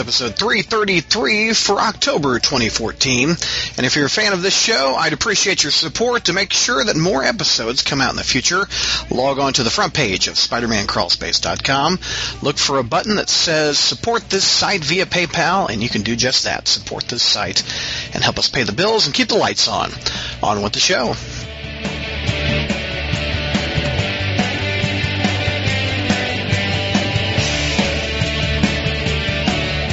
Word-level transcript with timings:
Episode 0.00 0.34
333 0.34 1.52
for 1.52 1.78
October 1.78 2.38
2014. 2.38 3.28
And 3.76 3.86
if 3.86 3.96
you're 3.96 4.06
a 4.06 4.10
fan 4.10 4.32
of 4.32 4.40
this 4.40 4.58
show, 4.58 4.94
I'd 4.94 5.12
appreciate 5.12 5.62
your 5.62 5.70
support 5.70 6.24
to 6.24 6.32
make 6.32 6.54
sure 6.54 6.82
that 6.82 6.96
more 6.96 7.22
episodes 7.22 7.82
come 7.82 8.00
out 8.00 8.10
in 8.10 8.16
the 8.16 8.24
future. 8.24 8.66
Log 9.10 9.38
on 9.38 9.52
to 9.52 9.62
the 9.62 9.68
front 9.68 9.92
page 9.92 10.26
of 10.28 10.36
SpidermanCrawlspace.com. 10.36 11.98
Look 12.40 12.56
for 12.56 12.78
a 12.78 12.82
button 12.82 13.16
that 13.16 13.28
says 13.28 13.78
support 13.78 14.30
this 14.30 14.44
site 14.44 14.82
via 14.82 15.04
PayPal, 15.04 15.68
and 15.68 15.82
you 15.82 15.90
can 15.90 16.00
do 16.00 16.16
just 16.16 16.44
that. 16.44 16.66
Support 16.66 17.04
this 17.08 17.22
site 17.22 17.62
and 18.14 18.24
help 18.24 18.38
us 18.38 18.48
pay 18.48 18.62
the 18.62 18.72
bills 18.72 19.04
and 19.04 19.14
keep 19.14 19.28
the 19.28 19.36
lights 19.36 19.68
on. 19.68 19.90
On 20.42 20.62
with 20.62 20.72
the 20.72 20.80
show. 20.80 21.14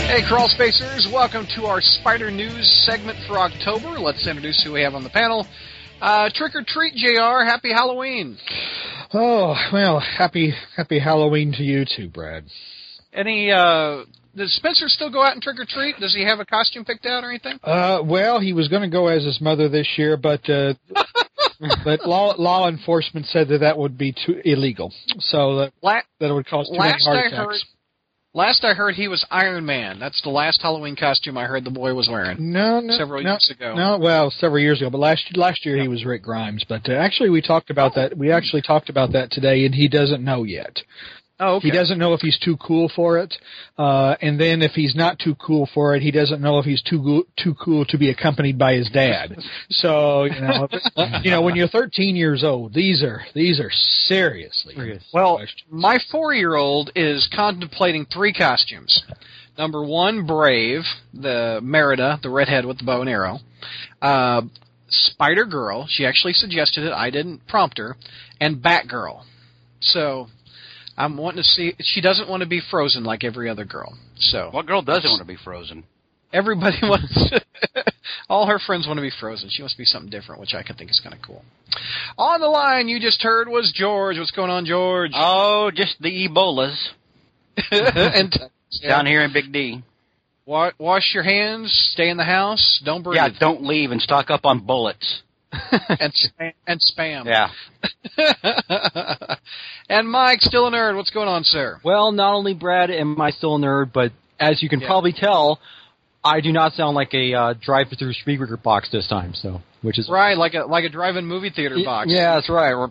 Hey, 0.08 0.22
Crawl 0.28 0.48
Spacers, 0.48 1.08
welcome 1.12 1.46
to 1.56 1.66
our 1.66 1.82
Spider 1.82 2.32
News 2.32 2.66
segment 2.86 3.18
for 3.28 3.38
October. 3.40 4.00
Let's 4.00 4.26
introduce 4.26 4.64
who 4.64 4.72
we 4.72 4.82
have 4.82 4.96
on 4.96 5.04
the 5.04 5.10
panel. 5.10 5.46
Uh, 6.02 6.30
trick 6.34 6.56
or 6.56 6.64
treat, 6.66 6.96
JR. 6.96 7.44
Happy 7.44 7.72
Halloween. 7.74 8.38
Oh, 9.14 9.54
well, 9.74 10.00
happy 10.00 10.54
happy 10.78 11.00
Halloween 11.00 11.52
to 11.58 11.64
you 11.64 11.84
too, 11.86 12.08
Brad. 12.08 12.46
Any, 13.14 13.52
uh, 13.52 14.04
does 14.36 14.54
Spencer 14.56 14.88
still 14.88 15.12
go 15.12 15.22
out 15.22 15.34
and 15.34 15.42
trick 15.42 15.60
or 15.60 15.66
treat? 15.68 15.98
Does 16.00 16.16
he 16.16 16.24
have 16.24 16.40
a 16.40 16.46
costume 16.46 16.86
picked 16.86 17.06
out 17.06 17.24
or 17.26 17.30
anything? 17.30 17.60
Uh, 17.64 18.00
well, 18.04 18.40
he 18.40 18.54
was 18.54 18.70
going 18.70 18.84
to 18.84 18.90
go 18.90 19.08
as 19.08 19.26
his 19.26 19.42
mother 19.42 19.68
this 19.68 19.88
year, 19.98 20.16
but, 20.16 20.50
uh, 20.50 20.74
but 21.84 22.08
law, 22.08 22.34
law 22.38 22.70
enforcement 22.70 23.26
said 23.28 23.50
that 23.50 23.60
that 23.60 23.78
would 23.78 23.98
be 23.98 24.14
too 24.14 24.42
illegal. 24.46 24.94
So 25.20 25.58
that, 25.58 25.74
La- 25.82 26.02
that 26.22 26.30
it 26.30 26.34
would 26.34 26.48
cause 26.48 26.70
too 26.70 26.78
last 26.78 27.06
many 27.06 27.18
heart 27.18 27.18
I 27.18 27.28
attacks. 27.28 27.38
heard, 27.46 27.62
last 28.38 28.64
I 28.64 28.74
heard 28.74 28.96
he 28.96 29.08
was 29.08 29.26
Iron 29.32 29.66
Man. 29.66 30.00
That's 30.00 30.22
the 30.22 30.30
last 30.30 30.62
Halloween 30.62 30.96
costume 30.96 31.38
I 31.38 31.46
heard 31.46 31.66
the 31.66 31.72
boy 31.72 31.94
was 31.94 32.08
wearing. 32.10 32.54
No, 32.54 32.80
no, 32.80 32.96
Several 32.98 33.22
no, 33.24 33.32
years 33.32 33.52
ago. 33.52 33.76
No, 33.76 33.98
well, 33.98 34.32
several 34.32 34.62
years 34.62 34.80
ago, 34.80 34.90
but 34.90 35.00
last 35.00 35.26
last 35.36 35.66
year 35.66 35.78
he 35.82 35.88
was 35.88 36.06
Rick 36.06 36.24
Grimes. 36.24 36.64
But 36.70 36.88
uh, 36.88 36.94
actually, 36.94 37.30
we 37.30 37.42
talked 37.42 37.70
about 37.70 37.96
that. 37.96 38.18
We 38.18 38.32
actually 38.32 38.62
talked 38.62 38.90
about 38.90 39.12
that 39.14 39.32
today, 39.32 39.66
and 39.66 39.74
he 39.74 39.88
doesn't 39.88 40.24
know 40.24 40.44
yet. 40.44 40.80
Oh, 41.40 41.56
okay. 41.58 41.68
He 41.68 41.72
doesn't 41.72 42.00
know 42.00 42.14
if 42.14 42.22
he's 42.22 42.38
too 42.40 42.58
cool 42.58 42.90
for 42.96 43.20
it, 43.20 43.34
uh, 43.78 44.16
and 44.22 44.40
then 44.40 44.64
if 44.64 44.72
he's 44.72 44.96
not 44.96 45.20
too 45.20 45.36
cool 45.36 45.70
for 45.72 45.96
it, 45.96 46.02
he 46.02 46.10
doesn't 46.10 46.42
know 46.42 46.58
if 46.58 46.66
he's 46.66 46.82
too 46.82 47.04
go- 47.04 47.28
too 47.42 47.54
cool 47.64 47.86
to 47.86 47.98
be 47.98 48.10
accompanied 48.10 48.58
by 48.58 48.74
his 48.74 48.90
dad. 48.90 49.38
So 49.70 50.24
you 50.24 50.42
know, 50.42 50.68
you 51.24 51.30
know, 51.30 51.42
when 51.44 51.56
you're 51.56 51.68
13 51.68 52.16
years 52.16 52.44
old, 52.44 52.74
these 52.74 53.04
are 53.04 53.22
these 53.36 53.60
are 53.60 53.70
seriously 54.08 54.74
Serious. 54.74 55.04
Well, 55.14 55.38
questions. 55.38 55.64
my 55.70 56.00
four-year-old 56.12 56.92
is 56.96 57.30
contemplating 57.36 58.06
three 58.06 58.34
costumes. 58.34 59.04
Number 59.58 59.84
one, 59.84 60.26
Brave, 60.26 60.82
the 61.14 61.60
Merida, 61.64 62.20
the 62.22 62.30
redhead 62.30 62.66
with 62.66 62.78
the 62.80 62.84
bow 62.84 63.02
and 63.02 63.10
arrow. 63.10 63.40
Uh, 64.02 64.42
Spider 64.90 65.46
Girl, 65.46 65.88
she 65.90 66.06
actually 66.06 66.34
suggested 66.34 66.84
it. 66.84 66.94
I 66.94 67.10
didn't 67.10 67.46
prompt 67.48 67.78
her. 67.78 67.96
And 68.40 68.58
Batgirl. 68.58 69.24
So, 69.82 70.28
I'm 70.98 71.16
wanting 71.18 71.44
to 71.44 71.48
see. 71.48 71.76
She 71.80 72.02
doesn't 72.02 72.28
want 72.28 72.42
to 72.42 72.48
be 72.50 72.62
frozen 72.72 73.04
like 73.04 73.24
every 73.24 73.50
other 73.50 73.66
girl. 73.66 73.98
So, 74.18 74.50
What 74.52 74.66
girl 74.66 74.82
doesn't 74.82 75.10
want 75.10 75.22
to 75.22 75.28
be 75.28 75.38
frozen? 75.38 75.84
everybody 76.34 76.78
wants. 76.84 77.32
all 78.30 78.48
her 78.48 78.60
friends 78.60 78.86
want 78.88 78.98
to 78.98 79.02
be 79.02 79.12
frozen. 79.20 79.50
She 79.50 79.62
wants 79.62 79.76
to 79.76 79.78
be 79.78 79.86
something 79.86 80.10
different, 80.10 80.42
which 80.42 80.54
I 80.54 80.62
can 80.64 80.76
think 80.76 80.90
is 80.92 81.00
kind 81.02 81.16
of 81.16 81.22
cool. 81.22 81.44
On 82.18 82.40
the 82.42 82.48
line, 82.48 82.88
you 82.88 83.00
just 83.00 83.22
heard 83.22 83.48
was 83.48 83.72
George. 83.76 84.18
What's 84.18 84.32
going 84.32 84.50
on, 84.50 84.66
George? 84.66 85.12
Oh, 85.16 85.72
just 85.74 86.02
the 86.02 86.28
Ebolas 86.28 86.76
and 87.72 88.36
down 88.88 89.06
here 89.06 89.24
in 89.24 89.32
Big 89.34 89.52
D. 89.54 89.84
Wa- 90.46 90.72
wash 90.80 91.12
your 91.14 91.24
hands. 91.24 91.72
Stay 91.94 92.10
in 92.10 92.18
the 92.18 92.24
house. 92.24 92.82
Don't 92.84 93.04
breathe. 93.04 93.18
Yeah, 93.18 93.30
don't 93.40 93.64
leave 93.64 93.92
and 93.92 94.02
stock 94.02 94.30
up 94.30 94.46
on 94.46 94.66
bullets. 94.66 95.22
and 95.72 96.14
spam. 96.14 96.54
And 96.68 96.82
spam. 96.82 97.26
Yeah. 97.26 97.50
and 99.90 100.10
Mike, 100.10 100.42
still 100.42 100.68
a 100.68 100.72
nerd. 100.72 100.96
What's 100.96 101.10
going 101.12 101.28
on, 101.28 101.44
sir? 101.44 101.80
Well, 101.84 102.12
not 102.12 102.34
only 102.34 102.54
Brad 102.54 102.92
am 102.92 103.20
I 103.20 103.32
still 103.32 103.56
a 103.56 103.60
nerd, 103.60 103.92
but 103.94 104.12
as 104.40 104.62
you 104.62 104.70
can 104.70 104.82
Yeah. 104.82 104.88
probably 104.88 105.14
tell, 105.14 105.60
I 106.24 106.42
do 106.42 106.52
not 106.52 106.74
sound 106.74 106.96
like 106.96 107.14
a 107.14 107.34
uh, 107.34 107.54
drive-through 107.62 108.14
speaker 108.14 108.58
box 108.58 108.90
this 108.92 109.08
time. 109.08 109.34
So, 109.34 109.62
which 109.82 109.98
is 109.98 110.10
Right, 110.10 110.38
like 110.38 110.54
a 110.56 110.66
like 110.66 110.84
a 110.84 110.90
drive-in 110.90 111.26
movie 111.26 111.50
theater 111.50 111.78
box. 111.86 112.12
Yeah, 112.12 112.36
that's 112.36 112.50
right. 112.50 112.72
yeah, 112.74 112.88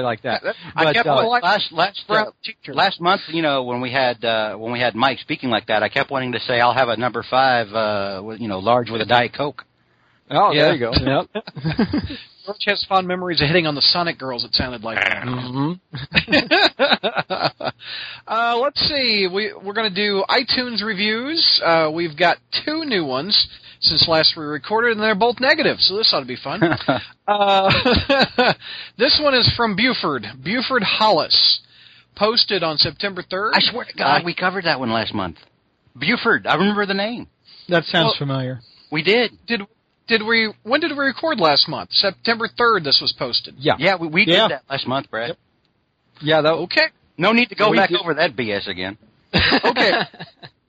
like 0.00 0.22
that. 0.22 0.42
I 0.76 0.92
kept 0.92 1.06
uh, 1.06 1.22
wanting- 1.24 1.42
last 1.42 1.72
last 1.72 2.04
uh, 2.10 2.24
last 2.68 3.00
month, 3.00 3.22
you 3.28 3.42
know, 3.42 3.62
when 3.62 3.80
we 3.80 3.90
had 3.90 4.22
uh, 4.24 4.56
when 4.56 4.72
we 4.72 4.80
had 4.80 4.94
Mike 4.94 5.18
speaking 5.20 5.48
like 5.48 5.66
that, 5.68 5.82
I 5.82 5.88
kept 5.88 6.10
wanting 6.10 6.32
to 6.32 6.40
say 6.40 6.60
I'll 6.60 6.74
have 6.74 6.88
a 6.88 6.96
number 6.96 7.22
five, 7.28 7.72
uh, 7.72 8.20
with, 8.22 8.40
you 8.40 8.48
know, 8.48 8.58
large 8.58 8.90
with 8.90 9.00
a 9.00 9.06
diet 9.06 9.32
coke. 9.34 9.64
Oh, 10.34 10.52
Yeah. 10.52 10.64
there 10.64 10.74
you 10.74 10.80
go. 10.80 10.92
Yep. 11.34 11.44
George 12.44 12.58
has 12.66 12.84
fond 12.86 13.08
memories 13.08 13.40
of 13.40 13.46
hitting 13.46 13.66
on 13.66 13.74
the 13.74 13.80
Sonic 13.80 14.18
girls. 14.18 14.44
It 14.44 14.52
sounded 14.54 14.82
like. 14.84 14.98
hmm 15.02 15.72
uh, 18.26 18.56
let's 18.58 18.80
see. 18.88 19.28
We 19.32 19.52
we're 19.54 19.72
going 19.72 19.88
to 19.88 19.94
do 19.94 20.24
iTunes 20.28 20.82
reviews. 20.84 21.60
Uh, 21.64 21.90
we've 21.92 22.16
got 22.18 22.36
two 22.64 22.84
new 22.84 23.04
ones 23.04 23.48
since 23.80 24.06
last 24.08 24.34
we 24.36 24.44
recorded, 24.44 24.92
and 24.92 25.00
they're 25.00 25.14
both 25.14 25.40
negative. 25.40 25.78
So 25.80 25.96
this 25.96 26.12
ought 26.12 26.20
to 26.20 26.26
be 26.26 26.36
fun. 26.36 26.60
Uh, 27.26 27.70
this 28.98 29.18
one 29.22 29.34
is 29.34 29.50
from 29.56 29.76
Buford. 29.76 30.26
Buford 30.42 30.82
Hollis. 30.82 31.60
Posted 32.16 32.62
on 32.62 32.76
September 32.76 33.22
3rd. 33.24 33.50
I 33.54 33.60
swear 33.60 33.86
to 33.86 33.92
God, 33.92 34.24
we 34.24 34.34
covered 34.36 34.66
that 34.66 34.78
one 34.78 34.92
last 34.92 35.12
month. 35.12 35.36
Buford, 35.96 36.46
I 36.46 36.54
remember 36.54 36.86
the 36.86 36.94
name. 36.94 37.26
that 37.68 37.82
sounds 37.84 38.04
well- 38.04 38.14
familiar. 38.18 38.60
We 38.92 39.02
did. 39.02 39.32
Did 39.48 39.62
did 40.06 40.22
we? 40.22 40.52
When 40.62 40.80
did 40.80 40.90
we 40.92 40.98
record 41.04 41.40
last 41.40 41.68
month? 41.68 41.90
September 41.92 42.48
3rd. 42.48 42.84
This 42.84 42.98
was 43.00 43.12
posted. 43.18 43.54
Yeah. 43.58 43.74
Yeah, 43.78 43.96
we, 43.96 44.08
we 44.08 44.24
Yeah. 44.26 44.48
did 44.48 44.50
that 44.56 44.62
last 44.70 44.86
month, 44.86 45.10
Brad. 45.10 45.28
Yep. 45.30 45.38
Yeah. 46.22 46.40
That. 46.42 46.52
Okay. 46.52 46.86
No 47.16 47.32
need 47.32 47.48
to 47.50 47.54
go 47.54 47.70
We 47.70 47.76
back 47.78 47.90
did- 47.90 48.00
over 48.00 48.14
that 48.14 48.36
BS 48.36 48.68
again. 48.68 48.98
Okay. 49.64 49.92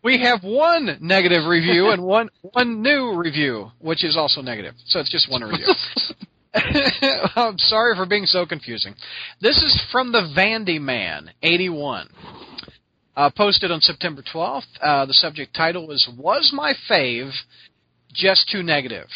we 0.04 0.20
have 0.22 0.44
one 0.44 0.98
negative 1.02 1.46
review 1.48 1.90
and 1.90 2.04
one 2.18 2.30
one 2.54 2.82
new 2.82 3.14
review, 3.16 3.72
which 3.80 4.04
is 4.04 4.16
also 4.18 4.42
negative. 4.42 4.74
So 4.88 5.00
it's 5.00 5.12
just 5.12 5.30
one 5.30 5.42
review. 5.44 5.68
I'm 7.36 7.58
sorry 7.58 7.96
for 7.96 8.06
being 8.06 8.26
so 8.26 8.46
confusing. 8.46 8.96
This 9.42 9.58
is 9.58 9.82
from 9.92 10.12
the 10.12 10.32
Vandy 10.38 10.80
Man, 10.80 11.32
81. 11.44 12.10
Uh, 13.18 13.30
posted 13.36 13.72
on 13.72 13.80
September 13.82 14.22
12th. 14.34 14.64
Uh, 14.82 15.06
the 15.06 15.14
subject 15.14 15.56
title 15.56 15.92
is 15.92 16.08
Was 16.18 16.52
My 16.54 16.74
Fave 16.90 17.32
Just 18.16 18.50
Too 18.50 18.64
Negative? 18.64 19.08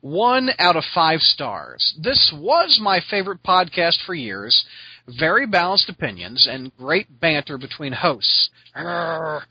One 0.00 0.50
out 0.58 0.76
of 0.76 0.84
five 0.94 1.20
stars. 1.20 1.94
This 2.00 2.32
was 2.36 2.80
my 2.82 3.00
favorite 3.08 3.42
podcast 3.44 4.04
for 4.04 4.14
years. 4.14 4.64
Very 5.06 5.46
balanced 5.46 5.88
opinions 5.88 6.48
and 6.50 6.76
great 6.76 7.20
banter 7.20 7.56
between 7.56 7.92
hosts. 7.92 8.50
I'm 8.74 9.42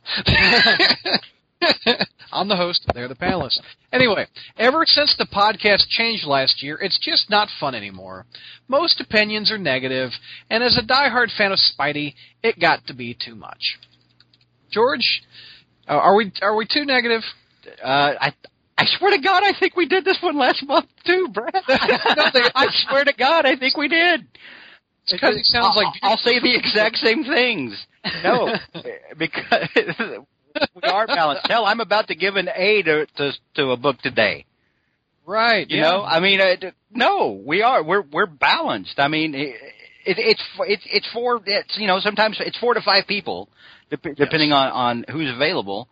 the 2.47 2.55
host. 2.55 2.85
They're 2.93 3.07
the 3.07 3.15
panelists. 3.15 3.59
Anyway, 3.93 4.25
ever 4.57 4.83
since 4.85 5.15
the 5.17 5.25
podcast 5.25 5.87
changed 5.89 6.25
last 6.25 6.63
year, 6.63 6.77
it's 6.81 6.99
just 6.99 7.29
not 7.29 7.49
fun 7.59 7.75
anymore. 7.75 8.25
Most 8.67 8.99
opinions 8.99 9.51
are 9.51 9.57
negative, 9.57 10.11
and 10.49 10.63
as 10.63 10.77
a 10.77 10.85
diehard 10.85 11.35
fan 11.37 11.51
of 11.51 11.59
Spidey, 11.59 12.15
it 12.41 12.59
got 12.59 12.87
to 12.87 12.93
be 12.93 13.13
too 13.13 13.35
much. 13.35 13.77
George, 14.71 15.21
uh, 15.87 15.93
are 15.93 16.15
we 16.15 16.31
are 16.41 16.55
we 16.55 16.65
too 16.65 16.85
negative? 16.85 17.21
Uh, 17.83 18.13
I 18.19 18.33
I 18.81 18.97
swear 18.97 19.11
to 19.11 19.21
God, 19.21 19.43
I 19.43 19.53
think 19.59 19.75
we 19.75 19.85
did 19.85 20.03
this 20.03 20.17
one 20.21 20.37
last 20.37 20.65
month 20.65 20.87
too, 21.05 21.27
Brad. 21.31 21.53
I 21.67 22.67
swear 22.87 23.03
to 23.05 23.13
God, 23.13 23.45
I 23.45 23.55
think 23.55 23.77
we 23.77 23.87
did. 23.87 24.27
Because 25.09 25.35
it 25.35 25.45
sounds 25.45 25.75
like 25.75 25.87
I'll, 26.01 26.17
say 26.17 26.39
the 26.39 26.55
exact 26.55 26.97
same 26.97 27.23
things. 27.23 27.85
No, 28.23 28.53
because 29.17 29.69
we 29.75 30.81
are 30.83 31.07
balanced. 31.07 31.47
Hell, 31.47 31.65
I'm 31.65 31.79
about 31.79 32.07
to 32.07 32.15
give 32.15 32.35
an 32.35 32.49
A 32.55 32.81
to 32.83 33.05
to, 33.17 33.31
to 33.55 33.71
a 33.71 33.77
book 33.77 33.99
today. 33.99 34.45
right. 35.25 35.69
You 35.69 35.77
yeah. 35.77 35.91
know, 35.91 36.03
I 36.03 36.19
mean, 36.19 36.39
uh, 36.39 36.71
no, 36.91 37.41
we 37.45 37.61
are. 37.61 37.83
We're 37.83 38.03
we're 38.03 38.25
balanced. 38.27 38.95
I 38.97 39.07
mean, 39.07 39.35
it, 39.35 39.55
it, 40.05 40.17
it's 40.17 40.43
it's 40.59 40.83
it's 40.85 41.09
four. 41.11 41.41
It's 41.45 41.77
you 41.77 41.87
know 41.87 41.99
sometimes 41.99 42.37
it's 42.39 42.57
four 42.57 42.73
to 42.73 42.81
five 42.81 43.05
people, 43.07 43.49
dep- 43.89 44.15
depending 44.15 44.51
on 44.51 44.71
on 44.71 45.05
who's 45.11 45.31
available, 45.33 45.89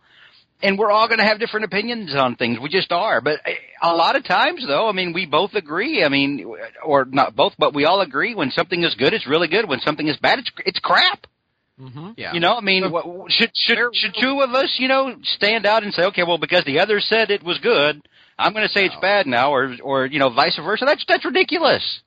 and 0.62 0.78
we're 0.78 0.90
all 0.90 1.08
going 1.08 1.18
to 1.18 1.24
have 1.24 1.38
different 1.38 1.64
opinions 1.64 2.14
on 2.14 2.36
things. 2.36 2.58
We 2.60 2.68
just 2.68 2.92
are. 2.92 3.20
But 3.20 3.40
uh, 3.46 3.50
a 3.82 3.94
lot 3.94 4.16
of 4.16 4.24
times, 4.24 4.64
though, 4.66 4.88
I 4.88 4.92
mean, 4.92 5.12
we 5.12 5.26
both 5.26 5.54
agree. 5.54 6.04
I 6.04 6.08
mean, 6.08 6.46
or 6.84 7.04
not 7.04 7.34
both, 7.34 7.54
but 7.58 7.74
we 7.74 7.84
all 7.84 8.00
agree 8.00 8.34
when 8.34 8.50
something 8.50 8.82
is 8.82 8.94
good, 8.94 9.12
it's 9.12 9.26
really 9.26 9.48
good. 9.48 9.68
When 9.68 9.80
something 9.80 10.06
is 10.06 10.16
bad, 10.18 10.40
it's 10.40 10.50
it's 10.64 10.78
crap. 10.78 11.26
Mm-hmm. 11.80 12.10
Yeah. 12.16 12.34
You 12.34 12.40
know, 12.40 12.56
I 12.56 12.60
mean, 12.60 12.90
what, 12.90 13.30
should 13.30 13.50
should 13.54 13.78
should 13.94 14.14
two 14.20 14.42
of 14.42 14.50
us, 14.50 14.76
you 14.78 14.88
know, 14.88 15.14
stand 15.22 15.64
out 15.66 15.82
and 15.82 15.94
say, 15.94 16.04
okay, 16.06 16.24
well, 16.24 16.38
because 16.38 16.64
the 16.64 16.80
other 16.80 17.00
said 17.00 17.30
it 17.30 17.42
was 17.42 17.58
good, 17.58 18.02
I'm 18.38 18.52
going 18.52 18.66
to 18.66 18.72
say 18.72 18.84
it's 18.84 18.96
bad 19.00 19.26
now, 19.26 19.52
or 19.52 19.76
or 19.82 20.06
you 20.06 20.18
know, 20.18 20.30
vice 20.30 20.58
versa. 20.62 20.84
That's 20.84 21.04
that's 21.08 21.24
ridiculous. 21.24 22.00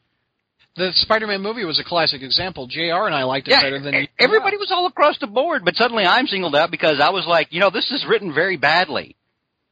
The 0.76 0.92
Spider-Man 0.94 1.42
movie 1.42 1.66
was 1.66 1.80
a 1.80 1.84
classic 1.84 2.22
example. 2.22 2.68
Jr. 2.68 3.06
and 3.06 3.14
I 3.16 3.24
liked 3.24 3.48
it 3.48 3.52
Yeah, 3.52 3.62
better 3.62 3.80
than 3.80 4.08
everybody 4.20 4.58
was 4.58 4.72
all 4.72 4.88
across 4.88 5.18
the 5.20 5.28
board, 5.28 5.64
but 5.66 5.76
suddenly 5.76 6.04
I'm 6.06 6.26
singled 6.28 6.56
out 6.56 6.72
because 6.72 7.00
I 7.00 7.10
was 7.12 7.26
like, 7.28 7.48
you 7.52 7.60
know, 7.60 7.70
this 7.70 7.92
is 7.92 8.06
written 8.08 8.34
very 8.34 8.58
badly. 8.58 9.16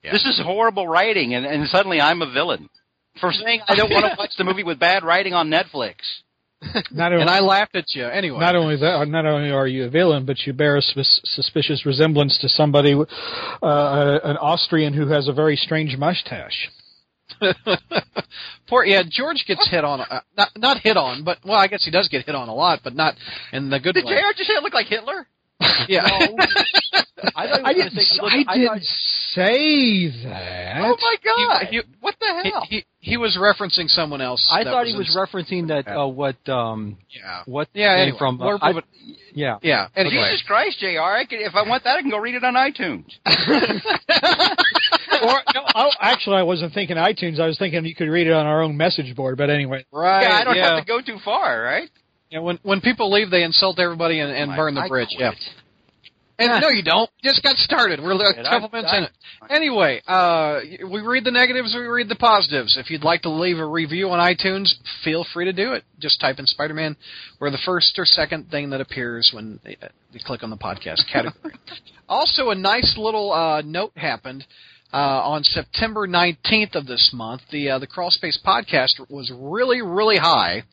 Yeah. 0.03 0.12
This 0.13 0.25
is 0.25 0.39
horrible 0.44 0.88
writing, 0.88 1.33
and, 1.33 1.45
and 1.45 1.68
suddenly 1.68 2.01
I'm 2.01 2.21
a 2.21 2.31
villain 2.31 2.69
for 3.19 3.31
saying 3.33 3.62
I 3.68 3.75
don't 3.75 3.92
want 3.92 4.06
to 4.06 4.15
watch 4.18 4.31
the 4.38 4.44
movie 4.44 4.63
with 4.63 4.80
bad 4.80 5.03
writing 5.03 5.33
on 5.33 5.50
Netflix. 5.50 5.95
Not 6.92 7.12
only, 7.12 7.21
And 7.24 7.30
I 7.30 7.39
laughed 7.39 7.75
at 7.75 7.86
you 7.95 8.06
anyway. 8.06 8.39
not 8.39 8.56
only 8.56 8.75
that, 8.77 9.07
not 9.07 9.25
only 9.25 9.50
are 9.50 9.65
you 9.65 9.86
a 9.86 9.89
villain, 9.89 10.25
but 10.27 10.38
you 10.45 10.53
bear 10.53 10.75
a 10.77 10.81
sus- 10.83 11.19
suspicious 11.24 11.88
resemblance 11.88 12.38
to 12.38 12.48
somebody, 12.50 12.94
uh, 12.94 14.19
an 14.24 14.38
Austrian 14.38 14.94
who 14.94 15.07
has 15.07 15.27
a 15.27 15.33
very 15.33 15.56
strange 15.56 15.98
mustache. 15.98 16.69
Poor 18.68 18.84
yeah, 18.86 19.04
George 19.10 19.44
gets 19.48 19.68
hit 19.70 19.84
on. 19.84 20.02
Uh, 20.02 20.22
not 20.38 20.50
not 20.58 20.78
hit 20.80 20.96
on, 20.98 21.24
but 21.24 21.40
well, 21.44 21.58
I 21.58 21.68
guess 21.68 21.84
he 21.84 21.92
does 21.92 22.08
get 22.08 22.26
hit 22.26 22.36
on 22.36 22.48
a 22.50 22.54
lot, 22.56 22.80
but 22.84 22.96
not 22.96 23.16
in 23.52 23.70
the 23.70 23.80
good 23.80 23.94
Did 23.96 24.06
way. 24.06 24.14
JR 24.16 24.34
just 24.36 24.48
say 24.50 24.56
I 24.58 24.62
look 24.62 24.74
like 24.74 24.88
Hitler? 24.88 25.28
Yeah. 25.88 26.02
I, 27.36 27.62
I 27.64 27.74
didn't. 27.74 27.94
gonna 27.94 28.02
say- 28.02 28.20
I 28.20 28.44
I 28.48 28.56
didn't 28.58 28.68
thought- 28.68 28.82
say 29.34 30.08
that. 30.24 30.82
Oh 30.84 30.98
my 31.00 31.16
god! 31.24 31.68
He- 31.70 31.78
he- 31.78 31.84
what 32.00 32.16
the 32.20 32.50
hell? 32.52 32.66
he 32.68 32.84
he 33.00 33.18
was 33.18 33.38
referencing 33.40 33.88
someone 33.88 34.22
else. 34.22 34.48
I 34.52 34.64
that 34.64 34.72
thought 34.72 34.88
he 34.88 34.98
was 34.98 35.16
in- 35.16 35.22
referencing 35.22 35.68
that 35.68 35.88
uh, 35.88 36.08
what 36.08 36.38
um 36.50 36.98
yeah. 37.10 37.44
what 37.46 37.68
Yeah, 37.74 37.96
anyway, 37.96 38.18
from 38.18 38.42
uh, 38.42 38.58
I- 38.62 38.74
moving- 38.74 38.90
yeah 39.36 39.60
Yeah. 39.62 39.88
Anyway. 39.96 40.16
Jesus 40.32 40.44
Christ, 40.48 40.80
JR! 40.80 41.00
I 41.02 41.26
could, 41.30 41.40
if 41.42 41.54
I 41.54 41.68
want 41.68 41.84
that, 41.84 41.96
I 41.98 42.02
can 42.02 42.10
go 42.10 42.18
read 42.18 42.36
it 42.36 42.44
on 42.44 42.56
iTunes. 42.56 43.06
Or 45.22 45.42
no, 45.56 45.62
oh, 45.76 45.90
actually, 46.00 46.38
I 46.38 46.44
wasn't 46.44 46.74
thinking 46.74 46.98
iTunes. 46.98 47.40
I 47.40 47.48
was 47.48 47.58
thinking 47.58 47.86
you 47.86 47.96
could 47.96 48.10
read 48.10 48.28
it 48.28 48.34
on 48.34 48.46
our 48.46 48.62
own 48.62 48.76
message 48.78 49.16
board. 49.16 49.38
But 49.38 49.50
anyway, 49.50 49.86
Right. 49.92 50.22
yeah, 50.24 50.34
I 50.40 50.44
don't 50.44 50.56
yeah. 50.56 50.76
have 50.76 50.86
to 50.86 50.88
go 50.88 51.02
too 51.02 51.18
far, 51.24 51.62
right? 51.62 51.90
Yeah, 52.30 52.40
when 52.40 52.60
when 52.64 52.82
people 52.82 53.12
leave, 53.12 53.30
they 53.30 53.44
insult 53.44 53.80
everybody 53.80 54.20
and, 54.20 54.32
and 54.32 54.52
I- 54.52 54.56
burn 54.56 54.76
the 54.76 54.82
I 54.82 54.88
bridge. 54.88 55.10
quit. 55.16 55.22
Yeah. 55.22 55.32
And 56.40 56.60
no, 56.60 56.70
you 56.70 56.82
don't. 56.82 57.08
Just 57.24 57.44
got 57.44 57.56
started. 57.58 58.02
We're 58.02 58.14
a 58.14 58.36
And 58.36 58.48
couple 58.48 58.70
minutes 58.74 58.92
in 58.98 59.04
it. 59.04 59.12
Anyway, 59.52 60.02
uh, 60.08 60.62
we 60.90 61.02
read 61.02 61.24
the 61.24 61.30
negatives, 61.30 61.76
we 61.76 61.82
read 61.86 62.10
the 62.10 62.16
positives. 62.16 62.78
If 62.78 62.90
you'd 62.90 63.04
like 63.04 63.22
to 63.24 63.30
leave 63.30 63.60
a 63.60 63.66
review 63.66 64.10
on 64.10 64.18
iTunes, 64.20 64.74
feel 65.04 65.24
free 65.34 65.46
to 65.46 65.54
do 65.54 65.74
it. 65.74 65.84
Just 66.00 66.20
type 66.20 66.40
in 66.40 66.48
Spider-Man 66.48 66.96
or 67.40 67.52
the 67.52 67.60
first 67.64 68.00
or 68.00 68.06
second 68.06 68.50
thing 68.50 68.72
that 68.72 68.82
appears 68.82 69.30
when 69.32 69.60
uh, 69.68 69.88
you 70.14 70.20
click 70.26 70.42
on 70.42 70.50
the 70.50 70.58
podcast 70.58 71.02
category. 71.14 71.54
also, 72.10 72.50
a 72.50 72.56
nice 72.56 72.96
little 72.98 73.32
uh, 73.32 73.62
note 73.62 73.92
happened. 73.96 74.44
Uh, 74.94 74.98
on 74.98 75.44
September 75.44 76.08
19th 76.08 76.76
of 76.76 76.86
this 76.86 77.12
month, 77.14 77.42
the 77.52 77.70
uh, 77.70 77.80
the 77.80 77.88
Crawl 77.88 78.12
Space 78.12 78.40
podcast 78.46 79.00
was 79.10 79.32
really, 79.34 79.82
really 79.82 80.18
high 80.18 80.64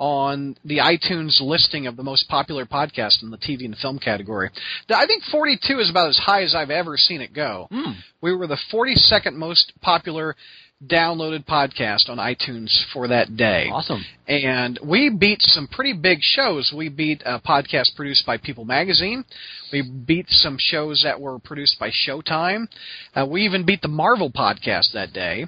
on 0.00 0.56
the 0.64 0.78
iTunes 0.78 1.40
listing 1.40 1.86
of 1.86 1.96
the 1.96 2.02
most 2.02 2.26
popular 2.26 2.64
podcast 2.64 3.22
in 3.22 3.30
the 3.30 3.36
TV 3.36 3.66
and 3.66 3.76
film 3.76 3.98
category. 3.98 4.50
I 4.88 5.06
think 5.06 5.22
42 5.30 5.78
is 5.78 5.90
about 5.90 6.08
as 6.08 6.16
high 6.18 6.42
as 6.42 6.54
I've 6.54 6.70
ever 6.70 6.96
seen 6.96 7.20
it 7.20 7.34
go. 7.34 7.68
Hmm. 7.70 7.92
We 8.22 8.34
were 8.34 8.46
the 8.46 8.58
42nd 8.72 9.34
most 9.34 9.74
popular 9.82 10.36
downloaded 10.84 11.44
podcast 11.44 12.08
on 12.08 12.16
iTunes 12.16 12.84
for 12.92 13.08
that 13.08 13.36
day. 13.36 13.68
awesome 13.70 14.02
And 14.26 14.78
we 14.82 15.10
beat 15.10 15.42
some 15.42 15.66
pretty 15.66 15.92
big 15.92 16.18
shows. 16.22 16.72
We 16.74 16.88
beat 16.88 17.22
a 17.26 17.40
podcast 17.40 17.94
produced 17.96 18.24
by 18.24 18.38
People 18.38 18.64
Magazine. 18.64 19.24
We 19.72 19.82
beat 19.82 20.26
some 20.28 20.56
shows 20.58 21.02
that 21.04 21.20
were 21.20 21.38
produced 21.38 21.78
by 21.78 21.90
Showtime. 21.90 22.68
Uh, 23.14 23.26
we 23.26 23.42
even 23.42 23.66
beat 23.66 23.82
the 23.82 23.88
Marvel 23.88 24.30
podcast 24.30 24.92
that 24.94 25.12
day. 25.12 25.46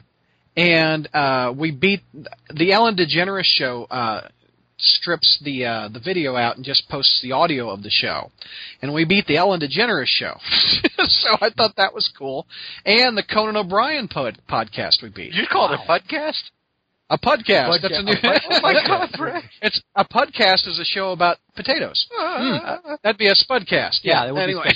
And 0.56 1.08
uh, 1.14 1.54
we 1.56 1.70
beat 1.70 2.00
the 2.52 2.72
Ellen 2.72 2.96
DeGeneres 2.96 3.44
show. 3.44 3.84
Uh, 3.84 4.28
strips 4.82 5.38
the 5.44 5.64
uh, 5.64 5.88
the 5.88 6.00
video 6.00 6.36
out 6.36 6.56
and 6.56 6.64
just 6.64 6.88
posts 6.88 7.20
the 7.22 7.32
audio 7.32 7.70
of 7.70 7.82
the 7.82 7.90
show, 7.90 8.30
and 8.82 8.92
we 8.92 9.04
beat 9.04 9.26
the 9.26 9.36
Ellen 9.36 9.60
DeGeneres 9.60 10.06
show. 10.06 10.38
so 11.06 11.30
I 11.40 11.50
thought 11.50 11.76
that 11.76 11.94
was 11.94 12.10
cool, 12.18 12.46
and 12.84 13.16
the 13.16 13.22
Conan 13.22 13.56
O'Brien 13.56 14.08
pod- 14.08 14.38
podcast 14.48 15.02
we 15.02 15.08
beat. 15.08 15.32
You 15.34 15.46
call 15.50 15.72
it 15.72 15.78
a 15.80 15.88
podcast? 15.90 16.42
A 17.10 17.18
podcast. 17.18 17.82
That's 17.82 17.98
a 17.98 18.02
new. 18.02 18.14
Oh 18.24 18.60
my 18.62 18.72
God. 18.86 19.42
It's 19.60 19.82
a 19.94 20.04
podcast 20.04 20.66
is 20.66 20.78
a 20.80 20.84
show 20.84 21.12
about 21.12 21.38
potatoes. 21.56 22.06
Hmm. 22.24 22.94
That'd 23.02 23.18
be 23.18 23.26
a 23.28 23.34
spudcast. 23.34 24.00
Yeah, 24.04 24.32
Yeah. 24.32 24.42
anyway. 24.42 24.70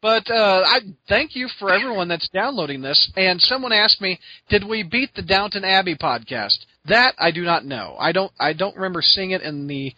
but 0.00 0.30
uh, 0.30 0.62
I 0.66 0.80
thank 1.08 1.34
you 1.36 1.48
for 1.58 1.70
everyone 1.72 2.08
that's 2.08 2.28
downloading 2.30 2.80
this. 2.82 3.10
And 3.16 3.40
someone 3.40 3.72
asked 3.72 4.00
me, 4.00 4.18
did 4.48 4.64
we 4.66 4.82
beat 4.82 5.10
the 5.14 5.22
Downton 5.22 5.64
Abbey 5.64 5.96
podcast? 5.96 6.56
That 6.86 7.14
I 7.18 7.30
do 7.30 7.42
not 7.44 7.64
know. 7.64 7.96
I 7.98 8.12
don't. 8.12 8.30
I 8.38 8.52
don't 8.52 8.74
remember 8.76 9.00
seeing 9.02 9.30
it 9.30 9.40
in 9.42 9.66
the 9.66 9.92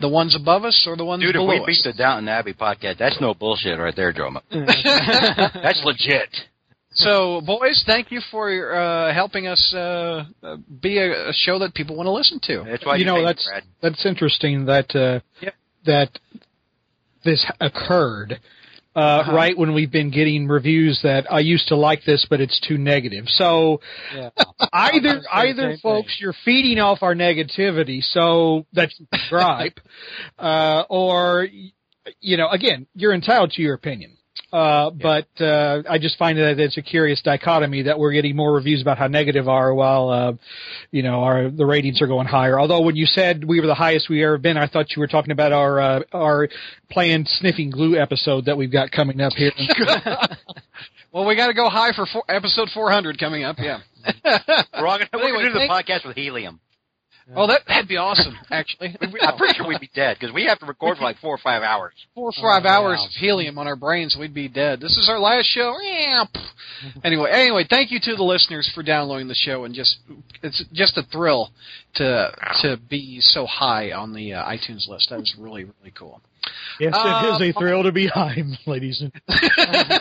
the 0.00 0.08
ones 0.08 0.34
above 0.34 0.64
us 0.64 0.84
or 0.86 0.96
the 0.96 1.04
ones 1.04 1.20
Dude, 1.22 1.30
if 1.30 1.34
below 1.40 1.48
we 1.48 1.60
us. 1.60 1.66
beat 1.66 1.84
the 1.84 1.92
Downton 1.92 2.28
Abbey 2.28 2.54
podcast, 2.54 2.96
that's 2.98 3.20
no 3.20 3.34
bullshit 3.34 3.78
right 3.78 3.94
there, 3.94 4.12
Droma. 4.12 4.40
that's 4.50 5.82
legit. 5.84 6.28
So, 6.92 7.40
boys, 7.46 7.84
thank 7.86 8.10
you 8.10 8.20
for 8.32 8.74
uh, 8.74 9.14
helping 9.14 9.46
us 9.46 9.72
uh, 9.74 10.24
uh, 10.42 10.56
be 10.82 10.98
a, 10.98 11.28
a 11.28 11.32
show 11.32 11.58
that 11.60 11.72
people 11.74 11.94
want 11.94 12.06
to 12.08 12.10
listen 12.12 12.40
to. 12.44 12.64
That's 12.68 12.84
why 12.84 12.96
you 12.96 13.00
you, 13.00 13.06
know 13.06 13.24
that's 13.24 13.46
Brad. 13.46 13.62
that's 13.82 14.04
interesting 14.06 14.64
that 14.66 14.94
uh, 14.96 15.20
Yep. 15.40 15.54
that 15.86 16.18
this 17.24 17.46
occurred 17.60 18.40
uh, 18.96 18.98
Uh-huh. 18.98 19.32
right 19.32 19.56
when 19.56 19.72
we've 19.72 19.90
been 19.90 20.10
getting 20.10 20.48
reviews 20.48 21.00
that 21.02 21.30
I 21.32 21.40
used 21.40 21.68
to 21.68 21.76
like 21.76 22.04
this, 22.04 22.26
but 22.28 22.40
it's 22.40 22.58
too 22.60 22.76
negative. 22.78 23.26
So 23.28 23.80
yeah 24.14 24.30
either 24.72 25.22
either 25.32 25.76
folks, 25.82 26.16
you're 26.20 26.34
feeding 26.44 26.78
off 26.78 27.02
our 27.02 27.14
negativity, 27.14 28.02
so 28.02 28.66
that's 28.72 29.00
gripe, 29.28 29.78
uh, 30.38 30.84
or 30.88 31.46
you 32.20 32.36
know, 32.36 32.48
again, 32.48 32.86
you're 32.94 33.14
entitled 33.14 33.52
to 33.52 33.62
your 33.62 33.74
opinion. 33.74 34.16
Uh, 34.52 34.90
but 34.90 35.28
uh, 35.40 35.82
I 35.88 35.98
just 35.98 36.18
find 36.18 36.36
that 36.38 36.58
it's 36.58 36.76
a 36.76 36.82
curious 36.82 37.22
dichotomy 37.22 37.82
that 37.82 37.98
we're 37.98 38.12
getting 38.12 38.34
more 38.34 38.52
reviews 38.52 38.82
about 38.82 38.98
how 38.98 39.06
negative 39.06 39.48
are, 39.48 39.72
while 39.72 40.08
uh, 40.10 40.32
you 40.90 41.02
know 41.02 41.20
our 41.22 41.50
the 41.50 41.64
ratings 41.64 42.02
are 42.02 42.06
going 42.08 42.26
higher. 42.26 42.58
Although 42.58 42.80
when 42.82 42.96
you 42.96 43.06
said 43.06 43.44
we 43.44 43.60
were 43.60 43.66
the 43.68 43.74
highest 43.74 44.08
we 44.08 44.24
ever 44.24 44.38
been, 44.38 44.56
I 44.56 44.66
thought 44.66 44.90
you 44.96 45.00
were 45.00 45.06
talking 45.06 45.30
about 45.30 45.52
our 45.52 45.80
uh, 45.80 46.00
our 46.12 46.48
planned 46.90 47.28
sniffing 47.28 47.70
glue 47.70 47.96
episode 47.96 48.46
that 48.46 48.56
we've 48.56 48.72
got 48.72 48.90
coming 48.90 49.20
up 49.20 49.32
here. 49.34 49.52
Well, 51.12 51.26
we 51.26 51.34
got 51.34 51.48
to 51.48 51.54
go 51.54 51.68
high 51.68 51.90
for 51.92 52.06
four, 52.06 52.22
episode 52.28 52.68
400 52.72 53.18
coming 53.18 53.42
up. 53.42 53.56
Yeah. 53.58 53.80
We're, 54.24 54.86
all 54.86 54.96
gonna, 54.96 55.08
we're 55.12 55.22
Anyway, 55.24 55.38
gonna 55.38 55.46
do 55.48 55.52
the 55.54 55.66
thank- 55.66 55.72
podcast 55.88 56.06
with 56.06 56.16
helium. 56.16 56.60
Oh, 57.36 57.46
that 57.46 57.62
that'd 57.68 57.88
be 57.88 57.96
awesome. 57.96 58.36
Actually, 58.50 58.96
I'm 59.00 59.36
pretty 59.36 59.54
sure 59.54 59.66
we'd 59.68 59.80
be 59.80 59.90
dead 59.94 60.16
because 60.18 60.34
we 60.34 60.44
have 60.46 60.58
to 60.60 60.66
record 60.66 60.98
for 60.98 61.04
like 61.04 61.18
four 61.18 61.34
or 61.34 61.38
five 61.38 61.62
hours. 61.62 61.92
four 62.14 62.28
or 62.30 62.32
five 62.32 62.64
Oh, 62.64 62.68
hours 62.68 62.98
wow. 63.00 63.06
of 63.06 63.10
helium 63.12 63.58
on 63.58 63.66
our 63.66 63.76
brains, 63.76 64.16
we'd 64.18 64.34
be 64.34 64.48
dead. 64.48 64.80
This 64.80 64.96
is 64.96 65.08
our 65.08 65.18
last 65.18 65.46
show. 65.46 65.76
Anyway, 67.04 67.30
anyway, 67.30 67.66
thank 67.68 67.90
you 67.90 67.98
to 68.02 68.16
the 68.16 68.22
listeners 68.22 68.70
for 68.74 68.82
downloading 68.82 69.28
the 69.28 69.34
show 69.34 69.64
and 69.64 69.74
just 69.74 69.98
it's 70.42 70.64
just 70.72 70.96
a 70.96 71.02
thrill 71.02 71.50
to 71.96 72.30
to 72.62 72.78
be 72.88 73.18
so 73.20 73.44
high 73.44 73.92
on 73.92 74.14
the 74.14 74.32
uh, 74.32 74.44
iTunes 74.48 74.88
list. 74.88 75.08
That 75.10 75.18
was 75.18 75.34
really 75.38 75.64
really 75.64 75.90
cool. 75.94 76.22
Yes, 76.78 76.94
it 76.96 77.34
is 77.34 77.40
Uh, 77.40 77.44
a 77.44 77.52
thrill 77.52 77.82
to 77.82 77.92
be 77.92 78.06
high, 78.06 78.42
ladies 78.66 79.02
and 79.02 79.12
I 79.28 80.00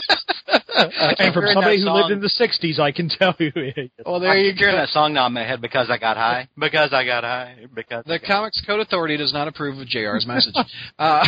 and 1.20 1.34
from 1.34 1.46
somebody 1.54 1.78
who 1.78 1.84
song. 1.86 1.96
lived 1.98 2.12
in 2.12 2.20
the 2.22 2.30
'60s, 2.30 2.80
I 2.80 2.92
can 2.92 3.10
tell 3.10 3.36
you. 3.40 3.52
Well, 4.06 4.20
there 4.20 4.32
I 4.32 4.38
you 4.38 4.52
keep 4.52 4.60
hearing 4.60 4.76
go. 4.76 4.80
that 4.82 4.90
song 4.90 5.14
now 5.14 5.28
in 5.28 5.34
my 5.34 5.44
head 5.46 5.62
because 5.62 5.90
I 5.90 5.98
got 5.98 6.18
high. 6.18 6.48
Because 6.58 6.94
I 6.94 7.06
got 7.06 7.24
high. 7.24 7.56
Because 7.74 8.04
The 8.06 8.20
Comics 8.20 8.62
Code 8.66 8.80
Authority 8.80 9.18
does 9.18 9.34
not 9.34 9.48
approve 9.48 9.78
of 9.78 9.88
JR's 9.88 10.26
message. 10.26 10.56
uh, 10.98 11.26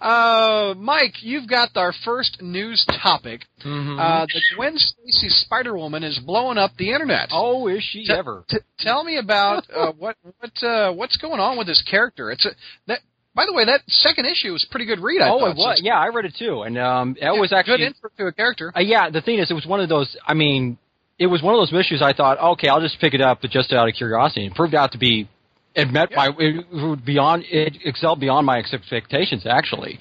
uh, 0.00 0.74
Mike, 0.76 1.14
you've 1.22 1.48
got 1.48 1.70
our 1.76 1.92
first 2.04 2.40
news 2.42 2.84
topic. 3.02 3.42
Mhm. 3.64 3.98
Uh, 3.98 4.26
the 4.26 4.40
Gwen 4.56 4.76
Stacy 4.78 5.28
Spider 5.28 5.76
Woman 5.76 6.02
is 6.04 6.18
blowing 6.18 6.58
up 6.58 6.72
the 6.78 6.90
internet. 6.92 7.28
oh 7.32 7.68
is 7.68 7.82
she 7.82 8.04
T- 8.06 8.12
ever 8.12 8.44
T- 8.48 8.58
tell 8.78 9.04
me 9.04 9.16
about 9.18 9.64
uh, 9.74 9.92
what 9.92 10.16
what 10.40 10.62
uh, 10.62 10.92
what's 10.92 11.16
going 11.16 11.40
on 11.40 11.56
with 11.58 11.66
this 11.66 11.82
character. 11.88 12.30
It's 12.30 12.44
a 12.46 12.50
that. 12.86 13.00
By 13.36 13.44
the 13.46 13.52
way, 13.52 13.66
that 13.66 13.82
second 13.86 14.24
issue 14.24 14.52
was 14.52 14.64
a 14.64 14.70
pretty 14.72 14.86
good 14.86 14.98
read. 14.98 15.20
I 15.20 15.28
oh 15.28 15.38
thought. 15.38 15.50
it 15.50 15.56
was 15.56 15.78
So 15.78 15.84
yeah 15.84 16.00
I 16.00 16.08
read 16.08 16.24
it 16.24 16.34
too 16.36 16.62
and 16.62 16.76
um 16.78 17.10
it 17.20 17.24
it's 17.24 17.38
was 17.38 17.52
actually 17.52 17.78
good 17.78 17.94
intro 17.94 18.10
to 18.18 18.26
a 18.26 18.32
character. 18.32 18.72
Uh, 18.74 18.80
yeah, 18.80 19.10
the 19.10 19.20
thing 19.20 19.38
is, 19.38 19.50
it 19.50 19.54
was 19.54 19.66
one 19.66 19.80
of 19.80 19.88
those. 19.88 20.16
I 20.26 20.34
mean, 20.34 20.78
it 21.18 21.26
was 21.26 21.42
one 21.42 21.54
of 21.54 21.60
those 21.60 21.72
issues. 21.72 22.02
I 22.02 22.12
thought, 22.12 22.38
okay, 22.52 22.68
I'll 22.68 22.80
just 22.80 23.00
pick 23.00 23.14
it 23.14 23.20
up, 23.20 23.42
just 23.42 23.72
out 23.72 23.88
of 23.88 23.94
curiosity. 23.94 24.46
It 24.46 24.54
proved 24.54 24.74
out 24.74 24.92
to 24.92 24.98
be, 24.98 25.28
it 25.74 25.90
met 25.90 26.10
my, 26.14 26.28
it, 26.38 26.66
it 26.70 27.04
beyond, 27.04 27.44
it 27.50 27.76
excelled 27.84 28.20
beyond 28.20 28.46
my 28.46 28.58
expectations, 28.58 29.44
actually. 29.46 29.98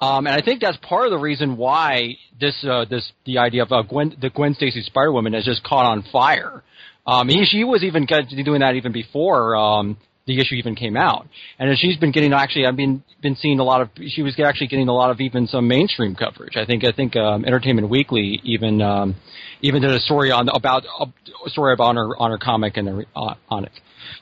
Um, 0.00 0.26
and 0.26 0.34
I 0.34 0.42
think 0.42 0.60
that's 0.60 0.76
part 0.82 1.06
of 1.06 1.10
the 1.10 1.18
reason 1.18 1.56
why 1.56 2.16
this, 2.38 2.54
uh, 2.68 2.84
this, 2.88 3.10
the 3.24 3.38
idea 3.38 3.62
of 3.62 3.72
uh, 3.72 3.82
Gwen, 3.82 4.16
the 4.20 4.30
Gwen 4.30 4.54
Stacy 4.54 4.82
Spider 4.82 5.10
Woman 5.10 5.32
has 5.32 5.44
just 5.44 5.64
caught 5.64 5.86
on 5.86 6.04
fire. 6.12 6.62
Um, 7.06 7.28
he, 7.28 7.44
she 7.46 7.64
was 7.64 7.82
even 7.82 8.06
doing 8.44 8.60
that 8.60 8.74
even 8.74 8.92
before. 8.92 9.56
Um, 9.56 9.96
the 10.28 10.38
issue 10.38 10.54
even 10.54 10.76
came 10.76 10.96
out. 10.96 11.26
And 11.58 11.76
she's 11.76 11.96
been 11.96 12.12
getting 12.12 12.32
actually, 12.32 12.66
I've 12.66 12.76
been 12.76 13.02
been 13.20 13.34
seeing 13.34 13.58
a 13.58 13.64
lot 13.64 13.80
of. 13.80 13.88
She 14.06 14.22
was 14.22 14.38
actually 14.38 14.68
getting 14.68 14.86
a 14.86 14.92
lot 14.92 15.10
of 15.10 15.20
even 15.20 15.48
some 15.48 15.66
mainstream 15.66 16.14
coverage. 16.14 16.56
I 16.56 16.64
think 16.64 16.84
I 16.84 16.92
think 16.92 17.16
um, 17.16 17.44
Entertainment 17.44 17.88
Weekly 17.88 18.40
even 18.44 18.80
um, 18.80 19.16
even 19.62 19.82
did 19.82 19.90
a 19.90 20.00
story 20.00 20.30
on 20.30 20.48
about 20.48 20.84
a 20.84 21.50
story 21.50 21.72
about 21.72 21.88
on 21.90 21.96
her 21.96 22.16
on 22.16 22.30
her 22.30 22.38
comic 22.38 22.76
and 22.76 22.86
the, 22.88 23.04
uh, 23.16 23.34
on 23.48 23.64
it. 23.64 23.72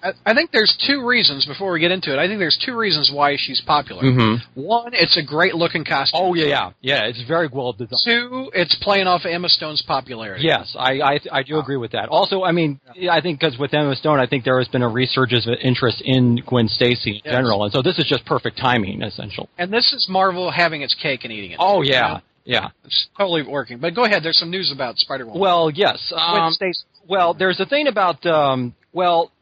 I, 0.02 0.11
I 0.25 0.35
think 0.35 0.50
there's 0.50 0.76
two 0.87 1.07
reasons 1.07 1.47
before 1.47 1.71
we 1.73 1.81
get 1.81 1.90
into 1.93 2.12
it. 2.12 2.19
I 2.19 2.26
think 2.26 2.38
there's 2.38 2.59
two 2.64 2.76
reasons 2.76 3.11
why 3.12 3.37
she's 3.38 3.61
popular. 3.64 4.02
Mm-hmm. 4.02 4.61
One, 4.61 4.90
it's 4.95 5.16
a 5.16 5.23
great 5.23 5.55
looking 5.55 5.85
costume. 5.85 6.21
Oh 6.23 6.35
yeah, 6.35 6.47
yeah, 6.47 6.71
yeah. 6.81 7.05
It's 7.05 7.23
very 7.26 7.49
well 7.52 7.73
designed. 7.73 8.00
Two, 8.05 8.50
it's 8.55 8.75
playing 8.83 9.07
off 9.07 9.23
Emma 9.25 9.49
Stone's 9.49 9.83
popularity. 9.87 10.45
Yes, 10.45 10.75
I 10.78 11.00
I, 11.00 11.21
I 11.33 11.43
do 11.43 11.59
agree 11.59 11.76
with 11.76 11.93
that. 11.93 12.09
Also, 12.09 12.43
I 12.43 12.52
mean, 12.52 12.81
I 13.11 13.21
think 13.21 13.40
because 13.40 13.59
with 13.59 13.73
Emma 13.75 13.95
Stone, 13.95 14.19
I 14.19 14.26
think 14.26 14.45
there 14.45 14.59
has 14.59 14.69
been 14.69 14.83
a 14.83 14.88
resurgence 14.88 15.47
of 15.47 15.55
interest 15.62 16.02
in 16.05 16.43
Gwen 16.47 16.69
Stacy 16.69 17.11
in 17.11 17.23
Yes. 17.25 17.35
general, 17.35 17.64
and 17.64 17.73
so 17.73 17.83
this 17.83 17.99
is 17.99 18.07
just 18.09 18.25
perfect 18.26 18.59
timing, 18.59 19.02
essential. 19.02 19.49
And 19.59 19.73
this 19.73 19.93
is 19.93 20.07
Marvel 20.09 20.50
having 20.50 20.83
its 20.83 20.95
cake 20.95 21.21
and 21.25 21.33
eating 21.33 21.52
it. 21.52 21.59
Oh 21.61 21.83
yeah, 21.83 22.21
yeah. 22.46 22.68
It's 22.84 23.08
totally 23.18 23.42
working. 23.42 23.78
But 23.78 23.94
go 23.94 24.04
ahead. 24.04 24.22
There's 24.22 24.38
some 24.38 24.50
news 24.50 24.72
about 24.72 24.96
Spider 24.98 25.26
Woman. 25.26 25.40
Well, 25.40 25.70
yes. 25.70 26.12
Um, 26.16 26.52
Stacy. 26.52 26.84
well, 27.06 27.34
there's 27.34 27.60
a 27.60 27.66
thing 27.66 27.88
about 27.88 28.24
um, 28.24 28.74
well, 28.92 29.32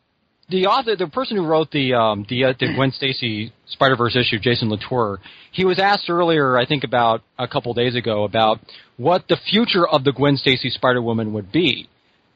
the 0.49 0.67
author, 0.67 0.97
the 0.97 1.07
person 1.07 1.37
who 1.37 1.47
wrote 1.47 1.71
the 1.71 1.95
um, 1.95 2.27
the, 2.29 2.45
uh, 2.45 2.53
the 2.59 2.73
Gwen 2.75 2.91
Stacy 2.93 3.53
Spider 3.67 3.97
Verse 3.97 4.17
issue, 4.17 4.39
Jason 4.39 4.71
Latour, 4.71 5.21
he 5.53 5.65
was 5.65 5.79
asked 5.79 6.09
earlier, 6.09 6.59
I 6.59 6.67
think 6.67 6.85
about 6.85 7.23
a 7.39 7.47
couple 7.47 7.73
days 7.75 7.95
ago, 7.95 8.25
about 8.25 8.59
what 8.97 9.29
the 9.29 9.37
future 9.51 9.87
of 9.87 10.05
the 10.05 10.13
Gwen 10.13 10.37
Stacy 10.37 10.71
Spider 10.71 11.03
Woman 11.03 11.33
would 11.33 11.53
be 11.53 11.89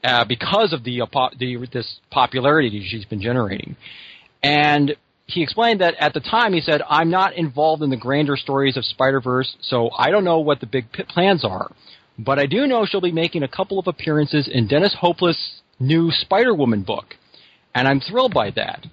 uh, 0.03 0.25
because 0.25 0.73
of 0.73 0.83
the, 0.83 1.01
uh, 1.01 1.05
po- 1.05 1.29
the 1.37 1.67
this 1.71 1.99
popularity 2.11 2.85
she's 2.87 3.05
been 3.05 3.21
generating, 3.21 3.75
and 4.41 4.95
he 5.29 5.43
explained 5.43 5.81
that 5.81 5.95
at 5.99 6.13
the 6.13 6.19
time 6.19 6.53
he 6.53 6.61
said, 6.61 6.81
"I'm 6.89 7.09
not 7.09 7.33
involved 7.33 7.83
in 7.83 7.89
the 7.89 7.97
grander 7.97 8.35
stories 8.35 8.77
of 8.77 8.85
Spider 8.85 9.21
Verse, 9.21 9.55
so 9.61 9.89
I 9.97 10.11
don't 10.11 10.23
know 10.23 10.39
what 10.39 10.59
the 10.59 10.65
big 10.65 10.91
plans 10.91 11.45
are." 11.45 11.71
But 12.17 12.39
I 12.39 12.45
do 12.45 12.67
know 12.67 12.85
she'll 12.85 12.99
be 13.01 13.11
making 13.11 13.43
a 13.43 13.47
couple 13.47 13.79
of 13.79 13.87
appearances 13.87 14.47
in 14.47 14.67
Dennis 14.67 14.95
Hopeless' 14.99 15.61
new 15.79 16.11
Spider 16.11 16.53
Woman 16.53 16.83
book, 16.83 17.15
and 17.73 17.87
I'm 17.87 18.01
thrilled 18.01 18.33
by 18.33 18.51
that. 18.51 18.85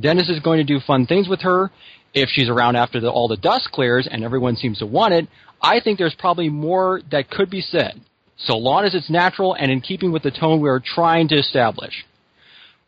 Dennis 0.00 0.28
is 0.28 0.40
going 0.40 0.58
to 0.58 0.64
do 0.64 0.80
fun 0.80 1.06
things 1.06 1.28
with 1.28 1.42
her. 1.42 1.70
If 2.14 2.28
she's 2.30 2.48
around 2.48 2.76
after 2.76 3.00
the, 3.00 3.10
all 3.10 3.28
the 3.28 3.36
dust 3.36 3.70
clears 3.72 4.08
and 4.10 4.24
everyone 4.24 4.56
seems 4.56 4.78
to 4.80 4.86
want 4.86 5.14
it, 5.14 5.28
I 5.62 5.80
think 5.80 5.98
there's 5.98 6.14
probably 6.18 6.48
more 6.48 7.00
that 7.10 7.30
could 7.30 7.50
be 7.50 7.60
said, 7.60 8.00
so 8.36 8.56
long 8.56 8.84
as 8.84 8.94
it's 8.94 9.08
natural 9.08 9.54
and 9.54 9.70
in 9.70 9.80
keeping 9.80 10.12
with 10.12 10.22
the 10.22 10.30
tone 10.30 10.60
we 10.60 10.68
are 10.68 10.82
trying 10.84 11.28
to 11.28 11.36
establish. 11.36 12.04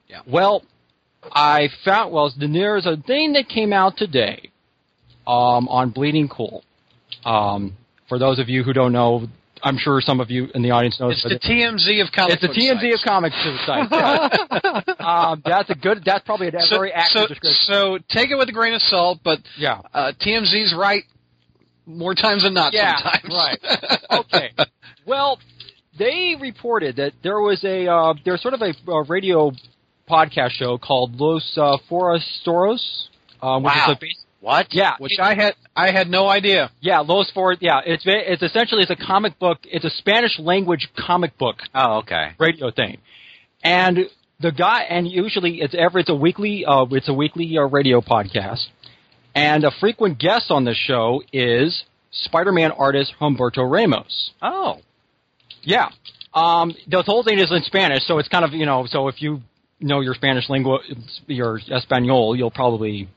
Yeah. 0.09 0.21
Well, 0.27 0.63
I 1.33 1.69
found 1.85 2.13
well 2.13 2.33
there's 2.39 2.87
a 2.87 2.97
thing 2.97 3.33
that 3.35 3.49
came 3.49 3.73
out 3.73 3.97
today 3.97 4.51
um, 5.27 5.69
on 5.69 5.91
Bleeding 5.91 6.29
Cool. 6.29 6.63
Um, 7.25 7.77
for 8.09 8.19
those 8.19 8.39
of 8.39 8.49
you 8.49 8.63
who 8.63 8.73
don't 8.73 8.93
know, 8.93 9.27
I'm 9.63 9.79
sure 9.79 10.01
some 10.03 10.21
of 10.21 10.31
you 10.31 10.49
in 10.55 10.63
the 10.63 10.71
audience 10.73 11.01
know. 11.01 11.09
It's 11.09 11.23
the 11.23 11.39
TMZ 11.39 12.03
of 12.07 12.13
comic 12.13 12.35
it's 12.35 12.43
the 12.43 12.49
TMZ 12.49 12.91
sites. 12.91 13.03
of 13.03 13.09
comics 13.09 13.37
site. 13.67 13.89
Yeah. 13.91 14.95
um, 15.33 15.43
that's 15.45 15.71
a 15.71 15.75
good. 15.75 16.03
That's 16.05 16.23
probably 16.25 16.49
a 16.49 16.61
So, 16.61 16.77
very 16.77 16.93
accurate 16.93 17.29
so, 17.29 17.35
description. 17.35 17.65
so 17.67 17.99
take 18.11 18.31
it 18.31 18.37
with 18.37 18.49
a 18.49 18.53
grain 18.53 18.75
of 18.75 18.83
salt, 18.83 19.21
but 19.25 19.39
Yeah. 19.57 19.81
uh, 19.95 20.13
TMZ's 20.21 20.75
right 20.79 21.05
more 21.87 22.15
times 22.15 22.43
than 22.43 22.53
not 22.55 22.75
Yeah, 22.75 22.97
sometimes. 22.99 23.35
right. 23.35 24.01
Okay. 24.11 24.51
Well, 25.07 25.39
they 25.99 26.35
reported 26.41 26.97
that 26.97 27.13
there 27.23 27.41
was 27.41 27.63
a 27.65 27.87
uh, 27.91 28.15
there's 28.25 28.43
sort 28.43 28.55
of 28.55 28.61
a, 28.63 28.75
a 28.91 29.03
radio 29.05 29.51
podcast 30.09 30.51
show 30.53 30.79
called 30.79 31.19
Los 31.21 31.57
uh, 31.57 31.77
Forastoros, 31.91 33.09
um, 33.43 33.63
which 33.63 33.73
Wow. 33.75 33.85
is 33.91 33.97
a 33.97 33.99
base, 34.01 34.25
What? 34.41 34.67
yeah, 34.71 34.93
Which 34.99 35.13
I 35.21 35.35
had 35.35 35.55
I 35.77 35.91
had 35.91 36.09
no 36.09 36.29
idea. 36.29 36.71
yeah, 36.81 37.01
Los 37.01 37.31
For 37.33 37.55
yeah, 37.61 37.81
it's 37.85 38.05
it's 38.07 38.43
essentially 38.43 38.83
it's 38.83 38.91
a 38.91 38.97
comic 39.07 39.39
book, 39.39 39.59
it's 39.65 39.85
a 39.85 39.91
Spanish 39.91 40.39
language 40.39 40.89
comic 40.99 41.37
book 41.39 41.57
Oh, 41.75 41.99
okay. 41.99 42.33
radio 42.39 42.71
thing, 42.71 42.99
and 43.63 44.09
the 44.41 44.53
guy 44.53 44.83
and 44.83 45.09
usually 45.09 45.61
it's 45.61 45.75
every 45.77 46.03
it's 46.03 46.11
a 46.11 46.15
weekly 46.15 46.65
uh, 46.67 46.85
it's 46.91 47.09
a 47.09 47.15
weekly 47.15 47.57
uh, 47.57 47.63
radio 47.63 48.01
podcast, 48.01 48.67
and 49.35 49.65
a 49.65 49.71
frequent 49.81 50.19
guest 50.19 50.51
on 50.51 50.65
the 50.65 50.75
show 50.75 51.23
is 51.33 51.85
Spider-Man 52.11 52.71
artist 52.73 53.13
Humberto 53.21 53.69
Ramos. 53.69 54.31
Oh. 54.43 54.79
Yeah. 55.63 55.89
Um, 56.35 56.75
the 56.89 57.03
whole 57.03 57.23
thing 57.25 57.39
is 57.39 57.51
in 57.51 57.63
Spanish, 57.63 58.05
so 58.07 58.19
it's 58.19 58.29
kind 58.29 58.45
of 58.45 58.53
you 58.53 58.67
know. 58.67 58.87
So 58.89 59.09
if 59.09 59.23
you 59.23 59.41
know 59.85 60.01
your 60.01 60.15
Spanish 60.15 60.49
lingua, 60.49 60.79
your 61.27 61.61
Espanol, 61.71 62.35
you'll 62.37 62.51
probably 62.51 63.09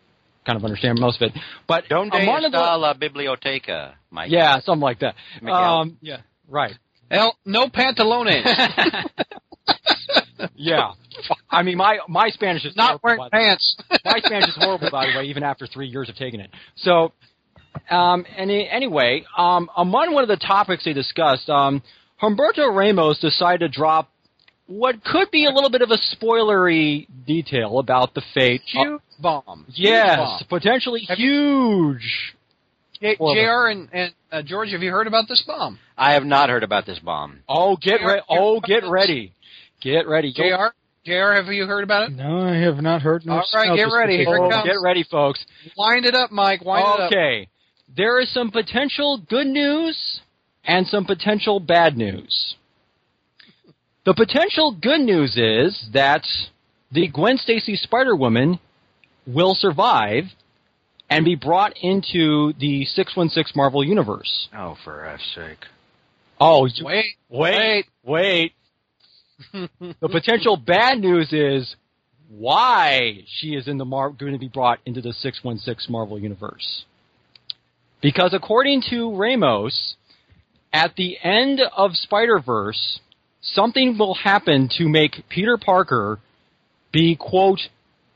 kind 0.46 0.58
of 0.58 0.64
understand 0.64 1.00
most 1.00 1.22
of 1.22 1.30
it. 1.32 1.42
But 1.68 1.86
Donde 1.90 2.14
um, 2.14 2.26
one 2.26 2.46
of 2.46 2.52
the- 2.52 2.58
está 2.58 2.80
la 2.80 2.94
biblioteca, 2.94 3.94
Mike? 4.12 4.30
yeah, 4.32 4.60
something 4.62 4.82
like 4.82 5.00
that. 5.00 5.16
Um, 5.50 5.98
yeah, 6.02 6.22
right. 6.48 6.74
El, 7.10 7.36
no 7.46 7.68
pantalones. 7.68 8.44
Yeah. 10.56 10.92
I 11.50 11.64
mean, 11.64 11.78
my 11.78 11.98
my 12.08 12.30
Spanish 12.30 12.64
is 12.64 12.76
Not 12.76 13.00
horrible, 13.02 13.02
wearing 13.04 13.20
by 13.20 13.30
the 13.30 13.38
way. 13.38 13.50
pants. 13.50 13.78
my 14.06 14.20
Spanish 14.24 14.50
is 14.50 14.56
horrible, 14.56 14.90
by 14.92 15.08
the 15.12 15.18
way, 15.18 15.26
even 15.26 15.42
after 15.44 15.66
three 15.66 15.88
years 15.88 16.10
of 16.10 16.16
taking 16.16 16.40
it. 16.40 16.52
So, 16.76 17.14
um, 17.90 18.24
any, 18.36 18.70
anyway, 18.70 19.26
um, 19.36 19.70
among 19.76 20.14
one 20.14 20.24
of 20.24 20.28
the 20.30 20.38
topics 20.38 20.86
they 20.86 20.94
discussed, 20.94 21.50
um, 21.50 21.82
Humberto 22.22 22.72
Ramos 22.74 23.20
decided 23.20 23.60
to 23.72 23.80
drop 23.80 24.12
what 24.68 25.04
could 25.04 25.32
be 25.32 25.46
a 25.46 25.50
little 25.52 25.70
bit 25.70 25.82
of 25.82 25.90
a 25.92 25.98
spoilery 26.16 27.08
detail 27.26 27.80
about 27.80 28.14
the 28.14 28.22
fate. 28.34 28.62
of- 28.76 28.86
Huge 28.88 29.02
bomb. 29.20 29.66
Huge 29.68 29.80
yes, 29.90 30.18
bomb. 30.18 30.40
potentially 30.50 31.06
Have 31.08 31.18
huge. 31.18 32.36
J- 33.02 33.16
Well, 33.20 33.36
JR 33.36 33.68
and, 33.70 33.90
and 33.94 34.14
uh, 34.32 34.42
George, 34.42 34.72
have 34.72 34.82
you 34.82 34.92
heard 34.92 35.08
about 35.08 35.28
this 35.28 35.44
bomb? 35.46 35.80
I 35.98 36.14
have 36.14 36.26
not 36.26 36.50
heard 36.50 36.64
about 36.64 36.86
this 36.86 37.00
bomb. 37.00 37.40
Oh, 37.48 37.76
get 37.78 38.00
JR 38.02 38.08
ready! 38.08 38.22
Oh, 38.30 38.60
get 38.60 38.84
ready! 38.88 39.34
Get 39.82 40.08
ready! 40.08 40.34
Go- 40.36 40.44
JR? 40.44 40.74
JR, 41.06 41.34
have 41.36 41.46
you 41.48 41.66
heard 41.66 41.84
about 41.84 42.10
it? 42.10 42.16
No, 42.16 42.40
I 42.42 42.56
have 42.58 42.78
not 42.82 43.02
heard. 43.02 43.26
nor 43.26 43.38
All 43.38 43.46
right, 43.54 43.76
get 43.78 43.84
ready. 43.86 44.18
Here 44.18 44.22
it 44.24 44.26
particular- 44.26 44.46
Oh, 44.48 44.50
comes. 44.50 44.66
get 44.68 44.76
ready, 44.84 45.04
folks. 45.04 45.46
Wind 45.78 46.06
it 46.06 46.16
up, 46.16 46.32
Mike. 46.32 46.66
Wind 46.66 46.86
it 46.86 47.00
up. 47.02 47.12
Okay. 47.12 47.48
There 47.96 48.20
is 48.20 48.30
some 48.34 48.52
potential 48.52 49.18
good 49.30 49.48
news 49.48 50.20
and 50.66 50.86
some 50.88 51.06
potential 51.06 51.60
bad 51.62 51.96
news. 51.96 52.56
The 54.08 54.14
potential 54.14 54.72
good 54.72 55.02
news 55.02 55.36
is 55.36 55.90
that 55.92 56.24
the 56.94 57.10
Gwen 57.10 57.38
Stacy 57.38 57.76
Spider 57.76 58.16
Woman 58.16 58.58
will 59.26 59.54
survive 59.54 60.24
and 61.10 61.26
be 61.26 61.36
brought 61.36 61.74
into 61.82 62.54
the 62.58 62.86
616 62.86 63.52
Marvel 63.54 63.84
Universe. 63.84 64.48
Oh, 64.58 64.78
for 64.86 65.06
F's 65.06 65.30
sake. 65.36 65.58
Oh, 66.40 66.68
you- 66.68 66.86
Wait, 66.86 67.16
wait, 67.28 67.86
wait. 68.02 68.54
the 69.52 70.08
potential 70.10 70.56
bad 70.56 71.00
news 71.00 71.34
is 71.34 71.76
why 72.30 73.26
she 73.28 73.56
is 73.56 73.68
in 73.68 73.78
the 73.78 73.84
Mar- 73.84 74.12
going 74.12 74.32
to 74.32 74.40
be 74.40 74.48
brought 74.48 74.80
into 74.86 75.02
the 75.02 75.12
616 75.12 75.92
Marvel 75.92 76.18
universe. 76.18 76.86
Because 78.02 78.34
according 78.34 78.84
to 78.90 79.14
Ramos, 79.18 79.96
at 80.72 80.96
the 80.96 81.18
end 81.22 81.60
of 81.76 81.92
Spider-Verse, 81.94 83.02
something 83.41 83.98
will 83.98 84.13
happen 84.15 84.70
to 84.77 84.88
make 84.88 85.24
Peter 85.29 85.58
Parker 85.58 86.20
be 86.91 87.15
quote 87.15 87.60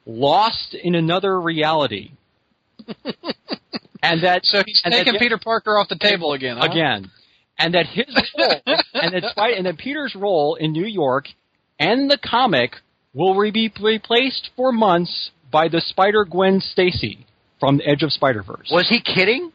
lost 0.05 0.73
in 0.73 0.95
another 0.95 1.39
reality. 1.39 2.11
and 4.03 4.23
that 4.23 4.41
So 4.45 4.63
he's 4.65 4.81
and 4.83 4.93
that- 4.93 5.05
taking 5.05 5.19
Peter 5.19 5.37
Parker 5.37 5.77
off 5.77 5.87
the 5.89 5.97
table 5.97 6.33
again. 6.33 6.57
Huh? 6.57 6.67
again, 6.71 7.11
and 7.57 7.73
that 7.73 7.85
his 7.87 8.05
role, 8.37 8.61
and 8.93 9.13
that 9.13 9.23
Spy- 9.31 9.51
and 9.51 9.65
that 9.65 9.77
Peter's 9.77 10.15
role 10.15 10.55
in 10.55 10.71
New 10.71 10.85
York 10.85 11.25
and 11.79 12.09
the 12.09 12.17
comic 12.17 12.75
will 13.13 13.39
be 13.51 13.71
replaced 13.81 14.49
for 14.55 14.71
months 14.71 15.31
by 15.51 15.67
the 15.67 15.81
Spider 15.81 16.25
Gwen 16.25 16.59
Stacy 16.61 17.25
from 17.59 17.77
the 17.77 17.87
Edge 17.87 18.03
of 18.03 18.11
Spider 18.11 18.41
Verse. 18.41 18.69
Was 18.71 18.87
he 18.89 19.01
kidding? 19.01 19.51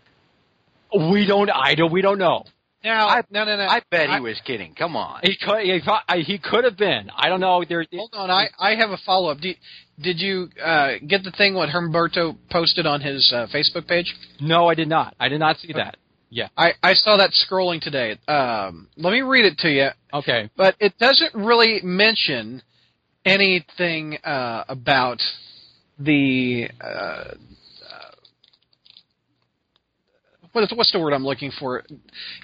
We 0.94 1.26
don't. 1.26 1.50
I 1.50 1.74
don't. 1.74 1.90
We 1.90 2.00
don't 2.02 2.18
know. 2.18 2.44
Now, 2.84 3.08
I- 3.08 3.22
no, 3.30 3.44
no, 3.44 3.56
no. 3.56 3.64
I 3.66 3.80
bet 3.90 4.08
I- 4.10 4.16
he 4.16 4.20
was 4.20 4.40
kidding. 4.44 4.74
Come 4.74 4.96
on. 4.96 5.20
He 5.22 5.36
could. 5.36 5.62
He, 5.62 5.80
could- 5.80 6.24
he 6.26 6.38
could 6.38 6.64
have 6.64 6.76
been. 6.76 7.10
I 7.16 7.28
don't 7.28 7.40
know. 7.40 7.64
There. 7.68 7.84
Hold 7.92 8.14
on, 8.14 8.30
I, 8.30 8.48
I 8.58 8.74
have 8.76 8.90
a 8.90 8.98
follow 9.04 9.30
up. 9.30 9.38
Did, 9.40 9.56
did 10.00 10.20
you 10.20 10.48
uh, 10.62 10.92
get 11.06 11.24
the 11.24 11.32
thing 11.32 11.54
what 11.54 11.68
Humberto 11.70 12.36
posted 12.50 12.86
on 12.86 13.00
his 13.00 13.32
uh, 13.34 13.46
Facebook 13.52 13.88
page? 13.88 14.14
No, 14.40 14.68
I 14.68 14.74
did 14.74 14.88
not. 14.88 15.14
I 15.18 15.28
did 15.28 15.40
not 15.40 15.56
see 15.58 15.72
that. 15.72 15.96
Yeah. 16.28 16.48
I, 16.56 16.72
I 16.82 16.94
saw 16.94 17.16
that 17.16 17.30
scrolling 17.30 17.80
today. 17.80 18.18
Um, 18.28 18.88
let 18.96 19.12
me 19.12 19.22
read 19.22 19.44
it 19.46 19.58
to 19.58 19.68
you, 19.70 19.88
Okay. 20.12 20.50
but 20.56 20.74
it 20.80 20.98
doesn't 20.98 21.34
really 21.34 21.80
mention 21.82 22.62
anything 23.24 24.18
uh, 24.24 24.64
about 24.68 25.20
the 25.98 26.68
uh, 26.80 26.84
uh, 26.84 27.32
what 30.56 30.70
what's 30.74 30.92
the 30.92 30.98
word 30.98 31.12
I'm 31.12 31.24
looking 31.24 31.52
for? 31.60 31.84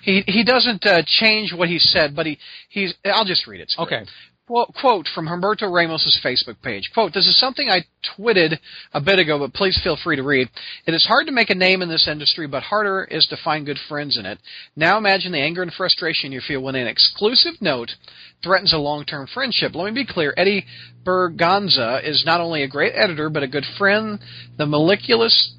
He 0.03 0.23
he 0.27 0.45
doesn't 0.45 0.85
uh, 0.85 1.03
change 1.07 1.53
what 1.55 1.69
he 1.69 1.79
said, 1.79 2.15
but 2.15 2.27
he 2.27 2.39
he's 2.69 2.95
I'll 3.05 3.25
just 3.25 3.47
read 3.47 3.61
it. 3.61 3.73
Okay. 3.79 4.05
quote, 4.47 4.75
quote 4.75 5.09
from 5.15 5.27
Humberto 5.27 5.73
Ramos's 5.73 6.21
Facebook 6.23 6.61
page. 6.63 6.91
Quote, 6.93 7.15
this 7.15 7.27
is 7.27 7.39
something 7.39 7.71
I 7.71 7.85
twitted 8.17 8.61
a 8.93 9.01
bit 9.01 9.19
ago, 9.19 9.39
but 9.39 9.55
please 9.55 9.81
feel 9.83 9.97
free 9.97 10.17
to 10.17 10.23
read. 10.23 10.49
It 10.87 10.93
is 10.93 11.07
hard 11.07 11.27
to 11.27 11.33
make 11.33 11.49
a 11.49 11.55
name 11.55 11.81
in 11.81 11.89
this 11.89 12.07
industry, 12.07 12.47
but 12.47 12.63
harder 12.65 13.05
is 13.11 13.27
to 13.29 13.37
find 13.43 13.65
good 13.65 13.79
friends 13.89 14.19
in 14.19 14.27
it. 14.27 14.39
Now 14.77 14.99
imagine 14.99 15.33
the 15.33 15.39
anger 15.39 15.63
and 15.63 15.73
frustration 15.73 16.33
you 16.33 16.43
feel 16.47 16.61
when 16.61 16.75
an 16.75 16.87
exclusive 16.87 17.55
note 17.63 17.93
threatens 18.45 18.75
a 18.75 18.79
long-term 18.79 19.29
friendship. 19.33 19.75
Let 19.75 19.93
me 19.93 20.03
be 20.03 20.13
clear. 20.13 20.35
Eddie 20.37 20.67
Berganza 21.03 22.07
is 22.07 22.25
not 22.27 22.41
only 22.43 22.63
a 22.63 22.69
great 22.69 22.93
editor, 22.95 23.31
but 23.31 23.43
a 23.43 23.49
good 23.49 23.65
friend. 23.79 24.19
The 24.59 24.67
moleculous 24.67 25.55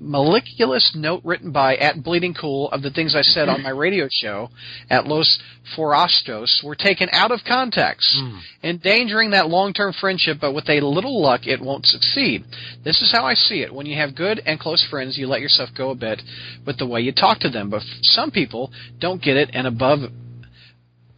moleculous 0.00 0.92
note 0.94 1.22
written 1.24 1.52
by 1.52 1.76
at 1.76 2.02
Bleeding 2.02 2.34
Cool 2.34 2.68
of 2.70 2.82
the 2.82 2.90
things 2.90 3.14
I 3.14 3.22
said 3.22 3.48
on 3.48 3.62
my 3.62 3.70
radio 3.70 4.08
show 4.10 4.50
at 4.90 5.06
Los 5.06 5.38
Forastos 5.76 6.62
were 6.64 6.74
taken 6.74 7.08
out 7.12 7.30
of 7.30 7.44
context, 7.44 8.08
Mm. 8.16 8.40
endangering 8.64 9.30
that 9.30 9.48
long-term 9.48 9.92
friendship. 9.92 10.38
But 10.40 10.52
with 10.52 10.68
a 10.68 10.80
little 10.80 11.22
luck, 11.22 11.46
it 11.46 11.60
won't 11.60 11.86
succeed. 11.86 12.44
This 12.82 13.00
is 13.00 13.12
how 13.12 13.24
I 13.24 13.34
see 13.34 13.60
it. 13.62 13.72
When 13.72 13.86
you 13.86 13.96
have 13.96 14.14
good 14.14 14.42
and 14.44 14.58
close 14.58 14.82
friends, 14.82 15.16
you 15.16 15.28
let 15.28 15.40
yourself 15.40 15.70
go 15.74 15.90
a 15.90 15.94
bit 15.94 16.20
with 16.66 16.78
the 16.78 16.86
way 16.86 17.00
you 17.00 17.12
talk 17.12 17.38
to 17.40 17.48
them. 17.48 17.70
But 17.70 17.82
some 18.02 18.30
people 18.30 18.72
don't 18.98 19.22
get 19.22 19.36
it, 19.36 19.50
and 19.52 19.66
above 19.66 20.00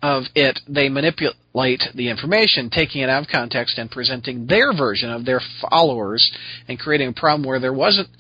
of 0.05 0.25
it, 0.35 0.61
they 0.69 0.91
manipulate 0.91 1.83
the 1.95 2.11
information, 2.11 2.69
taking 2.69 3.01
it 3.01 3.09
out 3.09 3.23
of 3.23 3.29
context 3.29 3.79
and 3.79 3.91
presenting 3.91 4.47
their 4.47 4.75
version 4.77 5.11
of 5.11 5.25
their 5.25 5.41
followers 5.71 6.31
and 6.69 6.79
creating 6.79 7.09
a 7.09 7.13
problem 7.19 7.43
where 7.43 7.59
there 7.59 7.73
wasn't, 7.73 8.11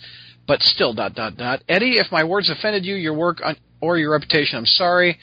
but 0.48 0.62
still 0.62 0.94
dot 0.94 1.14
dot 1.14 1.36
dot. 1.36 1.62
Eddie, 1.68 1.98
if 1.98 2.10
my 2.10 2.24
words 2.24 2.48
offended 2.48 2.86
you, 2.86 2.94
your 2.94 3.12
work 3.12 3.42
on, 3.44 3.56
or 3.82 3.98
your 3.98 4.12
reputation, 4.12 4.56
I'm 4.56 4.64
sorry. 4.64 5.18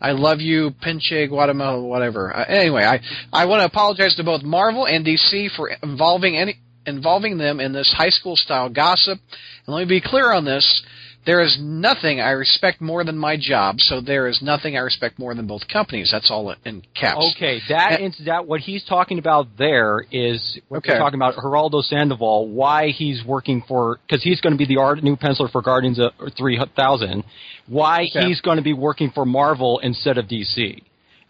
I 0.00 0.12
love 0.12 0.40
you, 0.40 0.70
Pinche, 0.82 1.28
Guatemala, 1.28 1.82
whatever. 1.82 2.34
Uh, 2.34 2.44
anyway, 2.48 2.84
I, 2.84 3.00
I 3.30 3.44
want 3.44 3.60
to 3.60 3.66
apologize 3.66 4.16
to 4.16 4.24
both 4.24 4.42
Marvel 4.42 4.86
and 4.86 5.04
DC 5.04 5.54
for 5.54 5.68
involving 5.82 6.34
any 6.36 6.56
involving 6.86 7.36
them 7.36 7.60
in 7.60 7.74
this 7.74 7.92
high 7.94 8.10
school 8.10 8.36
style 8.36 8.70
gossip. 8.70 9.18
And 9.66 9.74
let 9.74 9.86
me 9.86 9.96
be 9.96 10.00
clear 10.00 10.32
on 10.32 10.46
this. 10.46 10.82
There 11.26 11.40
is 11.42 11.58
nothing 11.60 12.20
I 12.20 12.30
respect 12.30 12.80
more 12.80 13.02
than 13.02 13.18
my 13.18 13.36
job, 13.36 13.80
so 13.80 14.00
there 14.00 14.28
is 14.28 14.40
nothing 14.42 14.76
I 14.76 14.80
respect 14.80 15.18
more 15.18 15.34
than 15.34 15.48
both 15.48 15.66
companies. 15.66 16.08
That's 16.12 16.30
all 16.30 16.54
in 16.64 16.82
caps. 16.94 17.34
Okay, 17.34 17.60
that 17.68 18.00
And- 18.00 18.14
that 18.26 18.46
what 18.46 18.60
he's 18.60 18.84
talking 18.84 19.18
about 19.18 19.48
there 19.58 20.06
is 20.12 20.58
what 20.68 20.78
Okay. 20.86 20.96
talking 20.96 21.18
about 21.18 21.34
Gerardo 21.34 21.80
Sandoval. 21.80 22.46
Why 22.46 22.90
he's 22.90 23.24
working 23.24 23.62
for 23.62 23.98
because 24.06 24.22
he's 24.22 24.40
going 24.40 24.52
to 24.52 24.56
be 24.58 24.66
the 24.66 24.76
art 24.80 25.02
new 25.02 25.16
penciler 25.16 25.50
for 25.50 25.62
Guardians 25.62 25.98
of 25.98 26.12
three 26.36 26.58
thousand. 26.76 27.24
Why 27.66 28.04
Okay. 28.14 28.28
he's 28.28 28.40
going 28.40 28.58
to 28.58 28.62
be 28.62 28.72
working 28.72 29.10
for 29.10 29.26
Marvel 29.26 29.80
instead 29.80 30.18
of 30.18 30.28
DC, 30.28 30.80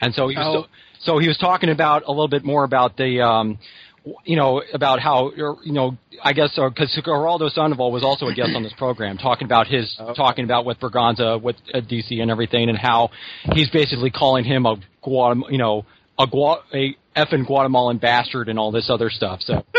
and 0.03 0.15
so 0.15 0.29
he 0.29 0.37
was 0.37 0.47
Oh. 0.47 0.62
so, 0.62 0.67
so 1.12 1.19
he 1.19 1.29
was 1.29 1.38
talking 1.38 1.71
about 1.71 2.03
a 2.07 2.11
little 2.11 2.29
bit 2.29 2.45
more 2.45 2.65
about 2.65 2.99
the. 2.99 3.23
Um, 3.23 3.59
you 4.25 4.37
know 4.37 4.63
about 4.73 5.01
how 5.01 5.33
you 5.65 5.73
know 5.73 5.97
I 6.23 6.33
guess 6.33 6.51
because 6.57 6.99
Gerardo 7.05 7.49
Sandoval 7.49 7.91
was 7.93 8.05
also 8.05 8.27
a 8.27 8.35
guest 8.35 8.51
on 8.55 8.63
this 8.63 8.73
program 8.79 9.19
talking 9.19 9.47
about 9.47 9.67
his 9.67 9.97
Okay. 10.01 10.15
talking 10.15 10.45
about 10.45 10.65
with 10.65 10.79
Berganza 10.79 11.41
with 11.43 11.57
uh, 11.75 11.79
DC 11.81 12.21
and 12.21 12.31
everything 12.31 12.69
and 12.69 12.79
how 12.79 13.11
he's 13.53 13.69
basically 13.71 14.11
calling 14.11 14.45
him 14.45 14.67
a 14.67 14.77
Guatem- 15.05 15.51
you 15.51 15.59
know 15.59 15.85
a 16.19 16.27
Gua- 16.27 16.63
a 16.73 16.97
effing 17.17 17.47
Guatemalan 17.47 17.99
bastard 17.99 18.49
and 18.49 18.59
all 18.59 18.71
this 18.71 18.89
other 18.91 19.11
stuff. 19.11 19.41
So 19.43 19.65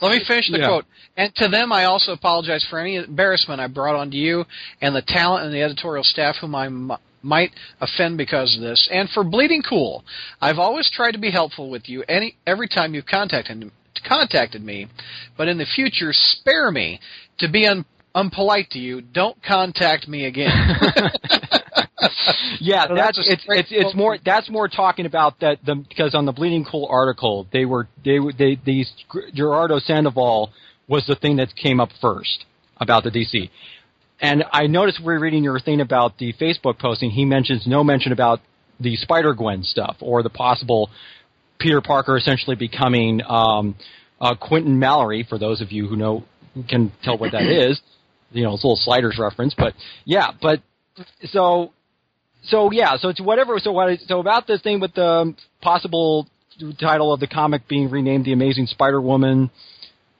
Let 0.00 0.12
me 0.12 0.20
finish 0.28 0.48
the 0.48 0.58
Yeah. 0.58 0.66
quote. 0.68 0.84
And 1.16 1.34
to 1.36 1.48
them, 1.48 1.72
I 1.72 1.86
also 1.86 2.12
apologize 2.12 2.64
for 2.70 2.78
any 2.78 2.94
embarrassment 2.96 3.60
I 3.60 3.66
brought 3.66 3.96
onto 3.96 4.16
you 4.16 4.44
and 4.80 4.94
the 4.94 5.02
talent 5.02 5.44
and 5.44 5.52
the 5.52 5.60
editorial 5.62 6.04
staff 6.04 6.36
whom 6.40 6.54
I 6.54 6.66
m- 6.66 6.92
might 7.22 7.50
offend 7.80 8.18
because 8.18 8.56
of 8.56 8.62
this. 8.62 8.88
And 8.92 9.08
for 9.10 9.24
bleeding 9.24 9.62
cool, 9.62 10.04
I've 10.40 10.58
always 10.58 10.90
tried 10.90 11.12
to 11.12 11.18
be 11.18 11.30
helpful 11.30 11.70
with 11.70 11.88
you 11.88 12.04
any 12.08 12.36
every 12.46 12.68
time 12.68 12.94
you've 12.94 13.06
contacted 13.06 13.70
contacted 14.06 14.62
me, 14.62 14.86
but 15.36 15.48
in 15.48 15.58
the 15.58 15.66
future, 15.66 16.10
spare 16.12 16.70
me 16.70 17.00
to 17.38 17.48
be 17.48 17.66
un, 17.66 17.84
unpolite 18.14 18.68
to 18.70 18.78
you. 18.78 19.00
Don't 19.00 19.42
contact 19.42 20.06
me 20.08 20.26
again. 20.26 20.50
yeah, 22.60 22.86
So 22.86 22.94
that's, 22.94 23.16
that's 23.16 23.28
it's 23.28 23.44
it's 23.48 23.68
it's 23.70 23.94
more 23.94 24.18
that's 24.24 24.48
more 24.50 24.68
talking 24.68 25.06
about 25.06 25.40
that 25.40 25.58
the 25.64 25.74
because 25.74 26.14
on 26.14 26.26
the 26.26 26.32
Bleeding 26.32 26.64
Cool 26.64 26.86
article 26.90 27.46
they 27.52 27.64
were 27.64 27.88
they 28.04 28.20
were- 28.20 28.32
they 28.32 28.58
these 28.64 28.90
Gerardo 29.34 29.78
Sandoval 29.78 30.50
was 30.86 31.04
the 31.06 31.16
thing 31.16 31.36
that 31.36 31.54
came 31.54 31.80
up 31.80 31.90
first 32.00 32.44
about 32.80 33.04
the 33.04 33.10
DC. 33.10 33.50
And 34.20 34.44
I 34.52 34.66
noticed 34.66 35.00
we're 35.02 35.20
reading 35.20 35.44
your 35.44 35.60
thing 35.60 35.80
about 35.80 36.18
the 36.18 36.32
Facebook 36.34 36.78
posting. 36.78 37.10
He 37.10 37.24
mentions 37.24 37.66
no 37.66 37.84
mention 37.84 38.12
about 38.12 38.40
the 38.80 38.96
Spider 38.96 39.34
Gwen 39.34 39.62
stuff 39.62 39.96
or 40.00 40.22
the 40.22 40.30
possible 40.30 40.90
Peter 41.58 41.80
Parker 41.80 42.16
essentially 42.16 42.56
becoming 42.56 43.20
um, 43.26 43.76
uh, 44.20 44.34
Quentin 44.34 44.78
Mallory. 44.78 45.26
For 45.28 45.38
those 45.38 45.60
of 45.60 45.70
you 45.70 45.86
who 45.86 45.96
know 45.96 46.24
can 46.68 46.92
tell 47.04 47.18
what 47.18 47.32
that 47.32 47.42
is, 47.70 47.80
you 48.32 48.42
know, 48.42 48.54
it's 48.54 48.64
a 48.64 48.66
little 48.66 48.76
sliders 48.76 49.18
reference. 49.20 49.54
But 49.56 49.74
yeah, 50.04 50.32
but 50.40 50.62
so 51.26 51.72
so 52.44 52.70
yeah, 52.72 52.96
so 52.96 53.08
it's 53.08 53.20
whatever. 53.20 53.58
So 53.58 53.72
what? 53.72 53.98
So 54.06 54.20
about 54.20 54.46
this 54.46 54.60
thing 54.62 54.80
with 54.80 54.94
the 54.94 55.34
possible 55.62 56.28
title 56.80 57.12
of 57.12 57.20
the 57.20 57.26
comic 57.26 57.68
being 57.68 57.90
renamed 57.90 58.24
"The 58.24 58.32
Amazing 58.32 58.66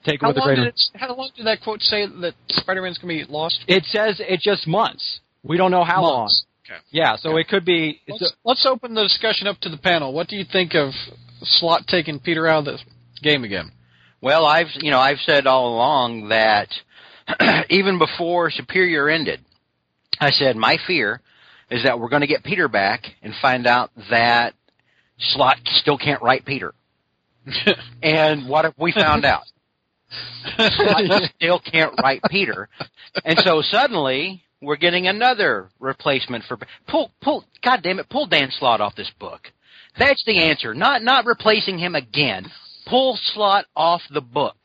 Spider-Woman," 0.09 0.15
taken 0.15 0.25
how, 0.25 0.29
with 0.29 0.37
the 0.37 0.41
long 0.41 0.49
greater. 0.49 0.65
did 0.65 0.75
it, 0.75 0.81
how 0.95 1.15
long 1.15 1.31
did 1.37 1.47
that 1.47 1.61
quote 1.63 1.83
say 1.83 2.07
that 2.07 2.35
Spider-Man's 2.51 2.99
going 2.99 3.19
to 3.19 3.27
be 3.27 3.33
lost? 3.33 3.61
It 3.67 3.85
says 3.85 4.21
it's 4.21 4.43
just 4.43 4.67
months. 4.67 5.21
We 5.43 5.57
don't 5.57 5.71
know 5.71 5.85
how 5.85 6.03
long. 6.03 6.31
Okay. 6.65 6.79
Yeah, 6.91 7.17
so 7.17 7.37
it 7.37 7.49
could 7.49 7.65
be. 7.65 8.01
Let's, 8.09 8.35
let's 8.45 8.67
open 8.67 8.95
the 8.95 9.03
discussion 9.03 9.47
up 9.47 9.59
to 9.61 9.69
the 9.71 9.79
panel. 9.79 10.13
What 10.13 10.29
do 10.29 10.37
you 10.37 10.45
think 10.51 10.75
of 10.75 10.93
Slott 11.43 11.87
taking 11.87 12.21
Peter 12.21 12.47
out 12.47 12.59
of 12.59 12.65
the 12.65 12.79
game 13.23 13.45
again? 13.45 13.73
Well, 14.21 14.45
I've 14.45 14.67
you 14.75 14.91
know 14.91 14.99
I've 14.99 15.19
said 15.25 15.47
all 15.47 15.75
along 15.75 16.29
that 16.29 16.69
even 17.71 17.99
before 17.99 18.51
Superior 18.51 19.09
ended, 19.09 19.41
I 20.21 20.31
said 20.31 20.57
my 20.57 20.77
fear 20.87 21.21
is 21.71 21.85
that 21.85 22.01
we're 22.01 22.09
going 22.09 22.23
to 22.23 22.27
get 22.27 22.43
Peter 22.43 22.69
back 22.69 23.05
and 23.23 23.33
find 23.41 23.67
out 23.67 23.91
that 24.11 24.55
Slott 25.19 25.59
still 25.65 25.99
can't 25.99 26.23
write 26.23 26.45
Peter. 26.45 26.75
and 28.03 28.49
what 28.49 28.65
if 28.65 28.75
we 28.79 28.93
found 28.93 29.25
out? 29.25 29.43
Slott 30.57 31.31
still 31.37 31.61
can't 31.61 31.95
write 32.03 32.23
Peter, 32.31 32.69
and 33.25 33.39
so 33.41 33.63
suddenly 33.63 34.43
we're 34.61 34.77
getting 34.77 35.07
another 35.07 35.71
replacement 35.79 36.45
for 36.45 36.59
pull 36.87 37.11
pull. 37.23 37.45
God 37.63 37.81
damn 37.83 37.99
it, 37.99 38.09
pull 38.09 38.27
Dan 38.27 38.51
Slott 38.51 38.81
off 38.81 38.95
this 38.97 39.11
book. 39.19 39.49
That's 39.99 40.23
the 40.25 40.39
answer. 40.39 40.75
Not 40.75 41.03
not 41.03 41.27
replacing 41.27 41.79
him 41.79 41.95
again. 41.95 42.47
Pull 42.87 43.19
Slott 43.35 43.67
off 43.77 44.03
the 44.11 44.21
book. 44.21 44.57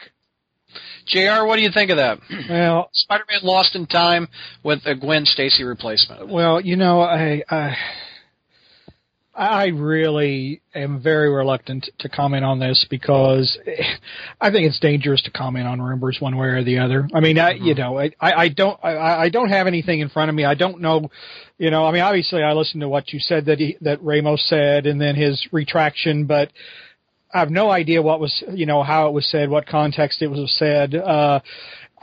Jr., 1.06 1.46
what 1.46 1.58
do 1.58 1.62
you 1.62 1.72
think 1.74 1.92
of 1.92 1.98
that? 1.98 2.20
Well, 2.50 2.90
Spider-Man 2.94 3.42
lost 3.44 3.76
in 3.76 3.86
time 3.86 4.28
with 4.64 4.80
a 4.86 4.96
Gwen 4.96 5.26
Stacy 5.26 5.64
replacement. 5.64 6.28
well, 6.30 6.60
you 6.62 6.76
know, 6.76 7.02
I, 7.02 7.44
I, 7.50 7.76
I 9.36 9.68
really 9.68 10.62
am 10.76 11.02
very 11.02 11.28
reluctant 11.34 11.90
to 12.00 12.10
comment 12.10 12.46
on 12.46 12.60
this 12.60 12.86
because 12.88 13.58
I 14.40 14.52
think 14.52 14.68
it's 14.68 14.80
dangerous 14.80 15.24
to 15.24 15.32
comment 15.32 15.68
on 15.68 15.82
rumors 15.82 16.18
one 16.20 16.38
way 16.38 16.48
or 16.50 16.64
the 16.64 16.78
other. 16.78 17.10
I 17.16 17.20
mean, 17.20 17.40
I, 17.40 17.54
you 17.54 17.74
know, 17.74 17.98
I, 17.98 18.12
I 18.20 18.34
I 18.34 18.50
don't, 18.50 18.80
I, 18.84 19.24
I 19.24 19.30
don't 19.30 19.50
have 19.50 19.66
anything 19.66 20.02
in 20.02 20.10
front 20.10 20.30
of 20.30 20.36
me. 20.36 20.46
I 20.46 20.54
don't 20.54 20.82
know, 20.82 21.10
you 21.58 21.72
know, 21.72 21.84
I 21.86 21.92
mean, 21.92 22.04
obviously 22.04 22.44
I 22.44 22.54
listened 22.54 22.82
to 22.82 22.90
what 22.90 23.12
you 23.12 23.20
said 23.20 23.46
that 23.46 23.58
he, 23.58 23.76
that 23.82 24.04
Ramos 24.04 24.48
said 24.48 24.86
and 24.86 25.02
then 25.02 25.16
his 25.16 25.48
retraction, 25.52 26.26
but 26.26 26.52
I 27.34 27.40
have 27.40 27.50
no 27.50 27.72
idea 27.72 28.04
what 28.04 28.20
was, 28.20 28.44
you 28.54 28.68
know, 28.68 28.84
how 28.84 29.08
it 29.08 29.14
was 29.14 29.26
said, 29.26 29.50
what 29.50 29.66
context 29.66 30.22
it 30.22 30.28
was 30.28 30.56
said. 30.60 30.94
Uh, 30.94 31.40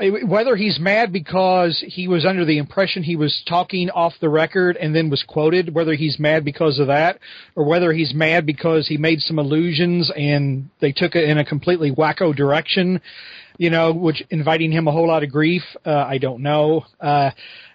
whether 0.01 0.57
he's 0.57 0.79
mad 0.81 1.13
because 1.13 1.83
he 1.87 2.09
was 2.09 2.25
under 2.25 2.45
the 2.45 2.59
impression 2.59 3.03
he 3.03 3.17
was 3.17 3.43
talking 3.49 3.91
off 3.91 4.15
the 4.21 4.29
record 4.29 4.77
and 4.77 4.95
then 4.95 5.11
was 5.11 5.23
quoted, 5.27 5.75
whether 5.75 5.95
he's 5.95 6.19
mad 6.19 6.45
because 6.45 6.79
of 6.79 6.87
that, 6.87 7.19
or 7.55 7.65
whether 7.65 7.93
he's 7.93 8.15
mad 8.15 8.47
because 8.47 8.89
he 8.89 8.97
made 8.97 9.21
some 9.21 9.39
allusions 9.39 10.11
and 10.17 10.69
they 10.81 10.93
took 10.93 11.15
it 11.15 11.29
in 11.29 11.39
a 11.39 11.45
completely 11.45 11.93
wacko 11.93 12.35
direction, 12.35 13.01
you 13.59 13.71
know, 13.71 13.93
which 13.93 14.23
inviting 14.31 14.73
him 14.73 14.89
a 14.89 14.93
whole 14.93 15.09
lot 15.09 15.23
of 15.23 15.31
grief. 15.31 15.63
Uh, 15.85 15.91
I 15.91 16.19
don't 16.19 16.43
know. 16.43 16.87
Uh, 17.01 17.31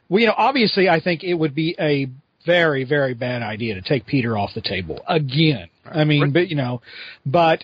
well, 0.10 0.20
you 0.20 0.28
know, 0.28 0.36
obviously, 0.38 0.90
I 0.90 1.00
think 1.00 1.24
it 1.24 1.34
would 1.34 1.54
be 1.54 1.76
a 1.80 2.08
very, 2.46 2.84
very 2.84 3.14
bad 3.14 3.42
idea 3.42 3.76
to 3.76 3.82
take 3.82 4.06
Peter 4.06 4.38
off 4.38 4.52
the 4.54 4.62
table 4.62 5.04
again. 5.08 5.68
I 5.86 6.04
mean, 6.04 6.32
but 6.32 6.48
you 6.48 6.56
know, 6.56 6.82
but 7.26 7.64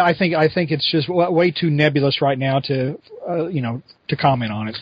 I 0.00 0.14
think 0.18 0.34
I 0.34 0.48
think 0.48 0.70
it's 0.70 0.90
just 0.90 1.08
way 1.08 1.50
too 1.50 1.70
nebulous 1.70 2.20
right 2.20 2.38
now 2.38 2.60
to, 2.60 2.98
uh, 3.28 3.46
you 3.48 3.60
know, 3.62 3.82
to 4.08 4.16
comment 4.16 4.52
on 4.52 4.68
it. 4.68 4.76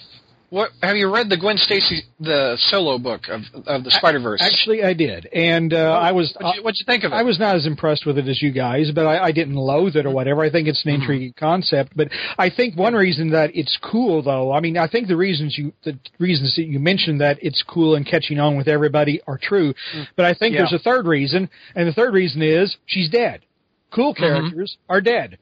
What 0.49 0.71
have 0.81 0.95
you 0.97 1.13
read 1.13 1.29
the 1.29 1.37
Gwen 1.37 1.57
Stacy 1.57 2.05
the 2.21 2.57
solo 2.57 2.99
book 2.99 3.23
of 3.29 3.41
of 3.67 3.83
the 3.83 3.91
Spider 3.91 4.21
Verse? 4.21 4.41
Actually, 4.41 4.85
I 4.85 4.95
did, 4.95 5.27
and 5.33 5.75
uh, 5.75 5.99
I 6.01 6.13
was 6.13 6.33
what'd 6.41 6.57
you, 6.57 6.63
what'd 6.63 6.79
you 6.79 6.85
think 6.87 7.03
of 7.03 7.11
it? 7.13 7.17
I 7.17 7.25
was 7.25 7.41
not 7.41 7.57
as 7.57 7.67
impressed 7.67 8.07
with 8.07 8.17
it 8.17 8.29
as 8.29 8.41
you 8.41 8.53
guys, 8.53 8.93
but 8.95 9.07
I, 9.07 9.25
I 9.25 9.33
didn't 9.33 9.57
loathe 9.57 9.97
it 9.97 10.07
or 10.07 10.11
whatever. 10.13 10.43
I 10.43 10.51
think 10.51 10.69
it's 10.69 10.85
an 10.87 10.93
intriguing 10.93 11.35
concept. 11.37 11.97
But 11.97 12.09
I 12.39 12.49
think 12.49 12.77
one 12.77 12.95
reason 12.95 13.31
that 13.31 13.51
it's 13.57 13.77
cool, 13.83 14.23
though, 14.23 14.53
I 14.53 14.61
mean, 14.61 14.79
I 14.79 14.87
think 14.87 15.09
the 15.09 15.17
reasons 15.17 15.59
you 15.59 15.73
the 15.83 15.99
reasons 16.21 16.55
that 16.55 16.67
you 16.67 16.79
mentioned 16.79 17.21
that 17.21 17.39
it's 17.43 17.63
cool 17.67 17.97
and 17.97 18.07
catching 18.07 18.39
on 18.39 18.57
with 18.57 18.69
everybody 18.69 19.21
are 19.27 19.39
true. 19.43 19.75
But 20.15 20.27
I 20.27 20.35
think 20.35 20.55
Yeah. 20.55 20.61
there's 20.61 20.75
a 20.75 20.79
third 20.79 21.07
reason, 21.09 21.51
and 21.75 21.89
the 21.89 21.93
third 21.93 22.15
reason 22.15 22.41
is 22.41 22.77
she's 22.87 23.11
dead. 23.11 23.41
Cool 23.97 24.15
characters 24.15 24.77
are 24.89 25.01
dead. 25.01 25.39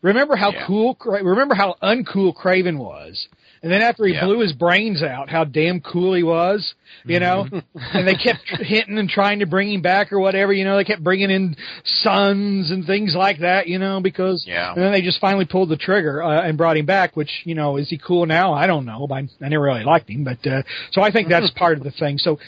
Remember 0.00 0.34
how 0.36 0.52
Yeah. 0.52 0.64
cool, 0.66 0.96
remember 1.04 1.54
how 1.54 1.74
uncool 1.82 2.34
Kraven 2.34 2.78
was. 2.78 3.28
And 3.62 3.72
then 3.72 3.82
after 3.82 4.04
he 4.06 4.14
Yeah. 4.14 4.24
blew 4.24 4.38
his 4.38 4.52
brains 4.52 5.02
out, 5.02 5.28
how 5.28 5.42
damn 5.42 5.80
cool 5.80 6.14
he 6.14 6.22
was, 6.22 6.74
you 7.04 7.18
know? 7.18 7.48
and 7.92 8.06
they 8.06 8.14
kept 8.14 8.38
hitting 8.60 8.96
and 8.96 9.10
trying 9.10 9.40
to 9.40 9.46
bring 9.46 9.72
him 9.72 9.82
back 9.82 10.12
or 10.12 10.20
whatever, 10.20 10.52
you 10.52 10.64
know? 10.64 10.76
They 10.76 10.84
kept 10.84 11.02
bringing 11.02 11.30
in 11.32 11.56
sons 12.02 12.70
and 12.70 12.86
things 12.86 13.14
like 13.16 13.40
that, 13.40 13.66
you 13.66 13.78
know, 13.80 14.00
because 14.00 14.44
Yeah. 14.46 14.72
and 14.72 14.82
then 14.84 14.92
they 14.92 15.02
just 15.02 15.20
finally 15.20 15.44
pulled 15.44 15.68
the 15.68 15.76
trigger 15.76 16.22
uh, 16.22 16.42
and 16.42 16.56
brought 16.56 16.76
him 16.76 16.86
back. 16.86 17.16
Which 17.16 17.42
you 17.44 17.56
know, 17.56 17.76
is 17.76 17.90
he 17.90 17.98
cool 17.98 18.24
now? 18.26 18.52
I 18.52 18.66
don't 18.68 18.86
know. 18.86 19.06
But 19.08 19.14
I, 19.16 19.28
I 19.44 19.48
never 19.48 19.64
really 19.64 19.84
liked 19.84 20.08
him, 20.08 20.22
but 20.22 20.46
uh, 20.46 20.62
so 20.92 21.02
I 21.02 21.10
think 21.10 21.28
that's 21.32 21.50
part 21.50 21.76
of 21.78 21.84
the 21.84 21.90
thing. 21.90 22.18
So, 22.18 22.38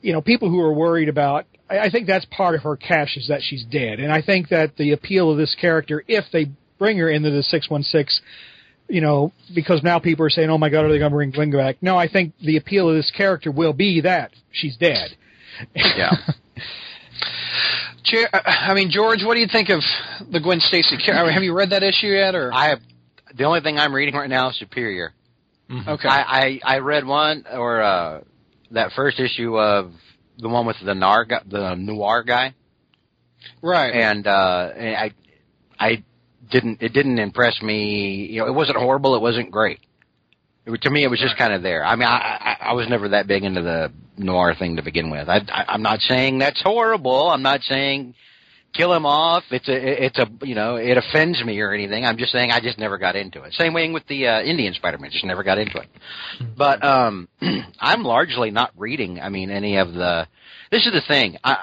you 0.00 0.14
know, 0.14 0.22
people 0.22 0.48
who 0.48 0.60
are 0.60 0.72
worried 0.72 1.10
about, 1.10 1.44
I, 1.68 1.78
I 1.80 1.90
think 1.90 2.06
that's 2.06 2.24
part 2.26 2.54
of 2.54 2.62
her 2.62 2.76
cash 2.76 3.16
is 3.16 3.28
that 3.28 3.42
she's 3.42 3.64
dead, 3.64 3.98
and 4.00 4.12
I 4.12 4.22
think 4.22 4.48
that 4.50 4.76
the 4.76 4.92
appeal 4.92 5.30
of 5.30 5.36
this 5.38 5.54
character, 5.60 6.04
if 6.08 6.24
they 6.32 6.46
bring 6.78 6.98
her 6.98 7.08
into 7.10 7.30
the 7.30 7.42
six 7.42 7.68
one 7.70 7.82
six. 7.82 8.20
You 8.88 9.00
know, 9.00 9.32
because 9.52 9.82
now 9.82 9.98
people 9.98 10.24
are 10.24 10.30
saying, 10.30 10.48
"Oh 10.48 10.58
my 10.58 10.68
God, 10.68 10.84
are 10.84 10.88
they 10.88 10.98
going 11.00 11.10
to 11.10 11.16
bring 11.16 11.32
Gwen 11.32 11.50
back?" 11.50 11.78
No, 11.82 11.96
I 11.96 12.06
think 12.06 12.34
the 12.38 12.56
appeal 12.56 12.88
of 12.88 12.94
this 12.94 13.10
character 13.10 13.50
will 13.50 13.72
be 13.72 14.02
that 14.02 14.30
she's 14.52 14.76
dead. 14.76 15.16
Yeah. 15.74 16.12
Chair, 18.04 18.28
uh, 18.32 18.40
I 18.46 18.74
mean, 18.74 18.90
George, 18.90 19.24
what 19.24 19.34
do 19.34 19.40
you 19.40 19.48
think 19.50 19.68
of 19.70 19.80
the 20.30 20.38
Gwen 20.40 20.60
Stacy? 20.60 20.96
char- 20.98 21.16
I 21.16 21.24
mean, 21.24 21.32
Have 21.32 21.42
you 21.42 21.52
read 21.52 21.70
that 21.70 21.82
issue 21.82 22.06
yet? 22.08 22.34
Or 22.36 22.52
I 22.54 22.68
have 22.68 22.78
the 23.36 23.42
only 23.44 23.60
thing 23.60 23.78
I'm 23.78 23.92
reading 23.92 24.14
right 24.14 24.30
now 24.30 24.50
is 24.50 24.56
Superior. 24.58 25.12
okay, 25.88 26.08
I, 26.08 26.60
I 26.64 26.76
I 26.76 26.78
read 26.78 27.04
one 27.04 27.44
or 27.52 27.82
uh 27.82 28.20
that 28.70 28.92
first 28.92 29.18
issue 29.18 29.58
of 29.58 29.90
the 30.38 30.48
one 30.48 30.66
with 30.66 30.76
the 30.84 30.94
noir 30.94 31.24
guy, 31.24 31.40
the 31.46 31.74
noir 31.74 32.22
guy, 32.22 32.54
right. 33.62 33.94
and 33.94 34.26
uh 34.26 34.70
and 34.76 34.96
I 34.96 35.10
I 35.78 36.04
didn't 36.50 36.82
it 36.82 36.92
didn't 36.92 37.18
impress 37.18 37.60
me. 37.62 38.26
You 38.30 38.40
know, 38.40 38.46
it 38.46 38.54
wasn't 38.54 38.78
horrible. 38.78 39.14
It 39.16 39.22
wasn't 39.22 39.50
great. 39.50 39.80
It, 40.64 40.82
to 40.82 40.90
me, 40.90 41.04
it 41.04 41.08
was 41.08 41.20
just 41.20 41.36
kind 41.36 41.52
of 41.52 41.62
there. 41.62 41.84
I 41.84 41.96
mean, 41.96 42.08
I, 42.08 42.56
I 42.60 42.66
I 42.68 42.72
was 42.72 42.88
never 42.88 43.10
that 43.10 43.26
big 43.26 43.44
into 43.44 43.62
the 43.62 43.92
noir 44.18 44.54
thing 44.58 44.76
to 44.76 44.82
begin 44.82 45.10
with. 45.10 45.28
I, 45.28 45.40
I 45.48 45.64
I'm 45.68 45.82
not 45.82 46.00
saying 46.00 46.38
that's 46.38 46.60
horrible. 46.62 47.28
I'm 47.30 47.42
not 47.42 47.62
saying 47.62 48.14
kill 48.76 48.92
him 48.92 49.06
off. 49.06 49.44
It's 49.50 49.68
a 49.68 50.04
it's 50.04 50.18
a 50.18 50.26
you 50.42 50.54
know 50.54 50.76
it 50.76 50.96
offends 50.96 51.42
me 51.44 51.58
or 51.60 51.72
anything. 51.72 52.04
I'm 52.04 52.16
just 52.18 52.32
saying 52.32 52.50
I 52.50 52.60
just 52.60 52.78
never 52.78 52.98
got 52.98 53.16
into 53.16 53.42
it. 53.42 53.52
Same 53.54 53.72
way 53.74 53.90
with 53.90 54.06
the 54.08 54.26
uh, 54.26 54.42
Indian 54.42 54.74
Spider-Man, 54.74 55.10
just 55.10 55.24
never 55.24 55.42
got 55.42 55.58
into 55.58 55.78
it. 55.78 55.88
But 56.56 56.84
um, 56.84 57.28
I'm 57.80 58.02
largely 58.02 58.50
not 58.50 58.70
reading. 58.76 59.20
I 59.20 59.28
mean, 59.28 59.50
any 59.50 59.76
of 59.78 59.92
the. 59.92 60.26
This 60.70 60.86
is 60.86 60.92
the 60.92 61.02
thing. 61.06 61.36
I 61.44 61.56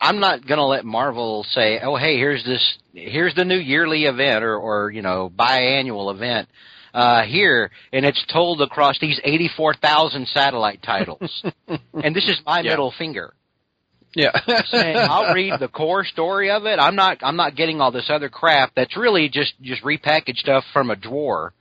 I'm 0.00 0.20
not 0.20 0.46
gonna 0.46 0.66
let 0.66 0.84
Marvel 0.84 1.44
say, 1.50 1.80
oh 1.82 1.96
hey, 1.96 2.16
here's 2.16 2.44
this 2.44 2.78
here's 2.92 3.34
the 3.34 3.44
new 3.44 3.58
yearly 3.58 4.04
event 4.04 4.44
or 4.44 4.56
or 4.56 4.90
you 4.90 5.02
know 5.02 5.30
biannual 5.30 6.14
event. 6.14 6.48
Uh, 6.94 7.22
here, 7.24 7.70
and 7.92 8.04
it's 8.06 8.24
told 8.32 8.62
across 8.62 8.98
these 8.98 9.20
84,000 9.22 10.26
satellite 10.28 10.82
titles. 10.82 11.44
and 11.68 12.16
this 12.16 12.24
is 12.26 12.40
my 12.46 12.60
Yeah. 12.60 12.70
middle 12.70 12.92
finger 12.98 13.34
yeah. 14.14 14.32
saying 14.70 14.96
I'll 14.96 15.34
read 15.34 15.60
the 15.60 15.68
core 15.68 16.04
story 16.04 16.50
of 16.50 16.66
it. 16.66 16.78
I'm 16.78 16.96
not 16.96 17.18
I'm 17.22 17.36
not 17.36 17.56
getting 17.56 17.80
all 17.80 17.92
this 17.92 18.10
other 18.10 18.28
crap 18.28 18.72
that's 18.74 18.96
really 18.96 19.28
just 19.28 19.54
just 19.60 19.82
repackaged 19.82 20.38
stuff 20.38 20.64
from 20.72 20.90
a 20.90 20.96
drawer. 20.96 21.52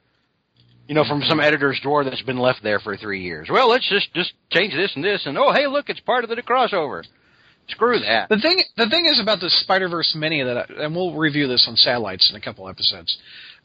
You 0.87 0.95
know, 0.95 1.03
from 1.03 1.21
some 1.21 1.39
mm-hmm. 1.39 1.47
editor's 1.47 1.79
drawer 1.83 2.05
that's 2.05 2.21
been 2.21 2.39
left 2.39 2.63
there 2.63 2.79
for 2.79 2.95
three 2.95 3.21
years. 3.21 3.49
Well, 3.51 3.69
let's 3.69 3.89
just 3.89 4.13
just 4.13 4.31
change 4.49 4.73
this 4.73 4.91
and 4.95 5.03
this 5.03 5.25
and 5.25 5.37
oh 5.37 5.51
hey 5.51 5.67
look 5.67 5.89
it's 5.89 5.99
part 5.99 6.23
of 6.23 6.29
the 6.29 6.37
crossover. 6.37 7.03
Screw 7.69 7.99
that. 7.99 8.29
The 8.29 8.39
thing, 8.39 8.61
the 8.77 8.89
thing 8.89 9.05
is 9.05 9.19
about 9.19 9.39
the 9.39 9.49
Spider 9.49 9.89
Verse 9.89 10.15
mini 10.15 10.41
that, 10.43 10.57
I, 10.57 10.83
and 10.85 10.95
we'll 10.95 11.15
review 11.15 11.47
this 11.47 11.65
on 11.67 11.75
satellites 11.75 12.29
in 12.29 12.35
a 12.35 12.41
couple 12.41 12.67
episodes. 12.69 13.17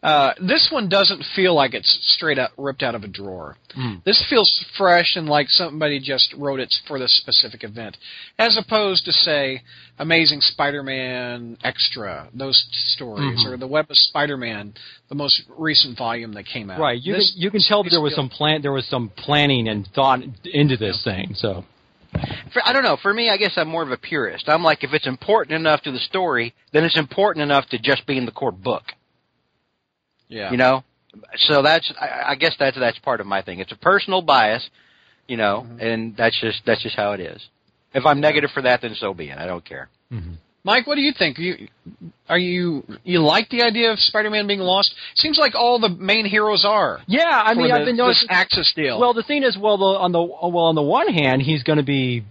Uh, 0.02 0.32
this 0.40 0.68
one 0.72 0.88
doesn't 0.88 1.22
feel 1.36 1.54
like 1.54 1.74
it's 1.74 1.98
straight 2.14 2.36
up 2.36 2.50
ripped 2.58 2.82
out 2.82 2.96
of 2.96 3.04
a 3.04 3.06
drawer. 3.08 3.56
This 4.04 4.20
feels 4.28 4.64
fresh 4.76 5.14
and 5.14 5.28
like 5.28 5.48
somebody 5.48 6.00
just 6.00 6.34
wrote 6.36 6.58
it 6.58 6.74
for 6.88 6.98
this 6.98 7.16
specific 7.18 7.62
event, 7.62 7.96
as 8.36 8.56
opposed 8.58 9.04
to 9.04 9.12
say 9.12 9.62
Amazing 10.00 10.40
Spider-Man 10.40 11.56
Extra, 11.62 12.28
those 12.34 12.66
stories, 12.72 13.44
or 13.46 13.56
the 13.56 13.68
Web 13.68 13.86
of 13.90 13.96
Spider-Man, 13.96 14.74
the 15.08 15.14
most 15.14 15.42
recent 15.56 15.96
volume 15.96 16.32
that 16.34 16.46
came 16.46 16.68
out. 16.68 16.80
Right. 16.80 17.00
You 17.00 17.14
This- 17.14 17.32
can 17.32 17.40
you 17.42 17.50
can 17.52 17.62
tell 17.62 17.84
that 17.84 17.90
there 17.90 18.00
was 18.00 18.16
some 18.16 18.28
plan 18.28 18.60
there 18.60 18.72
was 18.72 18.86
some 18.86 19.08
planning 19.10 19.68
and 19.68 19.86
thought 19.94 20.20
into 20.44 20.76
this 20.76 21.02
thing. 21.04 21.34
So 21.36 21.64
For, 22.52 22.62
I 22.64 22.72
don't 22.72 22.82
know. 22.82 22.98
For 23.00 23.12
me, 23.12 23.30
I 23.30 23.36
guess 23.36 23.52
I'm 23.56 23.68
more 23.68 23.82
of 23.82 23.90
a 23.90 23.96
purist. 23.96 24.48
I'm 24.48 24.62
like 24.62 24.84
if 24.84 24.92
it's 24.92 25.06
important 25.06 25.56
enough 25.56 25.82
to 25.82 25.92
the 25.92 25.98
story, 25.98 26.54
then 26.72 26.84
it's 26.84 26.98
important 26.98 27.42
enough 27.42 27.66
to 27.70 27.78
just 27.78 28.06
be 28.06 28.18
in 28.18 28.26
the 28.26 28.32
core 28.32 28.52
book. 28.52 28.84
Yeah. 30.28 30.50
You 30.50 30.56
know, 30.56 30.84
so 31.36 31.62
that's 31.62 31.92
I, 32.00 32.32
I 32.32 32.34
guess 32.34 32.54
that's 32.58 32.78
that's 32.78 32.98
part 32.98 33.20
of 33.20 33.26
my 33.26 33.42
thing. 33.42 33.60
It's 33.60 33.72
a 33.72 33.76
personal 33.76 34.22
bias, 34.22 34.68
you 35.26 35.36
know, 35.36 35.66
mm-hmm. 35.66 35.80
and 35.80 36.16
that's 36.16 36.38
just 36.40 36.62
that's 36.66 36.82
just 36.82 36.96
how 36.96 37.12
it 37.12 37.20
is. 37.20 37.42
If 37.94 38.06
I'm 38.06 38.20
negative 38.20 38.50
for 38.54 38.62
that, 38.62 38.80
then 38.80 38.94
so 38.94 39.12
be 39.12 39.28
it. 39.28 39.38
I 39.38 39.46
don't 39.46 39.64
care. 39.64 39.88
Mm-hmm. 40.10 40.34
Mike, 40.64 40.86
what 40.86 40.94
do 40.94 41.00
you 41.00 41.12
think? 41.16 41.38
You 41.38 41.68
are 42.28 42.38
you 42.38 42.84
you 43.02 43.20
like 43.20 43.48
the 43.50 43.62
idea 43.62 43.90
of 43.90 43.98
Spider-Man 43.98 44.46
being 44.46 44.60
lost? 44.60 44.94
Seems 45.16 45.36
like 45.36 45.54
all 45.56 45.80
the 45.80 45.88
main 45.88 46.24
heroes 46.24 46.64
are. 46.66 47.00
yeah, 47.08 47.42
I 47.44 47.54
mean 47.54 47.68
the- 47.68 47.74
I've 47.74 47.84
been 47.84 47.96
noticing 47.96 48.28
this. 48.28 48.36
Axis 48.38 48.72
deal. 48.76 49.00
Well, 49.00 49.12
the 49.12 49.24
thing 49.24 49.42
is, 49.42 49.58
well, 49.58 49.76
the, 49.76 49.84
on 49.84 50.12
the 50.12 50.22
well, 50.22 50.64
on 50.66 50.74
the 50.76 50.82
one 50.82 51.12
hand, 51.12 51.42
he's 51.42 51.64
going 51.64 51.78
to 51.78 51.82
be, 51.84 52.24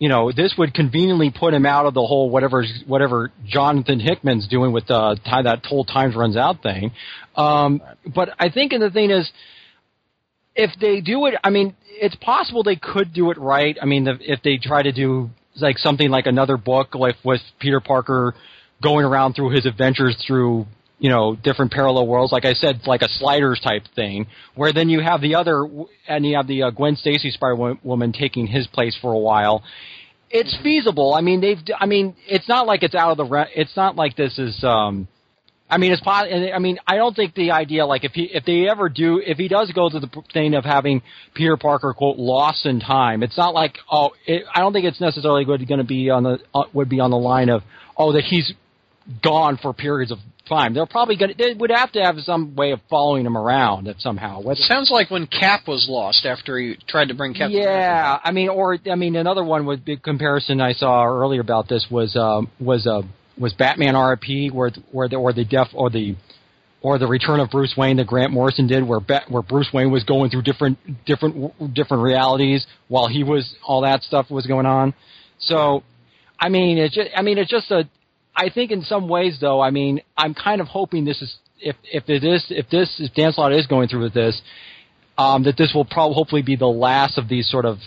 you 0.00 0.08
know, 0.08 0.32
this 0.32 0.54
would 0.58 0.74
conveniently 0.74 1.30
put 1.30 1.54
him 1.54 1.64
out 1.64 1.86
of 1.86 1.94
the 1.94 2.00
whole 2.04 2.28
whatever 2.28 2.64
whatever 2.86 3.30
Jonathan 3.46 4.00
Hickman's 4.00 4.48
doing 4.48 4.72
with 4.72 4.86
the 4.88 5.16
time 5.24 5.44
that 5.44 5.64
whole 5.64 5.84
times 5.84 6.16
runs 6.16 6.36
out 6.36 6.62
thing. 6.62 6.90
Um, 7.36 7.80
but 8.14 8.30
I 8.38 8.48
think, 8.50 8.72
and 8.72 8.82
the 8.82 8.90
thing 8.90 9.10
is, 9.10 9.30
if 10.56 10.70
they 10.80 11.00
do 11.00 11.26
it, 11.26 11.34
I 11.44 11.50
mean, 11.50 11.76
it's 11.84 12.16
possible 12.16 12.62
they 12.64 12.76
could 12.76 13.12
do 13.12 13.30
it 13.30 13.38
right. 13.38 13.76
I 13.80 13.84
mean, 13.84 14.04
the, 14.04 14.18
if 14.20 14.42
they 14.42 14.56
try 14.56 14.82
to 14.82 14.90
do 14.90 15.30
like 15.60 15.78
something 15.78 16.10
like 16.10 16.26
another 16.26 16.56
book, 16.56 16.94
like 16.94 17.16
with 17.24 17.40
Peter 17.58 17.80
Parker 17.80 18.34
going 18.82 19.04
around 19.04 19.34
through 19.34 19.50
his 19.50 19.66
adventures 19.66 20.16
through 20.26 20.66
you 20.98 21.10
know 21.10 21.36
different 21.36 21.72
parallel 21.72 22.06
worlds, 22.06 22.32
like 22.32 22.44
I 22.44 22.54
said, 22.54 22.80
like 22.86 23.02
a 23.02 23.08
sliders 23.08 23.60
type 23.60 23.82
thing, 23.94 24.26
where 24.54 24.72
then 24.72 24.88
you 24.88 25.00
have 25.00 25.20
the 25.20 25.34
other 25.34 25.66
and 26.08 26.24
you 26.26 26.36
have 26.36 26.46
the 26.46 26.64
uh, 26.64 26.70
Gwen 26.70 26.96
Stacy 26.96 27.30
Spider 27.30 27.76
Woman 27.82 28.12
taking 28.12 28.46
his 28.46 28.66
place 28.66 28.96
for 29.00 29.12
a 29.12 29.18
while. 29.18 29.62
It's 30.30 30.56
feasible. 30.62 31.14
I 31.14 31.20
mean, 31.20 31.40
they've. 31.40 31.58
I 31.78 31.86
mean, 31.86 32.16
it's 32.26 32.48
not 32.48 32.66
like 32.66 32.82
it's 32.82 32.94
out 32.94 33.12
of 33.12 33.16
the. 33.16 33.24
Re- 33.24 33.52
it's 33.54 33.76
not 33.76 33.96
like 33.96 34.16
this 34.16 34.38
is. 34.38 34.62
um 34.64 35.08
I 35.68 35.78
mean, 35.78 35.92
it's 35.92 36.02
and 36.04 36.54
I 36.54 36.58
mean, 36.60 36.78
I 36.86 36.96
don't 36.96 37.14
think 37.14 37.34
the 37.34 37.50
idea, 37.50 37.86
like, 37.86 38.04
if 38.04 38.12
he, 38.12 38.30
if 38.32 38.44
they 38.44 38.68
ever 38.68 38.88
do, 38.88 39.20
if 39.24 39.36
he 39.36 39.48
does 39.48 39.70
go 39.72 39.88
to 39.88 39.98
the 39.98 40.08
thing 40.32 40.54
of 40.54 40.64
having 40.64 41.02
Peter 41.34 41.56
Parker 41.56 41.92
quote 41.92 42.18
lost 42.18 42.66
in 42.66 42.78
time, 42.78 43.24
it's 43.24 43.36
not 43.36 43.52
like, 43.52 43.74
oh, 43.90 44.10
it, 44.26 44.44
I 44.54 44.60
don't 44.60 44.72
think 44.72 44.84
it's 44.84 45.00
necessarily 45.00 45.44
going 45.44 45.78
to 45.78 45.84
be 45.84 46.08
on 46.10 46.22
the 46.22 46.38
uh, 46.54 46.64
would 46.72 46.88
be 46.88 47.00
on 47.00 47.10
the 47.10 47.18
line 47.18 47.48
of, 47.48 47.62
oh, 47.96 48.12
that 48.12 48.22
he's 48.22 48.52
gone 49.22 49.58
for 49.60 49.72
periods 49.72 50.12
of 50.12 50.18
time. 50.48 50.72
They're 50.72 50.86
probably 50.86 51.16
going 51.16 51.30
to. 51.30 51.36
They 51.36 51.54
would 51.54 51.70
have 51.74 51.90
to 51.92 52.00
have 52.00 52.16
some 52.20 52.54
way 52.54 52.70
of 52.70 52.80
following 52.88 53.26
him 53.26 53.36
around 53.36 53.92
somehow. 53.98 54.42
Whether, 54.42 54.60
Sounds 54.60 54.90
like 54.92 55.10
when 55.10 55.26
Cap 55.26 55.66
was 55.66 55.88
lost 55.88 56.26
after 56.26 56.58
he 56.58 56.76
tried 56.86 57.08
to 57.08 57.14
bring 57.14 57.32
Captain 57.32 57.60
America 57.60 57.72
yeah, 57.72 58.18
I 58.22 58.30
mean, 58.30 58.48
or 58.50 58.78
I 58.90 58.94
mean, 58.94 59.16
another 59.16 59.42
one 59.42 59.66
with 59.66 59.84
big 59.84 60.04
comparison 60.04 60.60
I 60.60 60.74
saw 60.74 61.04
earlier 61.04 61.40
about 61.40 61.68
this 61.68 61.86
was 61.90 62.14
um, 62.14 62.50
was 62.60 62.86
uh, 62.86 63.02
was 63.38 63.52
Batman 63.52 63.94
RP 63.94 64.52
where 64.52 64.70
where 64.92 65.08
the 65.08 65.16
or 65.16 65.32
the 65.32 65.44
def 65.44 65.68
or 65.74 65.90
the 65.90 66.16
or 66.82 66.98
the 66.98 67.06
Return 67.06 67.40
of 67.40 67.50
Bruce 67.50 67.74
Wayne 67.76 67.96
that 67.96 68.06
Grant 68.06 68.32
Morrison 68.32 68.66
did, 68.66 68.86
where 68.86 69.00
Bat, 69.00 69.24
where 69.28 69.42
Bruce 69.42 69.68
Wayne 69.72 69.90
was 69.90 70.04
going 70.04 70.30
through 70.30 70.42
different 70.42 70.78
different 71.04 71.74
different 71.74 72.02
realities 72.02 72.66
while 72.88 73.08
he 73.08 73.24
was 73.24 73.54
all 73.64 73.82
that 73.82 74.02
stuff 74.02 74.30
was 74.30 74.46
going 74.46 74.66
on. 74.66 74.94
So, 75.38 75.82
I 76.38 76.48
mean, 76.48 76.78
it's 76.78 76.94
just, 76.94 77.10
I 77.16 77.22
mean, 77.22 77.38
it's 77.38 77.50
just 77.50 77.70
a. 77.70 77.88
I 78.34 78.50
think 78.50 78.70
in 78.70 78.82
some 78.82 79.08
ways, 79.08 79.38
though, 79.40 79.60
I 79.60 79.70
mean, 79.70 80.00
I'm 80.16 80.34
kind 80.34 80.60
of 80.60 80.66
hoping 80.66 81.04
this 81.04 81.22
is 81.22 81.34
if 81.58 81.76
if 81.84 82.08
it 82.08 82.22
is 82.22 82.44
if 82.50 82.68
this 82.70 82.94
if 82.98 83.12
Dan 83.14 83.32
Slott 83.32 83.52
is 83.52 83.66
going 83.66 83.88
through 83.88 84.02
with 84.02 84.14
this, 84.14 84.40
um, 85.18 85.44
that 85.44 85.56
this 85.56 85.72
will 85.74 85.86
probably 85.86 86.14
hopefully 86.14 86.42
be 86.42 86.56
the 86.56 86.66
last 86.66 87.18
of 87.18 87.28
these 87.28 87.50
sort 87.50 87.64
of 87.64 87.78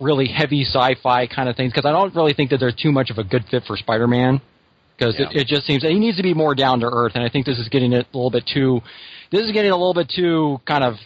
really 0.00 0.28
heavy 0.28 0.64
sci-fi 0.64 1.26
kind 1.26 1.48
of 1.48 1.56
things 1.56 1.72
because 1.72 1.84
I 1.84 1.92
don't 1.92 2.14
really 2.14 2.32
think 2.32 2.50
that 2.50 2.58
there's 2.58 2.74
too 2.74 2.90
much 2.90 3.10
of 3.10 3.18
a 3.18 3.24
good 3.24 3.44
fit 3.50 3.64
for 3.66 3.76
Spider-Man 3.76 4.40
because 5.00 5.18
it, 5.18 5.28
it 5.32 5.46
just 5.46 5.66
seems 5.66 5.82
that 5.82 5.90
he 5.90 5.98
needs 5.98 6.18
to 6.18 6.22
be 6.22 6.34
more 6.34 6.54
down 6.54 6.80
to 6.80 6.86
earth, 6.86 7.12
and 7.14 7.24
I 7.24 7.30
think 7.30 7.46
this 7.46 7.58
is 7.58 7.68
getting 7.68 7.92
it 7.92 8.06
a 8.12 8.16
little 8.16 8.30
bit 8.30 8.44
too. 8.52 8.80
This 9.32 9.42
is 9.42 9.52
getting 9.52 9.70
a 9.70 9.76
little 9.76 9.94
bit 9.94 10.12
too 10.14 10.60
kind 10.66 10.84
of 10.84 10.96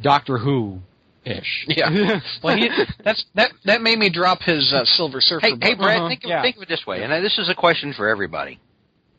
Doctor 0.00 0.36
Who 0.38 0.80
ish. 1.24 1.66
Yeah. 1.68 2.20
well, 2.42 2.56
he, 2.56 2.68
that's 3.04 3.24
that. 3.34 3.52
That 3.64 3.80
made 3.80 3.98
me 3.98 4.10
drop 4.10 4.42
his 4.42 4.72
uh, 4.74 4.84
Silver 4.84 5.20
Surfer. 5.20 5.46
Hey, 5.46 5.52
hey. 5.60 5.74
Brad, 5.74 5.98
Uh-huh, 6.00 6.08
think, 6.08 6.24
of, 6.24 6.30
yeah. 6.30 6.42
think 6.42 6.56
of 6.56 6.62
it 6.62 6.68
this 6.68 6.86
way, 6.86 7.02
and 7.02 7.12
this 7.24 7.38
is 7.38 7.48
a 7.48 7.54
question 7.54 7.94
for 7.94 8.08
everybody. 8.08 8.60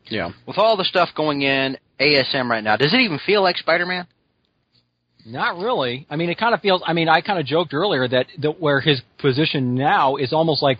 Yeah. 0.06 0.32
With 0.46 0.58
all 0.58 0.78
the 0.78 0.84
stuff 0.84 1.10
going 1.16 1.42
in 1.42 1.78
ASM 2.00 2.50
right 2.50 2.64
now, 2.64 2.76
does 2.76 2.94
it 2.94 2.98
even 2.98 3.20
feel 3.26 3.42
like 3.42 3.58
Spider-Man? 3.58 4.08
Not 5.26 5.58
really. 5.58 6.06
I 6.10 6.16
mean, 6.16 6.30
it 6.30 6.38
kind 6.38 6.54
of 6.54 6.62
feels. 6.62 6.82
I 6.86 6.94
mean, 6.94 7.08
I 7.08 7.22
kind 7.22 7.40
of 7.40 7.46
joked 7.46 7.74
earlier 7.74 8.08
that, 8.08 8.26
that 8.40 8.60
where 8.60 8.82
his 8.82 9.02
position 9.20 9.76
now 9.76 10.16
is 10.16 10.34
almost 10.34 10.62
like 10.64 10.80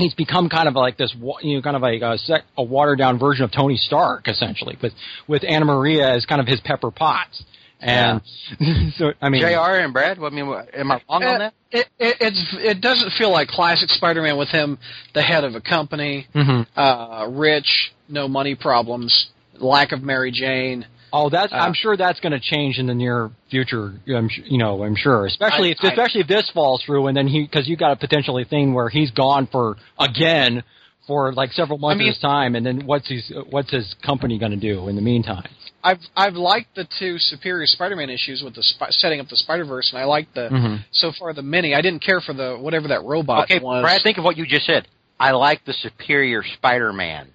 he's 0.00 0.14
become 0.14 0.48
kind 0.48 0.68
of 0.68 0.74
like 0.74 0.96
this, 0.96 1.14
wa- 1.20 1.38
you 1.42 1.56
know, 1.56 1.62
kind 1.62 1.76
of 1.76 1.82
like 1.82 2.02
a, 2.02 2.18
sec- 2.18 2.44
a 2.56 2.62
watered 2.62 2.98
down 2.98 3.18
version 3.18 3.44
of 3.44 3.52
Tony 3.52 3.76
Stark, 3.76 4.28
essentially, 4.28 4.76
with 4.82 4.92
with 5.28 5.42
Anna 5.46 5.64
Maria 5.64 6.10
as 6.14 6.26
kind 6.26 6.40
of 6.40 6.46
his 6.46 6.60
Pepper 6.60 6.90
Potts. 6.90 7.42
And 7.82 8.20
so, 8.96 9.12
I 9.22 9.30
mean, 9.30 9.40
Jr. 9.40 9.46
and 9.48 9.92
Brad. 9.92 10.18
I 10.18 10.28
mean, 10.30 10.48
what- 10.48 10.74
am 10.74 10.90
I 10.90 11.00
wrong 11.08 11.24
on 11.24 11.38
that? 11.38 11.54
It, 11.70 11.86
it 11.98 12.16
it's 12.20 12.56
it 12.58 12.80
doesn't 12.80 13.12
feel 13.12 13.30
like 13.30 13.48
classic 13.48 13.90
Spider-Man 13.90 14.36
with 14.36 14.48
him, 14.48 14.78
the 15.14 15.22
head 15.22 15.44
of 15.44 15.54
a 15.54 15.60
company, 15.60 16.26
mhm. 16.34 16.66
uh, 16.76 17.26
rich, 17.30 17.92
no 18.08 18.28
money 18.28 18.54
problems, 18.54 19.28
lack 19.58 19.92
of 19.92 20.02
Mary 20.02 20.30
Jane. 20.32 20.86
Oh, 21.12 21.28
that's. 21.30 21.52
Uh, 21.52 21.56
I'm 21.56 21.74
sure 21.74 21.96
that's 21.96 22.20
going 22.20 22.32
to 22.32 22.40
change 22.40 22.78
in 22.78 22.86
the 22.86 22.94
near 22.94 23.30
future. 23.50 23.94
I'm, 24.08 24.28
su- 24.30 24.42
you 24.46 24.58
know, 24.58 24.82
I'm 24.84 24.96
sure, 24.96 25.26
especially 25.26 25.68
I- 25.68 25.72
if, 25.72 25.78
I- 25.82 25.88
especially 25.88 26.20
if 26.22 26.26
this 26.28 26.50
falls 26.54 26.82
through, 26.84 27.06
and 27.08 27.16
then 27.16 27.26
he 27.26 27.42
because 27.42 27.66
you 27.68 27.76
got 27.76 27.92
a 27.92 27.96
potentially 27.96 28.44
thing 28.44 28.74
where 28.74 28.88
he's 28.88 29.10
gone 29.10 29.46
for 29.50 29.76
again 29.98 30.62
for 31.06 31.32
like 31.32 31.50
several 31.52 31.78
months 31.78 31.98
mean- 31.98 32.08
at 32.08 32.14
his 32.14 32.20
time, 32.22 32.54
and 32.54 32.64
then 32.64 32.86
what's 32.86 33.08
his 33.08 33.32
what's 33.50 33.70
his 33.70 33.94
company 34.04 34.38
going 34.38 34.52
to 34.52 34.58
do 34.58 34.88
in 34.88 34.96
the 34.96 35.02
meantime? 35.02 35.44
I've 35.82 35.98
I've 36.14 36.34
liked 36.34 36.74
the 36.76 36.86
two 36.98 37.16
Superior 37.18 37.66
Spider-Man 37.66 38.10
issues 38.10 38.42
with 38.44 38.54
the 38.54 38.62
spi- 38.62 38.90
setting 38.90 39.18
up 39.18 39.28
the 39.28 39.36
Spider-Verse, 39.36 39.90
and 39.92 40.00
I 40.00 40.04
liked 40.04 40.34
the 40.34 40.48
Mhm. 40.50 40.80
so 40.92 41.10
far 41.18 41.32
the 41.32 41.42
mini. 41.42 41.74
I 41.74 41.80
didn't 41.80 42.02
care 42.04 42.20
for 42.20 42.34
the 42.34 42.56
whatever 42.56 42.88
that 42.88 43.02
robot 43.02 43.44
Okay, 43.44 43.58
was. 43.60 43.82
Brad, 43.82 44.02
think 44.02 44.18
of 44.18 44.24
what 44.24 44.36
you 44.36 44.44
just 44.46 44.66
said. 44.66 44.86
I 45.18 45.30
like 45.32 45.64
the 45.64 45.72
superior 45.72 46.42
Spider-Man. 46.44 47.28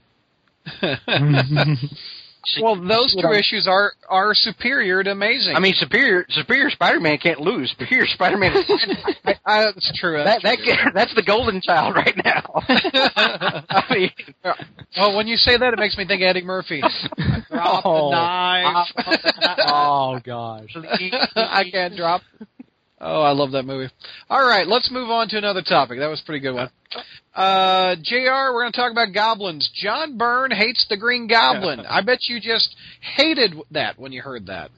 See- 2.48 2.62
well, 2.62 2.76
those 2.76 3.14
two 3.20 3.28
I'm- 3.28 3.34
issues 3.40 3.68
are 3.68 3.94
are 4.10 4.34
superior 4.36 5.04
to 5.04 5.12
Amazing. 5.12 5.56
I 5.56 5.60
mean, 5.60 5.74
superior 5.76 6.26
superior 6.30 6.70
Spider-Man 6.70 7.18
can't 7.18 7.40
lose. 7.40 7.74
Superior 7.78 8.06
Spider-Man. 8.06 8.52
I, 9.26 9.36
I, 9.46 9.64
that's 9.66 9.92
true. 10.00 10.18
that 10.24 10.42
That's 10.44 10.44
that 10.44 10.58
true. 10.84 10.92
that's 10.94 11.16
the 11.16 11.24
golden 11.24 11.62
child 11.62 11.96
right 11.96 12.16
now. 12.24 12.44
I 12.68 13.84
mean, 13.90 14.12
well, 14.98 15.16
when 15.16 15.28
you 15.28 15.38
say 15.38 15.58
that, 15.58 15.74
it 15.74 15.80
makes 15.80 15.98
me 15.98 16.06
think 16.06 16.22
of 16.22 16.28
Eddie 16.28 16.44
Murphy. 16.44 16.82
Drop 17.52 17.82
Oh. 17.86 18.10
the 18.10 18.16
knife. 18.16 18.88
oh 19.68 20.20
gosh. 20.24 20.76
I 21.36 21.64
can't 21.72 21.96
drop. 21.96 22.22
Oh, 23.08 23.22
I 23.22 23.32
love 23.32 23.52
that 23.52 23.64
movie. 23.64 23.92
All 24.30 24.46
right, 24.46 24.68
let's 24.68 24.90
move 24.92 25.10
on 25.10 25.28
to 25.30 25.38
another 25.38 25.62
topic. 25.62 26.00
That 26.00 26.08
was 26.08 26.22
a 26.22 26.26
pretty 26.26 26.40
good 26.40 26.56
one. 26.56 26.70
Uh, 27.36 27.96
Jr. 28.02 28.52
We're 28.54 28.64
going 28.64 28.72
to 28.72 28.78
talk 28.78 28.92
about 28.92 29.14
goblins. 29.14 29.70
John 29.76 30.18
Byrne 30.18 30.52
hates 30.52 30.86
the 30.90 30.98
Green 30.98 31.28
Goblin. 31.28 31.80
I 31.90 32.02
bet 32.02 32.20
you 32.28 32.40
just 32.40 32.76
hated 33.16 33.54
that 33.72 34.00
when 34.00 34.12
you 34.12 34.22
heard 34.22 34.48
that 34.48 34.72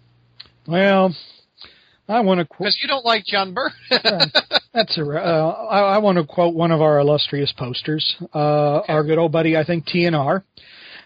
Well, 0.67 1.15
I 2.09 2.19
want 2.21 2.39
to 2.39 2.45
quote. 2.45 2.59
because 2.65 2.79
you 2.81 2.87
don't 2.87 3.05
like 3.05 3.23
John 3.25 3.53
Byrne. 3.53 3.71
That's 4.73 4.97
a. 4.97 5.01
Uh, 5.03 5.67
I, 5.69 5.79
I 5.95 5.97
want 5.99 6.17
to 6.17 6.23
quote 6.25 6.53
one 6.53 6.71
of 6.71 6.81
our 6.81 6.99
illustrious 6.99 7.53
posters, 7.57 8.15
uh, 8.33 8.81
our 8.87 9.03
good 9.03 9.17
old 9.19 9.31
buddy, 9.31 9.55
I 9.55 9.63
think 9.63 9.85
TNR, 9.87 10.43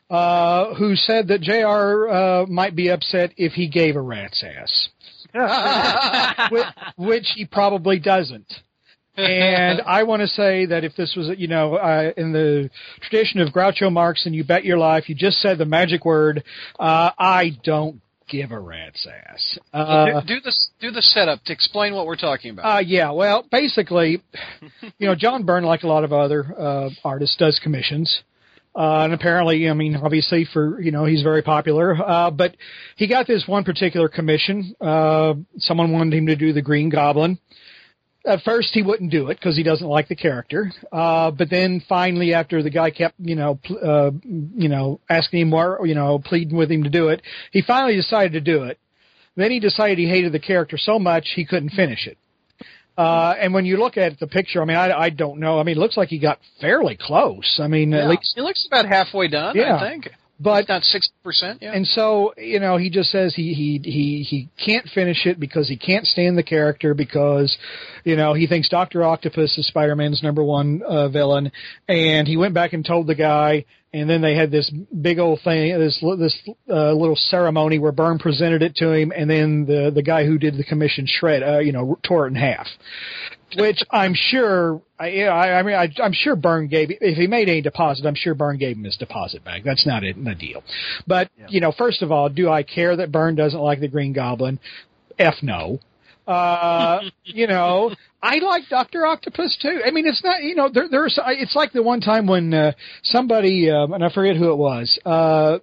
uh, 0.09 0.73
who 0.75 0.95
said 0.95 1.27
that 1.29 1.41
Jr. 1.41 2.09
Uh, 2.09 2.45
might 2.47 2.75
be 2.75 2.89
upset 2.89 3.31
if 3.37 3.53
he 3.53 3.67
gave 3.67 3.95
a 3.95 4.01
rat's 4.01 4.43
ass, 4.43 4.89
which, 5.33 6.65
which 6.97 7.27
he 7.35 7.45
probably 7.45 7.99
doesn't. 7.99 8.51
and 9.17 9.81
I 9.81 10.03
want 10.03 10.21
to 10.21 10.27
say 10.27 10.65
that 10.67 10.83
if 10.83 10.95
this 10.95 11.15
was, 11.15 11.29
you 11.37 11.47
know, 11.47 11.75
uh, 11.75 12.11
in 12.15 12.31
the 12.31 12.69
tradition 13.01 13.41
of 13.41 13.49
Groucho 13.49 13.91
Marx 13.91 14.25
and 14.25 14.33
you 14.33 14.43
bet 14.43 14.63
your 14.63 14.77
life, 14.77 15.09
you 15.09 15.15
just 15.15 15.39
said 15.39 15.57
the 15.57 15.65
magic 15.65 16.05
word, 16.05 16.43
uh, 16.79 17.11
I 17.17 17.57
don't 17.63 18.01
give 18.29 18.51
a 18.51 18.59
rat's 18.59 19.05
ass. 19.05 19.59
Uh, 19.73 20.21
do, 20.21 20.35
do 20.35 20.39
the 20.39 20.55
do 20.79 20.91
the 20.91 21.01
setup 21.01 21.43
to 21.43 21.53
explain 21.53 21.93
what 21.93 22.05
we're 22.05 22.15
talking 22.15 22.51
about. 22.51 22.77
uh, 22.77 22.79
yeah, 22.79 23.11
well, 23.11 23.45
basically, 23.51 24.23
you 24.97 25.07
know, 25.07 25.15
John 25.15 25.43
Byrne, 25.43 25.65
like 25.65 25.83
a 25.83 25.87
lot 25.87 26.05
of 26.05 26.13
other 26.13 26.45
uh, 26.57 26.89
artists, 27.03 27.35
does 27.35 27.59
commissions. 27.61 28.23
Uh, 28.73 29.03
and 29.03 29.13
apparently, 29.13 29.69
I 29.69 29.73
mean, 29.73 29.97
obviously, 29.97 30.47
for 30.51 30.79
you 30.79 30.91
know, 30.91 31.05
he's 31.05 31.23
very 31.23 31.41
popular. 31.41 31.95
Uh, 31.95 32.31
but 32.31 32.55
he 32.95 33.07
got 33.07 33.27
this 33.27 33.43
one 33.47 33.63
particular 33.63 34.07
commission. 34.07 34.75
Uh, 34.79 35.33
someone 35.57 35.91
wanted 35.91 36.13
him 36.13 36.27
to 36.27 36.35
do 36.35 36.53
the 36.53 36.61
Green 36.61 36.89
Goblin. 36.89 37.37
At 38.23 38.43
first, 38.43 38.69
he 38.73 38.83
wouldn't 38.83 39.11
do 39.11 39.29
it 39.29 39.39
because 39.39 39.57
he 39.57 39.63
doesn't 39.63 39.87
like 39.87 40.07
the 40.07 40.15
character. 40.15 40.71
Uh, 40.91 41.31
but 41.31 41.49
then, 41.49 41.83
finally, 41.89 42.33
after 42.33 42.61
the 42.61 42.69
guy 42.69 42.91
kept, 42.91 43.15
you 43.19 43.35
know, 43.35 43.59
pl- 43.63 43.79
uh, 43.83 44.11
you 44.23 44.69
know, 44.69 45.01
asking 45.09 45.41
him 45.41 45.49
more, 45.49 45.79
you 45.85 45.95
know, 45.95 46.19
pleading 46.19 46.55
with 46.55 46.71
him 46.71 46.83
to 46.83 46.89
do 46.89 47.09
it, 47.09 47.21
he 47.51 47.61
finally 47.61 47.95
decided 47.95 48.33
to 48.33 48.41
do 48.41 48.63
it. 48.63 48.79
Then 49.35 49.51
he 49.51 49.59
decided 49.59 49.97
he 49.97 50.07
hated 50.07 50.33
the 50.33 50.39
character 50.39 50.77
so 50.77 50.99
much 50.99 51.29
he 51.35 51.45
couldn't 51.45 51.71
finish 51.71 52.05
it. 52.05 52.17
Uh, 52.97 53.33
and 53.39 53.53
when 53.53 53.65
you 53.65 53.77
look 53.77 53.97
at 53.97 54.19
the 54.19 54.27
picture, 54.27 54.61
I 54.61 54.65
mean, 54.65 54.77
I, 54.77 54.91
I 54.91 55.09
don't 55.09 55.39
know. 55.39 55.59
I 55.59 55.63
mean, 55.63 55.77
it 55.77 55.79
looks 55.79 55.97
like 55.97 56.09
he 56.09 56.19
got 56.19 56.39
fairly 56.59 56.97
close. 56.99 57.59
I 57.63 57.67
mean, 57.67 57.93
at 57.93 58.03
Yeah. 58.03 58.09
least, 58.09 58.33
it 58.37 58.41
looks 58.41 58.65
about 58.67 58.85
halfway 58.85 59.27
done. 59.27 59.55
Yeah. 59.55 59.77
I 59.77 59.89
think, 59.89 60.09
but 60.39 60.67
not 60.67 60.83
sixty 60.83 61.13
percent. 61.23 61.59
Yeah. 61.61 61.71
and 61.73 61.87
so, 61.87 62.33
you 62.37 62.59
know, 62.59 62.77
he 62.77 62.89
just 62.89 63.09
says 63.11 63.33
he 63.33 63.53
he 63.53 63.79
he 63.83 64.23
he 64.23 64.49
can't 64.63 64.87
finish 64.89 65.25
it 65.25 65.39
because 65.39 65.69
he 65.69 65.77
can't 65.77 66.05
stand 66.05 66.37
the 66.37 66.43
character 66.43 66.93
because, 66.93 67.57
you 68.03 68.15
know, 68.15 68.33
he 68.33 68.45
thinks 68.45 68.67
Doctor 68.67 69.03
Octopus 69.03 69.57
is 69.57 69.67
Spider-Man's 69.67 70.21
number 70.21 70.43
one 70.43 70.81
uh, 70.85 71.07
villain, 71.09 71.51
and 71.87 72.27
he 72.27 72.37
went 72.37 72.53
back 72.53 72.73
and 72.73 72.83
told 72.85 73.07
the 73.07 73.15
guy, 73.15 73.65
and 73.93 74.09
then 74.09 74.21
they 74.21 74.35
had 74.35 74.51
this 74.51 74.69
big 74.69 75.19
old 75.19 75.39
thing, 75.43 75.77
this 75.77 75.99
this 76.17 76.39
uh, 76.69 76.93
little 76.93 77.15
ceremony 77.15 77.77
where 77.77 77.91
Byrne 77.91 78.19
presented 78.19 78.61
it 78.61 78.75
to 78.77 78.91
him, 78.93 79.11
and 79.15 79.29
then 79.29 79.65
the 79.65 79.91
the 79.93 80.03
guy 80.03 80.25
who 80.25 80.37
did 80.37 80.57
the 80.57 80.63
commission 80.63 81.05
shred, 81.07 81.43
uh, 81.43 81.59
you 81.59 81.71
know, 81.71 81.99
tore 82.03 82.25
it 82.25 82.29
in 82.29 82.35
half. 82.35 82.67
Which 83.57 83.83
I'm 83.91 84.13
sure, 84.15 84.81
I, 84.97 85.07
yeah, 85.09 85.33
I, 85.33 85.59
I 85.59 85.63
mean, 85.63 85.75
I, 85.75 85.89
I'm 86.01 86.13
sure 86.13 86.37
Byrne 86.37 86.67
gave. 86.67 86.89
If 86.89 87.17
he 87.17 87.27
made 87.27 87.49
any 87.49 87.61
deposit, 87.61 88.05
I'm 88.05 88.15
sure 88.15 88.33
Byrne 88.33 88.57
gave 88.57 88.77
him 88.77 88.85
his 88.85 88.95
deposit 88.95 89.43
back. 89.43 89.63
That's 89.65 89.85
not 89.85 90.03
a, 90.05 90.11
a 90.11 90.35
deal. 90.35 90.63
But 91.05 91.29
you 91.49 91.59
know, 91.59 91.73
first 91.77 92.01
of 92.01 92.13
all, 92.13 92.29
do 92.29 92.49
I 92.49 92.63
care 92.63 92.95
that 92.95 93.11
Byrne 93.11 93.35
doesn't 93.35 93.59
like 93.59 93.81
the 93.81 93.89
Green 93.89 94.13
Goblin? 94.13 94.57
F 95.19 95.35
no. 95.41 95.79
Uh, 96.27 97.01
you 97.23 97.47
know, 97.47 97.93
I 98.21 98.37
like 98.37 98.63
Doctor 98.69 99.05
Octopus 99.05 99.57
too. 99.61 99.81
I 99.85 99.91
mean, 99.91 100.05
it's 100.05 100.23
not 100.23 100.43
you 100.43 100.55
know 100.55 100.69
there, 100.69 100.87
there's 100.89 101.19
it's 101.27 101.55
like 101.55 101.73
the 101.73 101.83
one 101.83 102.01
time 102.01 102.27
when 102.27 102.53
uh, 102.53 102.73
somebody 103.03 103.69
um, 103.69 103.93
and 103.93 104.03
I 104.03 104.11
forget 104.13 104.35
who 104.35 104.51
it 104.51 104.57
was. 104.57 104.99
Uh, 105.05 105.59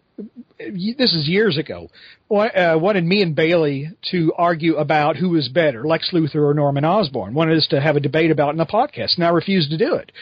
this 0.59 1.15
is 1.15 1.29
years 1.29 1.57
ago. 1.59 1.89
Uh, 2.31 2.77
wanted 2.79 3.05
me 3.05 3.23
and 3.23 3.35
Bailey 3.35 3.91
to 4.11 4.33
argue 4.37 4.77
about 4.77 5.17
who 5.17 5.31
was 5.31 5.49
better, 5.49 5.85
Lex 5.87 6.11
Luthor 6.13 6.51
or 6.51 6.53
Norman 6.53 6.85
Osborn. 6.85 7.33
Wanted 7.33 7.57
us 7.57 7.67
to 7.69 7.81
have 7.81 7.97
a 7.97 8.01
debate 8.01 8.31
about 8.31 8.49
it 8.49 8.53
in 8.53 8.57
the 8.59 8.67
podcast, 8.67 9.17
and 9.17 9.25
I 9.25 9.31
refused 9.31 9.71
to 9.71 9.79
do 9.79 9.95
it 9.95 10.13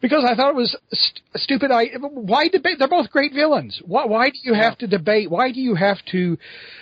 because 0.00 0.24
I 0.24 0.34
thought 0.34 0.50
it 0.50 0.56
was 0.56 0.76
st- 0.92 1.22
stupid. 1.36 1.70
I 1.70 1.86
why 2.00 2.48
debate? 2.48 2.78
They're 2.78 2.88
both 2.88 3.10
great 3.10 3.32
villains. 3.32 3.80
Why 3.84 4.06
why 4.06 4.30
do 4.30 4.38
you 4.42 4.54
have 4.54 4.78
to 4.78 4.86
debate? 4.86 5.30
Why 5.30 5.52
do 5.52 5.60
you 5.60 5.74
have 5.74 5.98
to, 6.12 6.38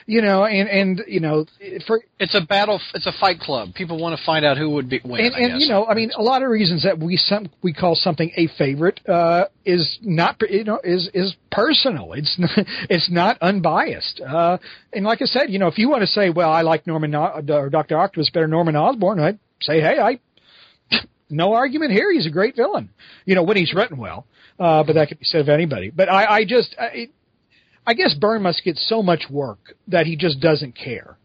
you 0.06 0.22
know? 0.22 0.44
And 0.44 0.68
and 0.68 1.02
you 1.06 1.20
know, 1.20 1.46
for 1.86 2.02
It's 2.18 2.34
a 2.34 2.40
battle. 2.40 2.80
It's 2.94 3.06
a 3.06 3.12
fight 3.18 3.40
club. 3.40 3.74
People 3.74 3.98
want 4.00 4.18
to 4.18 4.24
find 4.24 4.44
out 4.44 4.56
who 4.56 4.70
would 4.70 4.88
be 4.88 5.00
win. 5.04 5.24
and, 5.24 5.34
and 5.34 5.60
you 5.60 5.68
know, 5.68 5.86
I 5.86 5.94
mean, 5.94 6.10
a 6.16 6.22
lot 6.22 6.42
of 6.42 6.50
reasons 6.50 6.82
that 6.84 6.98
we 6.98 7.16
some 7.16 7.48
we 7.62 7.72
call 7.72 7.94
something 7.94 8.30
a 8.36 8.48
favorite 8.58 9.00
uh, 9.08 9.46
is 9.64 9.98
not 10.02 10.40
you 10.48 10.64
know 10.64 10.80
is 10.82 11.08
is 11.14 11.34
personal. 11.50 12.12
It's 12.12 12.36
not, 12.38 12.50
it's 12.90 13.10
not 13.10 13.38
unbiased. 13.40 14.20
Uh, 14.20 14.58
and 14.92 15.04
like 15.04 15.22
I 15.22 15.26
said, 15.26 15.50
you 15.50 15.58
know, 15.58 15.68
if 15.68 15.78
you 15.78 15.88
want 15.88 16.02
to 16.02 16.06
say, 16.06 16.30
well, 16.30 16.50
I 16.50 16.62
like 16.62 16.86
Norman 16.86 17.14
or 17.14 17.70
Doctor 17.70 17.98
Octopus 17.98 18.30
better 18.30 18.48
Norman 18.48 18.76
Osborn, 18.76 19.20
I'd 19.20 19.38
say, 19.60 19.80
hey, 19.80 19.98
I 19.98 20.20
no 21.28 21.54
argument 21.54 21.92
here. 21.92 22.12
He's 22.12 22.26
a 22.26 22.30
great 22.30 22.56
villain. 22.56 22.90
You 23.24 23.34
know, 23.34 23.42
when 23.42 23.56
he's 23.56 23.74
written 23.74 23.98
well. 23.98 24.26
Uh, 24.58 24.82
but 24.84 24.94
that 24.94 25.08
could 25.08 25.18
be 25.18 25.24
said 25.24 25.42
of 25.42 25.48
anybody. 25.48 25.90
But 25.90 26.08
I, 26.08 26.36
I 26.36 26.44
just, 26.46 26.74
I, 26.78 27.08
I 27.86 27.92
guess 27.92 28.14
Byrne 28.14 28.42
must 28.42 28.64
get 28.64 28.78
so 28.78 29.02
much 29.02 29.24
work 29.30 29.58
that 29.88 30.06
he 30.06 30.16
just 30.16 30.40
doesn't 30.40 30.72
care. 30.72 31.18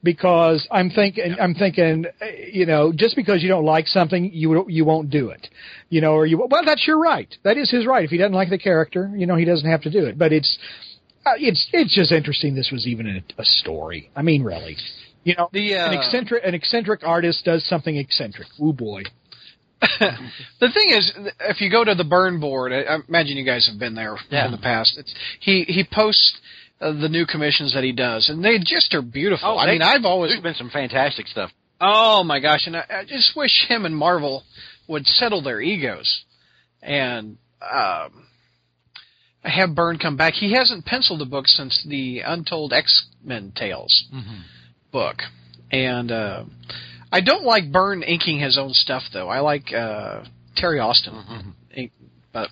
Because 0.00 0.66
I'm 0.70 0.90
thinking, 0.90 1.34
I'm 1.40 1.54
thinking, 1.54 2.06
uh, 2.22 2.26
you 2.52 2.66
know, 2.66 2.92
just 2.94 3.16
because 3.16 3.42
you 3.42 3.48
don't 3.48 3.64
like 3.64 3.88
something, 3.88 4.30
you 4.32 4.64
you 4.68 4.84
won't 4.84 5.10
do 5.10 5.30
it, 5.30 5.48
you 5.88 6.00
know, 6.00 6.12
or 6.12 6.24
you 6.24 6.38
well, 6.38 6.62
that's 6.64 6.86
your 6.86 7.00
right. 7.00 7.28
That 7.42 7.56
is 7.56 7.68
his 7.68 7.84
right. 7.84 8.04
If 8.04 8.10
he 8.10 8.16
doesn't 8.16 8.32
like 8.32 8.48
the 8.48 8.58
character, 8.58 9.10
you 9.16 9.26
know, 9.26 9.34
he 9.34 9.44
doesn't 9.44 9.68
have 9.68 9.82
to 9.82 9.90
do 9.90 10.06
it. 10.06 10.16
But 10.16 10.32
it's, 10.32 10.56
uh, 11.26 11.32
it's 11.36 11.68
it's 11.72 11.92
just 11.92 12.12
interesting. 12.12 12.54
This 12.54 12.70
was 12.70 12.86
even 12.86 13.08
a, 13.08 13.42
a 13.42 13.44
story. 13.44 14.08
I 14.14 14.22
mean, 14.22 14.44
really, 14.44 14.76
you 15.24 15.34
know, 15.36 15.48
The, 15.52 15.74
uh, 15.74 15.90
an 15.90 15.98
eccentric 15.98 16.44
an 16.46 16.54
eccentric 16.54 17.02
artist 17.02 17.44
does 17.44 17.66
something 17.66 17.96
eccentric. 17.96 18.46
Oh 18.62 18.72
boy. 18.72 19.02
the 20.60 20.70
thing 20.72 20.90
is, 20.90 21.12
if 21.48 21.60
you 21.60 21.70
go 21.70 21.84
to 21.84 21.94
the 21.94 22.04
Byrne 22.04 22.40
board, 22.40 22.72
I, 22.72 22.80
I 22.82 22.98
imagine 23.08 23.36
you 23.36 23.44
guys 23.44 23.68
have 23.70 23.78
been 23.78 23.94
there 23.94 24.16
Yeah. 24.30 24.46
in 24.46 24.52
the 24.52 24.58
past. 24.58 24.96
It's, 24.98 25.14
he 25.40 25.64
he 25.68 25.84
posts 25.90 26.38
uh, 26.80 26.92
the 26.92 27.08
new 27.08 27.26
commissions 27.26 27.74
that 27.74 27.84
he 27.84 27.92
does, 27.92 28.28
and 28.28 28.44
they 28.44 28.58
just 28.58 28.92
are 28.94 29.02
beautiful. 29.02 29.58
I 29.58 29.66
mean, 29.66 29.82
I've 29.82 30.04
always 30.04 30.30
there's 30.32 30.42
been 30.42 30.54
some 30.54 30.70
fantastic 30.70 31.26
stuff. 31.28 31.50
Oh 31.80 32.24
my 32.24 32.40
gosh! 32.40 32.66
And 32.66 32.76
I, 32.76 32.84
I 32.90 33.04
just 33.04 33.36
wish 33.36 33.66
him 33.68 33.84
and 33.84 33.96
Marvel 33.96 34.42
would 34.88 35.06
settle 35.06 35.42
their 35.42 35.60
egos 35.60 36.24
and 36.82 37.36
um, 37.62 38.26
have 39.42 39.74
Byrne 39.74 39.98
come 39.98 40.16
back. 40.16 40.34
He 40.34 40.54
hasn't 40.54 40.84
penciled 40.84 41.22
a 41.22 41.26
book 41.26 41.46
since 41.46 41.84
the 41.88 42.20
Untold 42.20 42.72
X 42.72 43.06
Men 43.22 43.52
Tales 43.54 44.06
book, 44.90 45.16
and 45.70 46.10
uh, 46.10 46.44
I 47.10 47.20
don't 47.20 47.44
like 47.44 47.70
Byrne 47.72 48.02
inking 48.02 48.38
his 48.40 48.58
own 48.58 48.72
stuff 48.74 49.02
though. 49.12 49.28
I 49.28 49.40
like 49.40 49.72
uh, 49.72 50.24
Terry 50.56 50.78
Austin 50.78 51.54
ink, 51.74 51.92
Uh, 52.34 52.46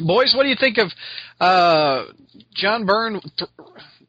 boys, 0.00 0.34
what 0.34 0.44
do 0.44 0.48
you 0.48 0.56
think 0.58 0.78
of 0.78 0.92
uh, 1.40 2.04
John 2.54 2.86
Byrne 2.86 3.20
th- 3.36 3.50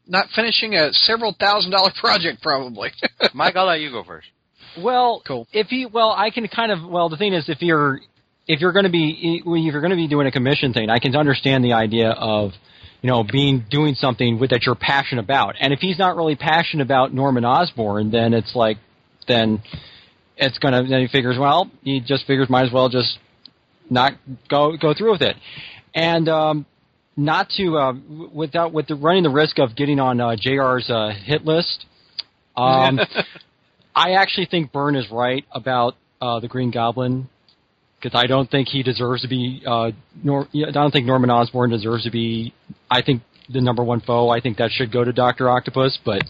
not 0.08 0.28
finishing 0.36 0.76
a 0.76 0.92
several 0.94 1.36
thousand 1.40 1.72
dollar 1.72 1.92
project? 2.00 2.42
Probably. 2.42 2.92
Mike, 3.34 3.56
I'll 3.56 3.66
let 3.66 3.80
you 3.82 3.90
go 3.92 4.04
first. 4.04 4.28
Well, 4.78 5.22
Cool. 5.26 5.48
If 5.52 5.72
you 5.72 5.90
well, 5.90 6.14
I 6.16 6.30
can 6.30 6.48
kind 6.48 6.72
of 6.72 6.88
well. 6.90 7.10
The 7.10 7.18
thing 7.18 7.34
is, 7.34 7.48
if 7.50 7.62
you're 7.62 8.00
if 8.48 8.60
you're 8.60 8.72
going 8.74 8.86
to 8.86 8.92
be 8.92 9.42
if 9.46 9.74
you're 9.74 9.82
going 9.82 9.92
to 9.92 9.96
be 9.96 10.08
doing 10.08 10.28
a 10.28 10.32
commission 10.32 10.74
thing, 10.74 10.90
I 10.90 11.00
can 11.00 11.16
understand 11.16 11.64
the 11.64 11.74
idea 11.74 12.10
of 12.10 12.52
you 13.02 13.10
know 13.10 13.24
being 13.24 13.66
doing 13.70 13.94
something 13.96 14.40
with 14.40 14.50
that 14.50 14.64
you're 14.66 14.76
passionate 14.76 15.24
about. 15.24 15.56
And 15.60 15.74
if 15.74 15.80
he's 15.80 15.98
not 16.00 16.16
really 16.16 16.36
passionate 16.36 16.84
about 16.84 17.14
Norman 17.14 17.46
Osborn, 17.46 18.10
then 18.12 18.34
it's 18.34 18.56
like 18.56 18.78
then 19.28 19.62
it's 20.38 20.58
gonna 20.60 20.84
then 20.88 21.02
he 21.02 21.08
figures 21.08 21.38
well 21.40 21.70
he 21.84 22.00
just 22.00 22.26
figures 22.26 22.50
might 22.50 22.66
as 22.66 22.72
well 22.74 22.90
just 22.90 23.18
not 23.90 24.14
go 24.50 24.76
go 24.78 24.94
through 24.94 25.12
with 25.12 25.22
it. 25.22 25.36
And 25.94 26.28
um, 26.28 26.66
not 27.16 27.50
to 27.58 27.78
uh, 27.78 27.94
without 28.34 28.74
with 28.74 28.88
the 28.88 28.96
running 28.96 29.24
the 29.24 29.30
risk 29.30 29.60
of 29.60 29.76
getting 29.76 30.00
on 30.00 30.20
uh, 30.20 30.36
Jr's 30.36 30.90
uh, 30.90 31.12
hit 31.24 31.46
list. 31.46 31.86
Um, 32.56 33.00
I 33.96 34.14
actually 34.14 34.48
think 34.48 34.72
Byrne 34.72 34.96
is 34.96 35.10
right 35.12 35.46
about 35.52 35.96
uh, 36.22 36.40
the 36.40 36.48
Green 36.48 36.72
Goblin 36.72 37.30
because 38.02 38.18
I 38.18 38.26
don't 38.26 38.50
think 38.50 38.68
he 38.68 38.82
deserves 38.82 39.22
to 39.22 39.28
be. 39.28 39.62
Uh, 39.66 39.92
Nor- 40.24 40.48
I 40.54 40.72
don't 40.72 40.92
think 40.92 41.06
Norman 41.06 41.30
Osborn 41.30 41.70
deserves 41.70 42.04
to 42.06 42.12
be. 42.12 42.54
I 42.90 43.04
think 43.04 43.22
the 43.50 43.62
number 43.62 43.84
one 43.84 44.02
foe. 44.02 44.30
I 44.30 44.42
think 44.42 44.58
that 44.58 44.72
should 44.72 44.92
go 44.92 45.04
to 45.04 45.14
Doctor 45.14 45.50
Octopus, 45.50 46.00
but 46.04 46.24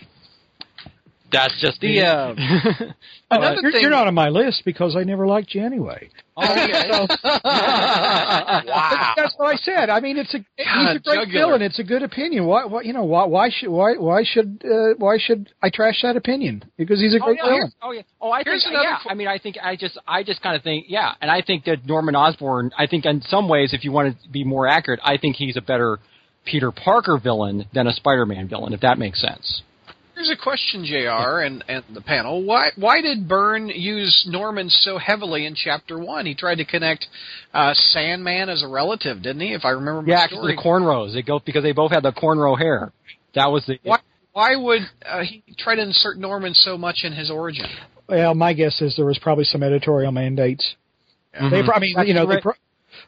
that's 1.33 1.59
just 1.59 1.81
The, 1.81 1.87
me. 1.87 2.01
uh, 2.01 2.33
Oh, 3.31 3.37
Another 3.37 3.61
you're, 3.63 3.71
thing- 3.71 3.81
you're 3.81 3.89
not 3.91 4.05
on 4.07 4.13
my 4.13 4.29
list 4.29 4.61
because 4.63 4.95
I 4.95 5.03
never 5.03 5.25
liked 5.25 5.55
you 5.55 5.65
anyway. 5.65 6.07
wow. 6.37 7.07
That's 9.15 9.33
what 9.37 9.53
I 9.53 9.57
said. 9.57 9.89
I 9.89 9.99
mean, 9.99 10.17
it's 10.17 10.33
a 10.33 10.37
he's 10.37 10.67
a 10.95 10.99
great 10.99 11.25
jugular. 11.25 11.27
villain. 11.47 11.61
It's 11.61 11.79
a 11.79 11.83
good 11.83 12.03
opinion. 12.03 12.45
Why, 12.45 12.65
why 12.65 12.81
you 12.81 12.93
know, 12.93 13.03
why, 13.03 13.25
why 13.25 13.49
should 13.49 13.69
why 13.69 13.93
why 13.95 14.23
should 14.23 14.61
uh, 14.65 14.93
why 14.97 15.17
should 15.19 15.49
I 15.61 15.69
trash 15.73 16.01
that 16.03 16.15
opinion? 16.15 16.63
Because 16.77 16.99
he's 16.99 17.13
a 17.13 17.19
Oh 17.21 17.25
great 17.25 17.37
yeah, 17.37 17.45
villain. 17.49 17.71
oh 17.81 17.91
yeah. 17.91 18.01
Oh, 18.21 18.31
I 18.31 18.43
Here's 18.43 18.63
think 18.63 18.75
yeah. 18.81 18.97
fo- 19.03 19.09
I 19.09 19.13
mean, 19.15 19.27
I 19.27 19.37
think 19.39 19.57
I 19.61 19.75
just 19.75 19.97
I 20.07 20.23
just 20.23 20.41
kind 20.41 20.55
of 20.55 20.63
think 20.63 20.85
yeah, 20.89 21.13
and 21.21 21.29
I 21.31 21.41
think 21.41 21.65
that 21.65 21.85
Norman 21.85 22.15
Osborn. 22.15 22.71
I 22.77 22.87
think 22.87 23.05
in 23.05 23.21
some 23.23 23.47
ways, 23.49 23.73
if 23.73 23.83
you 23.83 23.91
want 23.91 24.15
to 24.21 24.29
be 24.29 24.43
more 24.43 24.67
accurate, 24.67 24.99
I 25.03 25.17
think 25.17 25.35
he's 25.37 25.57
a 25.57 25.61
better 25.61 25.99
Peter 26.45 26.71
Parker 26.71 27.17
villain 27.21 27.65
than 27.73 27.87
a 27.87 27.93
Spider-Man 27.93 28.47
villain, 28.49 28.73
if 28.73 28.81
that 28.81 28.97
makes 28.97 29.21
sense. 29.21 29.61
Here's 30.15 30.29
a 30.29 30.35
question, 30.35 30.85
Jr. 30.85 31.39
and 31.39 31.63
and 31.67 31.83
the 31.93 32.01
panel. 32.01 32.43
Why 32.43 32.67
why 32.75 33.01
did 33.01 33.27
Byrne 33.27 33.67
use 33.69 34.25
Norman 34.29 34.69
so 34.69 34.97
heavily 34.99 35.45
in 35.45 35.55
Chapter 35.55 35.97
One? 35.97 36.25
He 36.25 36.35
tried 36.35 36.55
to 36.59 36.65
connect 36.65 37.07
uh, 37.53 37.73
Sandman 37.73 38.47
as 38.49 38.61
a 38.61 38.67
relative, 38.67 39.23
didn't 39.23 39.41
he? 39.41 39.53
If 39.53 39.65
I 39.65 39.69
remember 39.69 40.03
my 40.03 40.09
Yeah, 40.13 40.27
'cause 40.27 40.37
of 40.37 40.45
the 40.45 40.55
cornrows. 40.55 41.13
They 41.13 41.23
go 41.23 41.39
because 41.39 41.63
they 41.63 41.71
both 41.71 41.91
had 41.91 42.03
the 42.03 42.11
cornrow 42.11 42.57
hair. 42.57 42.91
That 43.33 43.51
was 43.51 43.65
the 43.65 43.79
Why 43.83 43.97
why 44.33 44.55
would 44.55 44.81
uh, 45.05 45.21
he 45.23 45.43
try 45.57 45.75
to 45.75 45.81
insert 45.81 46.17
Norman 46.17 46.53
so 46.53 46.77
much 46.77 46.99
in 47.03 47.13
his 47.13 47.31
origin? 47.31 47.65
Well, 48.07 48.35
my 48.35 48.53
guess 48.53 48.81
is 48.81 48.95
there 48.95 49.05
was 49.05 49.17
probably 49.19 49.45
some 49.45 49.63
editorial 49.63 50.11
mandates. 50.11 50.75
Mhm. 51.39 51.49
They, 51.49 51.63
pro- 51.63 51.75
I 51.75 51.79
mean, 51.79 51.93
That's 51.95 52.07
you 52.07 52.13
know, 52.13 52.27
they, 52.27 52.39
pro- 52.41 52.53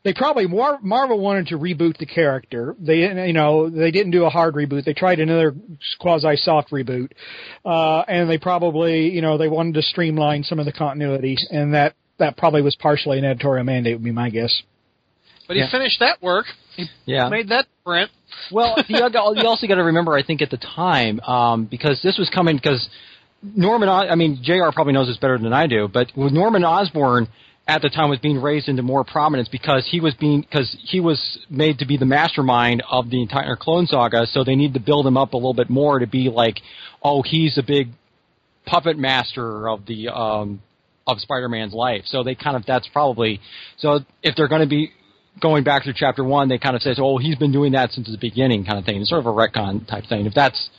they 0.06 0.14
probably 0.14 0.46
Mar- 0.46 0.80
Marvel 0.84 1.20
wanted 1.20 1.48
to 1.48 1.58
reboot 1.58 1.98
the 1.98 2.06
character. 2.06 2.76
They, 2.80 3.00
you 3.00 3.34
know, 3.34 3.70
they 3.72 3.90
didn't 3.90 4.12
do 4.12 4.24
a 4.26 4.30
hard 4.30 4.54
reboot. 4.54 4.86
They 4.86 4.94
tried 4.94 5.20
another 5.20 5.56
quasi 6.00 6.36
soft 6.38 6.70
reboot, 6.70 7.12
uh, 7.66 8.02
and 8.08 8.30
they 8.30 8.38
probably, 8.38 9.10
you 9.10 9.22
know, 9.22 9.40
they 9.40 9.48
wanted 9.48 9.74
to 9.74 9.82
streamline 9.82 10.44
some 10.44 10.60
of 10.60 10.66
the 10.66 10.72
continuity, 10.72 11.36
and 11.50 11.74
that 11.74 11.96
that 12.20 12.38
probably 12.38 12.62
was 12.62 12.76
partially 12.76 13.18
an 13.18 13.26
editorial 13.26 13.66
mandate. 13.66 13.96
Would 13.96 14.04
be 14.04 14.12
my 14.12 14.30
guess. 14.30 14.62
But 15.48 15.56
he 15.58 15.64
Yeah. 15.64 15.72
finished 15.72 16.00
that 16.00 16.22
work. 16.22 16.46
He 16.76 16.86
yeah. 17.06 17.28
made 17.30 17.50
that 17.50 17.66
print. 17.84 18.12
Well, 18.52 18.76
you, 18.88 19.02
also 19.02 19.68
got 19.68 19.76
to 19.76 19.84
remember, 19.84 20.14
I 20.14 20.22
think, 20.22 20.42
at 20.44 20.52
the 20.52 20.58
time, 20.58 21.20
um, 21.22 21.66
because 21.66 22.00
this 22.04 22.18
was 22.18 22.30
coming 22.30 22.58
because 22.58 22.88
Norman. 23.42 23.90
I 23.90 24.14
mean, 24.14 24.40
Jr. 24.44 24.70
probably 24.72 24.94
knows 24.94 25.08
this 25.08 25.18
better 25.18 25.40
than 25.40 25.52
I 25.52 25.66
do, 25.66 25.88
but 25.88 26.12
with 26.16 26.32
Norman 26.32 26.64
Osborn 26.64 27.28
at 27.68 27.82
the 27.82 27.90
time 27.90 28.10
was 28.10 28.20
being 28.20 28.42
raised 28.42 28.68
into 28.68 28.84
more 28.84 29.04
prominence 29.04 29.50
because 29.50 29.88
he 29.90 30.00
was 30.00 30.14
being 30.16 30.42
because 30.42 30.76
he 30.84 31.00
was 31.00 31.40
made 31.50 31.80
to 31.80 31.86
be 31.86 31.98
the 31.98 32.06
mastermind 32.06 32.84
of 32.90 33.10
the 33.10 33.22
entire 33.22 33.56
Clone 33.56 33.88
Saga. 33.88 34.28
So 34.28 34.44
they 34.44 34.56
need 34.56 34.76
to 34.76 34.80
build 34.80 35.08
him 35.08 35.18
up 35.18 35.34
a 35.34 35.38
little 35.38 35.54
bit 35.54 35.70
more 35.70 36.00
to 36.00 36.08
be 36.08 36.30
like, 36.30 36.60
oh, 37.04 37.24
he's 37.24 37.58
a 37.58 37.64
big 37.64 37.90
puppet 38.66 38.98
master 38.98 39.68
of 39.68 39.86
the 39.88 40.10
um, 40.10 40.62
of 41.08 41.20
Spider-Man's 41.20 41.74
life. 41.74 42.04
So 42.06 42.24
they 42.24 42.36
kind 42.36 42.56
of 42.56 42.66
that's 42.66 42.88
probably 42.90 43.42
so 43.78 44.02
if 44.22 44.36
they're 44.36 44.48
going 44.48 44.62
to 44.62 44.68
be 44.68 44.92
going 45.42 45.64
back 45.64 45.84
through 45.84 45.94
chapter 45.96 46.24
one, 46.24 46.50
they 46.50 46.60
kind 46.60 46.76
of 46.76 46.84
says, 46.84 46.98
"Oh, 47.02 47.18
he's 47.18 47.36
been 47.36 47.52
doing 47.52 47.72
that 47.72 47.92
since 47.92 48.10
the 48.10 48.18
beginning," 48.18 48.66
kind 48.66 48.78
of 48.78 48.86
thing. 48.86 49.02
It's 49.02 49.10
sort 49.10 49.20
of 49.20 49.26
a 49.26 49.34
retcon 49.34 49.88
type 49.88 50.06
thing. 50.08 50.28
If 50.28 50.34
that's, 50.34 50.70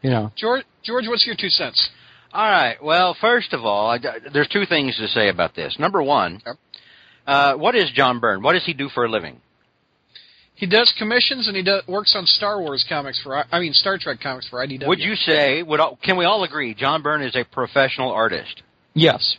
you 0.00 0.10
know, 0.10 0.32
George, 0.36 0.64
George, 0.84 1.06
what's 1.08 1.26
your 1.26 1.36
two 1.38 1.48
cents? 1.48 1.90
All 2.34 2.50
right. 2.50 2.82
Well, 2.82 3.16
first 3.20 3.52
of 3.52 3.64
all, 3.64 3.88
I, 3.90 3.98
there's 4.32 4.48
two 4.48 4.66
things 4.66 4.96
to 4.96 5.06
say 5.08 5.28
about 5.28 5.54
this. 5.54 5.78
Number 5.78 6.02
one, 6.02 6.42
Yep. 6.44 6.56
uh, 7.26 7.54
what 7.54 7.74
is 7.76 7.90
John 7.94 8.18
Byrne? 8.18 8.42
What 8.42 8.54
does 8.54 8.64
he 8.66 8.74
do 8.74 8.88
for 8.88 9.04
a 9.04 9.08
living? 9.08 9.40
He 10.56 10.66
does 10.66 10.92
commissions 10.98 11.48
and 11.48 11.56
he 11.56 11.62
does, 11.62 11.86
works 11.86 12.14
on 12.16 12.26
Star 12.26 12.60
Wars 12.60 12.84
comics 12.88 13.20
for 13.22 13.44
I 13.52 13.60
mean 13.60 13.72
Star 13.72 13.98
Trek 13.98 14.18
comics 14.20 14.48
for 14.48 14.64
IDW. 14.64 14.86
Would 14.86 15.00
you 15.00 15.14
say? 15.16 15.62
Would 15.62 15.80
all, 15.80 15.98
can 16.02 16.16
we 16.16 16.24
all 16.24 16.44
agree 16.44 16.74
John 16.74 17.02
Byrne 17.02 17.22
is 17.22 17.34
a 17.36 17.44
professional 17.44 18.10
artist? 18.12 18.62
yes, 18.94 19.36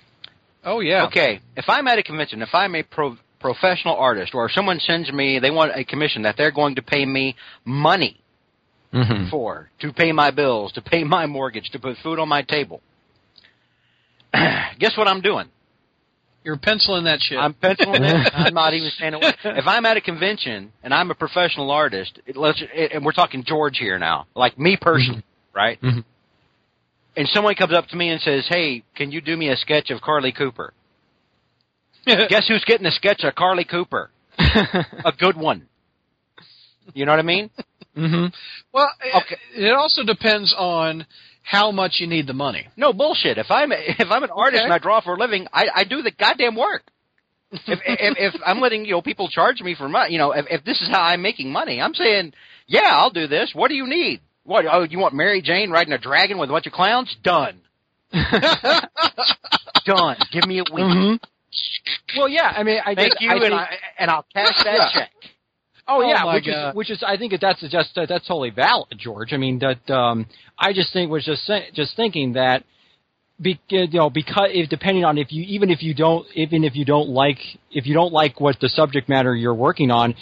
Oh 0.63 0.79
yeah. 0.79 1.05
Okay. 1.05 1.39
If 1.55 1.65
I'm 1.67 1.87
at 1.87 1.99
a 1.99 2.03
convention, 2.03 2.41
if 2.41 2.49
I'm 2.53 2.75
a 2.75 2.81
pro, 2.83 3.17
professional 3.39 3.95
artist, 3.95 4.33
or 4.33 4.49
someone 4.49 4.79
sends 4.79 5.11
me, 5.11 5.37
they 5.39 5.51
want 5.51 5.71
a 5.75 5.85
commission 5.85 6.23
that 6.23 6.35
they're 6.37 6.51
going 6.51 6.75
to 6.75 6.81
pay 6.81 7.05
me 7.05 7.35
money 7.63 8.19
mm-hmm. 8.95 9.29
for 9.29 9.69
to 9.81 9.93
pay 9.93 10.11
my 10.11 10.31
bills, 10.31 10.71
to 10.73 10.81
pay 10.81 11.03
my 11.03 11.25
mortgage, 11.25 11.69
to 11.71 11.79
put 11.79 11.97
food 12.01 12.19
on 12.19 12.29
my 12.29 12.41
table. 12.41 12.81
Guess 14.33 14.97
what 14.97 15.07
I'm 15.07 15.21
doing? 15.21 15.49
You're 16.43 16.57
penciling 16.57 17.05
that 17.05 17.19
shit. 17.21 17.39
I'm 17.39 17.55
penciling 17.55 18.03
it. 18.03 18.31
I'm 18.33 18.53
not 18.53 18.73
even 18.73 18.91
saying 18.99 19.15
a 19.15 19.19
word. 19.19 19.33
If 19.43 19.65
I'm 19.67 19.85
at 19.85 19.97
a 19.97 20.01
convention 20.01 20.71
and 20.83 20.93
I'm 20.93 21.09
a 21.09 21.15
professional 21.15 21.71
artist, 21.71 22.19
it, 22.27 22.37
let's, 22.37 22.61
it, 22.73 22.91
and 22.93 23.03
we're 23.03 23.13
talking 23.13 23.43
George 23.45 23.77
here 23.79 23.97
now, 23.97 24.27
like 24.35 24.57
me 24.59 24.77
personally, 24.79 25.23
right? 25.55 25.81
Mhm. 25.81 26.03
And 27.17 27.27
someone 27.29 27.55
comes 27.55 27.73
up 27.73 27.87
to 27.87 27.95
me 27.95 28.09
and 28.09 28.21
says, 28.21 28.45
"Hey, 28.47 28.83
can 28.95 29.11
you 29.11 29.21
do 29.21 29.35
me 29.35 29.49
a 29.49 29.55
sketch 29.55 29.89
of 29.89 30.01
Carly 30.01 30.31
Cooper?" 30.31 30.73
Guess 32.05 32.47
who's 32.47 32.63
getting 32.65 32.85
a 32.85 32.91
sketch 32.91 33.23
of 33.23 33.33
Carly 33.33 33.63
Cooper? 33.63 34.11
a 34.37 35.13
good 35.17 35.37
one. 35.37 35.67
You 36.93 37.05
know 37.05 37.13
what 37.13 37.19
I 37.19 37.23
mean? 37.23 37.49
Mm-hmm. 37.95 38.25
well, 38.73 38.89
Okay. 39.15 39.37
it, 39.55 39.63
it 39.65 39.73
also 39.73 40.03
depends 40.03 40.53
on 40.57 41.05
how 41.43 41.71
much 41.71 41.97
you 41.99 42.07
need 42.07 42.27
the 42.27 42.33
money. 42.33 42.67
No 42.75 42.91
bullshit. 42.93 43.37
If 43.37 43.51
I'm 43.51 43.71
if 43.71 44.07
I'm 44.09 44.23
an 44.23 44.31
artist 44.31 44.61
Okay. 44.61 44.65
and 44.65 44.73
I 44.73 44.79
draw 44.79 45.01
for 45.01 45.15
a 45.15 45.19
living, 45.19 45.47
I, 45.53 45.67
I 45.75 45.83
do 45.83 46.01
the 46.01 46.11
goddamn 46.11 46.55
work. 46.55 46.83
if, 47.51 47.61
if 47.85 48.33
if 48.35 48.41
I'm 48.45 48.59
letting 48.59 48.85
you 48.85 48.91
know 48.93 49.01
people 49.01 49.27
charge 49.29 49.61
me 49.61 49.75
for 49.75 49.87
money, 49.87 50.11
you 50.13 50.17
know, 50.17 50.31
if, 50.31 50.45
if 50.49 50.63
this 50.63 50.81
is 50.81 50.89
how 50.89 51.01
I'm 51.01 51.21
making 51.21 51.51
money, 51.51 51.79
I'm 51.81 51.93
saying, 51.93 52.33
yeah, 52.67 52.89
I'll 52.91 53.11
do 53.11 53.27
this. 53.27 53.51
What 53.53 53.69
do 53.69 53.75
you 53.75 53.87
need? 53.87 54.21
What? 54.43 54.65
Oh, 54.71 54.83
you 54.83 54.99
want 54.99 55.13
Mary 55.13 55.41
Jane 55.41 55.69
riding 55.71 55.93
a 55.93 55.97
dragon 55.99 56.37
with 56.37 56.49
a 56.49 56.53
bunch 56.53 56.67
of 56.67 56.73
clowns? 56.73 57.15
Done. 57.23 57.61
Done. 59.85 60.17
Give 60.31 60.47
me 60.47 60.59
a 60.59 60.63
week. 60.73 60.83
Mm-hmm. 60.85 62.17
Well, 62.17 62.27
yeah. 62.29 62.51
I 62.55 62.63
mean, 62.63 62.79
I 62.85 62.95
Thank 62.95 63.11
just, 63.11 63.21
you, 63.21 63.29
I 63.29 63.33
and 63.33 63.41
think, 63.41 63.53
I 63.53 63.77
and 63.99 64.11
I'll 64.11 64.25
cash 64.33 64.63
that 64.63 64.75
Yeah. 64.77 64.89
check. 65.01 65.11
Oh, 65.87 66.01
Oh, 66.01 66.07
yeah, 66.07 66.33
which 66.33 66.45
God. 66.45 66.69
is 66.69 66.75
which 66.75 66.89
is 66.89 67.03
I 67.05 67.17
think 67.17 67.31
that 67.31 67.41
that's 67.41 67.61
just 67.69 67.97
uh, 67.97 68.05
that's 68.07 68.27
totally 68.27 68.49
valid, 68.49 68.97
George. 68.97 69.33
I 69.33 69.37
mean 69.37 69.59
that 69.59 69.89
um, 69.93 70.25
I 70.57 70.73
just 70.73 70.91
think 70.93 71.11
was 71.11 71.23
just 71.25 71.45
say, 71.45 71.67
just 71.73 71.95
thinking 71.95 72.33
that 72.33 72.63
be, 73.39 73.59
you 73.69 73.87
know 73.91 74.09
because 74.09 74.49
if, 74.51 74.69
depending 74.69 75.05
on 75.05 75.17
if 75.17 75.31
you 75.31 75.43
even 75.43 75.69
if 75.69 75.83
you 75.83 75.93
don't 75.93 76.25
even 76.33 76.63
if 76.63 76.75
you 76.75 76.85
don't 76.85 77.09
like 77.09 77.37
if 77.69 77.85
you 77.85 77.93
don't 77.93 78.13
like 78.13 78.39
what 78.39 78.59
the 78.59 78.69
subject 78.69 79.09
matter 79.09 79.35
you're 79.35 79.53
working 79.53 79.91
on, 79.91 80.15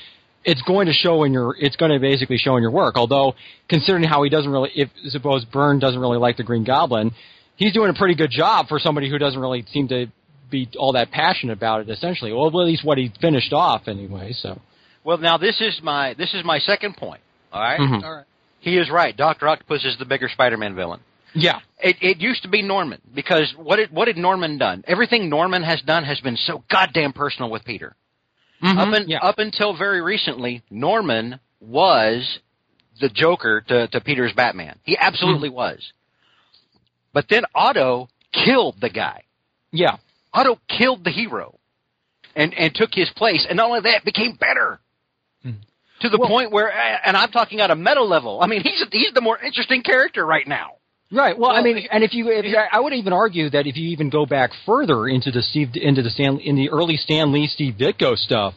it's 0.43 0.61
going 0.64 0.88
to 0.88 0.93
show 0.93 1.24
in 1.24 1.32
your 1.32 1.55
it's 1.57 1.78
going 1.78 1.91
to 1.91 1.99
basically 1.99 2.38
show 2.38 2.57
in 2.57 2.61
your 2.61 2.72
work. 2.72 2.97
Although 2.97 3.34
considering 3.70 4.03
how 4.03 4.24
he 4.24 4.30
doesn't 4.30 4.51
really 4.51 4.72
if 4.76 4.89
suppose 5.09 5.45
Byrne 5.45 5.80
doesn't 5.80 5.99
really 5.99 6.18
like 6.18 6.36
the 6.36 6.43
Green 6.43 6.66
Goblin, 6.66 7.11
he's 7.55 7.72
doing 7.72 7.89
a 7.89 7.93
pretty 7.93 8.16
good 8.16 8.32
job 8.32 8.68
for 8.68 8.80
somebody 8.80 9.09
who 9.09 9.18
doesn't 9.18 9.39
really 9.39 9.64
seem 9.72 9.88
to 9.89 10.07
be 10.51 10.68
all 10.78 10.91
that 10.93 11.09
passionate 11.09 11.53
about 11.53 11.82
it. 11.82 11.89
Essentially, 11.89 12.34
well, 12.34 12.47
at 12.47 12.53
least 12.53 12.84
what 12.84 12.97
he 12.97 13.14
finished 13.22 13.53
off 13.53 13.88
anyway. 13.88 14.34
So. 14.34 14.59
Well, 15.04 15.18
now 15.18 15.38
this 15.38 15.60
is 15.62 15.80
my 15.84 16.14
this 16.16 16.34
is 16.34 16.43
my 16.43 16.60
second 16.60 16.95
point. 16.97 17.22
All 17.51 17.62
right? 17.62 17.80
Mhm. 17.80 18.04
All 18.04 18.16
right. 18.16 18.26
he 18.60 18.78
is 18.78 18.89
right. 18.89 19.16
Doctor 19.16 19.47
Octopus 19.47 19.84
is 19.86 19.97
the 19.99 20.06
bigger 20.06 20.30
Spider-Man 20.30 20.76
villain. 20.76 21.01
Yeah. 21.36 21.60
It, 21.80 21.97
it 22.01 22.18
used 22.22 22.43
to 22.43 22.47
be 22.49 22.62
Norman 22.62 23.01
because 23.14 23.54
what 23.58 23.76
did 23.78 23.91
what 23.91 24.06
did 24.06 24.18
Norman 24.18 24.58
done? 24.58 24.84
Everything 24.88 25.30
Norman 25.30 25.64
has 25.64 25.82
done 25.82 26.04
has 26.06 26.20
been 26.22 26.38
so 26.38 26.64
goddamn 26.72 27.12
personal 27.14 27.49
with 27.51 27.66
Peter. 27.66 27.95
Up, 28.66 28.93
in, 28.93 29.10
yeah. 29.10 29.18
up 29.18 29.39
until 29.39 29.76
very 29.76 29.99
recently, 30.01 30.62
Norman 30.70 31.39
was 31.60 32.39
the 33.01 33.10
Joker 33.10 33.60
to, 33.68 33.88
to 33.89 33.99
Peter's 33.99 34.32
Batman. 34.32 34.80
He 34.84 34.97
absolutely 34.97 35.49
was. 35.49 35.91
But 37.12 37.26
then 37.30 37.43
Otto 37.54 38.08
killed 38.32 38.78
the 38.80 38.89
guy. 38.89 39.24
yeah. 39.72 39.97
Otto 40.34 40.60
killed 40.68 41.04
the 41.04 41.12
hero. 41.12 41.60
and 42.36 42.54
and 42.56 42.74
took 42.74 42.89
his 42.93 43.10
place, 43.16 43.45
and 43.47 43.58
not 43.58 43.68
only 43.68 43.82
that, 43.82 44.04
became 44.06 44.36
better. 44.39 44.80
To 46.04 46.10
the 46.10 46.18
point 46.18 46.51
where, 46.51 46.72
and 46.72 47.18
I'm 47.18 47.32
talking 47.32 47.60
at 47.62 47.72
a 47.72 47.76
meta 47.76 48.04
level. 48.04 48.39
I 48.41 48.47
mean, 48.47 48.62
he's 48.62 48.84
he's 48.91 49.14
the 49.14 49.22
more 49.22 49.38
interesting 49.39 49.82
character 49.84 50.26
right 50.26 50.47
now. 50.47 50.74
Right. 51.12 51.38
Well, 51.38 51.51
I 51.51 51.56
Well, 51.56 51.64
mean, 51.64 51.88
and 51.91 52.04
if 52.04 52.14
you, 52.14 52.30
if, 52.30 52.45
I 52.72 52.80
would 52.80 52.93
even 52.93 53.14
argue 53.14 53.49
that 53.51 53.68
if 53.68 53.78
you 53.78 53.89
even 53.89 54.10
go 54.10 54.26
back 54.26 54.49
further 54.66 55.08
into 55.08 55.32
the 55.32 55.41
Steve, 55.43 55.70
into 55.76 56.01
the 56.01 56.10
Stan, 56.10 56.39
in 56.39 56.56
the 56.56 56.70
early 56.72 56.97
Stan 56.97 57.32
Lee, 57.32 57.47
Steve 57.47 57.76
Ditko 57.76 58.18
stuff, 58.18 58.56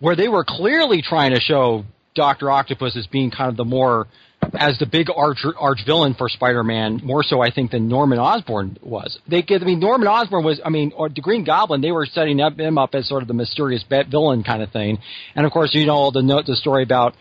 where 0.00 0.16
they 0.16 0.28
were 0.28 0.44
clearly 0.46 1.00
trying 1.00 1.32
to 1.32 1.40
show 1.40 1.84
Doctor 2.14 2.50
Octopus 2.50 2.96
as 2.96 3.06
being 3.06 3.30
kind 3.30 3.50
of 3.50 3.56
the 3.56 3.64
more, 3.64 4.08
as 4.54 4.78
the 4.78 4.86
big 4.86 5.08
arch 5.14 5.44
arch 5.58 5.80
villain 5.86 6.14
for 6.14 6.28
Spider-Man, 6.28 7.00
more 7.02 7.22
so 7.22 7.40
I 7.40 7.50
think 7.50 7.70
than 7.70 7.88
Norman 7.88 8.18
Osborn 8.18 8.78
was. 8.82 9.18
They, 9.28 9.44
I 9.48 9.64
mean, 9.64 9.80
Norman 9.80 10.08
Osborn 10.08 10.44
was, 10.44 10.60
I 10.64 10.68
mean, 10.68 10.92
or 10.96 11.08
the 11.08 11.20
Green 11.20 11.44
Goblin, 11.44 11.80
they 11.80 11.92
were 11.92 12.06
setting 12.06 12.40
up 12.40 12.58
him 12.58 12.78
up 12.78 12.94
as 12.94 13.08
sort 13.08 13.22
of 13.22 13.28
the 13.28 13.34
mysterious 13.34 13.84
villain 13.88 14.42
kind 14.42 14.62
of 14.62 14.70
thing, 14.70 14.98
and 15.34 15.46
of 15.46 15.52
course, 15.52 15.70
you 15.74 15.86
know 15.86 16.10
the 16.10 16.22
note 16.22 16.46
the 16.46 16.56
story 16.56 16.82
about 16.82 17.14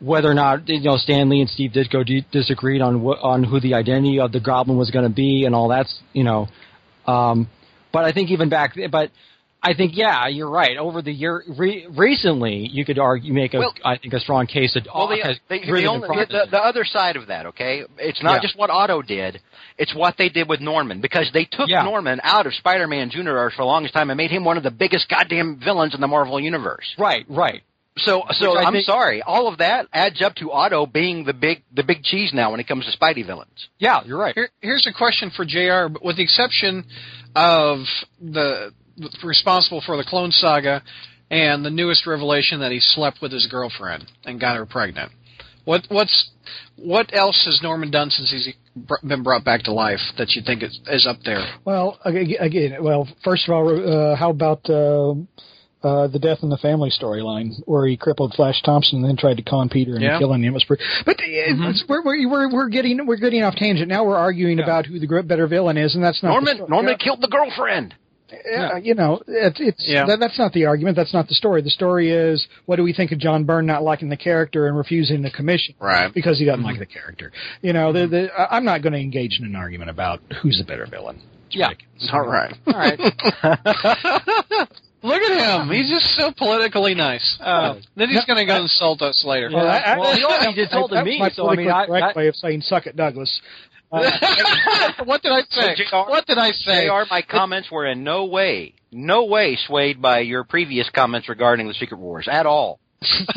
whether 0.00 0.30
or 0.30 0.34
not 0.34 0.68
you 0.68 0.80
know 0.80 0.96
Stan 0.96 1.28
Lee 1.28 1.40
and 1.40 1.50
Steve 1.50 1.72
Ditko 1.72 2.06
d- 2.06 2.26
disagreed 2.32 2.80
on 2.80 3.00
wh- 3.00 3.22
on 3.22 3.44
who 3.44 3.60
the 3.60 3.74
identity 3.74 4.20
of 4.20 4.32
the 4.32 4.40
Goblin 4.40 4.78
was 4.78 4.90
going 4.90 5.08
to 5.08 5.14
be 5.14 5.44
and 5.44 5.54
all 5.54 5.68
that's 5.68 6.00
you 6.12 6.24
know, 6.24 6.48
um, 7.06 7.48
but 7.92 8.04
I 8.04 8.12
think 8.12 8.30
even 8.30 8.48
back 8.48 8.74
but 8.90 9.10
I 9.62 9.74
think 9.74 9.92
yeah 9.94 10.26
you're 10.28 10.48
right 10.48 10.76
over 10.78 11.02
the 11.02 11.12
year 11.12 11.44
re- 11.48 11.86
recently 11.90 12.66
you 12.66 12.84
could 12.84 12.98
argue 12.98 13.32
make 13.32 13.52
a 13.54 13.58
I 13.58 13.60
Well- 13.60 13.74
think 14.00 14.14
a 14.14 14.20
strong 14.20 14.46
case 14.46 14.72
that 14.74 14.86
Well, 14.86 15.04
Ock 15.04 15.10
the, 15.10 15.58
the, 15.58 15.72
the, 15.72 15.86
only, 15.86 16.08
the, 16.08 16.26
the, 16.30 16.46
the 16.52 16.58
other 16.58 16.84
side 16.84 17.16
of 17.16 17.26
that, 17.28 17.46
okay, 17.46 17.82
it's 17.98 18.22
not 18.22 18.34
Yeah. 18.36 18.40
just 18.42 18.56
what 18.58 18.70
Otto 18.70 19.02
did; 19.02 19.40
it's 19.76 19.94
what 19.94 20.16
they 20.16 20.28
did 20.30 20.48
with 20.48 20.60
Norman 20.60 21.00
because 21.00 21.30
they 21.34 21.44
took 21.44 21.68
Yeah. 21.68 21.82
Norman 21.82 22.20
out 22.22 22.46
of 22.46 22.54
Spider-Man's 22.54 23.14
universe 23.14 23.52
for 23.54 23.62
the 23.62 23.66
longest 23.66 23.92
time 23.94 24.08
and 24.10 24.16
made 24.16 24.30
him 24.30 24.44
one 24.44 24.56
of 24.56 24.62
the 24.62 24.70
biggest 24.70 25.08
goddamn 25.08 25.60
villains 25.62 25.94
in 25.94 26.00
the 26.00 26.08
Marvel 26.08 26.40
universe. 26.40 26.94
right 26.98 27.26
right 27.28 27.62
So, 27.98 28.22
so 28.30 28.56
I 28.56 28.62
I'm 28.64 28.72
think- 28.72 28.86
sorry, 28.86 29.20
all 29.20 29.46
of 29.46 29.58
that 29.58 29.86
adds 29.92 30.22
up 30.22 30.36
to 30.36 30.52
Otto 30.52 30.86
being 30.86 31.24
the 31.24 31.34
big, 31.34 31.62
the 31.74 31.82
big 31.82 32.02
cheese 32.02 32.30
now 32.32 32.50
when 32.52 32.60
it 32.60 32.66
comes 32.68 32.86
to 32.86 32.96
Spidey 32.96 33.26
villains. 33.26 33.68
yeah 33.78 34.00
you're 34.06 34.16
right 34.18 34.34
Here, 34.34 34.48
here's 34.62 34.86
a 34.86 34.92
question 34.92 35.30
for 35.36 35.44
Jr. 35.44 35.88
but 35.92 36.02
With 36.02 36.16
the 36.16 36.22
exception 36.22 36.84
of 37.34 37.80
the 38.20 38.72
responsible 39.24 39.82
for 39.84 39.96
the 39.96 40.04
Clone 40.04 40.30
Saga 40.30 40.82
and 41.30 41.64
the 41.64 41.70
newest 41.70 42.06
revelation 42.06 42.60
that 42.60 42.72
he 42.72 42.80
slept 42.80 43.18
with 43.22 43.32
his 43.32 43.46
girlfriend 43.46 44.04
and 44.24 44.40
got 44.40 44.56
her 44.56 44.66
pregnant, 44.66 45.12
what 45.64 45.82
what's 45.88 46.30
what 46.76 47.10
else 47.14 47.42
has 47.44 47.60
Norman 47.62 47.90
done 47.90 48.10
since 48.10 48.30
he's 48.30 48.54
br- 48.74 49.06
been 49.06 49.22
brought 49.22 49.44
back 49.44 49.62
to 49.64 49.72
life 49.72 50.00
that 50.18 50.30
you 50.30 50.42
think 50.44 50.62
is, 50.62 50.80
is 50.88 51.06
up 51.06 51.18
there? 51.24 51.44
Well, 51.64 51.98
ag- 52.04 52.36
again, 52.40 52.82
well, 52.82 53.06
first 53.22 53.46
of 53.48 53.54
all, 53.54 53.68
uh, 54.12 54.16
how 54.16 54.30
about 54.30 54.68
uh, 54.68 55.12
uh, 55.86 56.08
the 56.08 56.18
death 56.18 56.38
in 56.42 56.48
the 56.48 56.56
family 56.58 56.90
storyline 56.90 57.50
where 57.66 57.86
he 57.86 57.96
crippled 57.96 58.34
Flash 58.34 58.60
Thompson 58.62 58.98
and 59.00 59.08
then 59.08 59.16
tried 59.16 59.36
to 59.36 59.42
con 59.42 59.68
Peter 59.68 59.92
and 59.94 60.02
Yeah. 60.02 60.18
killing 60.18 60.42
him? 60.42 60.50
It 60.50 60.54
was 60.54 60.64
pretty, 60.64 60.82
but 61.06 61.20
uh, 61.20 61.22
it's- 61.24 61.84
we're, 61.88 62.02
we're 62.02 62.28
we're 62.28 62.52
we're 62.52 62.68
getting 62.68 63.06
we're 63.06 63.16
getting 63.18 63.42
off 63.44 63.54
tangent 63.54 63.88
now. 63.88 64.04
We're 64.04 64.16
arguing 64.18 64.58
about 64.60 64.86
who 64.86 64.98
the 64.98 65.06
gr- 65.06 65.22
better 65.22 65.46
villain 65.46 65.76
is, 65.76 65.94
and 65.94 66.02
that's 66.02 66.22
not 66.22 66.30
the 66.30 66.54
Norman, 66.54 66.70
Norman 66.70 66.96
yeah. 66.98 67.04
killed 67.04 67.20
the 67.20 67.28
girlfriend. 67.28 67.94
Yeah, 68.32 68.70
uh, 68.74 68.76
you 68.76 68.94
know, 68.94 69.20
it's, 69.26 69.58
it's 69.60 69.84
Yeah. 69.88 70.06
that, 70.06 70.20
that's 70.20 70.38
not 70.38 70.52
the 70.52 70.66
argument. 70.66 70.96
That's 70.96 71.12
not 71.14 71.28
the 71.28 71.34
story. 71.34 71.62
The 71.62 71.70
story 71.70 72.10
is 72.10 72.46
what 72.66 72.76
do 72.76 72.82
we 72.82 72.92
think 72.92 73.12
of 73.12 73.18
John 73.18 73.44
Byrne 73.44 73.66
not 73.66 73.82
liking 73.82 74.08
the 74.08 74.16
character 74.16 74.66
and 74.66 74.76
refusing 74.76 75.22
the 75.22 75.30
commission 75.30 75.74
Right. 75.80 76.12
because 76.12 76.38
he 76.38 76.44
doesn't 76.44 76.60
mm-hmm. 76.60 76.70
like 76.70 76.78
the 76.78 76.86
character. 76.86 77.32
You 77.62 77.72
know, 77.72 77.92
the, 77.92 78.00
mm-hmm. 78.00 78.10
the, 78.12 78.40
I- 78.40 78.56
I'm 78.56 78.64
not 78.64 78.82
going 78.82 78.92
to 78.92 78.98
engage 78.98 79.38
in 79.38 79.46
an 79.46 79.56
argument 79.56 79.90
about 79.90 80.20
who's 80.42 80.58
the 80.58 80.64
better 80.64 80.86
villain. 80.86 81.20
It's 81.46 81.56
Yeah. 81.56 81.68
ridiculous. 81.68 82.10
All 82.12 82.26
right. 82.26 82.54
all 82.66 82.74
right 82.74 83.00
Look 85.02 85.22
at 85.22 85.60
him. 85.62 85.70
He's 85.70 85.88
just 85.88 86.14
so 86.14 86.30
politically 86.36 86.94
nice. 86.94 87.38
Uh, 87.40 87.76
then 87.96 88.10
he's 88.10 88.24
going 88.26 88.36
to 88.36 88.44
go 88.44 88.60
insult 88.60 89.00
us 89.00 89.24
later. 89.26 89.48
Well, 89.50 89.66
I, 89.66 89.78
I, 89.78 89.98
Well, 89.98 90.14
he 90.14 90.22
already 90.22 90.60
insulted 90.60 91.02
me, 91.04 91.22
so, 91.32 91.48
I 91.48 91.56
mean, 91.56 91.66
politically 91.66 91.70
I- 91.72 91.86
correct 91.86 92.06
that- 92.08 92.16
way 92.16 92.28
of 92.28 92.36
saying 92.36 92.60
"suck 92.60 92.86
it, 92.86 92.96
Douglas." 92.96 93.40
Uh, 93.92 94.10
what 95.04 95.22
did 95.22 95.32
I 95.32 95.40
say? 95.50 95.74
So, 95.76 95.84
JR 95.84 96.10
What 96.10 96.26
did 96.26 96.38
I 96.38 96.52
say? 96.52 96.82
They 96.82 96.88
are 96.88 97.06
my 97.10 97.22
comments 97.22 97.70
were 97.70 97.86
in 97.86 98.04
no 98.04 98.26
way, 98.26 98.74
no 98.92 99.24
way 99.24 99.58
swayed 99.66 100.00
by 100.00 100.20
your 100.20 100.44
previous 100.44 100.88
comments 100.90 101.28
regarding 101.28 101.66
the 101.68 101.74
Secret 101.74 101.98
Wars 101.98 102.28
at 102.30 102.46
all. 102.46 102.78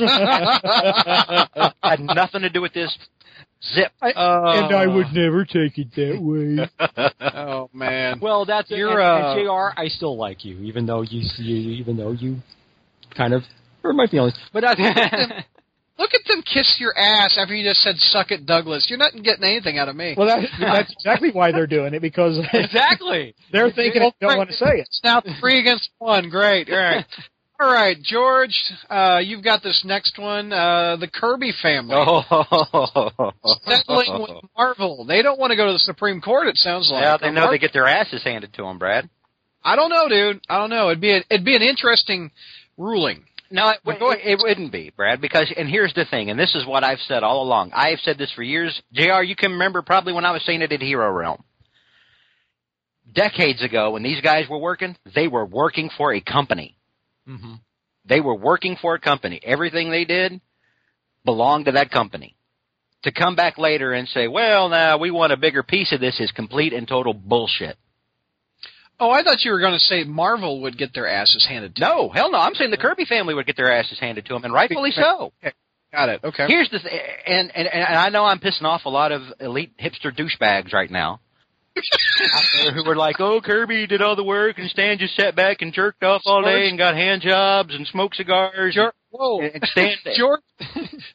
Had 1.84 2.00
nothing 2.02 2.42
to 2.42 2.50
do 2.50 2.62
with 2.62 2.74
this. 2.74 2.96
Zip. 3.74 3.94
Uh, 4.02 4.08
and 4.12 4.76
I 4.76 4.88
would 4.88 5.14
never 5.14 5.46
take 5.46 5.78
it 5.78 5.88
that 5.96 6.20
way. 6.22 6.70
Oh 7.46 7.70
man. 7.74 8.20
well 8.22 8.46
that's 8.46 8.70
You're, 8.70 9.02
uh, 9.02 9.36
Jr 9.36 9.74
I 9.80 9.88
still 9.88 10.18
like 10.18 10.46
you 10.46 10.60
even 10.60 10.86
though 10.86 11.02
you, 11.02 11.22
you 11.38 11.72
even 11.74 11.98
though 11.98 12.12
you 12.12 12.38
kind 13.16 13.34
of 13.34 13.44
hurt 13.82 13.96
my 13.96 14.08
feelings 14.08 14.34
but 14.52 14.62
that's 14.62 14.80
Look 16.00 16.12
at 16.16 16.22
them 16.28 16.42
kiss 16.42 16.78
your 16.80 16.98
ass 16.98 17.38
after 17.40 17.54
you 17.54 17.64
just 17.70 17.82
said 17.82 17.96
"suck 17.98 18.32
it, 18.32 18.46
Douglas." 18.48 18.88
You're 18.90 18.98
not 18.98 19.14
getting 19.24 19.44
anything 19.44 19.78
out 19.78 19.90
of 19.90 19.96
me. 19.96 20.16
Well, 20.18 20.28
that, 20.28 20.50
that's 20.60 20.92
exactly 20.92 21.30
why 21.32 21.52
they're 21.52 21.68
doing 21.68 21.94
it 21.94 22.02
because 22.02 22.40
exactly 22.54 23.36
they're 23.52 23.70
thinking 23.72 24.02
they 24.02 24.28
don't 24.28 24.38
want 24.38 24.50
to 24.50 24.56
say 24.56 24.78
it. 24.80 24.88
It's 24.88 25.02
now 25.04 25.22
three 25.40 25.60
against 25.60 25.90
one. 26.00 26.30
Great. 26.30 26.70
All 26.70 26.78
right. 26.78 27.06
All 27.60 27.72
right, 27.72 27.96
George. 28.02 28.56
Uh, 28.90 29.20
you've 29.24 29.44
got 29.44 29.62
this 29.62 29.84
next 29.86 30.18
one. 30.18 30.52
Uh, 30.52 30.98
the 31.00 31.08
Kirby 31.08 31.54
family 31.62 31.94
Oh. 31.96 33.32
settling 33.66 34.22
with 34.22 34.32
Marvel. 34.58 35.06
They 35.06 35.22
don't 35.22 35.40
want 35.40 35.52
to 35.52 35.56
go 35.56 35.68
to 35.68 35.74
the 35.74 35.80
Supreme 35.80 36.20
Court. 36.20 36.48
It 36.48 36.58
sounds 36.58 36.90
like. 36.92 37.04
Yeah, 37.04 37.18
they 37.18 37.32
know 37.32 37.42
Mar- 37.42 37.52
they 37.52 37.60
get 37.60 37.72
their 37.72 37.88
asses 37.88 38.24
handed 38.24 38.54
to 38.56 38.64
them, 38.64 38.80
Brad. 38.80 39.08
I 39.64 39.76
don't 39.76 39.90
know, 39.90 40.10
dude. 40.10 40.42
I 40.50 40.58
don't 40.58 40.72
know. 40.72 40.90
It'd 40.90 41.00
be 41.00 41.12
a, 41.12 41.24
it'd 41.30 41.46
be 41.46 41.56
an 41.56 41.62
interesting 41.62 42.32
ruling. 42.78 43.24
No, 43.54 43.70
it, 43.70 43.82
But 43.86 44.00
go 44.00 44.10
it, 44.10 44.22
it 44.24 44.40
wouldn't 44.42 44.72
be, 44.72 44.92
Brad, 44.98 45.22
because, 45.22 45.54
and 45.56 45.70
here's 45.70 45.94
the 45.94 46.06
thing, 46.06 46.32
and 46.32 46.40
this 46.40 46.56
is 46.56 46.66
what 46.66 46.84
I've 46.84 46.98
said 47.08 47.22
all 47.22 47.44
along. 47.44 47.72
I 47.72 47.90
have 47.90 48.00
said 48.00 48.18
this 48.18 48.32
for 48.32 48.42
years. 48.42 48.82
JR, 48.94 49.22
you 49.22 49.36
can 49.36 49.52
remember 49.52 49.84
probably 49.84 50.12
when 50.12 50.26
I 50.26 50.32
was 50.32 50.44
saying 50.44 50.64
it 50.64 50.72
at 50.72 50.82
Hero 50.82 51.12
Realm. 51.12 51.44
Decades 53.14 53.62
ago, 53.62 53.92
when 53.92 54.02
these 54.02 54.22
guys 54.22 54.50
were 54.50 54.58
working, 54.58 54.98
they 55.14 55.28
were 55.28 55.46
working 55.46 55.92
for 55.96 56.12
a 56.12 56.20
company. 56.20 56.76
mm-hmm. 57.30 57.54
They 58.06 58.22
were 58.22 58.36
working 58.36 58.76
for 58.82 58.96
a 58.96 59.00
company. 59.00 59.40
Everything 59.44 59.92
they 59.92 60.06
did 60.06 60.42
belonged 61.24 61.66
to 61.66 61.74
that 61.74 61.92
company. 61.92 62.36
To 63.04 63.12
come 63.12 63.36
back 63.36 63.60
later 63.60 63.94
and 63.94 64.08
say, 64.08 64.28
well, 64.28 64.68
now 64.70 64.98
we 64.98 65.12
want 65.12 65.32
a 65.32 65.38
bigger 65.38 65.62
piece 65.62 65.92
of 65.94 66.02
this 66.02 66.20
is 66.20 66.32
complete 66.32 66.74
and 66.74 66.88
total 66.88 67.14
bullshit. 67.14 67.78
Oh, 69.00 69.10
I 69.10 69.24
thought 69.24 69.44
you 69.44 69.52
were 69.52 69.60
going 69.60 69.74
to 69.74 69.80
say 69.80 70.04
Marvel 70.04 70.62
would 70.62 70.78
get 70.78 70.94
their 70.94 71.08
asses 71.08 71.46
handed 71.48 71.76
to. 71.76 71.82
No, 71.82 72.10
hell 72.10 72.32
no. 72.32 72.38
I'm 72.38 72.54
saying 72.54 72.72
the 72.72 72.78
Kirby 72.78 73.06
family 73.06 73.34
would 73.34 73.46
get 73.46 73.58
their 73.58 73.72
asses 73.72 74.00
handed 74.00 74.26
to 74.28 74.34
them, 74.34 74.44
and 74.46 74.54
rightfully 74.54 74.92
so. 74.96 75.34
Got 75.92 76.10
it. 76.10 76.22
Okay. 76.24 76.48
Here's 76.48 76.70
the 76.70 76.80
th- 76.80 77.02
and, 77.28 77.52
and 77.56 77.68
and 77.68 77.84
I 77.84 78.10
know 78.10 78.26
I'm 78.26 78.40
pissing 78.40 78.64
off 78.64 78.86
a 78.86 78.90
lot 78.90 79.12
of 79.12 79.22
elite 79.40 79.74
hipster 79.78 80.12
douchebags 80.16 80.74
right 80.74 80.90
now. 80.90 81.20
Who 82.74 82.84
were 82.86 82.96
like, 82.96 83.20
"Oh, 83.20 83.42
Kirby 83.42 83.88
did 83.88 84.02
all 84.02 84.16
the 84.16 84.24
work, 84.24 84.58
and 84.58 84.70
Stan 84.70 84.98
just 84.98 85.16
sat 85.16 85.36
back 85.36 85.62
and 85.62 85.74
jerked 85.74 86.04
off 86.04 86.22
all 86.26 86.44
day 86.44 86.68
and 86.70 86.78
got 86.78 86.96
hand 86.96 87.22
jobs 87.22 87.74
and 87.74 87.86
smoked 87.88 88.16
cigars." 88.16 88.76
George, 88.76 88.94
whoa, 89.12 89.40
and, 89.42 89.56
and 89.56 89.64
Stan, 89.66 89.96
George, 90.16 90.42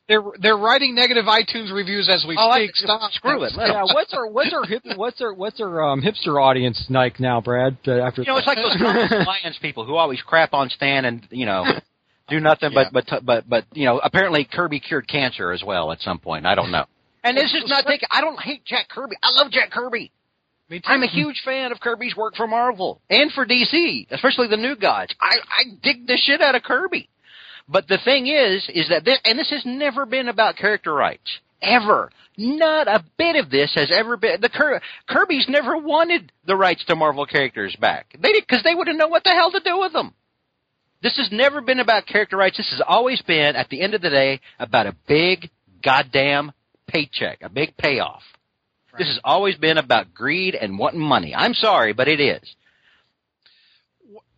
they're 0.09 0.22
they're 0.40 0.56
writing 0.56 0.94
negative 0.94 1.26
iTunes 1.26 1.72
reviews 1.72 2.09
as 2.09 2.24
we 2.26 2.36
Oh, 2.38 2.48
I- 2.48 2.64
speak. 2.64 2.76
Stop. 2.76 3.12
screw 3.12 3.42
it. 3.44 3.52
Yeah 3.56 3.82
what's 3.92 4.12
our 4.12 4.26
what's 4.28 4.52
our 4.52 4.64
hip, 4.64 4.82
what's 4.96 5.20
our 5.20 5.32
what's 5.34 5.61
our 5.61 5.82
um, 5.82 6.02
hipster 6.02 6.42
audience 6.42 6.84
like 6.90 7.20
now 7.20 7.40
Brad 7.40 7.76
uh, 7.86 7.92
after 7.92 8.22
You 8.22 8.28
know, 8.32 8.38
it's 8.38 8.46
like 8.46 8.59
those 8.59 8.74
Alliance 8.80 9.59
people 9.61 9.84
who 9.84 9.94
always 9.96 10.20
crap 10.22 10.54
on 10.54 10.70
Stan 10.70 11.04
and 11.04 11.26
you 11.30 11.46
know 11.46 11.64
do 12.28 12.40
nothing 12.40 12.70
but 12.74 12.92
but 12.92 13.24
but 13.24 13.48
but 13.48 13.64
you 13.72 13.84
know 13.84 13.98
apparently 14.02 14.44
Kirby 14.50 14.80
cured 14.80 15.09
cancer 15.09 15.52
as 15.52 15.62
well 15.64 15.92
at 15.92 16.00
some 16.00 16.18
point. 16.18 16.46
I 16.46 16.54
don't 16.54 16.70
know. 16.70 16.84
And 17.24 17.36
this 17.36 17.52
is 17.52 17.64
not 17.66 17.84
taking. 17.84 18.06
I 18.12 18.20
don't 18.20 18.38
hate 18.40 18.64
Jack 18.64 18.88
Kirby. 18.88 19.16
I 19.20 19.30
love 19.32 19.50
Jack 19.50 19.72
Kirby. 19.72 20.12
I'm 20.84 21.02
a 21.02 21.08
huge 21.08 21.42
fan 21.44 21.72
of 21.72 21.80
Kirby's 21.80 22.16
work 22.16 22.36
for 22.36 22.46
Marvel 22.46 23.00
and 23.08 23.32
for 23.32 23.46
DC, 23.46 24.06
especially 24.10 24.48
the 24.48 24.56
new 24.56 24.76
gods. 24.76 25.14
I, 25.20 25.36
I 25.48 25.62
dig 25.82 26.06
the 26.06 26.16
shit 26.16 26.42
out 26.42 26.54
of 26.54 26.62
Kirby. 26.62 27.08
But 27.68 27.88
the 27.88 27.98
thing 28.04 28.26
is, 28.26 28.68
is 28.74 28.88
that 28.88 29.04
this, 29.04 29.18
and 29.24 29.38
this 29.38 29.50
has 29.50 29.62
never 29.64 30.06
been 30.06 30.28
about 30.28 30.56
character 30.56 30.92
rights. 30.92 31.38
Ever. 31.60 32.10
Not 32.36 32.86
a 32.86 33.04
bit 33.16 33.36
of 33.36 33.50
this 33.50 33.72
has 33.74 33.90
ever 33.92 34.16
been, 34.16 34.40
the 34.40 34.48
Kir- 34.48 34.80
Kirby's 35.08 35.46
never 35.48 35.76
wanted 35.76 36.32
the 36.46 36.56
rights 36.56 36.84
to 36.86 36.94
Marvel 36.94 37.26
characters 37.26 37.76
back. 37.80 38.14
They 38.18 38.32
did, 38.32 38.46
cause 38.46 38.62
they 38.62 38.74
wouldn't 38.74 38.96
know 38.96 39.08
what 39.08 39.24
the 39.24 39.30
hell 39.30 39.50
to 39.50 39.60
do 39.60 39.78
with 39.78 39.92
them. 39.92 40.14
This 41.02 41.16
has 41.16 41.28
never 41.30 41.60
been 41.60 41.80
about 41.80 42.06
character 42.06 42.36
rights. 42.36 42.56
This 42.56 42.70
has 42.70 42.82
always 42.86 43.20
been, 43.22 43.56
at 43.56 43.68
the 43.68 43.80
end 43.80 43.94
of 43.94 44.02
the 44.02 44.10
day, 44.10 44.40
about 44.58 44.86
a 44.86 44.96
big 45.06 45.50
goddamn 45.82 46.52
paycheck, 46.88 47.38
a 47.42 47.48
big 47.48 47.76
payoff. 47.76 48.22
This 48.99 49.09
has 49.09 49.20
always 49.24 49.57
been 49.57 49.78
about 49.78 50.12
greed 50.14 50.55
and 50.55 50.78
wanting 50.78 51.01
money. 51.01 51.34
I'm 51.34 51.55
sorry, 51.55 51.92
but 51.92 52.09
it 52.09 52.20
is. 52.20 52.42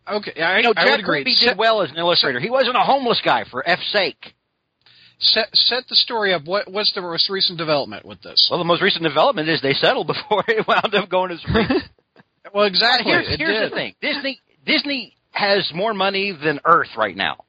Okay, 0.09 0.41
I, 0.41 0.57
You 0.57 0.63
know, 0.63 0.73
I 0.75 0.83
Jack 0.83 0.91
would 0.91 0.99
agree. 1.01 1.19
Kirby 1.21 1.33
Set, 1.35 1.49
did 1.49 1.57
well 1.57 1.81
as 1.81 1.91
an 1.91 1.97
illustrator. 1.97 2.39
He 2.39 2.49
wasn't 2.49 2.75
a 2.75 2.81
homeless 2.81 3.21
guy, 3.23 3.43
for 3.49 3.67
F's 3.67 3.91
sake. 3.91 4.33
set, 5.19 5.47
set 5.53 5.83
the 5.87 5.95
story 5.95 6.33
up. 6.33 6.45
What 6.45 6.69
what's 6.71 6.91
the 6.93 7.01
most 7.01 7.29
recent 7.29 7.57
development 7.57 8.05
with 8.05 8.21
this? 8.21 8.47
Well, 8.49 8.59
the 8.59 8.65
most 8.65 8.81
recent 8.81 9.03
development 9.03 9.47
is 9.49 9.61
they 9.61 9.73
settled 9.73 10.07
before 10.07 10.43
it 10.47 10.67
wound 10.67 10.93
up 10.95 11.09
going 11.09 11.37
to. 11.37 11.79
Well, 12.53 12.65
exactly. 12.65 13.13
Here's, 13.13 13.37
here's 13.37 13.69
the 13.69 13.75
thing: 13.75 13.95
Disney, 14.01 14.41
Disney 14.65 15.15
has 15.29 15.71
more 15.73 15.93
money 15.93 16.33
than 16.33 16.59
Earth 16.65 16.89
right 16.97 17.15
now. 17.15 17.45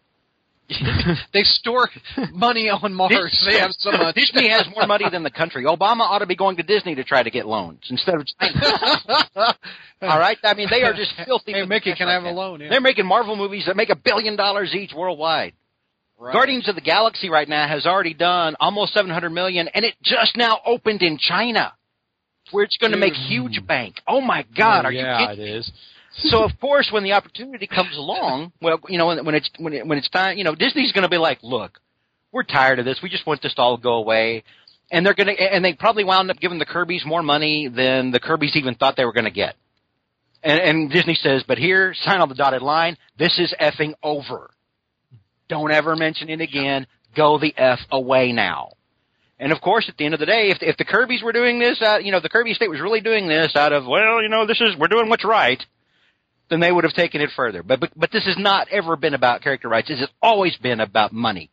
They 1.32 1.42
store 1.42 1.88
money 2.32 2.68
on 2.70 2.94
Mars. 2.94 3.44
They 3.48 3.58
have 3.58 3.72
so 3.78 3.92
much. 3.92 4.14
Disney 4.14 4.48
has 4.48 4.66
more 4.74 4.86
money 4.86 5.04
than 5.10 5.22
the 5.22 5.30
country. 5.30 5.64
Obama 5.64 6.00
ought 6.00 6.20
to 6.20 6.26
be 6.26 6.36
going 6.36 6.56
to 6.56 6.62
Disney 6.62 6.94
to 6.94 7.04
try 7.04 7.22
to 7.22 7.30
get 7.30 7.46
loans 7.46 7.80
instead 7.90 8.14
of 8.14 8.26
China. 8.40 8.60
All 10.02 10.18
right, 10.18 10.38
I 10.42 10.54
mean 10.54 10.68
they 10.70 10.82
are 10.82 10.92
just 10.94 11.12
filthy. 11.24 11.52
Hey 11.52 11.64
Mickey, 11.66 11.94
can 11.94 12.08
I 12.08 12.14
have 12.14 12.24
a 12.24 12.30
loan? 12.30 12.60
Yeah. 12.60 12.68
They're 12.70 12.80
making 12.80 13.06
Marvel 13.06 13.36
movies 13.36 13.64
that 13.66 13.76
make 13.76 13.90
a 13.90 13.96
billion 13.96 14.36
dollars 14.36 14.74
each 14.74 14.92
worldwide. 14.94 15.52
Right. 16.18 16.32
Guardians 16.32 16.68
of 16.68 16.74
the 16.76 16.80
Galaxy 16.80 17.28
right 17.30 17.48
now 17.48 17.66
has 17.66 17.84
already 17.84 18.14
done 18.14 18.54
almost 18.60 18.94
700 18.94 19.30
million, 19.30 19.68
and 19.68 19.84
it 19.84 19.94
just 20.04 20.36
now 20.36 20.60
opened 20.64 21.02
in 21.02 21.18
China, 21.18 21.72
where 22.52 22.62
it's 22.64 22.76
going 22.76 22.92
to 22.92 22.98
make 22.98 23.14
huge 23.14 23.60
bank. 23.66 23.96
Oh 24.06 24.20
my 24.20 24.44
God, 24.56 24.84
Oh, 24.84 24.88
are 24.88 24.92
yeah, 24.92 25.20
you 25.20 25.26
kidding? 25.28 25.44
it 25.46 25.56
is. 25.56 25.72
So 26.16 26.44
of 26.44 26.50
course, 26.60 26.90
when 26.92 27.04
the 27.04 27.12
opportunity 27.12 27.66
comes 27.66 27.96
along, 27.96 28.52
well, 28.60 28.78
you 28.88 28.98
know, 28.98 29.06
when, 29.06 29.24
when 29.24 29.34
it's 29.34 29.50
when, 29.58 29.72
it, 29.72 29.86
when 29.86 29.98
it's 29.98 30.10
time, 30.10 30.36
you 30.36 30.44
know, 30.44 30.54
Disney's 30.54 30.92
going 30.92 31.02
to 31.02 31.08
be 31.08 31.18
like, 31.18 31.38
look, 31.42 31.80
we're 32.32 32.42
tired 32.42 32.78
of 32.78 32.84
this. 32.84 33.00
We 33.02 33.08
just 33.08 33.26
want 33.26 33.42
this 33.42 33.54
to 33.54 33.62
all 33.62 33.76
go 33.76 33.94
away. 33.94 34.44
And 34.90 35.06
they're 35.06 35.14
going 35.14 35.34
to, 35.34 35.42
and 35.42 35.64
they 35.64 35.72
probably 35.72 36.04
wound 36.04 36.30
up 36.30 36.38
giving 36.38 36.58
the 36.58 36.66
Kirby's 36.66 37.04
more 37.06 37.22
money 37.22 37.68
than 37.68 38.10
the 38.10 38.20
Kirby's 38.20 38.56
even 38.56 38.74
thought 38.74 38.96
they 38.96 39.06
were 39.06 39.12
going 39.12 39.24
to 39.24 39.30
get. 39.30 39.56
And, 40.42 40.60
and 40.60 40.90
Disney 40.90 41.14
says, 41.14 41.44
but 41.46 41.56
here, 41.56 41.94
sign 41.94 42.20
on 42.20 42.28
the 42.28 42.34
dotted 42.34 42.62
line. 42.62 42.98
This 43.18 43.38
is 43.38 43.54
effing 43.60 43.94
over. 44.02 44.50
Don't 45.48 45.72
ever 45.72 45.96
mention 45.96 46.28
it 46.28 46.40
again. 46.40 46.86
Go 47.16 47.38
the 47.38 47.54
f 47.56 47.78
away 47.90 48.32
now. 48.32 48.72
And 49.38 49.52
of 49.52 49.60
course, 49.60 49.86
at 49.88 49.96
the 49.96 50.04
end 50.04 50.14
of 50.14 50.20
the 50.20 50.26
day, 50.26 50.50
if 50.50 50.58
if 50.60 50.76
the 50.76 50.84
Kirby's 50.84 51.22
were 51.22 51.32
doing 51.32 51.58
this, 51.58 51.80
uh, 51.82 51.98
you 51.98 52.12
know, 52.12 52.20
the 52.20 52.28
Kirby 52.28 52.52
estate 52.52 52.70
was 52.70 52.80
really 52.80 53.00
doing 53.00 53.28
this 53.28 53.56
out 53.56 53.72
of, 53.72 53.84
well, 53.86 54.22
you 54.22 54.28
know, 54.28 54.46
this 54.46 54.60
is 54.60 54.76
we're 54.78 54.88
doing 54.88 55.08
what's 55.08 55.24
right, 55.24 55.60
then 56.52 56.60
they 56.60 56.70
would 56.70 56.84
have 56.84 56.92
taken 56.92 57.22
it 57.22 57.30
further. 57.34 57.62
But 57.62 57.80
but, 57.80 57.90
but 57.96 58.12
this 58.12 58.26
has 58.26 58.36
not 58.36 58.68
ever 58.68 58.94
been 58.96 59.14
about 59.14 59.40
character 59.40 59.68
rights. 59.68 59.88
This 59.88 60.00
has 60.00 60.10
always 60.20 60.54
been 60.58 60.80
about 60.80 61.12
money. 61.12 61.50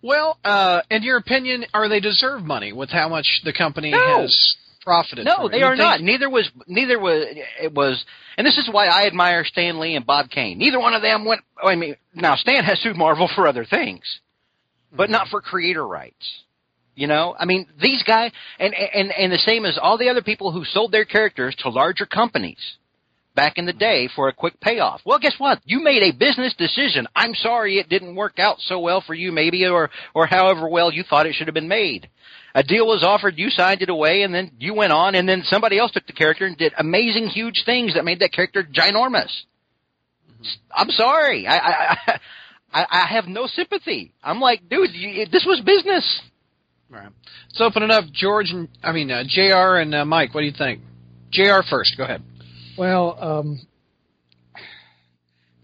Well, 0.00 0.38
uh, 0.42 0.80
in 0.90 1.02
your 1.02 1.18
opinion, 1.18 1.66
are 1.74 1.88
they 1.88 2.00
deserve 2.00 2.42
money 2.42 2.72
with 2.72 2.88
how 2.88 3.08
much 3.08 3.42
the 3.44 3.52
company 3.52 3.90
No. 3.90 4.22
has 4.22 4.56
profited? 4.82 5.26
No, 5.26 5.46
it? 5.46 5.52
they 5.52 5.62
are 5.62 5.76
not. 5.76 6.00
Neither 6.00 6.28
was 6.30 6.50
neither 6.66 6.98
was 6.98 7.26
it 7.60 7.72
was, 7.72 8.02
and 8.38 8.46
this 8.46 8.56
is 8.56 8.68
why 8.72 8.86
I 8.86 9.06
admire 9.06 9.44
Stan 9.44 9.78
Lee 9.78 9.94
and 9.94 10.06
Bob 10.06 10.30
Kane. 10.30 10.56
Neither 10.56 10.80
one 10.80 10.94
of 10.94 11.02
them 11.02 11.26
went. 11.26 11.42
I 11.62 11.76
mean, 11.76 11.96
now 12.14 12.36
Stan 12.36 12.64
has 12.64 12.80
sued 12.80 12.96
Marvel 12.96 13.30
for 13.36 13.46
other 13.46 13.66
things, 13.66 14.02
but 14.90 15.10
not 15.10 15.28
for 15.28 15.42
creator 15.42 15.86
rights. 15.86 16.42
You 16.94 17.06
know, 17.06 17.34
I 17.38 17.44
mean, 17.44 17.68
these 17.80 18.02
guys, 18.04 18.32
and 18.58 18.74
and 18.74 19.12
and 19.12 19.30
the 19.30 19.38
same 19.38 19.66
as 19.66 19.78
all 19.80 19.98
the 19.98 20.08
other 20.08 20.22
people 20.22 20.50
who 20.50 20.64
sold 20.64 20.92
their 20.92 21.04
characters 21.04 21.54
to 21.60 21.68
larger 21.68 22.06
companies 22.06 22.78
back 23.34 23.58
in 23.58 23.66
the 23.66 23.72
day 23.72 24.08
for 24.14 24.28
a 24.28 24.32
quick 24.32 24.60
payoff. 24.60 25.00
Well, 25.04 25.18
guess 25.18 25.34
what? 25.38 25.60
You 25.64 25.82
made 25.82 26.02
a 26.02 26.12
business 26.16 26.54
decision. 26.54 27.06
I'm 27.14 27.34
sorry 27.34 27.78
it 27.78 27.88
didn't 27.88 28.14
work 28.14 28.38
out 28.38 28.60
so 28.60 28.78
well 28.80 29.02
for 29.06 29.14
you, 29.14 29.32
maybe, 29.32 29.66
or 29.66 29.90
or 30.14 30.26
however 30.26 30.68
well 30.68 30.92
you 30.92 31.02
thought 31.02 31.26
it 31.26 31.34
should 31.34 31.46
have 31.48 31.54
been 31.54 31.68
made. 31.68 32.08
A 32.54 32.62
deal 32.62 32.86
was 32.86 33.02
offered, 33.02 33.38
you 33.38 33.48
signed 33.48 33.80
it 33.80 33.88
away, 33.88 34.22
and 34.22 34.34
then 34.34 34.52
you 34.58 34.74
went 34.74 34.92
on, 34.92 35.14
and 35.14 35.26
then 35.26 35.42
somebody 35.44 35.78
else 35.78 35.90
took 35.92 36.06
the 36.06 36.12
character 36.12 36.44
and 36.44 36.56
did 36.56 36.74
amazing, 36.76 37.28
huge 37.28 37.62
things 37.64 37.94
that 37.94 38.04
made 38.04 38.20
that 38.20 38.32
character 38.32 38.62
ginormous. 38.62 39.30
I'm 40.74 40.90
sorry, 40.90 41.46
I 41.46 41.56
I, 41.56 41.96
I 42.72 42.86
I 42.90 43.06
have 43.14 43.26
no 43.26 43.46
sympathy. 43.46 44.12
I'm 44.22 44.40
like, 44.40 44.68
dude, 44.68 44.90
you, 44.92 45.26
this 45.26 45.44
was 45.46 45.60
business. 45.60 46.20
Right. 46.90 47.08
Let's 47.48 47.60
open 47.60 47.82
it 47.82 47.90
up, 47.90 48.04
George 48.12 48.50
and 48.50 48.68
I 48.82 48.92
mean 48.92 49.10
uh, 49.10 49.24
Jr. 49.26 49.80
and 49.80 49.94
uh, 49.94 50.04
Mike. 50.04 50.34
What 50.34 50.40
do 50.40 50.46
you 50.46 50.52
think? 50.56 50.82
Jr. 51.30 51.62
first. 51.68 51.96
Go 51.96 52.04
ahead. 52.04 52.22
Well, 52.76 53.16
um, 53.20 53.60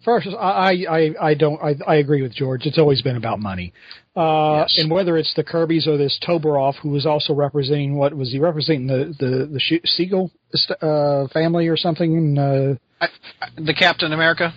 first, 0.05 0.29
I, 0.29 0.85
I, 0.89 1.15
I 1.21 1.35
don't, 1.35 1.61
I, 1.63 1.75
I 1.87 1.97
agree 1.97 2.23
with 2.23 2.35
George. 2.35 2.67
It's 2.67 2.79
always 2.79 3.03
been 3.03 3.17
about 3.17 3.41
money. 3.41 3.73
Uh, 4.17 4.61
Yes. 4.63 4.79
and 4.79 4.91
whether 4.91 5.17
it's 5.17 5.33
the 5.35 5.45
Kirby's 5.45 5.87
or 5.87 5.97
this 5.97 6.19
Toberoff, 6.27 6.75
who 6.83 6.91
was 6.91 7.07
also 7.07 7.35
representing, 7.35 7.97
what 7.97 8.13
was 8.15 8.33
he 8.33 8.39
representing 8.39 8.87
the, 8.87 9.15
the, 9.19 9.47
the 9.47 9.81
Siegel, 9.85 10.33
uh, 10.81 11.29
family 11.29 11.69
or 11.69 11.77
something? 11.77 12.37
Uh, 12.39 12.75
I, 13.01 13.07
I, 13.41 13.49
the 13.57 13.75
Captain 13.75 14.13
America. 14.13 14.53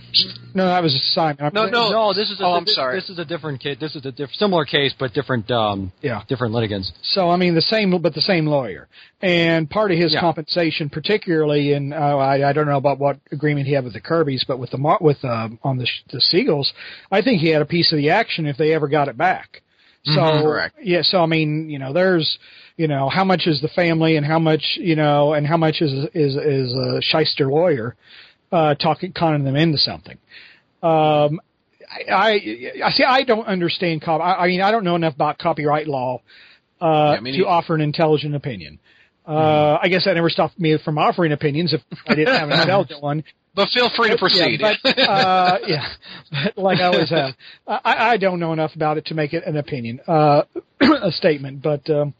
no, 0.55 0.65
that 0.65 0.81
was 0.81 0.99
Simon. 1.13 1.51
No, 1.53 1.67
no. 1.67 1.91
no, 1.91 2.13
this 2.13 2.31
is 2.31 2.39
a, 2.39 2.43
Oh, 2.43 2.53
I'm 2.53 2.65
this, 2.65 2.73
sorry. 2.73 2.99
This 2.99 3.09
is 3.11 3.19
a 3.19 3.25
different 3.25 3.59
case. 3.61 3.77
This 3.79 3.95
is 3.95 4.03
a 4.05 4.11
diff- 4.11 4.33
similar 4.33 4.65
case, 4.65 4.95
but 4.97 5.13
different. 5.13 5.51
Um, 5.51 5.91
Yeah. 6.01 6.23
different 6.27 6.53
litigants. 6.53 6.91
So 7.03 7.29
I 7.29 7.35
mean 7.35 7.53
the 7.53 7.61
same, 7.61 7.95
but 8.01 8.15
the 8.15 8.21
same 8.21 8.47
lawyer. 8.47 8.87
And 9.21 9.69
part 9.69 9.91
of 9.91 9.97
his 9.99 10.13
Yeah. 10.13 10.21
compensation, 10.21 10.89
particularly 10.89 11.73
in 11.73 11.93
uh, 11.93 11.97
I, 11.97 12.49
I 12.49 12.53
don't 12.53 12.65
know 12.65 12.77
about 12.77 12.97
what 12.97 13.19
agreement 13.31 13.67
he 13.67 13.73
had 13.73 13.83
with 13.83 13.93
the 13.93 14.01
Kirby's, 14.01 14.43
but 14.47 14.57
with 14.57 14.71
the 14.71 14.79
Mar- 14.79 14.97
with 15.01 15.23
uh, 15.23 15.49
on 15.63 15.77
the 15.77 15.87
the 16.11 16.17
Siegels, 16.33 16.71
I 17.11 17.21
think 17.21 17.41
he 17.41 17.49
had 17.49 17.61
a 17.61 17.65
piece 17.65 17.91
of 17.91 17.97
the 17.97 18.09
action 18.09 18.47
if 18.47 18.57
they 18.57 18.73
ever 18.73 18.87
got 18.87 19.07
it 19.07 19.17
back. 19.17 19.61
So 20.03 20.13
Mhm. 20.19 20.41
Correct. 20.41 20.75
yeah, 20.81 21.03
so 21.03 21.21
I 21.21 21.27
mean 21.27 21.69
you 21.69 21.77
know 21.77 21.93
there's 21.93 22.39
you 22.81 22.87
know 22.87 23.09
how 23.09 23.23
much 23.23 23.43
is 23.45 23.61
the 23.61 23.67
family 23.67 24.17
and 24.17 24.25
how 24.25 24.39
much 24.39 24.63
you 24.77 24.95
know 24.95 25.33
and 25.33 25.45
how 25.45 25.57
much 25.57 25.81
is 25.81 25.93
is 26.15 26.35
is 26.35 26.73
a 26.73 26.99
shyster 27.01 27.47
lawyer 27.47 27.95
uh, 28.51 28.73
talking 28.75 29.13
conning 29.13 29.43
them 29.43 29.55
into 29.55 29.77
something. 29.77 30.17
Um, 30.81 31.39
I, 31.87 32.11
I 32.11 32.31
I 32.85 32.91
see. 32.91 33.03
I 33.03 33.23
don't 33.23 33.45
understand. 33.45 34.01
Cop- 34.01 34.21
I, 34.21 34.33
I 34.33 34.47
mean, 34.47 34.61
I 34.61 34.71
don't 34.71 34.83
know 34.83 34.95
enough 34.95 35.13
about 35.13 35.37
copyright 35.37 35.87
law 35.87 36.21
uh, 36.81 37.17
Yeah, 37.23 37.31
to 37.37 37.47
offer 37.47 37.75
an 37.75 37.81
intelligent 37.81 38.35
opinion. 38.35 38.79
Uh, 39.27 39.77
I 39.81 39.87
guess 39.87 40.05
that 40.05 40.15
never 40.15 40.31
stopped 40.31 40.59
me 40.59 40.77
from 40.83 40.97
offering 40.97 41.31
opinions 41.31 41.73
if 41.73 41.81
I 42.07 42.15
didn't 42.15 42.35
have 42.39 42.49
an 42.49 42.59
intelligent 42.61 43.03
one. 43.03 43.23
But 43.53 43.69
feel 43.69 43.89
free 43.95 44.09
to 44.09 44.17
proceed. 44.17 44.61
Yeah, 44.61 44.73
but, 44.81 44.99
uh, 44.99 45.57
yeah, 45.67 45.87
but 46.31 46.57
like 46.57 46.79
I 46.79 46.85
always 46.85 47.09
have. 47.09 47.35
I, 47.67 48.11
I 48.13 48.17
don't 48.17 48.39
know 48.39 48.53
enough 48.53 48.71
about 48.75 48.97
it 48.97 49.05
to 49.07 49.13
make 49.13 49.33
it 49.33 49.45
an 49.45 49.57
opinion, 49.57 49.99
uh, 50.07 50.43
a 50.81 51.11
statement. 51.11 51.61
But 51.61 51.87
um, 51.89 52.13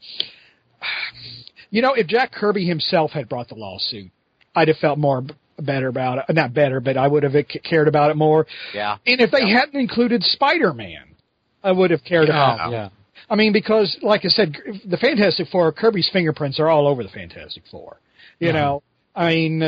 you 1.70 1.82
know, 1.82 1.94
if 1.94 2.08
Jack 2.08 2.32
Kirby 2.32 2.66
himself 2.66 3.12
had 3.12 3.30
brought 3.30 3.50
the 3.50 3.56
lawsuit, 3.56 4.12
I'd 4.56 4.68
have 4.68 4.78
felt 4.78 4.98
more 5.00 5.22
b- 5.22 5.34
better 5.60 5.88
about 5.88 6.26
it. 6.28 6.34
Not 6.34 6.54
better, 6.54 6.80
but 6.80 6.98
I 6.98 7.08
would 7.08 7.24
have 7.24 7.34
c- 7.34 7.60
cared 7.60 7.88
about 7.88 8.12
it 8.12 8.18
more. 8.18 8.46
Yeah. 8.74 8.98
And 9.06 9.22
if 9.22 9.32
they 9.32 9.50
hadn't 9.50 9.80
included 9.80 10.24
Spider-Man, 10.24 11.16
I 11.64 11.72
would 11.72 11.92
have 11.92 12.04
cared 12.04 12.30
about. 12.30 12.70
it. 12.70 12.74
Yeah. 12.74 12.90
I 13.30 13.36
mean, 13.36 13.54
because 13.54 13.98
like 14.02 14.26
I 14.26 14.30
said, 14.30 14.58
the 14.86 14.98
Fantastic 14.98 15.48
Four, 15.48 15.72
Kirby's 15.72 16.10
fingerprints 16.12 16.60
are 16.60 16.68
all 16.68 16.88
over 16.88 17.04
the 17.04 17.10
Fantastic 17.10 17.64
Four. 17.72 17.98
You 18.40 18.52
know, 18.54 18.82
I 19.16 19.28
mean, 19.36 19.62
uh, 19.62 19.66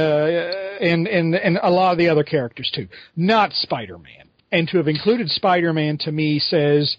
and 0.81 1.07
and 1.07 1.35
and 1.35 1.59
a 1.61 1.69
lot 1.69 1.91
of 1.91 1.97
the 1.99 2.09
other 2.09 2.23
characters 2.23 2.71
too. 2.73 2.87
Not 3.15 3.53
Spider-Man, 3.53 4.27
and 4.51 4.67
to 4.69 4.77
have 4.77 4.87
included 4.87 5.29
Spider-Man 5.29 5.99
to 5.99 6.11
me 6.11 6.39
says, 6.39 6.97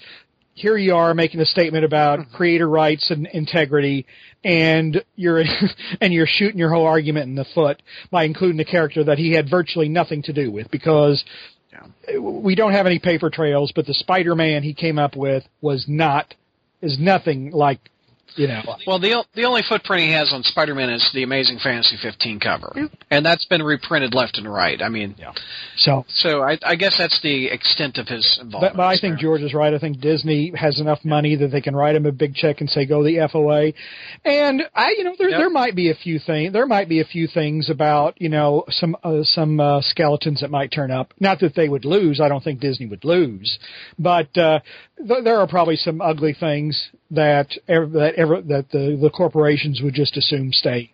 here 0.55 0.77
you 0.77 0.95
are 0.95 1.15
making 1.15 1.41
a 1.41 1.47
statement 1.47 1.85
about 1.85 2.21
mm-hmm. 2.21 2.35
creator 2.35 2.69
rights 2.69 3.11
and 3.11 3.27
integrity, 3.33 4.07
and 4.43 5.05
you're 5.17 5.43
and 6.01 6.13
you're 6.13 6.29
shooting 6.29 6.59
your 6.59 6.73
whole 6.73 6.87
argument 6.87 7.29
in 7.29 7.35
the 7.35 7.47
foot 7.55 7.83
by 8.11 8.25
including 8.25 8.61
a 8.61 8.65
character 8.65 9.05
that 9.05 9.19
he 9.19 9.33
had 9.33 9.51
virtually 9.51 9.89
nothing 9.89 10.23
to 10.23 10.33
do 10.33 10.51
with 10.51 10.71
because 10.71 11.25
we 12.21 12.55
don't 12.55 12.73
have 12.73 12.87
any 12.87 12.99
paper 12.99 13.31
trails, 13.31 13.73
but 13.75 13.87
the 13.87 13.95
Spider-Man 13.95 14.63
he 14.63 14.75
came 14.75 14.99
up 14.99 15.17
with 15.17 15.45
was 15.61 15.85
not 15.89 16.35
is 16.81 16.99
nothing 17.01 17.51
like 17.51 17.81
you 18.37 18.49
know. 18.49 18.63
Well, 18.87 18.99
the 18.99 19.15
o- 19.15 19.25
the 19.35 19.45
only 19.45 19.63
footprint 19.63 20.03
he 20.05 20.13
has 20.13 20.33
on 20.33 20.43
Spider-Man 20.43 20.91
is 20.91 21.09
the 21.13 21.23
Amazing 21.23 21.59
Fantasy 21.61 21.97
15 22.03 22.41
cover, 22.41 22.73
and 23.11 23.25
that's 23.25 23.45
been 23.47 23.63
reprinted 23.63 24.15
left 24.15 24.39
and 24.39 24.53
right. 24.53 24.81
I 24.83 24.89
mean, 24.89 25.15
So, 25.77 26.05
so 26.09 26.43
I, 26.43 26.59
I 26.65 26.75
guess 26.77 26.97
that's 26.99 27.21
the 27.23 27.47
extent 27.49 27.99
of 27.99 28.09
his 28.09 28.39
involvement. 28.41 28.75
but, 28.75 28.79
but 28.79 28.87
I 28.87 28.97
think 28.97 29.19
George 29.19 29.43
is 29.43 29.55
right. 29.55 29.73
I 29.75 29.79
think 29.79 30.01
Disney 30.01 30.53
has 30.57 30.81
enough 30.81 31.05
money 31.05 31.37
that 31.37 31.49
they 31.49 31.61
can 31.61 31.75
write 31.77 31.97
him 31.97 32.07
a 32.07 32.13
big 32.13 32.35
check 32.35 32.61
and 32.61 32.69
say 32.71 32.87
go 32.87 33.03
the 33.03 33.17
FOA. 33.33 33.73
And 34.25 34.63
I, 34.75 34.91
you 34.99 35.05
know, 35.05 35.15
there 35.19 35.31
Yep. 35.31 35.39
there 35.39 35.51
might 35.51 35.75
be 35.75 35.91
a 35.91 35.95
few 35.95 36.19
things. 36.19 36.53
There 36.53 36.67
might 36.67 36.89
be 36.89 37.01
a 37.01 37.05
few 37.05 37.27
things 37.27 37.71
about 37.71 38.21
you 38.21 38.29
know 38.29 38.65
some 38.69 38.97
uh, 39.03 39.23
some 39.25 39.59
uh, 39.61 39.81
skeletons 39.81 40.41
that 40.41 40.51
might 40.51 40.71
turn 40.71 40.91
up. 40.91 41.13
Not 41.21 41.41
that 41.41 41.55
they 41.55 41.69
would 41.69 41.85
lose. 41.85 42.21
I 42.21 42.29
don't 42.29 42.43
think 42.45 42.61
Disney 42.61 42.87
would 42.87 43.05
lose, 43.05 43.59
but 43.99 44.37
uh, 44.37 44.61
th- 44.99 45.25
there 45.25 45.39
are 45.39 45.47
probably 45.47 45.77
some 45.77 46.01
ugly 46.01 46.35
things 46.39 46.91
that 47.11 47.57
ever, 47.69 47.87
that 47.87 48.15
ever 48.15 48.41
that 48.43 48.71
the 48.71 48.99
the 49.01 49.11
corporations 49.11 49.81
would 49.83 49.95
just 49.95 50.17
assume 50.17 50.53
stay 50.53 50.93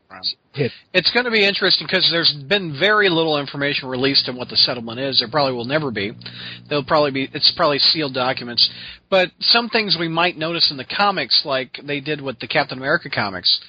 hit. 0.53 0.73
It's 0.93 1.11
going 1.13 1.25
to 1.25 1.31
be 1.31 1.45
interesting 1.45 1.87
because 1.87 2.09
there's 2.11 2.33
been 2.49 2.77
very 2.79 3.09
little 3.09 3.39
information 3.39 3.89
released 3.89 4.29
on 4.29 4.37
what 4.37 4.49
the 4.49 4.57
settlement 4.57 4.99
is. 4.99 5.21
There 5.21 5.31
probably 5.31 5.55
will 5.55 5.65
never 5.65 5.91
be. 5.91 6.13
There'll 6.69 6.85
probably 6.85 7.11
be. 7.11 7.29
It's 7.33 7.53
probably 7.57 7.79
sealed 7.79 8.15
documents. 8.15 8.69
But 9.09 9.31
some 9.41 9.69
things 9.69 9.97
we 9.99 10.09
might 10.09 10.37
notice 10.37 10.71
in 10.71 10.77
the 10.77 10.85
comics, 10.85 11.43
like 11.45 11.79
they 11.83 12.01
did 12.01 12.21
with 12.21 12.39
the 12.41 12.49
Captain 12.49 12.79
America 12.79 13.11
comics. 13.11 13.61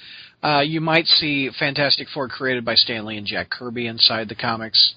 Uh, 0.43 0.61
you 0.61 0.81
might 0.81 1.05
see 1.05 1.49
Fantastic 1.59 2.07
Four 2.09 2.27
created 2.27 2.65
by 2.65 2.73
Stan 2.73 3.05
Lee 3.05 3.17
and 3.17 3.27
Jack 3.27 3.51
Kirby 3.51 3.85
inside 3.85 4.27
the 4.27 4.35
comics. 4.35 4.95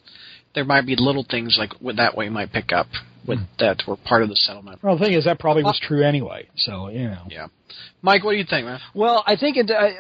There 0.54 0.64
might 0.64 0.86
be 0.86 0.96
little 0.96 1.24
things 1.28 1.56
like 1.58 1.72
with 1.80 1.96
that 1.96 2.16
way 2.16 2.26
you 2.26 2.30
might 2.30 2.52
pick 2.52 2.72
up 2.72 2.86
with 3.26 3.38
that 3.58 3.82
were 3.88 3.96
part 3.96 4.22
of 4.22 4.28
the 4.28 4.36
settlement. 4.36 4.82
Well, 4.82 4.96
the 4.98 5.04
thing 5.04 5.14
is 5.14 5.24
that 5.24 5.38
probably 5.40 5.62
was 5.64 5.80
true 5.82 6.02
anyway. 6.04 6.48
So 6.56 6.88
you 6.88 7.08
know. 7.08 7.22
Yeah, 7.28 7.46
Mike, 8.02 8.22
what 8.24 8.32
do 8.32 8.38
you 8.38 8.44
think, 8.48 8.66
man? 8.66 8.80
Well, 8.94 9.22
I 9.26 9.36
think 9.36 9.56
it. 9.56 9.70
Uh, 9.70 9.90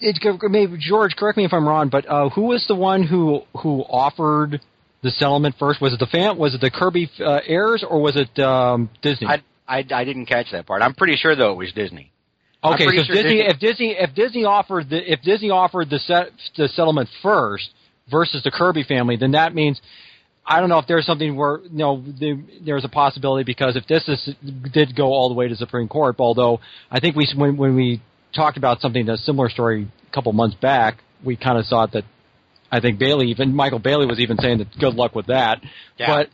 it 0.00 0.18
maybe 0.50 0.76
George, 0.78 1.14
correct 1.16 1.36
me 1.38 1.44
if 1.44 1.52
I'm 1.52 1.66
wrong, 1.66 1.88
but 1.88 2.06
uh, 2.08 2.28
who 2.30 2.42
was 2.42 2.64
the 2.68 2.74
one 2.74 3.02
who 3.04 3.42
who 3.62 3.80
offered 3.82 4.60
the 5.02 5.10
settlement 5.10 5.54
first? 5.58 5.80
Was 5.80 5.92
it 5.92 5.98
the 5.98 6.06
fan? 6.06 6.36
Was 6.36 6.54
it 6.54 6.60
the 6.60 6.70
Kirby 6.70 7.10
uh, 7.20 7.40
heirs 7.46 7.84
or 7.88 8.00
was 8.02 8.16
it 8.16 8.38
um, 8.42 8.90
Disney? 9.02 9.26
I, 9.28 9.42
I 9.66 9.84
I 9.92 10.04
didn't 10.04 10.26
catch 10.26 10.46
that 10.52 10.66
part. 10.66 10.82
I'm 10.82 10.94
pretty 10.94 11.16
sure 11.16 11.34
though 11.36 11.52
it 11.52 11.56
was 11.56 11.72
Disney. 11.72 12.10
I'm 12.62 12.74
Okay, 12.74 12.84
pretty 12.86 12.98
so 12.98 13.04
sure 13.04 13.14
Disney, 13.16 13.36
Disney- 13.42 13.50
if 13.50 13.58
Disney 13.60 13.96
if 13.98 14.14
Disney 14.14 14.44
offered 14.44 14.90
the 14.90 15.12
if 15.12 15.22
Disney 15.22 15.50
offered 15.50 15.90
the 15.90 15.98
set 16.00 16.30
the 16.56 16.68
settlement 16.68 17.08
first 17.22 17.70
versus 18.10 18.42
the 18.42 18.50
Kirby 18.50 18.82
family, 18.84 19.16
then 19.16 19.30
that 19.32 19.54
means 19.54 19.80
I 20.46 20.60
don't 20.60 20.68
know 20.68 20.78
if 20.78 20.86
there's 20.86 21.06
something 21.06 21.36
where 21.36 21.60
you 21.60 21.70
know 21.78 22.02
the, 22.02 22.42
there's 22.64 22.84
a 22.84 22.88
possibility 22.88 23.44
because 23.44 23.76
if 23.76 23.86
this 23.86 24.06
is 24.08 24.34
did 24.72 24.94
go 24.94 25.06
all 25.06 25.28
the 25.28 25.34
way 25.34 25.48
to 25.48 25.56
Supreme 25.56 25.88
Court, 25.88 26.16
although 26.18 26.60
I 26.90 27.00
think 27.00 27.16
we 27.16 27.26
when 27.36 27.56
when 27.56 27.74
we 27.74 28.02
talked 28.34 28.56
about 28.56 28.80
something 28.80 29.08
a 29.08 29.16
similar 29.16 29.48
story 29.48 29.88
a 30.08 30.14
couple 30.14 30.32
months 30.32 30.56
back, 30.56 30.98
we 31.24 31.36
kind 31.36 31.58
of 31.58 31.64
thought 31.66 31.92
that 31.92 32.04
I 32.70 32.80
think 32.80 32.98
Bailey 32.98 33.28
even 33.28 33.54
Michael 33.54 33.78
Bailey 33.78 34.06
was 34.06 34.20
even 34.20 34.36
saying 34.38 34.58
that 34.58 34.78
good 34.78 34.94
luck 34.94 35.14
with 35.14 35.26
that, 35.26 35.60
Yeah. 35.98 36.06
but. 36.06 36.28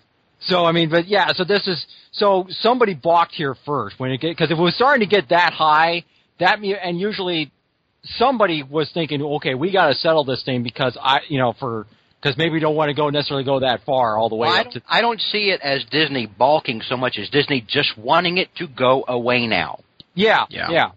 So 0.45 0.65
I 0.65 0.73
mean, 0.73 0.89
but 0.89 1.07
yeah. 1.07 1.35
So 1.35 1.45
this 1.45 1.69
is 1.69 1.85
so 2.13 2.47
somebody 2.49 2.95
balked 2.95 3.35
here 3.35 3.55
first 3.67 4.01
when 4.01 4.11
it 4.11 4.23
because 4.23 4.51
if 4.51 4.57
it 4.57 4.63
was 4.63 4.75
starting 4.75 5.07
to 5.07 5.15
get 5.15 5.29
that 5.29 5.53
high, 5.53 6.05
that 6.39 6.61
and 6.61 6.99
usually 6.99 7.53
somebody 8.03 8.63
was 8.63 8.91
thinking, 8.93 9.23
okay, 9.23 9.55
we 9.55 9.71
got 9.71 9.89
to 9.89 9.95
settle 9.95 10.25
this 10.25 10.43
thing 10.43 10.63
because 10.63 10.97
I, 11.01 11.19
you 11.29 11.39
know, 11.39 11.55
for 11.59 11.87
because 12.23 12.37
maybe 12.37 12.51
we 12.53 12.61
don't 12.61 12.75
want 12.77 12.89
to 12.91 12.95
go 12.95 13.09
necessarily 13.11 13.45
go 13.45 13.61
that 13.61 13.81
far 13.85 14.17
all 14.19 14.29
the 14.29 14.35
way 14.37 14.49
Well, 14.49 14.57
I, 14.57 14.61
up 14.61 14.65
don't, 14.67 14.75
to. 14.75 14.83
I 14.89 15.01
don't 15.01 15.21
see 15.21 15.51
it 15.51 15.61
as 15.63 15.85
Disney 15.91 16.27
balking 16.27 16.83
so 16.83 16.97
much 16.97 17.19
as 17.19 17.29
Disney 17.31 17.65
just 17.67 17.97
wanting 17.97 18.39
it 18.39 18.55
to 18.57 18.67
go 18.69 19.05
away 19.09 19.47
now. 19.47 19.81
Yeah, 20.15 20.45
Yeah. 20.51 20.69
yeah, 20.71 20.91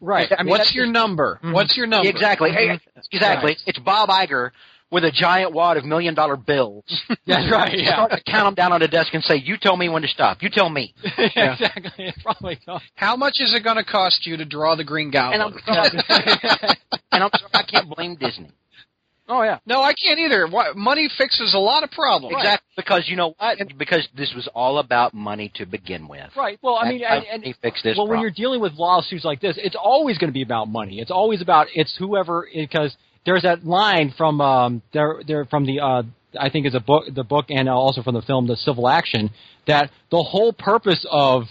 right. 0.00 0.30
I 0.36 0.42
mean, 0.42 0.50
What's 0.50 0.74
your 0.74 0.84
just- 0.86 0.92
number? 0.92 1.40
Mhm. 1.42 1.52
What's 1.52 1.76
your 1.76 1.86
number? 1.86 2.08
Exactly. 2.08 2.50
Hey, 2.52 2.78
exactly. 3.12 3.50
Right. 3.52 3.62
It's 3.66 3.78
Bob 3.78 4.08
Iger 4.10 4.50
with 4.90 5.04
a 5.04 5.10
giant 5.10 5.52
wad 5.52 5.78
of 5.78 5.86
million 5.86 6.14
dollar 6.14 6.36
bills. 6.36 6.84
That's 7.26 7.50
right. 7.50 7.72
Yeah, 7.78 7.92
Start 7.94 8.10
to 8.12 8.22
count 8.30 8.44
them 8.48 8.54
down 8.54 8.72
on 8.72 8.80
the 8.80 8.88
desk 8.88 9.14
and 9.14 9.24
say, 9.24 9.36
"You 9.36 9.56
tell 9.56 9.74
me 9.76 9.88
when 9.88 10.02
to 10.02 10.08
stop. 10.08 10.42
You 10.42 10.50
tell 10.50 10.68
me." 10.68 10.92
yeah. 11.02 11.14
exactly. 11.54 11.92
It's 12.06 12.22
probably 12.22 12.58
not. 12.66 12.82
How 12.94 13.16
much 13.16 13.36
is 13.40 13.54
it 13.54 13.64
going 13.64 13.78
to 13.78 13.84
cost 13.84 14.26
you 14.26 14.36
to 14.36 14.44
draw 14.44 14.74
the 14.76 14.84
Green 14.84 15.10
And 15.14 15.16
I'm, 15.16 15.54
and 15.66 17.22
I'm 17.24 17.30
sorry, 17.34 17.50
I 17.54 17.62
can't 17.62 17.88
blame 17.88 18.16
Disney. 18.16 18.50
Oh 19.32 19.42
yeah. 19.42 19.58
no, 19.66 19.80
I 19.80 19.94
can't 19.94 20.18
either. 20.18 20.46
Why- 20.46 20.72
Money 20.74 21.08
fixes 21.16 21.54
a 21.54 21.58
lot 21.58 21.84
of 21.84 21.90
problems. 21.90 22.34
Exactly. 22.36 22.68
Because 22.76 23.08
you 23.08 23.16
know 23.16 23.34
what? 23.38 23.58
Because 23.78 24.06
this 24.16 24.32
was 24.34 24.46
all 24.54 24.78
about 24.78 25.14
money 25.14 25.50
to 25.54 25.64
begin 25.64 26.06
with. 26.06 26.30
Right. 26.36 26.58
Well, 26.62 26.76
I 26.76 26.88
mean, 26.88 27.00
That's 27.00 27.12
and, 27.14 27.26
how 27.26 27.34
and 27.34 27.42
they 27.42 27.54
fix 27.62 27.82
this 27.82 27.96
well, 27.96 28.08
when 28.08 28.20
you're 28.20 28.30
dealing 28.30 28.60
with 28.60 28.74
lawsuits 28.74 29.24
like 29.24 29.40
this, 29.40 29.56
it's 29.58 29.76
always 29.76 30.18
going 30.18 30.28
to 30.28 30.34
be 30.34 30.42
about 30.42 30.68
money. 30.68 31.00
It's 31.00 31.10
always 31.10 31.40
about 31.40 31.68
it's 31.74 31.94
whoever 31.98 32.46
because 32.54 32.94
there's 33.24 33.42
that 33.42 33.64
line 33.64 34.12
from 34.16 34.40
um 34.40 34.82
there 34.92 35.22
there 35.26 35.44
from 35.46 35.64
the 35.64 35.80
uh 35.80 36.02
I 36.38 36.50
think 36.50 36.66
is 36.66 36.74
a 36.74 36.80
book 36.80 37.04
the 37.14 37.24
book 37.24 37.46
and 37.48 37.68
also 37.68 38.02
from 38.02 38.14
the 38.14 38.22
film 38.22 38.46
the 38.46 38.56
Civil 38.56 38.88
Action 38.88 39.30
that 39.66 39.90
the 40.10 40.22
whole 40.22 40.52
purpose 40.52 41.06
of 41.10 41.44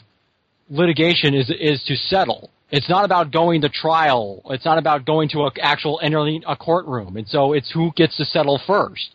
litigation 0.69 1.33
is 1.33 1.49
is 1.49 1.83
to 1.87 1.95
settle. 1.95 2.51
It's 2.71 2.89
not 2.89 3.03
about 3.03 3.31
going 3.31 3.61
to 3.61 3.69
trial. 3.69 4.41
It's 4.49 4.65
not 4.65 4.77
about 4.77 5.05
going 5.05 5.29
to 5.29 5.41
a 5.41 5.51
actual 5.61 5.99
entering 6.01 6.43
a 6.47 6.55
courtroom. 6.55 7.17
And 7.17 7.27
so 7.27 7.53
it's 7.53 7.69
who 7.71 7.91
gets 7.95 8.15
to 8.17 8.25
settle 8.25 8.61
first. 8.65 9.09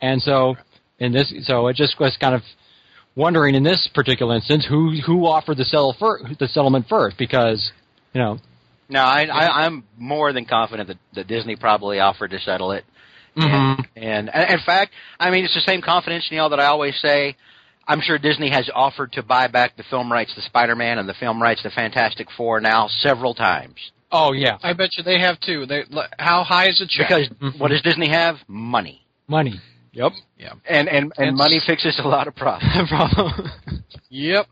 And 0.00 0.20
so 0.22 0.56
in 0.98 1.12
this 1.12 1.32
so 1.42 1.68
it 1.68 1.76
just 1.76 2.00
was 2.00 2.16
kind 2.20 2.34
of 2.34 2.42
wondering 3.14 3.54
in 3.54 3.62
this 3.62 3.88
particular 3.94 4.34
instance 4.34 4.66
who 4.68 4.98
who 5.04 5.26
offered 5.26 5.58
the 5.58 5.64
settle 5.64 5.94
fir- 5.98 6.20
the 6.38 6.48
settlement 6.48 6.86
first 6.88 7.18
because 7.18 7.72
you 8.14 8.20
know 8.20 8.38
No, 8.88 9.00
I, 9.00 9.24
I, 9.24 9.64
I'm 9.64 9.84
more 9.98 10.32
than 10.32 10.44
confident 10.46 10.88
that, 10.88 10.98
that 11.14 11.26
Disney 11.26 11.56
probably 11.56 12.00
offered 12.00 12.30
to 12.30 12.38
settle 12.40 12.72
it. 12.72 12.84
Mhm. 13.36 13.86
And, 13.96 14.28
and 14.34 14.50
in 14.50 14.60
fact, 14.66 14.92
I 15.18 15.30
mean, 15.30 15.44
it's 15.44 15.54
the 15.54 15.62
same 15.62 15.80
confidence, 15.80 16.28
Neil, 16.30 16.50
that 16.50 16.60
I 16.60 16.66
always 16.66 16.94
say. 17.00 17.36
I'm 17.88 18.00
sure 18.00 18.18
Disney 18.18 18.50
has 18.50 18.70
offered 18.74 19.12
to 19.14 19.22
buy 19.22 19.48
back 19.48 19.76
the 19.76 19.82
film 19.90 20.10
rights 20.12 20.34
to 20.34 20.42
Spider-Man 20.42 20.98
and 20.98 21.08
the 21.08 21.14
film 21.14 21.42
rights 21.42 21.62
to 21.62 21.70
Fantastic 21.70 22.28
Four 22.36 22.60
now 22.60 22.88
several 22.88 23.34
times. 23.34 23.76
oh 24.10 24.32
yeah 24.32 24.58
I 24.62 24.72
bet 24.74 24.90
you 24.96 25.02
they 25.02 25.18
have 25.20 25.40
too. 25.40 25.66
They, 25.66 25.84
how 26.18 26.44
high 26.44 26.68
is 26.68 26.78
the 26.78 26.86
check? 26.86 27.08
Because 27.08 27.28
Mhm. 27.28 27.58
what 27.58 27.68
does 27.68 27.82
Disney 27.82 28.08
have? 28.10 28.36
Money. 28.48 29.06
money 29.28 29.60
yep 29.92 30.12
yeah. 30.38 30.52
And 30.68 30.88
and, 30.88 31.12
and 31.16 31.28
It's- 31.28 31.36
money 31.38 31.60
fixes 31.66 31.98
a 31.98 32.08
lot 32.08 32.28
of 32.28 32.34
problems. 32.36 32.88
problem 32.88 33.52
Yep. 34.14 34.46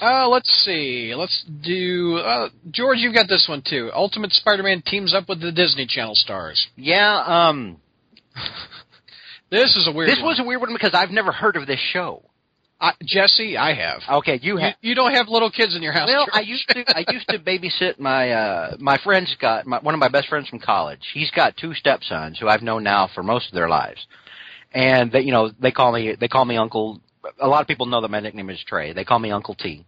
Uh, 0.00 0.26
let's 0.28 0.50
see. 0.64 1.14
Let's 1.14 1.44
do. 1.62 2.16
Uh, 2.16 2.48
George, 2.70 2.96
you've 2.98 3.14
got 3.14 3.28
this 3.28 3.44
one 3.46 3.60
too. 3.60 3.90
Ultimate 3.92 4.32
Spider-Man 4.32 4.82
teams 4.86 5.12
up 5.12 5.28
with 5.28 5.40
the 5.42 5.52
Disney 5.52 5.84
Channel 5.86 6.14
stars. 6.14 6.66
yeah, 6.76 7.22
um, 7.26 7.76
This 9.50 9.76
is 9.76 9.86
a 9.86 9.92
weird. 9.92 10.08
this 10.08 10.16
one. 10.18 10.28
was 10.28 10.40
a 10.40 10.44
weird 10.44 10.62
one 10.62 10.72
because 10.72 10.94
I've 10.94 11.10
never 11.10 11.30
heard 11.30 11.56
of 11.56 11.66
this 11.66 11.78
show. 11.92 12.22
I, 12.82 12.92
Jessie. 13.04 13.56
I 13.56 13.74
have. 13.74 14.00
Okay, 14.18 14.40
you 14.42 14.54
You, 14.54 14.56
have. 14.58 14.74
you 14.80 14.94
don't 14.96 15.14
have 15.14 15.28
little 15.28 15.50
kids 15.50 15.76
in 15.76 15.82
your 15.82 15.92
house. 15.92 16.08
Well, 16.08 16.26
George. 16.26 16.34
I 16.34 16.40
used 16.40 16.68
to. 16.70 16.84
I 16.88 17.04
used 17.12 17.28
to 17.28 17.38
babysit 17.38 18.00
my 18.00 18.30
uh 18.32 18.76
my 18.80 18.98
friend's 19.04 19.34
got 19.40 19.66
my, 19.66 19.78
one 19.78 19.94
of 19.94 20.00
my 20.00 20.08
best 20.08 20.28
friends 20.28 20.48
from 20.48 20.58
college. 20.58 21.00
He's 21.14 21.30
got 21.30 21.56
two 21.56 21.74
stepsons 21.74 22.40
who 22.40 22.48
I've 22.48 22.62
known 22.62 22.82
now 22.82 23.08
for 23.14 23.22
most 23.22 23.46
of 23.48 23.54
their 23.54 23.68
lives, 23.68 24.04
and 24.74 25.12
they 25.12 25.20
you 25.20 25.30
know 25.30 25.52
they 25.60 25.70
call 25.70 25.92
me 25.92 26.16
they 26.18 26.26
call 26.28 26.44
me 26.44 26.56
Uncle. 26.56 27.00
A 27.40 27.46
lot 27.46 27.60
of 27.62 27.68
people 27.68 27.86
know 27.86 28.00
that 28.00 28.10
my 28.10 28.18
nickname 28.18 28.50
is 28.50 28.62
Trey. 28.66 28.92
They 28.92 29.04
call 29.04 29.20
me 29.20 29.30
Uncle 29.30 29.54
T. 29.54 29.86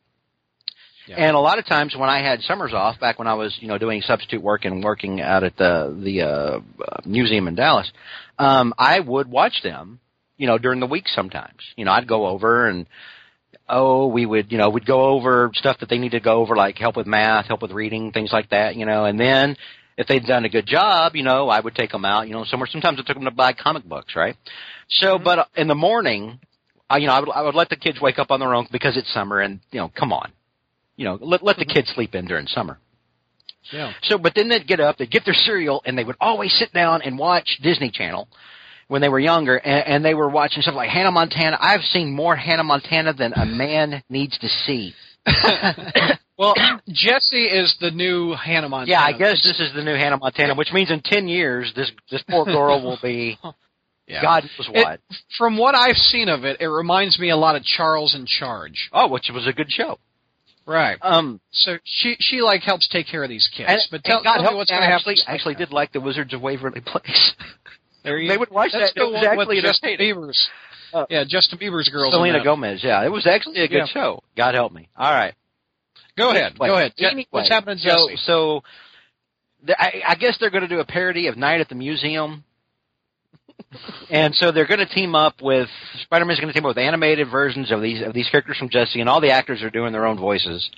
Yeah. 1.07 1.17
And 1.17 1.37
a 1.37 1.41
lot 1.41 1.59
of 1.59 1.67
times 1.67 1.95
when 1.95 2.09
I 2.09 2.23
had 2.23 2.41
summers 2.43 2.73
off, 2.73 2.99
back 2.99 3.19
when 3.19 3.29
I 3.29 3.35
was 3.35 3.55
you 3.61 3.67
know 3.67 3.77
doing 3.77 4.03
substitute 4.03 4.41
work 4.41 4.65
and 4.65 4.83
working 4.85 5.21
out 5.21 5.43
at 5.43 5.57
the 5.57 5.99
the 6.01 6.23
uh, 6.23 6.61
uh, 6.81 7.01
museum 7.05 7.49
in 7.49 7.57
Dallas, 7.57 7.91
um, 8.39 8.73
I 8.79 9.01
would 9.01 9.29
watch 9.29 9.63
them. 9.65 9.99
You 10.37 10.47
know 10.47 10.59
during 10.59 10.81
the 10.81 10.87
week 10.87 11.09
sometimes. 11.09 11.61
You 11.77 11.85
know 11.85 11.93
I'd 11.93 12.09
go 12.09 12.27
over 12.27 12.69
and 12.69 12.87
oh, 13.69 14.09
we 14.09 14.27
would, 14.27 14.53
you 14.53 14.59
know, 14.59 14.69
we'd 14.69 14.85
go 14.85 15.07
over 15.07 15.51
stuff 15.55 15.79
that 15.81 15.89
they 15.89 15.99
need 15.99 16.13
to 16.13 16.21
go 16.21 16.43
over, 16.43 16.55
like 16.55 16.77
help 16.77 16.97
with 16.97 17.07
math, 17.07 17.47
help 17.47 17.63
with 17.63 17.71
reading, 17.71 18.13
things 18.13 18.31
like 18.33 18.51
that, 18.51 18.77
you 18.77 18.85
know, 18.85 19.05
and 19.05 19.19
then 19.19 19.57
if 19.97 20.07
they'd 20.07 20.25
done 20.25 20.45
a 20.45 20.49
good 20.49 20.67
job, 20.67 21.15
you 21.15 21.23
know, 21.23 21.49
I 21.49 21.61
would 21.61 21.75
take 21.75 21.91
them 21.91 22.05
out, 22.05 22.27
you 22.27 22.35
know, 22.35 22.45
somewhere. 22.45 22.69
Sometimes 22.71 22.99
I 22.99 23.03
took 23.07 23.17
them 23.17 23.25
to 23.25 23.31
buy 23.31 23.53
comic 23.53 23.85
books, 23.85 24.17
right? 24.17 24.37
So, 24.89 25.19
but 25.19 25.39
uh, 25.39 25.45
in 25.57 25.69
the 25.69 25.75
morning, 25.75 26.41
I, 26.91 26.99
you 26.99 27.07
know, 27.07 27.13
I 27.13 27.21
would, 27.21 27.31
I 27.31 27.43
would 27.43 27.55
let 27.55 27.69
the 27.69 27.77
kids 27.77 28.01
wake 28.01 28.19
up 28.19 28.31
on 28.31 28.41
their 28.41 28.55
own 28.55 28.67
because 28.71 28.97
it's 28.97 29.13
summer, 29.15 29.41
and 29.41 29.61
you 29.71 29.81
know, 29.81 29.91
come 29.97 30.13
on, 30.13 30.33
you 30.97 31.05
know, 31.05 31.19
let 31.21 31.43
let 31.43 31.57
the 31.57 31.65
kids 31.65 31.93
sleep 31.95 32.15
in 32.15 32.27
during 32.27 32.47
summer. 32.47 32.79
yeah. 33.73 33.93
So, 34.03 34.19
but 34.19 34.35
then 34.35 34.49
they'd 34.49 34.67
get 34.67 34.81
up, 34.81 34.99
they'd 34.99 35.11
get 35.11 35.25
their 35.25 35.35
cereal, 35.35 35.81
and 35.87 35.97
they 35.97 36.05
would 36.05 36.17
always 36.21 36.53
sit 36.59 36.73
down 36.73 37.03
and 37.03 37.19
watch 37.19 37.59
Disney 37.63 37.91
Channel 37.91 38.29
when 38.89 39.01
they 39.03 39.09
were 39.09 39.21
younger, 39.21 39.57
and, 39.57 39.87
and 39.87 40.05
they 40.05 40.15
were 40.15 40.29
watching 40.29 40.63
stuff 40.63 40.75
like 40.75 40.91
Hannah 40.91 41.11
Montana. 41.13 41.57
I've 41.61 41.83
seen 41.83 42.13
more 42.13 42.37
Hannah 42.37 42.65
Montana 42.65 43.13
than 43.13 43.33
a 43.35 43.47
man 43.47 44.03
needs 44.09 44.39
to 44.39 44.49
see. 44.49 44.95
Well, 46.37 46.55
Jessie 46.89 47.45
is 47.45 47.77
the 47.81 47.93
new 47.93 48.35
Hannah 48.35 48.69
Montana. 48.69 48.91
Yeah, 48.91 49.01
I 49.05 49.13
guess 49.17 49.41
this 49.45 49.61
is 49.61 49.73
the 49.73 49.85
new 49.85 49.95
Hannah 49.95 50.17
Montana, 50.17 50.57
which 50.57 50.73
means 50.73 50.91
in 50.91 51.01
ten 51.01 51.29
years, 51.29 51.73
this 51.77 51.93
this 52.11 52.25
poor 52.29 52.45
girl 52.45 52.83
will 52.83 52.99
be 53.01 53.39
Yeah. 54.09 54.21
God 54.21 54.43
knows 54.43 54.69
It- 54.75 54.85
what. 54.85 55.01
From 55.39 55.57
what 55.57 55.77
I've 55.77 55.97
seen 55.97 56.29
of 56.29 56.45
it, 56.45 56.61
it 56.61 56.67
reminds 56.67 57.21
me 57.21 57.31
a 57.31 57.37
lot 57.37 57.55
of 57.55 57.63
Charles 57.63 58.15
in 58.17 58.27
Charge. 58.27 58.91
Oh, 58.93 59.09
which 59.09 59.31
was 59.33 59.47
a 59.47 59.53
good 59.53 59.71
show. 59.71 59.99
Right. 60.67 60.99
Um, 61.03 61.41
So 61.53 61.79
she 61.85 62.17
she 62.19 62.41
like 62.43 62.63
helps 62.63 62.89
take 62.89 63.07
care 63.07 63.23
of 63.23 63.29
these 63.29 63.49
kids. 63.57 63.69
and, 63.71 63.81
but 63.93 64.03
tell, 64.03 64.21
God 64.23 64.39
tell 64.43 64.51
me 64.53 64.57
what's 64.59 64.71
going 64.71 64.83
to 64.83 64.89
actually 64.89 65.17
happen. 65.17 65.35
actually 65.35 65.55
did 65.55 65.71
like 65.73 65.93
the 65.93 66.01
Wizards 66.01 66.35
of 66.35 66.41
Waverly 66.43 66.81
Place. 66.81 67.33
There 68.05 68.19
you 68.19 68.29
they 68.29 68.37
would 68.37 68.51
watch 68.51 68.73
that. 68.73 68.93
the 68.95 69.09
one 69.09 69.49
with 69.49 69.63
Justin. 69.63 69.97
Bieber's. 69.99 70.49
Uh, 70.93 71.07
yeah, 71.11 71.25
Justin 71.27 71.59
Bieber's 71.59 71.89
girls. 71.89 72.13
Selena. 72.13 72.45
Gomez. 72.45 72.81
Yeah, 72.85 73.05
it 73.05 73.11
was 73.11 73.27
actually 73.27 73.61
a 73.61 73.69
good 73.69 73.79
Yeah. 73.79 73.87
show. 73.87 74.23
God 74.37 74.55
help 74.55 74.73
me. 74.73 74.89
All 74.97 75.11
right. 75.11 75.35
Go 76.17 76.31
ahead. 76.31 76.57
Go 76.57 76.75
ahead. 76.75 76.93
Anyway, 76.99 77.27
what's 77.31 77.49
happening, 77.49 77.79
so, 77.79 77.89
Jessie? 77.89 78.17
So, 78.25 78.63
the, 79.65 79.75
I, 79.81 80.03
I 80.11 80.15
guess 80.15 80.37
they're 80.39 80.51
going 80.51 80.63
to 80.63 80.69
do 80.69 80.79
a 80.79 80.85
parody 80.85 81.27
of 81.27 81.37
Night 81.37 81.61
at 81.61 81.69
the 81.69 81.75
Museum. 81.75 82.45
and 84.11 84.35
so 84.35 84.53
they're 84.53 84.67
going 84.67 84.81
to 84.81 84.87
team 84.87 85.15
up 85.17 85.43
with 85.43 85.69
Spider-Man's 86.03 86.39
going 86.39 86.53
to 86.53 86.55
team 86.55 86.65
up 86.65 86.71
with 86.71 86.79
animated 86.79 87.29
versions 87.31 87.73
of 87.73 87.81
these 87.83 88.03
of 88.03 88.13
these 88.13 88.29
characters 88.29 88.57
from 88.59 88.69
Jessie, 88.69 89.01
and 89.01 89.09
all 89.09 89.21
the 89.21 89.31
actors 89.31 89.63
are 89.63 89.71
doing 89.71 89.93
their 89.93 90.07
own 90.07 90.19
voices. 90.19 90.69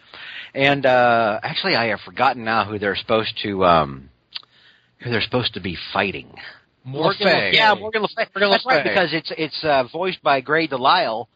And 0.54 0.86
uh 0.86 1.40
actually, 1.42 1.74
I 1.74 1.86
have 1.88 2.00
forgotten 2.00 2.44
now 2.44 2.64
who 2.64 2.78
they're 2.78 2.96
supposed 2.96 3.38
to 3.42 3.64
um 3.64 4.08
who 5.00 5.10
they're 5.10 5.20
supposed 5.22 5.54
to 5.54 5.60
be 5.60 5.76
fighting. 5.92 6.34
Morgan 6.87 7.26
Le 7.26 7.32
Fay. 7.32 7.51
Yeah, 7.55 7.74
Morgan 7.74 8.03
Le 8.03 8.09
Fay. 8.09 8.26
Morgan 8.34 8.49
Le 8.49 8.55
That's 8.55 8.66
right, 8.66 8.82
Fay. 8.82 8.89
because 8.91 9.12
it's 9.12 9.32
it's 9.37 9.64
uh, 9.64 9.84
voiced 9.93 10.22
by 10.22 10.41
Grey 10.41 10.66
DeLisle, 10.68 11.26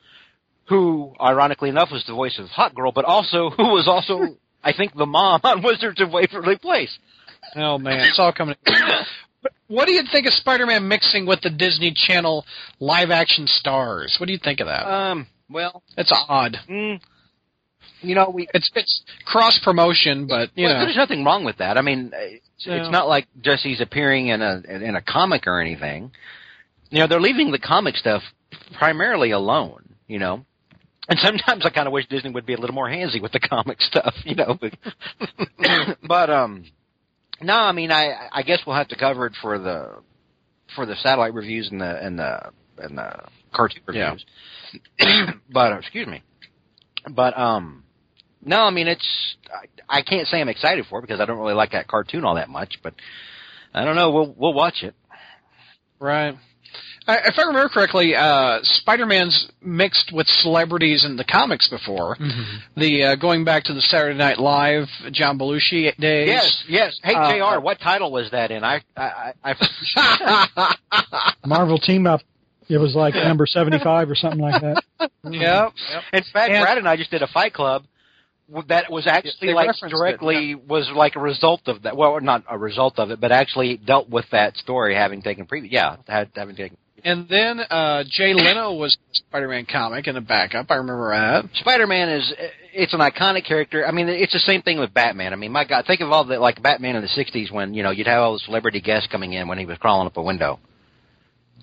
who, 0.69 1.13
ironically 1.21 1.69
enough, 1.69 1.91
was 1.91 2.05
the 2.07 2.15
voice 2.15 2.39
of 2.39 2.47
Hot 2.49 2.75
Girl, 2.75 2.93
but 2.93 3.05
also 3.05 3.51
who 3.57 3.65
was 3.71 3.87
also, 3.89 4.37
I 4.63 4.73
think, 4.73 4.95
the 4.95 5.07
mom 5.07 5.41
on 5.45 5.63
Wizards 5.65 6.01
of 6.01 6.11
Waverly 6.13 6.57
Place. 6.57 6.97
Oh 7.57 7.79
man, 7.79 8.01
it's 8.01 8.19
all 8.19 8.33
coming. 8.33 8.55
But 9.43 9.53
what 9.69 9.87
do 9.87 9.93
you 9.93 10.03
think 10.13 10.27
of 10.27 10.35
Spider-Man 10.35 10.87
mixing 10.87 11.25
with 11.27 11.41
the 11.41 11.49
Disney 11.51 11.93
Channel 11.95 12.45
live-action 12.79 13.47
stars? 13.47 14.17
What 14.21 14.27
do 14.27 14.33
you 14.33 14.39
think 14.43 14.61
of 14.61 14.67
that? 14.67 14.87
Um, 14.87 15.27
well, 15.49 15.83
It's 15.97 16.13
odd. 16.29 16.59
mm, 16.69 17.01
you 18.03 18.15
know, 18.15 18.31
we. 18.31 18.49
It's 18.55 18.71
it's 18.75 19.03
cross 19.25 19.59
promotion, 19.63 20.27
but 20.27 20.51
you 20.55 20.67
well, 20.67 20.75
know, 20.75 20.85
there's 20.85 20.97
nothing 20.97 21.25
wrong 21.25 21.45
with 21.45 21.59
that. 21.59 21.77
I 21.77 21.83
mean, 21.83 22.13
it's, 22.15 22.67
No. 22.67 22.77
it's 22.77 22.91
not 22.91 23.09
like 23.09 23.27
Jessie's 23.41 23.81
appearing 23.81 24.29
in 24.29 24.43
a 24.43 24.63
in 24.69 24.95
a 24.97 25.03
comic 25.03 25.47
or 25.47 25.61
anything. 25.61 26.13
You 26.91 27.01
know, 27.01 27.07
they're 27.07 27.21
leaving 27.21 27.53
the 27.53 27.59
comic 27.59 27.97
stuff 27.97 28.23
primarily 28.79 29.31
alone, 29.31 29.95
you 30.07 30.19
know. 30.19 30.45
And 31.09 31.19
sometimes 31.19 31.67
I 31.67 31.71
kind 31.71 31.87
of 31.87 31.93
wish 31.93 32.07
Disney 32.09 32.31
would 32.31 32.47
be 32.47 32.55
a 32.55 32.59
little 32.59 32.75
more 32.75 32.89
handsy 32.89 33.21
with 33.21 33.33
the 33.33 33.41
comic 33.49 33.81
stuff, 33.81 34.15
you 34.25 34.35
know. 34.35 34.57
But, 34.61 34.75
but 36.07 36.31
um, 36.31 36.65
no, 37.41 37.55
I 37.55 37.73
mean, 37.73 37.91
I 37.91 38.29
I 38.33 38.43
guess 38.43 38.61
we'll 38.67 38.77
have 38.77 38.89
to 38.89 38.97
cover 38.97 39.27
it 39.27 39.35
for 39.41 39.59
the 39.59 39.97
for 40.75 40.87
the 40.87 40.97
satellite 40.97 41.35
reviews 41.35 41.69
and 41.71 41.81
the 41.81 42.05
and 42.05 42.19
the 42.19 42.51
and 42.79 42.99
the 42.99 43.25
cartoon 43.53 43.83
reviews. 43.87 44.25
but 45.53 45.73
uh, 45.73 45.79
excuse 45.79 46.07
me, 46.07 46.23
but 47.11 47.37
um, 47.39 47.85
no, 48.45 48.61
I 48.63 48.71
mean 48.71 48.89
it's 48.89 49.37
I, 49.89 49.99
I 49.99 50.03
can't 50.03 50.27
say 50.29 50.41
I'm 50.41 50.49
excited 50.49 50.87
for 50.89 50.99
it 50.99 51.03
because 51.03 51.21
I 51.21 51.25
don't 51.27 51.39
really 51.39 51.55
like 51.55 51.73
that 51.73 51.89
cartoon 51.89 52.25
all 52.25 52.37
that 52.37 52.49
much, 52.49 52.79
but 52.83 52.95
I 53.75 53.85
don't 53.85 53.97
know. 53.97 54.11
We'll 54.11 54.35
we'll 54.37 54.55
watch 54.55 54.83
it. 54.83 54.95
Right. 55.99 56.35
I, 57.07 57.17
if 57.27 57.35
I 57.39 57.43
remember 57.43 57.69
correctly, 57.69 58.15
uh, 58.15 58.59
Spider-Man's 58.63 59.51
mixed 59.61 60.13
with 60.15 60.27
celebrities 60.29 61.05
in 61.05 61.17
the 61.17 61.25
comics 61.25 61.69
before. 61.69 62.15
Mm-hmm. 62.17 62.81
The 62.81 63.05
uh, 63.05 63.17
going 63.17 63.45
back 63.45 63.65
to 63.65 63.75
the 63.75 63.81
Saturday 63.81 64.17
Night 64.17 64.39
Live 64.39 64.87
John 65.11 65.37
Belushi 65.39 65.97
days. 65.97 66.29
Yes, 66.29 66.65
yes. 66.69 67.01
Hey, 67.03 67.15
Uh, 67.15 67.55
Jr. 67.57 67.61
What 67.61 67.81
title 67.81 68.13
was 68.13 68.31
that 68.31 68.51
in? 68.53 68.63
I 68.63 68.83
I 68.97 69.33
I. 69.43 69.55
I 70.63 70.75
Marvel 71.47 71.79
team 71.79 72.07
up. 72.07 72.21
It 72.69 72.79
was 72.79 72.95
like 72.95 73.15
number 73.15 73.47
seventy-five 73.47 74.09
or 74.09 74.15
something 74.15 74.41
like 74.41 74.61
that. 74.63 74.83
Yep. 75.25 75.33
yep. 75.33 75.73
In 76.13 76.23
fact, 76.33 76.53
And- 76.53 76.63
Brad 76.63 76.79
and 76.79 76.89
I 76.89 76.97
just 76.97 77.11
did 77.11 77.23
a 77.23 77.27
Fight 77.27 77.53
Club 77.55 77.83
w- 77.83 77.91
that 78.69 78.91
was 78.91 79.07
actually 79.07 79.53
like 79.53 79.69
referenced 79.69 79.95
it, 79.95 79.99
directly 79.99 80.55
was 80.55 80.91
like 80.95 81.17
a 81.17 81.21
result 81.21 81.63
of 81.67 81.83
that. 81.83 81.97
Well, 81.97 82.21
not 82.21 82.45
a 82.49 82.59
result 82.59 82.99
of 82.99 83.11
it, 83.11 83.21
but 83.21 83.33
actually 83.33 83.77
dealt 83.77 84.09
with 84.09 84.27
that 84.33 84.57
story 84.57 84.95
having 84.95 85.23
taken 85.23 85.47
previous. 85.47 85.73
Yeah, 85.73 85.97
had 86.07 86.31
having 86.35 86.57
taken. 86.57 86.77
And 87.05 87.29
then 87.29 87.61
uh, 87.61 88.05
Jay 88.09 88.35
Leno 88.35 88.75
was 88.79 88.97
Spider-Man 89.13 89.67
comic 89.71 90.07
in 90.07 90.17
a 90.17 90.21
backup. 90.21 90.71
I 90.71 90.77
remember 90.77 91.11
that. 91.13 91.49
Spider-Man 91.55 92.09
is 92.09 92.33
it's 92.73 92.93
an 92.93 93.01
iconic 93.01 93.47
character. 93.47 93.87
I 93.87 93.93
mean, 93.93 94.09
it's 94.09 94.33
the 94.33 94.41
same 94.41 94.63
thing 94.63 94.79
with 94.79 94.93
Batman. 94.93 95.33
I 95.33 95.37
mean, 95.37 95.53
my 95.53 95.65
God, 95.65 95.87
think 95.87 96.01
of 96.01 96.11
all 96.11 96.25
the 96.25 96.39
like 96.39 96.63
Batman 96.63 96.97
in 96.97 97.03
the 97.03 97.09
'60s 97.09 97.53
when 97.53 97.75
you 97.75 97.83
know 97.83 97.91
you'd 97.91 98.07
have 98.07 98.23
all 98.23 98.33
the 98.35 98.41
celebrity 98.41 98.81
guests 98.81 99.09
coming 99.11 99.33
in 99.33 99.49
when 99.49 99.59
he 99.59 99.67
was 99.67 99.79
crawling 99.79 100.07
up 100.07 100.17
a 100.17 100.23
window. 100.23 100.59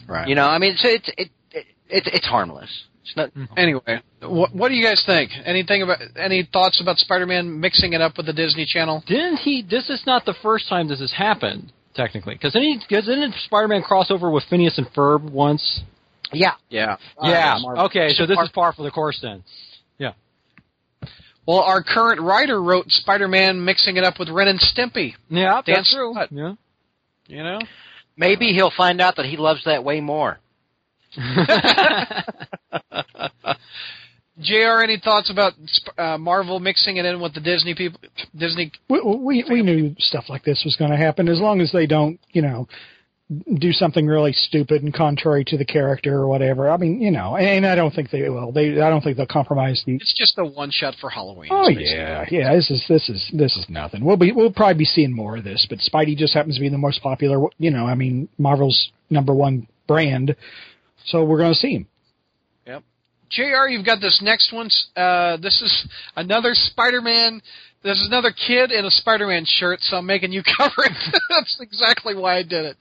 Right. 0.07 0.27
You 0.27 0.35
know, 0.35 0.45
I 0.45 0.57
mean, 0.59 0.73
it's 0.73 0.81
it's 0.83 1.09
it, 1.17 1.29
it, 1.51 1.65
it 1.89 2.07
it's 2.13 2.27
harmless. 2.27 2.69
It's 3.07 3.15
not. 3.15 3.33
Mm-hmm. 3.33 3.53
Anyway, 3.57 4.01
what, 4.21 4.53
what 4.53 4.67
do 4.69 4.75
you 4.75 4.83
guys 4.83 5.01
think? 5.05 5.31
Anything 5.45 5.81
about 5.81 5.99
any 6.19 6.47
thoughts 6.51 6.81
about 6.81 6.97
Spider-Man 6.97 7.59
mixing 7.59 7.93
it 7.93 8.01
up 8.01 8.17
with 8.17 8.25
the 8.25 8.33
Disney 8.33 8.65
Channel? 8.65 9.03
Didn't 9.07 9.37
he? 9.37 9.61
This 9.67 9.89
is 9.89 10.03
not 10.05 10.25
the 10.25 10.35
first 10.43 10.67
time 10.67 10.87
this 10.89 10.99
has 10.99 11.13
happened, 11.13 11.71
technically. 11.95 12.35
Because 12.35 12.53
didn't, 12.53 12.81
he- 12.87 12.95
'cause 12.95 13.05
didn't 13.05 13.33
Spider-Man 13.45 13.81
cross 13.83 14.11
over 14.11 14.29
with 14.29 14.43
Phineas 14.49 14.77
and 14.77 14.87
Ferb 14.93 15.21
once? 15.31 15.81
Yeah, 16.33 16.55
Yeah. 16.69 16.97
yeah. 17.23 17.57
Marvel. 17.61 17.85
Okay, 17.85 18.09
so 18.09 18.25
this 18.25 18.37
is 18.37 18.49
par 18.49 18.73
for 18.73 18.83
the 18.83 18.91
course 18.91 19.19
then. 19.21 19.43
Yeah. 19.97 20.11
Well, 21.47 21.59
our 21.59 21.81
current 21.81 22.19
writer 22.19 22.61
wrote 22.61 22.89
Spider-Man 22.89 23.63
mixing 23.63 23.95
it 23.95 24.03
up 24.03 24.19
with 24.19 24.27
Ren 24.29 24.49
and 24.49 24.59
Stimpy. 24.59 25.13
Yeah, 25.29 25.61
Dan 25.65 25.75
that's 25.75 25.93
true. 25.93 26.11
Slott. 26.13 26.29
Yeah. 26.31 26.53
You 27.27 27.43
know. 27.43 27.59
maybe 28.17 28.51
he'll 28.53 28.71
find 28.75 28.99
out 28.99 29.15
that 29.17 29.25
he 29.25 29.37
loves 29.37 29.63
that 29.65 29.83
way 29.85 30.01
more. 30.01 30.39
Jr. 34.39 34.83
Any 34.83 34.99
thoughts 35.03 35.31
about 35.31 35.53
uh, 35.97 36.17
Marvel 36.17 36.59
mixing 36.59 36.97
it 36.97 37.05
in 37.05 37.19
with 37.19 37.33
the 37.33 37.39
Disney 37.39 37.73
people? 37.73 37.99
Disney. 38.37 38.71
We 38.89 39.01
we, 39.01 39.45
we 39.49 39.63
knew 39.63 39.95
stuff 39.97 40.25
like 40.29 40.43
this 40.43 40.61
was 40.63 40.75
going 40.75 40.91
to 40.91 40.97
happen 40.97 41.27
as 41.27 41.39
long 41.39 41.59
as 41.59 41.71
they 41.71 41.87
don't, 41.87 42.19
you 42.33 42.43
know, 42.43 42.67
do 43.59 43.73
something 43.73 44.07
really 44.07 44.31
stupid 44.31 44.83
and 44.83 44.93
contrary 44.93 45.43
to 45.45 45.57
the 45.57 45.65
character 45.65 46.13
or 46.13 46.27
whatever. 46.27 46.69
I 46.69 46.77
mean, 46.77 47.01
you 47.01 47.11
know, 47.11 47.35
and 47.35 47.65
I 47.65 47.75
don't 47.75 47.93
think 47.93 48.09
they 48.09 48.29
will. 48.29 48.51
They 48.51 48.79
I 48.79 48.89
don't 48.89 49.03
think 49.03 49.17
they'll 49.17 49.25
compromise 49.25 49.83
the. 49.85 49.95
It's 49.95 50.17
just 50.17 50.37
a 50.37 50.45
one 50.45 50.71
shot 50.71 50.95
for 51.01 51.09
Halloween. 51.09 51.49
Oh 51.51 51.67
yeah, 51.67 52.25
yeah. 52.29 52.55
This 52.55 52.71
is 52.71 52.85
this 52.87 53.09
is 53.09 53.29
this 53.33 53.57
is 53.57 53.65
nothing. 53.69 54.05
We'll 54.05 54.17
be 54.17 54.31
we'll 54.31 54.53
probably 54.53 54.75
be 54.75 54.85
seeing 54.85 55.13
more 55.13 55.37
of 55.37 55.43
this, 55.43 55.65
but 55.69 55.79
Spidey 55.79 56.15
just 56.15 56.33
happens 56.33 56.55
to 56.55 56.61
be 56.61 56.69
the 56.69 56.77
most 56.77 57.01
popular. 57.01 57.47
You 57.57 57.71
know, 57.71 57.85
I 57.85 57.95
mean, 57.95 58.29
Marvel's 58.37 58.91
number 59.09 59.33
one 59.33 59.67
brand, 59.87 60.35
so 61.07 61.23
we're 61.23 61.37
going 61.37 61.53
to 61.53 61.59
see 61.59 61.73
him. 61.73 61.87
Yep. 62.65 62.83
JR. 63.29 63.67
You've 63.69 63.85
got 63.85 63.99
this 63.99 64.19
next 64.21 64.53
one. 64.53 64.69
Uh, 64.95 65.37
this 65.37 65.61
is 65.61 65.87
another 66.15 66.51
Spider-Man. 66.53 67.41
This 67.83 67.97
is 67.97 68.07
another 68.07 68.31
kid 68.31 68.71
in 68.71 68.85
a 68.85 68.91
Spider-Man 68.91 69.45
shirt, 69.47 69.79
so 69.81 69.97
I'm 69.97 70.05
making 70.05 70.31
you 70.33 70.43
cover 70.57 70.83
it. 70.83 71.21
That's 71.29 71.57
exactly 71.61 72.15
why 72.15 72.37
I 72.37 72.43
did 72.43 72.65
it. 72.65 72.77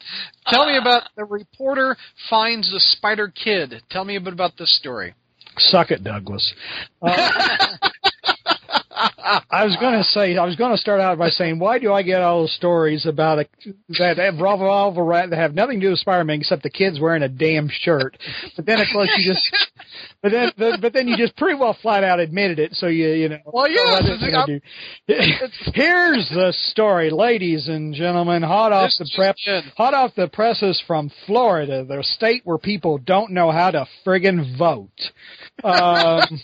Tell 0.49 0.67
me 0.67 0.77
about 0.77 1.05
the 1.17 1.25
reporter 1.25 1.97
finds 2.29 2.71
the 2.71 2.81
Spider 2.81 3.29
Kid. 3.29 3.75
Tell 3.91 4.05
me 4.05 4.17
a 4.17 4.21
bit 4.21 4.33
about 4.33 4.53
this 4.59 4.77
story. 4.79 5.15
Suck 5.59 5.91
it, 5.91 6.03
Douglas. 6.03 6.53
Uh, 7.01 7.77
I 8.97 9.65
was 9.65 9.77
going 9.79 9.95
to 9.99 10.05
say, 10.05 10.37
I 10.37 10.45
was 10.45 10.57
going 10.57 10.73
to 10.73 10.79
start 10.79 11.01
out 11.01 11.19
by 11.19 11.29
saying, 11.29 11.59
why 11.59 11.79
do 11.79 11.93
I 11.93 12.03
get 12.03 12.23
all 12.23 12.43
those 12.43 12.55
stories 12.55 13.07
about 13.07 13.41
a, 13.41 13.47
that 13.99 14.19
have 14.19 14.35
Volvo 14.35 15.07
rat 15.07 15.31
that 15.31 15.39
have 15.39 15.55
nothing 15.55 15.81
to 15.81 15.87
do 15.87 15.91
with 15.91 15.99
Spider-Man 15.99 16.41
except 16.41 16.63
the 16.63 16.71
kid's 16.71 16.99
wearing 16.99 17.23
a 17.23 17.29
damn 17.29 17.69
shirt? 17.71 18.17
But 18.57 18.67
then, 18.67 18.81
of 18.81 18.87
course, 18.93 19.11
you 19.17 19.33
just, 19.33 19.57
but 20.23 20.33
then, 20.33 20.81
but, 20.81 20.93
then 20.93 21.09
you 21.09 21.17
just 21.17 21.37
pretty 21.37 21.59
well 21.59 21.77
flat 21.83 22.05
out 22.05 22.21
admitted 22.21 22.59
it. 22.59 22.75
So 22.75 22.87
you, 22.87 23.09
you 23.11 23.29
know. 23.29 23.39
Well, 23.45 23.69
yeah, 23.69 23.91
what 23.91 24.05
it's- 24.05 24.23
is 24.23 24.61
do? 25.07 25.73
Here's 25.75 26.29
the 26.31 26.55
story, 26.71 27.11
ladies 27.11 27.69
and 27.69 27.95
gentlemen, 27.95 28.43
hot 28.43 28.73
off 28.73 28.91
the 28.99 29.11
prep, 29.15 29.37
hot 29.77 29.95
off 29.95 30.15
the 30.15 30.29
presses 30.29 30.83
from 30.87 31.11
Florida, 31.27 31.85
the 31.85 32.03
state 32.03 32.43
where 32.45 32.59
people 32.59 32.99
don't 32.99 33.33
know 33.33 33.51
how 33.51 33.71
to 33.71 33.87
friggin' 34.05 34.57
vote. 34.59 34.91
Um, 35.65 36.41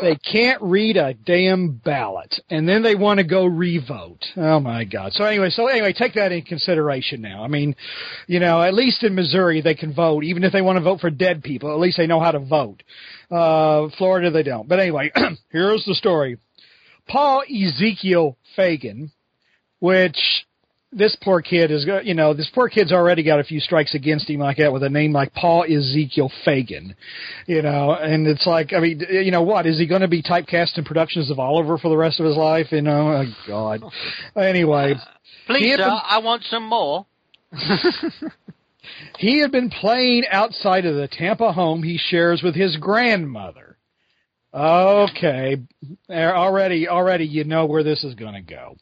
they 0.00 0.16
can't 0.16 0.60
read 0.62 0.96
a 0.96 1.14
damn 1.14 1.72
ballot, 1.72 2.40
and 2.50 2.68
then 2.68 2.82
they 2.82 2.94
want 2.94 3.18
to 3.18 3.24
go 3.24 3.46
revote. 3.46 4.24
Oh 4.36 4.60
my 4.60 4.84
God! 4.84 5.12
So 5.12 5.24
anyway, 5.24 5.50
so 5.50 5.66
anyway, 5.66 5.92
take 5.92 6.14
that 6.14 6.32
in 6.32 6.42
consideration 6.42 7.20
now. 7.20 7.42
I 7.42 7.48
mean, 7.48 7.74
you 8.26 8.40
know, 8.40 8.62
at 8.62 8.74
least 8.74 9.02
in 9.02 9.14
Missouri 9.14 9.60
they 9.60 9.74
can 9.74 9.94
vote, 9.94 10.24
even 10.24 10.44
if 10.44 10.52
they 10.52 10.62
want 10.62 10.76
to 10.76 10.82
vote 10.82 11.00
for 11.00 11.10
dead 11.10 11.42
people. 11.42 11.72
At 11.72 11.80
least 11.80 11.96
they 11.96 12.06
know 12.06 12.20
how 12.20 12.32
to 12.32 12.40
vote. 12.40 12.82
Uh, 13.30 13.88
Florida 13.96 14.30
they 14.30 14.42
don't. 14.42 14.68
But 14.68 14.80
anyway, 14.80 15.10
here's 15.50 15.84
the 15.84 15.94
story. 15.94 16.38
Paul 17.08 17.42
Ezekiel 17.42 18.36
Fagan, 18.54 19.10
which 19.80 20.18
this 20.90 21.16
poor 21.22 21.42
kid 21.42 21.70
is, 21.70 21.86
you 22.02 22.14
know, 22.14 22.32
this 22.32 22.50
poor 22.54 22.68
kid's 22.68 22.92
already 22.92 23.22
got 23.22 23.40
a 23.40 23.44
few 23.44 23.60
strikes 23.60 23.94
against 23.94 24.28
him 24.30 24.40
like 24.40 24.56
that 24.56 24.72
with 24.72 24.82
a 24.82 24.88
name 24.88 25.12
like 25.12 25.34
Paul 25.34 25.64
Ezekiel 25.64 26.32
Fagan, 26.44 26.94
you 27.46 27.60
know, 27.62 27.92
and 27.92 28.26
it's 28.26 28.46
like, 28.46 28.72
I 28.72 28.80
mean, 28.80 29.02
you 29.10 29.30
know 29.30 29.42
what? 29.42 29.66
Is 29.66 29.78
he 29.78 29.86
going 29.86 30.00
to 30.00 30.08
be 30.08 30.22
typecast 30.22 30.78
in 30.78 30.84
productions 30.84 31.30
of 31.30 31.38
Oliver 31.38 31.76
for 31.78 31.88
the 31.88 31.96
rest 31.96 32.20
of 32.20 32.26
his 32.26 32.36
life? 32.36 32.68
You 32.70 32.82
know, 32.82 33.12
oh, 33.12 33.24
God. 33.46 33.82
Anyway, 34.34 34.94
uh, 34.94 34.98
He 35.46 35.54
Please, 35.54 35.76
sir, 35.76 35.84
been- 35.84 36.00
I 36.04 36.18
want 36.18 36.42
some 36.44 36.64
more. 36.64 37.06
he 39.18 39.40
had 39.40 39.50
been 39.50 39.70
playing 39.70 40.24
outside 40.30 40.84
of 40.84 40.96
the 40.96 41.08
Tampa 41.08 41.52
home 41.52 41.82
he 41.82 41.98
shares 41.98 42.42
with 42.42 42.54
his 42.54 42.76
grandmother. 42.76 43.77
Okay, 44.52 45.58
already, 46.10 46.88
already, 46.88 47.26
you 47.26 47.44
know 47.44 47.66
where 47.66 47.82
this 47.82 48.02
is 48.02 48.14
going 48.14 48.32
to 48.32 48.40
go, 48.40 48.76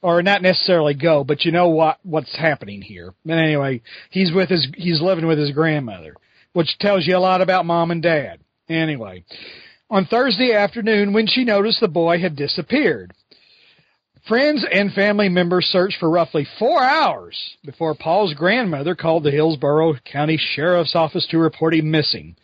or 0.00 0.22
not 0.22 0.40
necessarily 0.40 0.94
go, 0.94 1.22
but 1.22 1.44
you 1.44 1.52
know 1.52 1.68
what 1.68 1.98
what's 2.02 2.34
happening 2.34 2.80
here. 2.80 3.12
But 3.24 3.34
anyway, 3.34 3.82
he's 4.10 4.32
with 4.32 4.48
his 4.48 4.66
he's 4.74 5.02
living 5.02 5.26
with 5.26 5.38
his 5.38 5.50
grandmother, 5.50 6.14
which 6.54 6.78
tells 6.78 7.06
you 7.06 7.16
a 7.16 7.18
lot 7.18 7.42
about 7.42 7.66
mom 7.66 7.90
and 7.90 8.02
dad. 8.02 8.40
Anyway, 8.70 9.24
on 9.90 10.06
Thursday 10.06 10.54
afternoon, 10.54 11.12
when 11.12 11.26
she 11.26 11.44
noticed 11.44 11.80
the 11.80 11.88
boy 11.88 12.18
had 12.18 12.34
disappeared. 12.34 13.12
Friends 14.28 14.64
and 14.72 14.92
family 14.92 15.28
members 15.28 15.64
searched 15.66 15.96
for 15.98 16.08
roughly 16.08 16.46
four 16.56 16.80
hours 16.80 17.36
before 17.64 17.96
Paul's 17.96 18.34
grandmother 18.34 18.94
called 18.94 19.24
the 19.24 19.32
Hillsborough 19.32 19.96
County 20.04 20.38
Sheriff's 20.38 20.94
Office 20.94 21.26
to 21.32 21.38
report 21.38 21.74
him 21.74 21.90
missing. 21.90 22.36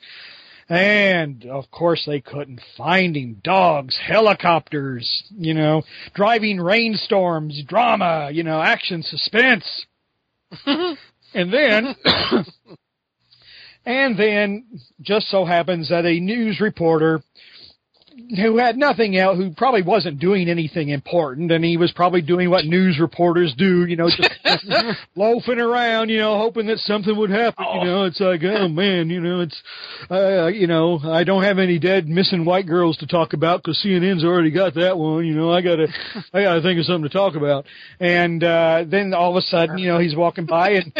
And, 0.69 1.47
of 1.47 1.71
course, 1.71 2.05
they 2.07 2.21
couldn't 2.21 2.61
find 2.77 3.17
him. 3.17 3.41
Dogs, 3.43 3.99
helicopters, 4.07 5.25
you 5.31 5.55
know, 5.55 5.83
driving 6.15 6.61
rainstorms, 6.61 7.63
drama, 7.67 8.31
you 8.33 8.43
know, 8.43 8.61
action, 8.61 9.03
suspense. 9.03 9.65
and 10.67 11.53
then, 11.53 11.97
and 13.87 14.19
then, 14.19 14.81
just 15.01 15.31
so 15.31 15.47
happens 15.47 15.89
that 15.89 16.05
a 16.05 16.21
news 16.21 16.61
reporter 16.61 17.23
who 18.37 18.59
had 18.59 18.77
nothing 18.77 19.17
else, 19.17 19.39
who 19.39 19.53
probably 19.55 19.83
wasn't 19.83 20.19
doing 20.19 20.49
anything 20.49 20.89
important, 20.89 21.53
and 21.53 21.65
he 21.65 21.77
was 21.77 21.93
probably 21.93 22.23
doing 22.23 22.51
what 22.51 22.65
news 22.65 22.99
reporters 23.01 23.55
do, 23.57 23.87
you 23.87 23.97
know, 23.97 24.09
just 24.09 24.31
loafing 25.17 25.59
around, 25.59 26.09
you 26.09 26.19
know, 26.19 26.37
hoping 26.39 26.67
that 26.67 26.79
something 26.79 27.17
would 27.17 27.31
happen. 27.31 27.65
You 27.75 27.85
know, 27.85 28.05
it's 28.05 28.21
like, 28.21 28.43
oh 28.45 28.69
man, 28.69 29.11
you 29.11 29.21
know, 29.21 29.41
it's, 29.41 29.63
uh, 30.11 30.47
you 30.47 30.67
know, 30.67 30.99
I 31.03 31.25
don't 31.25 31.45
have 31.45 31.59
any 31.59 31.79
dead 31.79 32.09
missing 32.09 32.45
white 32.45 32.67
girls 32.67 32.97
to 32.99 33.07
talk 33.07 33.33
about 33.33 33.63
because 33.63 33.81
CNN's 33.85 34.25
already 34.25 34.51
got 34.51 34.75
that 34.75 34.99
one. 34.99 35.25
You 35.25 35.35
know, 35.35 35.53
I 35.53 35.63
gotta, 35.63 35.89
I 36.33 36.43
gotta 36.43 36.63
think 36.63 36.79
of 36.81 36.87
something 36.87 37.09
to 37.09 37.17
talk 37.17 37.35
about. 37.35 37.67
And 38.01 38.43
uh, 38.43 38.85
then 38.87 39.15
all 39.15 39.31
of 39.31 39.37
a 39.37 39.43
sudden, 39.43 39.79
you 39.79 39.89
know, 39.89 39.99
he's 39.99 40.17
walking 40.17 40.47
by 40.47 40.71
and 40.71 40.93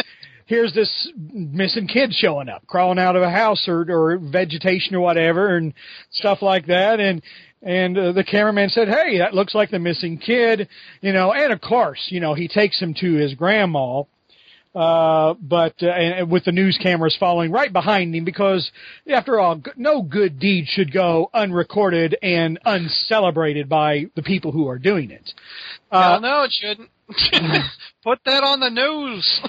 here's 0.49 0.73
this 0.73 1.07
missing 1.15 1.87
kid 1.87 2.11
showing 2.11 2.49
up, 2.49 2.65
crawling 2.65 2.97
out 2.97 3.15
of 3.15 3.21
a 3.21 3.29
house 3.29 3.67
or 3.67 3.85
or 3.89 4.17
vegetation 4.17 4.95
or 4.95 4.99
whatever, 4.99 5.55
and 5.55 5.73
stuff 6.11 6.41
like 6.41 6.65
that, 6.67 6.99
and. 6.99 7.21
And 7.61 7.97
uh, 7.97 8.13
the 8.13 8.23
cameraman 8.23 8.69
said, 8.69 8.87
"Hey, 8.87 9.17
that 9.17 9.33
looks 9.33 9.53
like 9.53 9.69
the 9.69 9.79
missing 9.79 10.17
kid," 10.17 10.69
you 11.01 11.11
know. 11.11 11.33
And 11.33 11.51
of 11.51 11.59
course, 11.59 11.99
you 12.07 12.21
know, 12.21 12.33
he 12.33 12.47
takes 12.47 12.79
him 12.79 12.93
to 13.01 13.15
his 13.15 13.33
grandma, 13.33 14.03
uh, 14.73 15.33
but 15.41 15.73
uh, 15.81 15.87
and 15.87 16.31
with 16.31 16.45
the 16.45 16.53
news 16.53 16.79
cameras 16.81 17.17
following 17.19 17.51
right 17.51 17.73
behind 17.73 18.15
him 18.15 18.23
because 18.23 18.71
after 19.11 19.41
all, 19.41 19.61
no 19.75 20.01
good 20.01 20.39
deed 20.39 20.67
should 20.69 20.93
go 20.93 21.29
unrecorded 21.33 22.15
and 22.21 22.59
uncelebrated 22.63 23.67
by 23.67 24.05
the 24.15 24.23
people 24.23 24.53
who 24.53 24.69
are 24.69 24.79
doing 24.79 25.11
it. 25.11 25.33
Uh, 25.91 26.11
Hell 26.11 26.21
no, 26.21 26.43
it 26.43 26.53
shouldn't. 26.53 26.89
Put 28.03 28.19
that 28.25 28.43
on 28.43 28.59
the 28.59 28.69
news. 28.69 29.41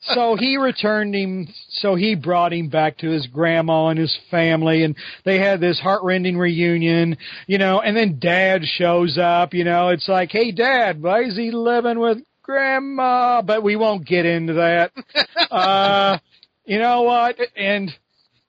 so 0.14 0.36
he 0.36 0.56
returned 0.56 1.14
him. 1.14 1.48
So 1.70 1.94
he 1.94 2.14
brought 2.14 2.52
him 2.52 2.68
back 2.68 2.98
to 2.98 3.10
his 3.10 3.26
grandma 3.26 3.88
and 3.88 3.98
his 3.98 4.16
family, 4.30 4.82
and 4.82 4.96
they 5.24 5.38
had 5.38 5.60
this 5.60 5.78
heartrending 5.78 6.38
reunion, 6.38 7.16
you 7.46 7.58
know. 7.58 7.80
And 7.80 7.96
then 7.96 8.18
Dad 8.18 8.62
shows 8.64 9.18
up, 9.18 9.52
you 9.52 9.64
know. 9.64 9.88
It's 9.88 10.08
like, 10.08 10.30
hey, 10.32 10.52
Dad, 10.52 11.02
why 11.02 11.24
is 11.24 11.36
he 11.36 11.50
living 11.50 11.98
with 11.98 12.18
Grandma? 12.42 13.42
But 13.42 13.62
we 13.62 13.76
won't 13.76 14.06
get 14.06 14.24
into 14.24 14.54
that. 14.54 14.92
uh, 15.50 16.18
you 16.64 16.78
know 16.78 17.02
what? 17.02 17.36
And 17.56 17.90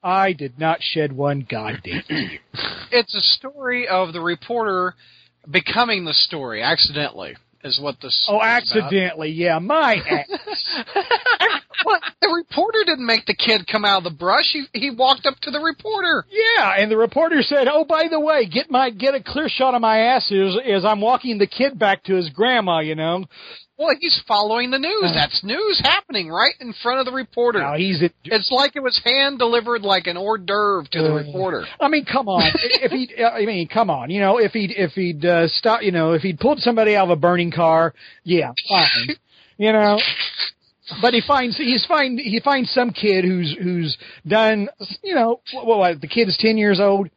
I 0.01 0.34
did 0.34 0.57
not 0.57 0.80
shed 0.82 1.11
one 1.11 1.45
goddamn 1.49 2.03
tear. 2.07 2.39
it's 2.91 3.13
a 3.13 3.22
story 3.22 3.88
of 3.88 4.13
the 4.13 4.22
reporter 4.22 4.95
becoming 5.49 6.05
the 6.05 6.13
story 6.13 6.61
accidentally. 6.63 7.36
Is 7.66 7.80
what 7.82 7.95
this. 7.99 8.28
Oh, 8.30 8.36
is 8.36 8.38
about. 8.38 8.86
accidentally, 8.86 9.30
yeah, 9.32 9.57
my 9.59 9.95
ass. 10.09 10.84
What? 11.84 12.01
The 12.22 12.30
reporter 12.30 12.80
didn't 12.86 13.05
make 13.05 13.26
the 13.26 13.36
kid 13.36 13.68
come 13.68 13.84
out 13.86 13.99
of 13.99 14.03
the 14.05 14.18
brush. 14.18 14.51
He 14.53 14.66
he 14.74 14.91
walked 14.91 15.26
up 15.26 15.39
to 15.41 15.51
the 15.51 15.59
reporter. 15.59 16.26
Yeah, 16.30 16.76
and 16.78 16.91
the 16.91 16.97
reporter 16.97 17.41
said, 17.41 17.68
"Oh, 17.68 17.84
by 17.84 18.07
the 18.09 18.20
way, 18.20 18.45
get 18.47 18.70
my 18.70 18.89
get 18.91 19.16
a 19.16 19.22
clear 19.22 19.49
shot 19.49 19.74
of 19.76 19.82
my 19.82 19.97
ass 19.97 20.32
as, 20.32 20.57
as 20.66 20.86
I'm 20.86 21.01
walking 21.01 21.38
the 21.38 21.47
kid 21.47 21.78
back 21.78 22.03
to 22.03 22.16
his 22.16 22.30
grandma." 22.30 22.80
You 22.80 22.95
know, 22.95 23.26
Well, 23.78 23.93
he's 23.99 24.21
following 24.26 24.71
the 24.71 24.80
news. 24.80 25.11
That's 25.13 25.43
news 25.43 25.82
happening 25.84 26.30
right 26.30 26.53
in 26.61 26.73
front 26.82 26.99
of 26.99 27.05
the 27.05 27.11
reporter. 27.11 27.59
now 27.59 27.76
he's. 27.76 28.01
A, 28.01 28.09
It's 28.23 28.49
like 28.49 28.76
it 28.76 28.80
was 28.84 28.99
hand 29.03 29.38
delivered 29.38 29.82
like 29.82 30.07
an 30.07 30.15
hors 30.15 30.38
d'oeuvre 30.38 30.88
to 30.91 31.01
the 31.01 31.11
Uh, 31.11 31.15
reporter. 31.15 31.65
I 31.82 31.89
mean, 31.89 32.05
come 32.05 32.30
on. 32.30 32.43
if 32.53 32.91
he, 32.91 33.21
I 33.21 33.45
mean, 33.45 33.67
come 33.67 33.89
on. 33.89 34.09
You 34.09 34.21
know, 34.21 34.38
if 34.38 34.53
he 34.53 34.73
if 34.78 34.91
he'd 34.93 35.26
uh, 35.26 35.47
stop, 35.49 35.82
you 35.82 35.91
know, 35.91 36.13
if 36.13 36.21
he'd 36.21 36.39
pulled 36.39 36.59
somebody 36.59 36.95
out 36.95 37.05
of 37.05 37.09
a 37.09 37.15
burning 37.17 37.51
car, 37.51 37.93
yeah, 38.23 38.51
fine. 38.69 39.17
you 39.57 39.73
know. 39.73 39.99
But 41.01 41.15
he 41.15 41.21
finds 41.26 41.57
he's 41.57 41.84
find 41.86 42.19
he 42.19 42.39
finds 42.39 42.69
some 42.71 42.91
kid 42.91 43.26
who's 43.26 43.57
who's 43.59 43.97
done 44.28 44.69
you 45.03 45.15
know 45.15 45.41
what, 45.51 45.65
what 45.65 45.99
the 46.01 46.07
kid 46.07 46.30
is 46.30 46.38
ten 46.39 46.57
years 46.57 46.80
old 46.80 47.09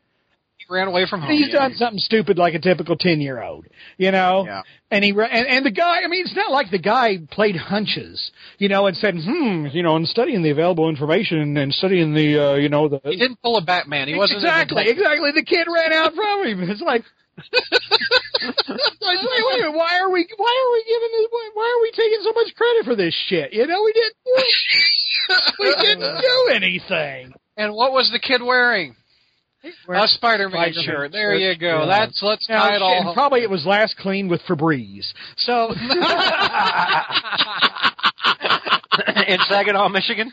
ran 0.68 0.88
away 0.88 1.06
from 1.08 1.20
home. 1.20 1.30
he's 1.30 1.50
done 1.50 1.74
something 1.74 1.98
stupid 1.98 2.38
like 2.38 2.54
a 2.54 2.58
typical 2.58 2.96
ten 2.96 3.20
year 3.20 3.42
old, 3.42 3.66
you 3.96 4.10
know. 4.10 4.44
Yeah. 4.46 4.62
And 4.90 5.04
he 5.04 5.12
ra- 5.12 5.28
and, 5.30 5.46
and 5.46 5.66
the 5.66 5.70
guy, 5.70 6.00
I 6.04 6.08
mean, 6.08 6.24
it's 6.24 6.34
not 6.34 6.50
like 6.50 6.70
the 6.70 6.78
guy 6.78 7.18
played 7.30 7.56
hunches, 7.56 8.30
you 8.58 8.68
know, 8.68 8.86
and 8.86 8.96
said, 8.96 9.14
hmm, 9.14 9.66
you 9.72 9.82
know, 9.82 9.96
and 9.96 10.06
studying 10.06 10.42
the 10.42 10.50
available 10.50 10.88
information 10.88 11.56
and 11.56 11.72
studying 11.74 12.14
the, 12.14 12.52
uh, 12.52 12.54
you 12.54 12.68
know, 12.68 12.88
the. 12.88 13.00
He 13.04 13.16
didn't 13.16 13.40
pull 13.42 13.56
a 13.56 13.62
Batman. 13.62 14.08
He 14.08 14.14
wasn't 14.14 14.38
exactly, 14.38 14.84
exactly. 14.88 15.32
The 15.34 15.44
kid 15.44 15.66
ran 15.72 15.92
out 15.92 16.14
from 16.14 16.46
him. 16.46 16.70
It's 16.70 16.80
like. 16.82 17.04
It's 18.40 19.02
like, 19.02 19.18
wait, 19.20 19.42
wait 19.52 19.64
a. 19.66 19.70
Why 19.72 19.98
are 20.00 20.10
we? 20.10 20.26
Why 20.36 20.64
are 20.64 20.72
we 20.72 20.84
giving 20.86 21.08
this? 21.12 21.26
Why, 21.30 21.50
why 21.54 21.76
are 21.76 21.82
we 21.82 21.90
taking 21.90 22.20
so 22.22 22.32
much 22.32 22.54
credit 22.54 22.84
for 22.84 22.94
this 22.96 23.14
shit? 23.28 23.52
You 23.52 23.66
know, 23.66 23.82
we 23.84 23.92
didn't. 23.92 24.14
Do, 24.24 25.34
we 25.58 25.74
didn't 25.82 26.20
do 26.20 26.50
anything. 26.54 27.32
And 27.56 27.74
what 27.74 27.92
was 27.92 28.10
the 28.12 28.18
kid 28.20 28.42
wearing? 28.42 28.94
A 29.64 30.06
Spider-Man 30.08 30.72
Spider-Man 30.72 30.84
shirt. 30.84 31.12
There 31.12 31.34
you 31.34 31.56
go. 31.58 31.80
Yeah. 31.80 31.86
That's 31.86 32.22
let's 32.22 32.48
Now, 32.48 32.68
tie 32.68 32.76
it 32.76 32.82
all. 32.82 33.06
and 33.08 33.14
probably 33.14 33.42
it 33.42 33.50
was 33.50 33.66
last 33.66 33.96
cleaned 33.96 34.30
with 34.30 34.40
Febreze. 34.42 35.12
So 35.36 35.72
in 39.26 39.38
Saginaw, 39.48 39.88
Michigan. 39.88 40.32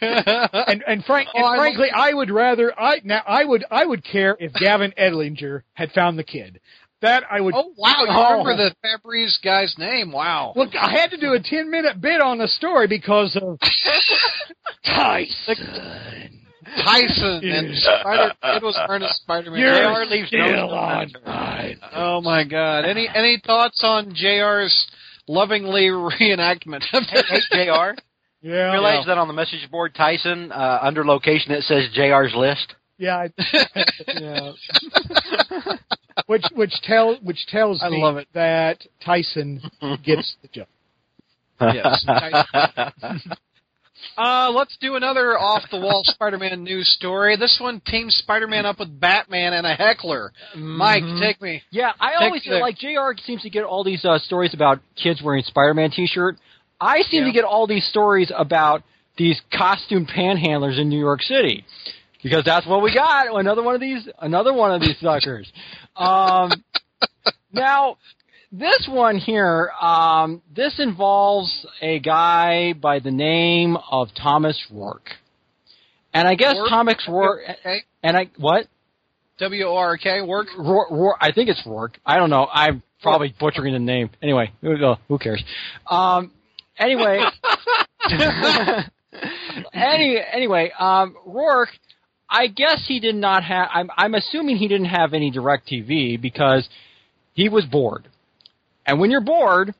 and 0.00 0.84
and 0.86 1.04
frank 1.04 1.28
Oh, 1.34 1.38
and 1.38 1.46
I 1.46 1.56
frankly, 1.56 1.88
I 1.92 2.12
would 2.14 2.30
rather 2.30 2.72
I 2.78 3.00
now 3.02 3.22
I 3.26 3.44
would 3.44 3.64
I 3.70 3.84
would 3.84 4.04
care 4.04 4.36
if 4.38 4.52
Gavin 4.54 4.92
Edlinger 4.98 5.62
had 5.74 5.90
found 5.90 6.18
the 6.18 6.22
kid. 6.24 6.60
That 7.00 7.24
I 7.28 7.40
would. 7.40 7.52
oh 7.56 7.72
wow! 7.76 7.94
You 7.98 8.06
Oh. 8.10 8.30
remember 8.44 8.56
the 8.56 8.74
Febreze 8.86 9.42
guy's 9.42 9.74
name? 9.78 10.12
Wow. 10.12 10.52
Look, 10.54 10.70
I 10.80 10.88
had 10.92 11.10
to 11.10 11.16
do 11.16 11.32
a 11.32 11.40
ten 11.42 11.68
minute 11.68 12.00
bit 12.00 12.20
on 12.20 12.38
the 12.38 12.46
story 12.46 12.86
because 12.86 13.36
of 13.42 13.58
Tyson. 14.84 16.41
Tyson 16.76 17.40
and 17.44 17.76
Spider. 17.76 18.32
It 18.44 18.62
was 18.62 18.78
Ernest 18.88 19.22
Spider-Man. 19.22 19.58
You're 19.60 19.74
JR 20.04 20.10
leaves 20.10 20.32
no 20.32 20.46
still 20.46 20.68
stone 20.68 20.70
on 20.70 21.02
unturned. 21.02 21.26
mine. 21.26 21.76
Oh 21.94 22.20
my 22.20 22.44
God! 22.44 22.84
Any 22.84 23.08
any 23.14 23.40
thoughts 23.44 23.80
on 23.84 24.14
Jr's 24.14 24.86
lovingly 25.28 25.88
reenactment 25.88 26.82
of 26.92 27.02
Hey, 27.08 27.22
hey, 27.50 27.66
Jr. 27.66 28.00
Yeah, 28.44 28.72
Realize 28.72 29.06
that 29.06 29.18
on 29.18 29.28
the 29.28 29.34
message 29.34 29.70
board, 29.70 29.94
Tyson, 29.94 30.50
uh, 30.50 30.78
under 30.82 31.04
location, 31.04 31.52
it 31.52 31.62
says 31.62 31.84
Jr's 31.96 32.34
list. 32.34 32.74
yeah, 32.98 33.26
I- 33.28 33.74
yeah. 34.20 34.52
which 36.26 36.42
which 36.56 36.72
tell 36.82 37.16
which 37.22 37.46
tells 37.46 37.80
I 37.84 37.88
me 37.90 38.02
love 38.02 38.16
it. 38.16 38.26
that 38.34 38.84
Tyson 39.04 39.60
gets 40.04 40.34
the 40.42 40.48
joke. 40.48 40.68
Yes. 41.60 42.04
Uh, 44.18 44.50
let's 44.54 44.76
do 44.80 44.96
another 44.96 45.38
off 45.38 45.62
the 45.70 45.78
wall 45.78 46.02
Spider-Man 46.06 46.62
news 46.64 46.88
story. 46.96 47.36
This 47.36 47.56
one 47.60 47.80
teams 47.86 48.14
Spider-Man 48.16 48.66
up 48.66 48.78
with 48.78 48.98
Batman 49.00 49.52
and 49.52 49.66
a 49.66 49.74
heckler. 49.74 50.32
Mike, 50.56 51.02
Mhm. 51.02 51.20
take 51.20 51.40
me. 51.40 51.62
Yeah, 51.70 51.92
I 52.00 52.10
Take 52.12 52.20
always 52.20 52.42
feel 52.44 52.60
like 52.60 52.76
JR 52.78 53.12
seems 53.24 53.42
to 53.42 53.50
get 53.50 53.64
all 53.64 53.84
these 53.84 54.04
uh, 54.04 54.18
stories 54.18 54.54
about 54.54 54.80
kids 54.96 55.22
wearing 55.22 55.42
Spider-Man 55.44 55.90
T-shirt. 55.92 56.36
I 56.80 57.02
seem 57.02 57.22
Yeah. 57.22 57.26
to 57.28 57.32
get 57.32 57.44
all 57.44 57.66
these 57.66 57.86
stories 57.86 58.30
about 58.36 58.82
these 59.16 59.40
costume 59.52 60.06
panhandlers 60.06 60.78
in 60.78 60.88
New 60.88 60.98
York 60.98 61.22
City 61.22 61.64
because 62.22 62.44
that's 62.44 62.66
what 62.66 62.82
we 62.82 62.92
got. 62.94 63.26
Another 63.38 63.62
one 63.62 63.74
of 63.74 63.80
these, 63.80 64.08
another 64.20 64.52
one 64.52 64.72
of 64.72 64.80
these 64.80 64.98
suckers. 65.00 65.50
Um, 65.96 66.50
now, 67.52 67.96
this 68.52 68.86
one 68.88 69.16
here, 69.16 69.70
um, 69.80 70.42
this 70.54 70.74
involves 70.78 71.66
a 71.80 71.98
guy 72.00 72.74
by 72.74 72.98
the 72.98 73.10
name 73.10 73.76
of 73.90 74.08
Thomas 74.14 74.60
Rourke, 74.70 75.10
and 76.12 76.28
I 76.28 76.34
guess 76.34 76.54
Rourke? 76.54 76.68
Thomas 76.68 77.08
Rourke, 77.08 77.40
Okay. 77.60 77.78
and 78.02 78.16
I 78.16 78.30
what? 78.36 78.66
W 79.38 79.64
O 79.64 79.74
R 79.76 79.96
K 79.96 80.20
work. 80.22 80.48
Rourke, 80.58 80.90
Rourke, 80.90 81.16
I 81.20 81.32
think 81.32 81.48
it's 81.48 81.62
Rourke. 81.66 81.98
I 82.04 82.16
don't 82.18 82.30
know. 82.30 82.46
I'm 82.52 82.82
probably 83.02 83.34
butchering 83.40 83.72
the 83.72 83.78
name. 83.78 84.10
Anyway, 84.22 84.52
who, 84.60 84.76
who 85.08 85.18
cares? 85.18 85.42
Um, 85.90 86.30
anyway, 86.78 87.20
any, 89.72 90.18
anyway, 90.32 90.70
um, 90.78 91.16
Rourke. 91.26 91.70
I 92.34 92.46
guess 92.46 92.82
he 92.88 92.98
did 92.98 93.14
not 93.14 93.44
have. 93.44 93.68
I'm, 93.74 93.90
I'm 93.94 94.14
assuming 94.14 94.56
he 94.56 94.66
didn't 94.66 94.86
have 94.86 95.12
any 95.12 95.30
direct 95.30 95.68
TV 95.68 96.18
because 96.18 96.66
he 97.34 97.50
was 97.50 97.66
bored. 97.66 98.08
And 98.86 99.00
when 99.00 99.10
you're 99.10 99.20
bored, 99.20 99.74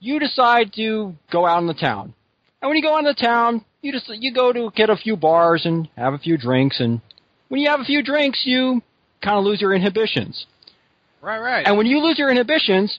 you 0.00 0.18
decide 0.18 0.72
to 0.74 1.14
go 1.30 1.46
out 1.46 1.60
in 1.60 1.66
the 1.66 1.74
town. 1.74 2.14
And 2.60 2.68
when 2.68 2.76
you 2.76 2.82
go 2.82 2.94
out 2.94 3.00
in 3.00 3.04
the 3.04 3.14
town, 3.14 3.64
you 3.82 3.92
just 3.92 4.08
you 4.08 4.32
go 4.32 4.52
to 4.52 4.70
get 4.74 4.90
a 4.90 4.96
few 4.96 5.16
bars 5.16 5.62
and 5.64 5.88
have 5.96 6.14
a 6.14 6.18
few 6.18 6.36
drinks. 6.36 6.80
And 6.80 7.00
when 7.48 7.60
you 7.60 7.70
have 7.70 7.80
a 7.80 7.84
few 7.84 8.02
drinks, 8.02 8.42
you 8.44 8.82
kind 9.22 9.38
of 9.38 9.44
lose 9.44 9.60
your 9.60 9.74
inhibitions. 9.74 10.46
Right, 11.20 11.38
right. 11.38 11.66
And 11.66 11.76
when 11.76 11.86
you 11.86 12.00
lose 12.00 12.18
your 12.18 12.30
inhibitions, 12.30 12.98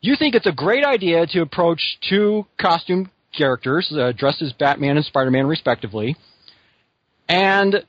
you 0.00 0.16
think 0.18 0.34
it's 0.34 0.46
a 0.46 0.52
great 0.52 0.84
idea 0.84 1.26
to 1.26 1.42
approach 1.42 1.80
two 2.08 2.46
costume 2.60 3.10
characters 3.36 3.92
uh, 3.92 4.12
dressed 4.16 4.42
as 4.42 4.52
Batman 4.52 4.96
and 4.96 5.04
Spider-Man, 5.04 5.46
respectively. 5.46 6.16
And 7.28 7.84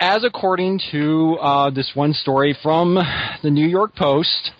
as 0.00 0.24
according 0.24 0.80
to 0.92 1.36
uh, 1.40 1.70
this 1.70 1.90
one 1.94 2.12
story 2.12 2.56
from 2.62 2.94
the 3.42 3.50
New 3.50 3.66
York 3.66 3.94
Post, 3.96 4.52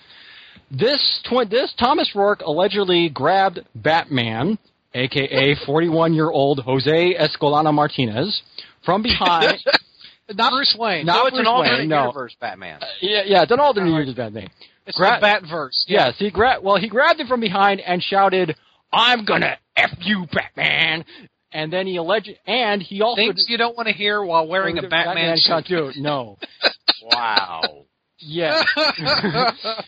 this 0.71 1.21
tw- 1.25 1.49
this 1.49 1.73
Thomas 1.79 2.11
Rourke 2.15 2.43
allegedly 2.43 3.09
grabbed 3.09 3.61
Batman, 3.75 4.59
aka 4.95 5.55
41-year-old 5.67 6.61
Jose 6.61 7.15
Escalona 7.19 7.73
Martinez, 7.73 8.43
from 8.85 9.03
behind. 9.03 9.59
Not 10.35 10.53
Bruce 10.53 10.77
Wayne. 10.79 11.07
Not 11.07 11.17
so 11.23 11.27
it's 11.29 11.37
Bruce 11.37 11.41
an 11.41 11.47
alternate 11.47 11.79
Wayne, 11.79 11.89
no. 11.89 12.01
universe 12.03 12.37
Batman. 12.39 12.83
Uh, 12.83 12.87
yeah, 13.01 13.23
yeah, 13.25 13.43
it's 13.45 13.51
an 13.53 13.61
alternate 13.61 13.91
universe 13.91 14.15
Batman. 14.15 14.51
it's 14.87 14.97
gra- 14.99 15.19
the 15.21 15.27
Batverse. 15.27 15.85
Yes, 15.87 16.15
he 16.19 16.31
grabbed. 16.31 16.63
Well, 16.63 16.77
he 16.77 16.89
grabbed 16.89 17.19
him 17.19 17.27
from 17.29 17.41
behind 17.41 17.81
and 17.81 18.03
shouted, 18.03 18.55
"I'm 18.93 19.25
gonna 19.25 19.57
f 19.75 19.91
you, 20.03 20.27
Batman!" 20.31 21.07
And 21.51 21.73
then 21.73 21.87
he 21.87 21.97
alleged, 21.97 22.29
and 22.47 22.83
he 22.83 23.01
also 23.01 23.17
Things 23.23 23.47
you 23.49 23.57
don't 23.57 23.75
want 23.75 23.89
to 23.89 23.95
hear 23.95 24.23
while 24.23 24.47
wearing 24.47 24.77
a 24.77 24.83
Batman, 24.87 25.39
suit. 25.39 25.67
suit. 25.67 25.97
No, 25.97 26.37
Wow. 27.03 27.87
yeah. 28.19 28.63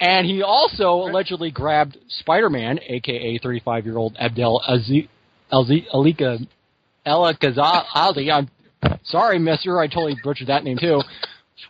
and 0.00 0.26
he 0.26 0.42
also 0.42 0.90
allegedly 0.92 1.50
grabbed 1.50 1.96
Spider-Man, 2.08 2.80
aka 2.86 3.38
35-year-old 3.38 4.16
Abdel 4.18 4.60
Aziz, 4.66 5.06
Elzi- 5.52 5.86
Alika 5.92 6.46
Elikazazi. 7.06 8.30
I'm 8.32 8.48
sorry, 9.04 9.38
Mister. 9.38 9.78
I 9.78 9.86
totally 9.86 10.16
butchered 10.22 10.48
that 10.48 10.64
name 10.64 10.78
too. 10.78 11.00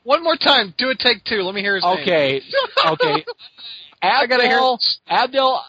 One 0.02 0.22
more 0.24 0.36
time. 0.36 0.74
Do 0.78 0.90
a 0.90 0.94
take 0.94 1.24
two. 1.24 1.42
Let 1.42 1.54
me 1.54 1.60
hear 1.60 1.74
his 1.76 1.84
name. 1.84 1.98
Okay, 2.00 2.40
okay. 2.86 3.24
I 4.02 4.26
gotta 4.26 4.44
hear. 4.44 4.58
Abdel 4.58 4.78
Abdel 5.08 5.62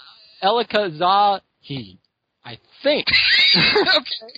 Elikazahi. 0.43 1.97
I 2.43 2.58
think. 2.84 3.08
okay. 3.58 4.34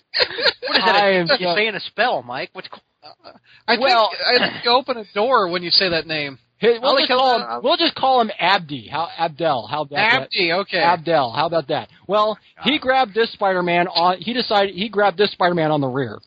What 0.67 0.77
is 0.77 0.83
that? 0.85 0.95
I 0.95 1.11
am 1.13 1.27
You're 1.39 1.51
so- 1.51 1.55
saying 1.55 1.75
a 1.75 1.79
spell, 1.81 2.23
Mike. 2.23 2.49
What's 2.53 2.67
I 3.67 3.77
Well- 3.77 4.09
think 4.09 4.21
I 4.41 4.49
think 4.51 4.65
you 4.65 4.71
open 4.71 4.97
a 4.97 5.05
door 5.13 5.49
when 5.49 5.63
you 5.63 5.69
say 5.71 5.89
that 5.89 6.07
name. 6.07 6.39
Hey, 6.59 6.79
we'll, 6.81 6.97
just 6.97 7.07
call 7.09 7.39
him, 7.39 7.61
we'll 7.63 7.77
just 7.77 7.93
call 7.95 8.19
him 8.21 8.31
Abdi. 8.39 8.87
How 8.87 9.07
Abdel? 9.15 9.67
How 9.67 9.81
about 9.83 9.95
that? 9.95 10.21
Abdi. 10.23 10.51
Okay. 10.53 10.79
Abdel. 10.79 11.31
How 11.31 11.45
about 11.45 11.67
that? 11.67 11.89
Well, 12.07 12.37
he 12.63 12.79
grabbed 12.79 13.13
this 13.13 13.31
Spider-Man 13.33 13.87
on. 13.87 14.17
He 14.17 14.33
decided 14.33 14.73
he 14.73 14.89
grabbed 14.89 15.17
this 15.17 15.31
Spider-Man 15.33 15.69
on 15.69 15.81
the 15.81 15.87
rear. 15.87 16.19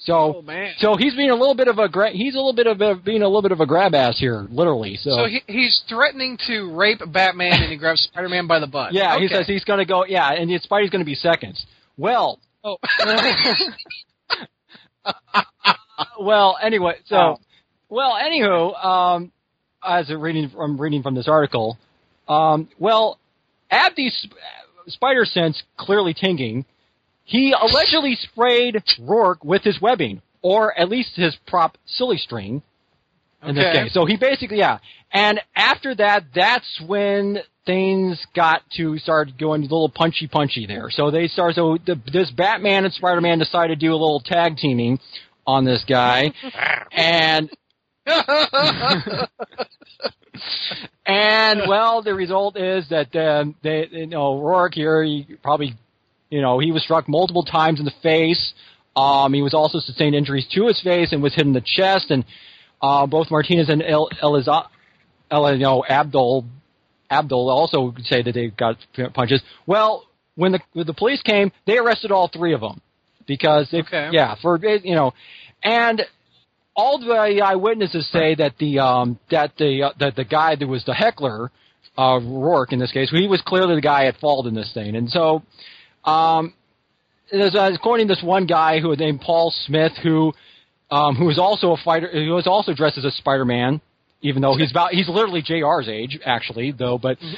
So, 0.00 0.36
oh 0.36 0.42
man. 0.42 0.74
so 0.78 0.94
he's 0.96 1.16
being 1.16 1.30
a 1.30 1.34
little 1.34 1.56
bit 1.56 1.66
of 1.66 1.78
a 1.78 1.88
gra- 1.88 2.12
he's 2.12 2.34
a 2.34 2.36
little 2.36 2.52
bit 2.52 2.68
of 2.68 2.80
a, 2.80 2.94
being 2.94 3.22
a 3.22 3.26
little 3.26 3.42
bit 3.42 3.50
of 3.50 3.58
a 3.58 3.66
grab 3.66 3.96
ass 3.96 4.16
here, 4.16 4.46
literally. 4.48 4.96
So, 4.96 5.10
So 5.10 5.24
he, 5.26 5.42
he's 5.48 5.82
threatening 5.88 6.38
to 6.46 6.72
rape 6.72 7.00
Batman, 7.08 7.54
and 7.54 7.72
he 7.72 7.76
grabs 7.76 8.02
Spider-Man 8.02 8.46
by 8.46 8.60
the 8.60 8.68
butt. 8.68 8.92
yeah, 8.94 9.18
he 9.18 9.26
says 9.26 9.48
he's 9.48 9.64
going 9.64 9.80
to 9.80 9.84
go. 9.84 10.04
Yeah, 10.06 10.30
and 10.32 10.48
the 10.48 10.60
Spidey's 10.60 10.90
going 10.90 11.00
to 11.00 11.04
be 11.04 11.16
seconds. 11.16 11.66
Well, 11.96 12.38
Oh. 12.62 12.76
well, 16.20 16.56
anyway, 16.62 16.94
so, 17.06 17.16
Oh. 17.16 17.36
well, 17.88 18.14
anywho, 18.14 18.84
um, 18.84 19.32
as 19.86 20.10
I'm 20.10 20.20
reading, 20.20 20.50
I'm 20.58 20.80
reading 20.80 21.02
from 21.02 21.14
this 21.14 21.28
article, 21.28 21.78
um, 22.28 22.68
well, 22.78 23.18
Abdi's 23.70 24.14
sp- 24.20 24.36
spider 24.88 25.24
sense 25.24 25.62
clearly 25.76 26.14
tinging. 26.14 26.64
He 27.24 27.52
allegedly 27.58 28.16
sprayed 28.16 28.82
Rourke 29.00 29.44
with 29.44 29.62
his 29.62 29.80
webbing, 29.80 30.22
or 30.42 30.78
at 30.78 30.88
least 30.88 31.10
his 31.14 31.36
prop 31.46 31.76
silly 31.86 32.16
string. 32.16 32.62
In 33.42 33.54
this 33.54 33.66
Okay. 33.66 33.84
case, 33.84 33.94
so 33.94 34.04
he 34.04 34.16
basically, 34.16 34.58
yeah. 34.58 34.78
And 35.12 35.40
after 35.54 35.94
that, 35.94 36.24
that's 36.34 36.80
when 36.84 37.38
things 37.66 38.18
got 38.34 38.62
to 38.76 38.98
start 38.98 39.38
going 39.38 39.60
a 39.60 39.64
little 39.64 39.88
punchy 39.88 40.26
punchy 40.26 40.66
there. 40.66 40.90
So 40.90 41.12
they 41.12 41.28
start. 41.28 41.54
So 41.54 41.78
the, 41.86 42.00
this 42.12 42.30
Batman 42.32 42.84
and 42.84 42.92
Spider 42.92 43.20
Man 43.20 43.38
decided 43.38 43.78
to 43.78 43.86
do 43.86 43.92
a 43.92 43.94
little 43.94 44.20
tag 44.20 44.56
teaming 44.56 44.98
on 45.46 45.64
this 45.64 45.84
guy, 45.88 46.32
and 46.92 47.48
and 51.06 51.62
well, 51.68 52.02
the 52.02 52.14
result 52.14 52.56
is 52.56 52.88
that 52.90 53.14
um, 53.16 53.54
they, 53.62 53.86
you 53.90 54.06
know, 54.06 54.40
Rourke 54.40 54.74
here, 54.74 55.02
he 55.02 55.26
probably, 55.42 55.74
you 56.30 56.40
know, 56.40 56.58
he 56.58 56.72
was 56.72 56.82
struck 56.82 57.08
multiple 57.08 57.44
times 57.44 57.78
in 57.78 57.84
the 57.84 57.92
face. 58.02 58.52
Um, 58.96 59.32
he 59.32 59.42
was 59.42 59.54
also 59.54 59.78
sustained 59.78 60.14
injuries 60.14 60.46
to 60.54 60.66
his 60.66 60.80
face 60.82 61.12
and 61.12 61.22
was 61.22 61.34
hit 61.34 61.46
in 61.46 61.52
the 61.52 61.62
chest. 61.64 62.10
And 62.10 62.24
uh, 62.82 63.06
both 63.06 63.30
Martinez 63.30 63.68
and 63.68 63.82
El, 63.82 64.08
Eliza, 64.22 64.64
El, 65.30 65.52
you 65.54 65.62
know, 65.62 65.84
Abdul, 65.88 66.44
Abdul 67.10 67.50
also 67.50 67.94
say 68.02 68.22
that 68.22 68.32
they 68.32 68.48
got 68.48 68.76
punches. 69.14 69.42
Well, 69.66 70.04
when 70.34 70.52
the 70.52 70.60
when 70.72 70.86
the 70.86 70.94
police 70.94 71.22
came, 71.22 71.52
they 71.66 71.78
arrested 71.78 72.12
all 72.12 72.28
three 72.28 72.54
of 72.54 72.60
them 72.60 72.80
because 73.26 73.68
they, 73.70 73.80
Okay. 73.80 74.10
yeah, 74.12 74.34
for 74.40 74.58
you 74.58 74.94
know, 74.94 75.12
and 75.62 76.02
all 76.78 76.98
the 76.98 77.42
eyewitnesses 77.44 78.08
say 78.12 78.36
that 78.36 78.56
the 78.58 78.78
um 78.78 79.18
that 79.30 79.50
the 79.58 79.82
uh, 79.82 79.90
that 79.98 80.14
the 80.16 80.24
guy 80.24 80.54
that 80.56 80.66
was 80.66 80.84
the 80.84 80.94
heckler, 80.94 81.50
uh, 81.98 82.20
Rourke 82.22 82.72
in 82.72 82.78
this 82.78 82.92
case, 82.92 83.10
he 83.10 83.26
was 83.26 83.42
clearly 83.44 83.74
the 83.74 83.80
guy 83.82 84.04
at 84.06 84.16
fault 84.18 84.46
in 84.46 84.54
this 84.54 84.70
thing, 84.72 84.94
and 84.96 85.10
so, 85.10 85.42
um, 86.04 86.54
there's, 87.32 87.54
uh, 87.54 87.70
according 87.74 88.06
to 88.08 88.14
this 88.14 88.22
one 88.22 88.46
guy 88.46 88.78
who 88.80 88.88
was 88.88 88.98
named 88.98 89.20
Paul 89.20 89.52
Smith, 89.66 89.92
who 90.02 90.32
um 90.90 91.16
who 91.16 91.26
was 91.26 91.38
also 91.38 91.72
a 91.72 91.76
fighter, 91.84 92.08
who 92.10 92.30
was 92.30 92.46
also 92.46 92.72
dressed 92.74 92.96
as 92.96 93.04
a 93.04 93.10
Spider-Man, 93.10 93.80
even 94.22 94.40
though 94.40 94.56
he's 94.56 94.70
about 94.70 94.92
he's 94.92 95.08
literally 95.08 95.42
Jr's 95.42 95.88
age 95.88 96.18
actually, 96.24 96.70
though, 96.72 96.96
but. 96.96 97.18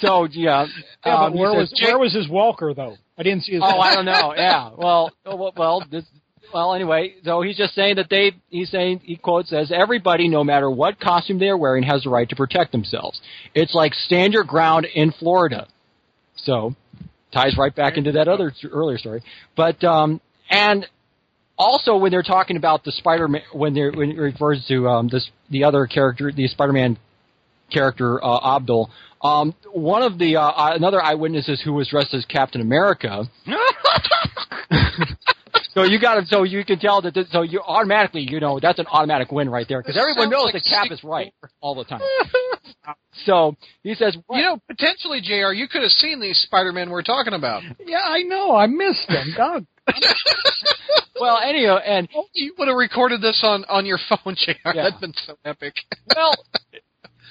So 0.00 0.24
yeah, 0.24 0.66
Yeah, 1.04 1.14
um, 1.14 1.32
but 1.32 1.38
where 1.38 1.50
says- 1.52 1.72
was 1.72 1.80
where 1.82 1.98
was 1.98 2.14
his 2.14 2.26
Walker 2.28 2.72
though? 2.72 2.96
I 3.18 3.22
didn't 3.22 3.42
see 3.44 3.52
his. 3.52 3.62
Oh, 3.62 3.78
I 3.80 3.94
don't 3.94 4.04
know. 4.14 4.32
Yeah. 4.34 4.70
Well, 4.74 5.12
well, 5.26 5.52
well, 5.54 5.84
this, 5.90 6.04
well, 6.52 6.74
anyway, 6.74 7.14
so 7.24 7.42
he's 7.42 7.56
just 7.56 7.74
saying 7.74 7.96
that 7.96 8.08
they, 8.10 8.32
he's 8.48 8.70
saying, 8.70 9.00
he 9.04 9.16
quotes 9.16 9.50
says, 9.50 9.72
everybody, 9.74 10.28
no 10.28 10.44
matter 10.44 10.70
what 10.70 11.00
costume 11.00 11.38
they 11.38 11.48
are 11.48 11.56
wearing, 11.56 11.82
has 11.82 12.04
the 12.04 12.10
right 12.10 12.28
to 12.28 12.36
protect 12.36 12.72
themselves. 12.72 13.20
It's 13.54 13.74
like 13.74 13.94
stand 13.94 14.32
your 14.32 14.44
ground 14.44 14.86
in 14.94 15.12
Florida. 15.12 15.66
So, 16.36 16.74
ties 17.32 17.56
right 17.58 17.74
back 17.74 17.96
into 17.96 18.12
that 18.12 18.28
other 18.28 18.52
earlier 18.70 18.98
story. 18.98 19.22
But, 19.56 19.82
um, 19.84 20.20
and 20.48 20.86
also 21.56 21.96
when 21.96 22.10
they're 22.10 22.22
talking 22.22 22.56
about 22.56 22.84
the 22.84 22.92
Spider-Man, 22.92 23.42
when 23.52 23.74
they're, 23.74 23.92
when 23.92 24.10
it 24.10 24.18
refers 24.18 24.64
to, 24.68 24.88
um, 24.88 25.08
this, 25.08 25.28
the 25.50 25.64
other 25.64 25.86
character, 25.86 26.32
the 26.34 26.48
Spider-Man 26.48 26.98
character, 27.70 28.22
uh, 28.24 28.56
Abdul, 28.56 28.90
um, 29.22 29.54
one 29.72 30.02
of 30.02 30.18
the, 30.18 30.36
uh, 30.36 30.74
another 30.74 31.02
eyewitnesses 31.02 31.60
who 31.62 31.74
was 31.74 31.88
dressed 31.88 32.14
as 32.14 32.24
Captain 32.24 32.60
America, 32.60 33.24
so 35.84 35.90
you 35.90 36.00
got 36.00 36.14
to, 36.20 36.26
so 36.26 36.42
you 36.42 36.64
can 36.64 36.78
tell 36.78 37.02
that, 37.02 37.14
this, 37.14 37.26
so 37.32 37.42
you 37.42 37.60
automatically, 37.60 38.22
you 38.28 38.40
know, 38.40 38.58
that's 38.60 38.78
an 38.78 38.86
automatic 38.86 39.30
win 39.32 39.48
right 39.48 39.66
there 39.68 39.82
because 39.82 39.96
everyone 39.96 40.30
knows 40.30 40.44
like 40.52 40.54
that 40.54 40.64
Cap 40.64 40.86
is 40.90 41.02
right 41.04 41.32
all 41.60 41.74
the 41.74 41.84
time. 41.84 42.00
so 43.24 43.56
he 43.82 43.94
says, 43.94 44.16
You 44.30 44.42
know, 44.42 44.58
potentially, 44.68 45.20
Jr. 45.20 45.52
You 45.52 45.68
could 45.68 45.82
have 45.82 45.90
seen 45.92 46.20
these 46.20 46.38
Spider-Men 46.46 46.90
we're 46.90 47.02
talking 47.02 47.34
about. 47.34 47.62
Yeah, 47.84 48.00
I 48.04 48.22
know. 48.22 48.54
I 48.54 48.66
missed 48.66 49.08
them. 49.08 49.34
God. 49.36 49.66
well, 51.20 51.38
anyhow, 51.38 51.78
and 51.78 52.08
Oh, 52.14 52.26
You 52.32 52.54
would 52.58 52.68
have 52.68 52.76
recorded 52.76 53.20
this 53.20 53.40
on 53.42 53.64
on 53.64 53.86
your 53.86 53.98
phone, 54.08 54.34
Jr. 54.36 54.52
Yeah. 54.64 54.72
That'd 54.74 55.00
been 55.00 55.14
so 55.26 55.36
epic. 55.44 55.74
well, 56.14 56.32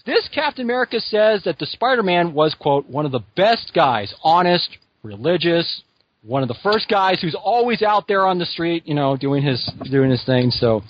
this 0.06 0.28
Captain 0.34 0.64
America 0.66 1.00
says 1.00 1.43
that 1.43 1.60
the 1.60 1.66
Spider-Man 1.66 2.34
was 2.34 2.56
quote 2.60 2.88
one 2.88 3.06
of 3.06 3.12
the 3.12 3.22
best 3.36 3.72
guys, 3.74 4.14
honest, 4.24 4.70
religious, 5.04 5.84
one 6.22 6.42
of 6.42 6.48
the 6.50 6.58
first 6.64 6.88
guys 6.90 7.20
who's 7.22 7.36
always 7.36 7.82
out 7.82 8.08
there 8.08 8.26
on 8.26 8.40
the 8.40 8.46
street, 8.46 8.84
you 8.86 8.94
know, 8.94 9.16
doing 9.16 9.44
his 9.44 9.64
doing 9.90 10.10
his 10.12 10.24
thing. 10.26 10.52
So, 10.52 10.82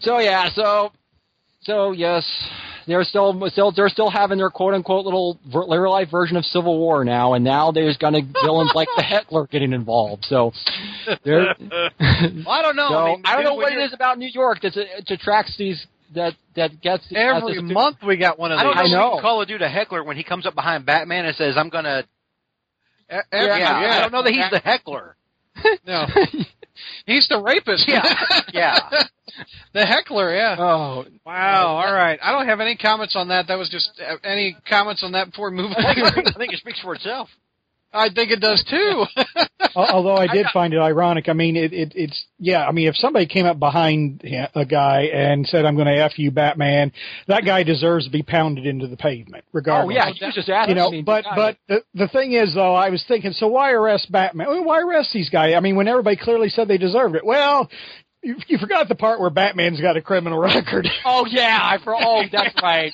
so 0.00 0.18
yeah, 0.18 0.50
so 0.54 0.92
so 1.62 1.92
yes, 1.92 2.24
they're 2.86 3.04
still 3.04 3.48
still 3.50 3.72
they're 3.72 3.88
still 3.88 4.10
having 4.10 4.38
their 4.38 4.50
quote 4.50 4.74
unquote 4.74 5.04
little 5.04 5.38
ver- 5.50 5.66
real 5.66 5.90
life 5.90 6.10
version 6.10 6.36
of 6.36 6.44
Civil 6.44 6.78
War 6.78 7.04
now, 7.04 7.34
and 7.34 7.44
now 7.44 7.72
there's 7.72 7.96
gonna 7.96 8.20
villains 8.42 8.72
like 8.74 8.88
the 8.96 9.02
Heckler 9.02 9.46
getting 9.46 9.72
involved. 9.72 10.24
So. 10.28 10.52
Well, 11.24 11.54
I 11.98 12.62
don't 12.62 12.76
know. 12.76 12.88
So, 12.88 12.96
I, 12.96 13.06
mean, 13.06 13.22
I 13.24 13.34
don't 13.34 13.44
know 13.44 13.54
what 13.54 13.72
it 13.72 13.78
is 13.78 13.92
about 13.92 14.18
New 14.18 14.30
York 14.32 14.60
that 14.62 14.74
that 14.74 15.10
attracts 15.10 15.56
these 15.56 15.84
that 16.14 16.34
that 16.54 16.80
gets 16.80 17.04
Every 17.14 17.54
has 17.54 17.62
this- 17.62 17.72
month 17.72 17.96
we 18.06 18.16
got 18.16 18.38
one 18.38 18.52
of 18.52 18.58
these. 18.58 18.66
I 18.66 18.82
don't 18.82 18.90
know. 18.90 18.98
I 18.98 19.14
know. 19.16 19.20
call 19.20 19.40
a 19.40 19.46
dude 19.46 19.62
a 19.62 19.68
heckler 19.68 20.04
when 20.04 20.16
he 20.16 20.22
comes 20.22 20.46
up 20.46 20.54
behind 20.54 20.86
Batman 20.86 21.24
and 21.24 21.34
says, 21.36 21.56
"I'm 21.56 21.68
gonna." 21.70 22.04
Yeah, 23.10 23.20
every- 23.32 23.62
I 23.62 24.00
don't 24.00 24.12
know 24.12 24.22
that 24.22 24.32
he's 24.32 24.50
the 24.50 24.58
heckler. 24.58 25.16
No, 25.86 26.06
he's 27.06 27.26
the 27.28 27.40
rapist. 27.40 27.88
Yeah, 27.88 28.02
yeah. 28.52 28.78
the 29.72 29.86
heckler. 29.86 30.34
Yeah. 30.34 30.56
Oh, 30.58 31.04
Wow. 31.24 31.76
All 31.76 31.92
right. 31.92 32.18
I 32.22 32.32
don't 32.32 32.46
have 32.46 32.60
any 32.60 32.76
comments 32.76 33.16
on 33.16 33.28
that. 33.28 33.48
That 33.48 33.56
was 33.58 33.68
just 33.68 33.90
uh, 34.00 34.16
any 34.24 34.56
comments 34.68 35.02
on 35.02 35.12
that 35.12 35.30
before 35.30 35.50
we 35.50 35.56
move 35.56 35.72
I 35.76 35.94
think, 35.94 36.06
it, 36.16 36.32
I 36.34 36.38
think 36.38 36.52
it 36.52 36.58
speaks 36.58 36.80
for 36.80 36.94
itself. 36.94 37.28
I 37.92 38.08
think 38.10 38.30
it 38.30 38.40
does 38.40 38.64
too. 38.68 39.04
Although 39.76 40.16
I 40.16 40.26
did 40.26 40.46
find 40.52 40.72
it 40.72 40.78
ironic. 40.78 41.28
I 41.28 41.32
mean, 41.32 41.56
it, 41.56 41.72
it, 41.72 41.92
it's 41.94 42.26
yeah. 42.38 42.66
I 42.66 42.72
mean, 42.72 42.88
if 42.88 42.96
somebody 42.96 43.26
came 43.26 43.46
up 43.46 43.58
behind 43.58 44.22
a 44.54 44.64
guy 44.64 45.02
and 45.12 45.46
said, 45.46 45.64
"I'm 45.64 45.74
going 45.74 45.86
to 45.86 46.02
f 46.02 46.18
you, 46.18 46.30
Batman," 46.30 46.92
that 47.26 47.44
guy 47.44 47.62
deserves 47.62 48.06
to 48.06 48.10
be 48.10 48.22
pounded 48.22 48.66
into 48.66 48.86
the 48.86 48.96
pavement, 48.96 49.44
regardless. 49.52 49.94
oh 49.94 49.96
yeah, 49.96 50.12
he 50.12 50.24
was 50.24 50.34
just 50.34 50.48
asking 50.48 50.76
you 50.76 50.82
know, 50.82 51.02
but 51.04 51.24
but 51.34 51.56
the 51.68 51.82
the 51.94 52.08
thing 52.08 52.32
is 52.32 52.54
though, 52.54 52.74
I 52.74 52.90
was 52.90 53.04
thinking, 53.06 53.32
so 53.32 53.48
why 53.48 53.72
arrest 53.72 54.10
Batman? 54.10 54.46
Well, 54.48 54.64
why 54.64 54.80
arrest 54.80 55.10
these 55.12 55.30
guys? 55.30 55.54
I 55.54 55.60
mean, 55.60 55.76
when 55.76 55.88
everybody 55.88 56.16
clearly 56.16 56.48
said 56.48 56.68
they 56.68 56.78
deserved 56.78 57.16
it. 57.16 57.24
Well, 57.24 57.70
you, 58.26 58.36
you 58.48 58.58
forgot 58.58 58.88
the 58.88 58.94
part 58.94 59.20
where 59.20 59.30
Batman's 59.30 59.80
got 59.80 59.96
a 59.96 60.02
criminal 60.02 60.38
record. 60.52 60.86
oh 61.04 61.26
yeah, 61.28 61.58
I 61.62 61.78
for 61.82 61.94
oh 61.94 62.22
that's 62.30 62.54
right. 62.62 62.92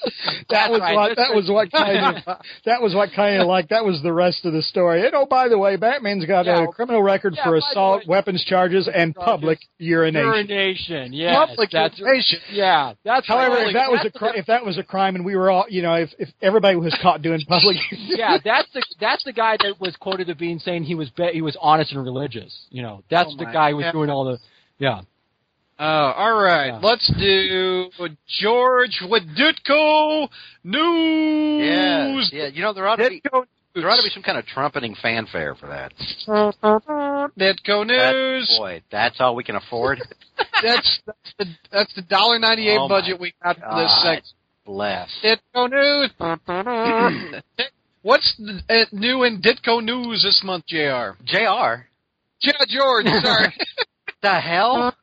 that 0.50 0.70
was 0.70 0.80
right. 0.80 0.94
what 0.94 1.16
that 1.16 1.34
was 1.34 1.48
what 1.50 1.72
kind 1.72 2.16
of 2.26 2.36
that 2.64 2.82
was 2.82 2.94
what 2.94 3.10
kind 3.16 3.40
of 3.40 3.46
like 3.48 3.68
that 3.70 3.84
was 3.84 4.02
the 4.02 4.12
rest 4.12 4.44
of 4.44 4.52
the 4.52 4.62
story. 4.62 5.04
And 5.06 5.14
oh, 5.14 5.26
by 5.26 5.48
the 5.48 5.58
way, 5.58 5.76
Batman's 5.76 6.26
got 6.26 6.46
Yeah. 6.46 6.64
a 6.64 6.66
criminal 6.68 7.02
record 7.02 7.34
Yeah, 7.36 7.44
for 7.44 7.56
assault, 7.56 8.00
way- 8.06 8.16
weapons 8.16 8.44
charges, 8.44 8.88
and 8.88 9.14
Charges. 9.14 9.24
public 9.24 9.58
urination. 9.78 10.26
urination. 10.26 11.12
Yes, 11.12 11.34
Public 11.36 11.70
that's 11.70 11.98
urination. 11.98 12.38
yeah. 12.52 12.92
That's 13.04 13.26
However, 13.26 13.54
right. 13.56 13.68
if 13.68 13.74
that 13.74 13.90
was 13.90 14.04
a 14.04 14.10
cri- 14.10 14.32
the- 14.32 14.38
if 14.38 14.46
that 14.46 14.64
was 14.64 14.78
a 14.78 14.82
crime, 14.82 15.16
and 15.16 15.24
we 15.24 15.34
were 15.36 15.50
all, 15.50 15.64
you 15.68 15.82
know, 15.82 15.94
if 15.94 16.10
if 16.18 16.28
everybody 16.42 16.76
was 16.76 16.96
caught 17.02 17.22
doing 17.22 17.40
public, 17.48 17.76
yeah, 17.92 18.38
that's 18.44 18.68
the 18.74 18.82
that's 19.00 19.24
the 19.24 19.32
guy 19.32 19.56
that 19.62 19.80
was 19.80 19.96
quoted 19.96 20.28
as 20.28 20.36
being 20.36 20.58
saying 20.58 20.84
he 20.84 20.94
was 20.94 21.08
be, 21.10 21.28
he 21.32 21.42
was 21.42 21.56
honest 21.60 21.92
and 21.92 22.02
religious. 22.04 22.66
You 22.70 22.82
know, 22.82 23.02
that's 23.10 23.30
Oh 23.32 23.36
the 23.38 23.46
guy 23.50 23.70
who 23.70 23.76
was 23.76 23.84
God. 23.86 23.92
doing 23.92 24.10
all 24.10 24.24
the 24.24 24.38
yeah. 24.78 25.00
Oh, 25.84 26.12
all 26.16 26.40
right. 26.40 26.68
Yeah. 26.68 26.78
Let's 26.80 27.12
do 27.18 27.90
George 28.40 29.00
Wadutko 29.02 30.28
Yeah, 30.64 32.12
news. 32.14 32.30
yeah. 32.32 32.46
You 32.46 32.62
know 32.62 32.72
there 32.72 32.86
ought 32.86 32.96
to 32.96 33.08
be. 33.08 33.20
Ditko 33.20 33.44
There 33.74 33.88
ought 33.88 33.96
to 33.96 34.02
be 34.04 34.10
some 34.10 34.22
kind 34.22 34.38
of 34.38 34.46
trumpeting 34.46 34.94
fanfare 35.02 35.56
for 35.56 35.66
that. 35.68 35.92
Ditko 36.28 37.86
That- 37.88 38.12
News. 38.12 38.54
boy, 38.58 38.82
that's 38.92 39.20
all 39.20 39.34
we 39.34 39.42
can 39.44 39.56
afford. 39.56 40.00
That's 40.62 41.00
that's 41.04 41.34
the 41.38 41.46
that's 41.72 41.94
the 41.94 42.02
dollar 42.02 42.38
ninety 42.38 42.68
eight 42.68 42.78
Oh 42.80 42.86
budget 42.88 43.18
we 43.18 43.34
got 43.42 43.56
for 43.56 43.62
this 43.62 43.90
God. 43.90 44.02
section. 44.04 44.36
Bless. 44.64 45.08
Ditko 45.24 45.70
News. 45.70 47.42
What's 48.02 48.36
the, 48.38 48.62
uh, 48.70 48.84
new 48.92 49.24
in 49.24 49.40
Ditko 49.42 49.82
News 49.82 50.22
this 50.22 50.40
month, 50.44 50.66
Jr. 50.68 51.16
Jr. 51.24 51.86
Yeah, 52.42 52.64
George. 52.68 53.06
Sorry. 53.22 53.52
The 54.22 54.38
hell? 54.40 54.94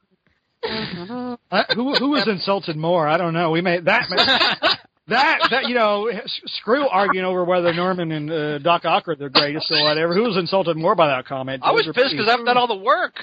Uh, 0.63 1.63
who 1.73 1.95
who 1.95 2.09
was 2.11 2.27
insulted 2.27 2.75
more? 2.75 3.07
I 3.07 3.17
don't 3.17 3.33
know. 3.33 3.51
We 3.51 3.61
may 3.61 3.79
that 3.79 4.05
that 5.07 5.47
that 5.51 5.67
you 5.67 5.75
know 5.75 6.11
screw 6.45 6.87
arguing 6.87 7.25
over 7.25 7.43
whether 7.45 7.73
Norman 7.73 8.11
and 8.11 8.31
uh, 8.31 8.57
Doc 8.59 8.85
Ock 8.85 9.07
are 9.07 9.15
the 9.15 9.29
greatest 9.29 9.71
or 9.71 9.83
whatever. 9.83 10.13
Who 10.13 10.23
was 10.23 10.37
insulted 10.37 10.77
more 10.77 10.95
by 10.95 11.07
that 11.07 11.25
comment? 11.25 11.61
I 11.63 11.71
was 11.71 11.85
pissed 11.93 12.11
because 12.11 12.27
I've 12.27 12.45
done 12.45 12.57
all 12.57 12.67
the 12.67 12.75
work. 12.75 13.15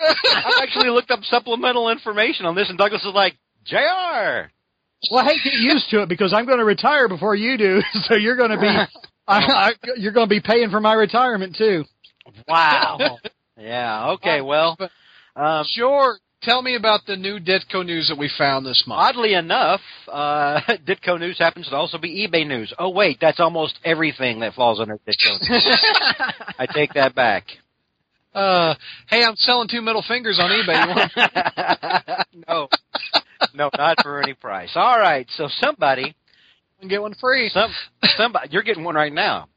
I've 0.00 0.62
actually 0.62 0.90
looked 0.90 1.10
up 1.10 1.20
supplemental 1.24 1.90
information 1.90 2.46
on 2.46 2.54
this, 2.54 2.68
and 2.68 2.78
Douglas 2.78 3.02
is 3.02 3.14
like, 3.14 3.36
Jr. 3.64 4.50
Well, 5.10 5.24
hey, 5.24 5.36
get 5.44 5.54
used 5.54 5.90
to 5.90 6.02
it 6.02 6.08
because 6.08 6.32
I'm 6.32 6.46
going 6.46 6.58
to 6.58 6.64
retire 6.64 7.08
before 7.08 7.34
you 7.34 7.56
do, 7.56 7.80
so 8.04 8.16
you're 8.16 8.36
going 8.36 8.50
to 8.50 8.58
be 8.58 8.66
I, 8.66 8.88
I, 9.28 9.72
you're 9.96 10.12
going 10.12 10.28
to 10.28 10.30
be 10.30 10.40
paying 10.40 10.70
for 10.70 10.80
my 10.80 10.94
retirement 10.94 11.56
too. 11.56 11.84
Wow. 12.48 13.18
yeah. 13.56 14.10
Okay. 14.12 14.40
Well, 14.40 14.76
um, 15.36 15.64
George, 15.76 16.18
tell 16.42 16.62
me 16.62 16.74
about 16.74 17.06
the 17.06 17.16
new 17.16 17.38
Ditko 17.38 17.84
News 17.84 18.08
that 18.08 18.18
we 18.18 18.30
found 18.36 18.66
this 18.66 18.84
month. 18.86 19.00
oddly 19.00 19.34
enough, 19.34 19.80
uh, 20.10 20.60
Ditko 20.86 21.18
News 21.18 21.38
happens 21.38 21.68
to 21.68 21.76
also 21.76 21.98
be 21.98 22.26
eBay 22.26 22.46
News. 22.46 22.72
Oh 22.78 22.90
wait, 22.90 23.18
that's 23.20 23.40
almost 23.40 23.78
everything 23.84 24.40
that 24.40 24.54
falls 24.54 24.80
under 24.80 24.98
Ditko 24.98 25.40
News. 25.48 25.78
I 26.58 26.66
take 26.66 26.94
that 26.94 27.14
back. 27.14 27.44
Uh, 28.34 28.74
hey, 29.08 29.22
I'm 29.24 29.36
selling 29.36 29.68
two 29.68 29.82
middle 29.82 30.04
fingers 30.06 30.38
on 30.40 30.50
eBay. 30.50 31.10
No, 32.48 32.68
no, 33.54 33.70
not 33.76 33.98
for 34.02 34.20
any 34.22 34.32
price. 34.32 34.70
All 34.74 34.98
right, 34.98 35.26
so 35.36 35.48
somebody, 35.60 36.14
to 36.80 36.88
get 36.88 37.00
one 37.00 37.14
free? 37.14 37.50
some, 37.50 37.70
somebody, 38.16 38.48
you're 38.50 38.62
getting 38.62 38.84
one 38.84 38.94
right 38.94 39.12
now. 39.12 39.48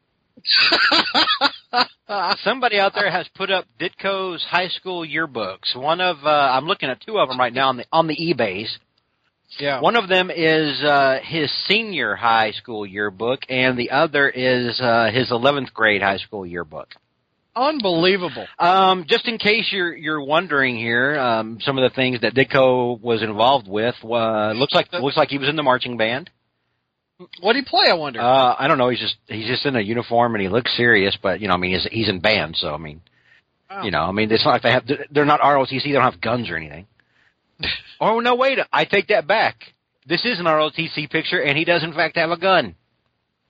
Somebody 2.44 2.80
out 2.80 2.94
there 2.94 3.12
has 3.12 3.28
put 3.36 3.50
up 3.52 3.66
Ditko's 3.80 4.44
high 4.44 4.68
school 4.70 5.06
yearbooks. 5.06 5.76
One 5.76 6.02
of 6.02 6.18
uh, 6.24 6.30
I'm 6.30 6.66
looking 6.66 6.90
at 6.90 7.02
two 7.02 7.18
of 7.18 7.30
them 7.30 7.40
right 7.40 7.54
now 7.54 7.70
on 7.70 7.78
the 7.78 7.86
on 7.92 8.08
the 8.08 8.16
eBay's. 8.16 8.78
Yeah. 9.60 9.80
One 9.80 9.96
of 9.96 10.10
them 10.10 10.32
is 10.32 10.84
uh, 10.84 11.20
his 11.24 11.52
senior 11.68 12.16
high 12.16 12.52
school 12.52 12.86
yearbook, 12.86 13.42
and 13.48 13.78
the 13.78 13.92
other 13.92 14.28
is 14.28 14.80
uh, 14.82 15.12
his 15.14 15.30
11th 15.30 15.72
grade 15.72 16.02
high 16.02 16.18
school 16.18 16.46
yearbook. 16.46 16.90
Unbelievable. 17.56 18.48
Um, 18.60 19.06
just 19.08 19.28
in 19.30 19.38
case 19.38 19.70
you're 19.72 19.96
you're 19.96 20.22
wondering 20.22 20.76
here, 20.76 21.18
um, 21.18 21.60
some 21.62 21.78
of 21.78 21.90
the 21.90 21.96
things 21.96 22.20
that 22.22 22.34
Ditko 22.34 23.00
was 23.00 23.24
involved 23.24 23.68
with 23.68 23.96
uh, 24.04 24.52
looks 24.52 24.74
like 24.74 24.92
looks 24.92 25.16
like 25.16 25.30
he 25.30 25.38
was 25.38 25.48
in 25.48 25.56
the 25.56 25.64
marching 25.64 25.96
band. 25.96 26.30
What 27.40 27.54
do 27.54 27.60
you 27.60 27.66
play? 27.66 27.86
I 27.90 27.94
wonder. 27.94 28.20
Uh, 28.20 28.56
I 28.58 28.68
don't 28.68 28.78
know. 28.78 28.90
He's 28.90 29.00
just 29.00 29.16
he's 29.28 29.48
just 29.48 29.66
in 29.66 29.76
a 29.76 29.82
uniform 29.82 30.36
and 30.36 30.42
he 30.42 30.50
looks 30.50 30.76
serious, 30.76 31.18
but 31.22 31.40
you 31.40 31.48
know, 31.48 31.54
I 31.54 31.58
mean, 31.58 31.72
he's 31.72 31.88
he's 31.92 32.10
in 32.10 32.20
band, 32.20 32.56
so 32.58 32.74
I 32.74 32.78
mean, 32.78 33.02
Oh. 33.70 33.84
you 33.84 33.90
know, 33.92 34.02
I 34.04 34.12
mean, 34.12 34.32
it's 34.32 34.46
not 34.46 34.52
like 34.52 34.62
they 34.64 34.72
have 34.72 34.84
they're 35.12 35.26
not 35.26 35.40
ROTC. 35.42 35.84
They 35.84 35.92
don't 35.92 36.04
have 36.04 36.22
guns 36.22 36.50
or 36.50 36.58
anything. 36.58 36.86
oh 38.02 38.20
no, 38.20 38.36
wait! 38.36 38.60
I 38.72 38.86
take 38.86 39.08
that 39.08 39.28
back. 39.28 39.56
This 40.06 40.24
is 40.26 40.40
an 40.40 40.46
ROTC 40.46 41.10
picture, 41.10 41.42
and 41.42 41.58
he 41.58 41.64
does 41.66 41.84
in 41.84 41.94
fact 41.94 42.16
have 42.18 42.30
a 42.32 42.38
gun. 42.38 42.76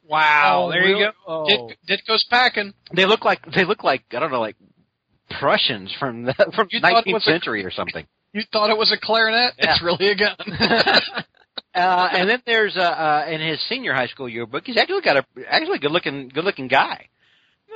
wow. 0.07 0.65
Oh, 0.67 0.71
there 0.71 0.85
you 0.87 0.93
really? 0.95 1.05
go. 1.05 1.11
Oh. 1.27 1.69
Dit, 1.87 1.99
Ditko's 2.07 2.25
packing. 2.29 2.73
They 2.95 3.05
look 3.05 3.25
like 3.25 3.41
they 3.53 3.65
look 3.65 3.83
like 3.83 4.03
I 4.11 4.19
don't 4.19 4.31
know, 4.31 4.39
like 4.39 4.55
Prussians 5.39 5.91
from 5.99 6.23
the 6.23 6.33
from 6.55 6.67
You 6.71 6.79
19th 6.81 7.13
was 7.13 7.23
a- 7.27 7.31
century 7.31 7.65
or 7.65 7.71
something. 7.71 8.05
You 8.31 8.43
thought 8.51 8.69
it 8.69 8.77
was 8.77 8.91
a 8.91 8.97
clarinet? 9.03 9.53
Yeah. 9.57 9.71
It's 9.73 9.81
really 9.83 10.09
a 10.11 10.15
gun. 10.15 10.35
Uh, 11.75 12.07
and 12.13 12.29
then 12.29 12.41
there's 12.45 12.77
uh, 12.77 12.81
uh, 12.81 13.25
in 13.29 13.41
his 13.41 13.59
senior 13.67 13.93
high 13.93 14.07
school 14.07 14.29
yearbook, 14.29 14.63
he's 14.65 14.77
actually 14.77 15.01
got 15.01 15.17
a 15.17 15.25
actually 15.49 15.79
good 15.79 15.91
looking 15.91 16.29
good 16.29 16.45
looking 16.45 16.67
guy. 16.67 17.07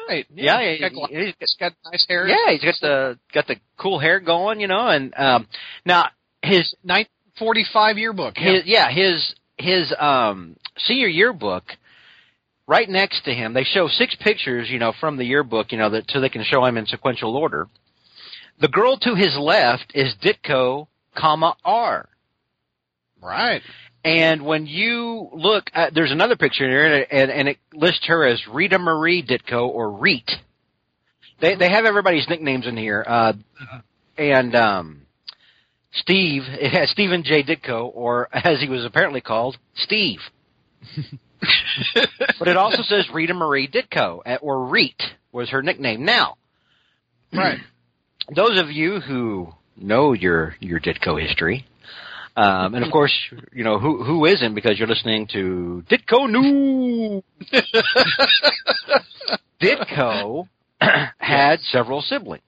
right. 0.08 0.26
Yeah, 0.34 0.62
He's 0.72 0.80
yeah, 0.82 0.90
got, 0.90 1.10
he's- 1.10 1.34
he's 1.40 1.56
got 1.60 1.74
nice 1.92 2.06
hair. 2.08 2.28
Yeah, 2.28 2.52
he's 2.54 2.64
got 2.64 2.76
the 2.82 3.20
got 3.34 3.48
the 3.48 3.58
cool 3.78 4.00
hair 4.00 4.20
going, 4.20 4.60
you 4.62 4.68
know. 4.68 4.88
And 4.88 5.14
um, 5.18 5.48
now 5.86 6.06
his 6.42 6.74
1945 6.84 7.98
yearbook. 7.98 8.36
Yeah. 8.38 8.52
his 8.54 8.62
yeah 8.66 8.90
his 8.90 9.36
his 9.58 9.94
um 10.00 10.56
senior 10.78 11.08
yearbook. 11.08 11.64
Right 12.68 12.88
next 12.88 13.24
to 13.26 13.34
him, 13.34 13.54
they 13.54 13.64
show 13.64 13.88
six 13.88 14.16
pictures, 14.22 14.70
you 14.70 14.78
know, 14.78 14.94
from 15.00 15.18
the 15.18 15.26
yearbook, 15.26 15.72
you 15.72 15.80
know, 15.80 15.90
that 15.90 16.04
so 16.12 16.22
they 16.22 16.30
can 16.30 16.44
show 16.44 16.64
him 16.64 16.78
in 16.78 16.86
sequential 16.86 17.36
order. 17.36 17.68
The 18.62 18.68
girl 18.68 18.96
to 18.98 19.16
his 19.16 19.36
left 19.40 19.92
is 19.96 20.14
Ditko, 20.24 20.86
comma 21.18 21.56
R. 21.66 22.08
Right. 23.22 23.62
And 24.04 24.46
when 24.46 24.66
you 24.66 25.30
look, 25.34 25.70
at, 25.74 25.94
there's 25.94 26.12
another 26.12 26.36
picture 26.36 26.70
here, 26.70 27.06
and, 27.12 27.30
and 27.30 27.48
it 27.50 27.58
lists 27.74 28.06
her 28.08 28.26
as 28.26 28.40
Rita 28.48 28.80
Marie 28.80 29.24
Ditko 29.24 29.68
or 29.68 29.92
Reet. 29.92 30.30
They 31.42 31.56
they 31.56 31.70
have 31.70 31.86
everybody's 31.86 32.28
nicknames 32.28 32.68
in 32.68 32.76
here, 32.76 33.04
uh, 33.06 33.34
and 34.18 34.56
um, 34.56 35.02
Steve 35.94 36.44
it 36.48 36.72
has 36.72 36.90
Stephen 36.92 37.24
J 37.24 37.44
Ditko, 37.44 37.92
or 37.94 38.30
as 38.34 38.60
he 38.62 38.70
was 38.70 38.86
apparently 38.86 39.22
called, 39.22 39.58
Steve. 39.76 40.20
but 42.40 42.48
it 42.48 42.58
also 42.58 42.84
says 42.84 43.06
Rita 43.14 43.34
Marie 43.34 43.68
Ditko, 43.68 44.20
uh, 44.26 44.38
or 44.42 44.66
Reet 44.66 45.02
was 45.32 45.50
her 45.50 45.62
nickname. 45.62 46.04
Now, 46.04 46.38
Right. 47.34 47.60
those 48.36 48.60
of 48.60 48.72
you 48.72 49.00
who 49.00 49.50
know 49.78 50.14
your 50.14 50.56
your 50.60 50.80
Ditko 50.80 51.22
history, 51.22 51.66
um, 52.36 52.76
and 52.76 52.86
of 52.86 52.92
course, 52.92 53.14
you 53.54 53.64
know 53.64 53.80
who 53.80 54.04
who 54.04 54.26
isn't 54.26 54.56
because 54.56 54.78
you're 54.78 54.88
listening 54.88 55.28
to 55.34 55.84
Ditko 55.90 56.30
News. 56.30 57.24
Ditko 59.62 60.48
had 61.18 61.60
several 61.62 62.02
siblings. 62.02 62.44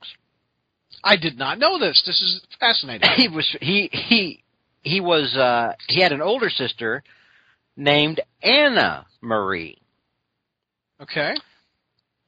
I 1.03 1.17
did 1.17 1.37
not 1.37 1.59
know 1.59 1.79
this. 1.79 2.01
This 2.05 2.21
is 2.21 2.41
fascinating. 2.59 3.09
He 3.17 3.27
was 3.27 3.57
he 3.61 3.89
he 3.91 4.43
he 4.83 5.01
was 5.01 5.35
uh, 5.35 5.73
he 5.87 6.01
had 6.01 6.11
an 6.11 6.21
older 6.21 6.49
sister 6.49 7.03
named 7.75 8.21
Anna 8.41 9.05
Marie. 9.21 9.77
Okay. 11.01 11.33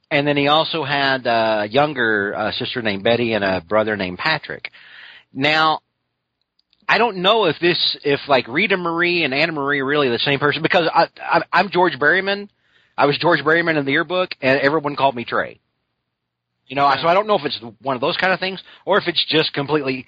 And 0.09 0.27
then 0.27 0.37
he 0.37 0.47
also 0.47 0.83
had 0.83 1.25
a 1.25 1.67
younger 1.69 2.35
uh, 2.35 2.51
sister 2.51 2.81
named 2.81 3.03
Betty 3.03 3.33
and 3.33 3.43
a 3.43 3.61
brother 3.61 3.95
named 3.95 4.19
Patrick. 4.19 4.71
Now, 5.33 5.79
I 6.93 6.99
don't 6.99 7.17
know 7.17 7.45
if 7.45 7.55
this, 7.59 7.97
if 8.03 8.19
like 8.27 8.47
Rita 8.47 8.77
Marie 8.77 9.23
and 9.23 9.33
Anna 9.33 9.51
Marie 9.51 9.79
are 9.79 9.85
really 9.85 10.09
the 10.09 10.19
same 10.19 10.37
person 10.37 10.61
because 10.61 10.87
I, 10.93 11.07
I, 11.19 11.41
I'm 11.51 11.69
George 11.71 11.93
Berryman. 11.93 12.49
I 12.95 13.07
was 13.07 13.17
George 13.17 13.39
Berryman 13.39 13.79
in 13.79 13.85
the 13.85 13.91
yearbook, 13.93 14.29
and 14.43 14.59
everyone 14.59 14.95
called 14.95 15.15
me 15.15 15.25
Trey. 15.25 15.59
You 16.67 16.75
know, 16.75 16.87
so 17.01 17.07
I 17.07 17.15
don't 17.15 17.25
know 17.25 17.33
if 17.33 17.45
it's 17.45 17.59
one 17.81 17.95
of 17.95 18.01
those 18.01 18.15
kind 18.17 18.31
of 18.31 18.39
things 18.39 18.61
or 18.85 18.99
if 18.99 19.07
it's 19.07 19.25
just 19.27 19.53
completely, 19.53 20.05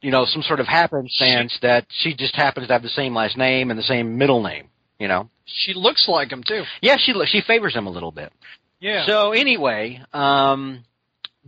you 0.00 0.10
know, 0.10 0.24
some 0.26 0.42
sort 0.42 0.58
of 0.58 0.66
happenstance 0.66 1.56
that 1.62 1.86
she 1.88 2.14
just 2.16 2.34
happens 2.34 2.66
to 2.66 2.72
have 2.72 2.82
the 2.82 2.88
same 2.88 3.14
last 3.14 3.36
name 3.36 3.70
and 3.70 3.78
the 3.78 3.84
same 3.84 4.18
middle 4.18 4.42
name. 4.42 4.70
You 4.98 5.06
know, 5.06 5.30
She 5.44 5.72
looks 5.72 6.08
like 6.08 6.32
him 6.32 6.42
too. 6.42 6.64
yeah, 6.82 6.96
she 6.98 7.14
she 7.26 7.42
favors 7.42 7.74
him 7.76 7.86
a 7.86 7.90
little 7.90 8.10
bit. 8.10 8.32
Yeah. 8.80 9.06
So 9.06 9.30
anyway, 9.30 10.02
um, 10.12 10.84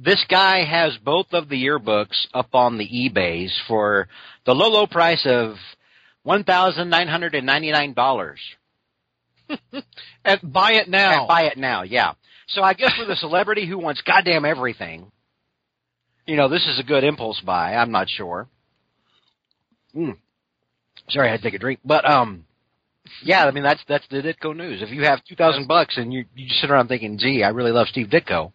this 0.02 0.24
guy 0.30 0.64
has 0.64 0.96
both 1.04 1.26
of 1.32 1.48
the 1.48 1.62
yearbooks 1.62 2.26
up 2.32 2.54
on 2.54 2.78
the 2.78 2.88
eBay's 2.88 3.52
for 3.68 4.08
the 4.46 4.54
low, 4.54 4.68
low 4.70 4.86
price 4.86 5.22
of 5.26 5.56
one 6.22 6.42
thousand 6.44 6.88
nine 6.88 7.08
hundred 7.08 7.34
and 7.34 7.46
ninety 7.46 7.70
nine 7.70 7.92
dollars. 7.92 8.40
and 10.24 10.40
buy 10.42 10.72
it 10.72 10.88
now. 10.88 11.26
Buy 11.26 11.42
it 11.42 11.58
now, 11.58 11.82
yeah. 11.82 12.12
So 12.48 12.62
I 12.62 12.72
guess 12.72 12.92
for 12.98 13.04
the 13.04 13.16
celebrity 13.16 13.66
who 13.66 13.78
wants 13.78 14.00
goddamn 14.02 14.44
everything, 14.44 15.10
you 16.26 16.36
know, 16.36 16.48
this 16.48 16.66
is 16.66 16.78
a 16.78 16.84
good 16.84 17.04
impulse 17.04 17.40
buy. 17.40 17.74
I'm 17.74 17.90
not 17.90 18.08
sure. 18.08 18.48
Mm. 19.94 20.16
Sorry, 21.10 21.28
I 21.28 21.32
had 21.32 21.38
to 21.38 21.42
take 21.42 21.54
a 21.54 21.58
drink, 21.58 21.80
but 21.84 22.08
um, 22.08 22.44
yeah, 23.22 23.44
I 23.44 23.50
mean 23.50 23.64
that's 23.64 23.82
that's 23.86 24.06
the 24.10 24.22
Ditko 24.22 24.56
news. 24.56 24.80
If 24.80 24.90
you 24.90 25.02
have 25.02 25.20
two 25.28 25.36
thousand 25.36 25.68
bucks 25.68 25.98
and 25.98 26.10
you 26.12 26.24
you 26.34 26.48
sit 26.60 26.70
around 26.70 26.88
thinking, 26.88 27.18
"Gee, 27.18 27.42
I 27.42 27.48
really 27.48 27.72
love 27.72 27.88
Steve 27.88 28.06
Ditko," 28.06 28.52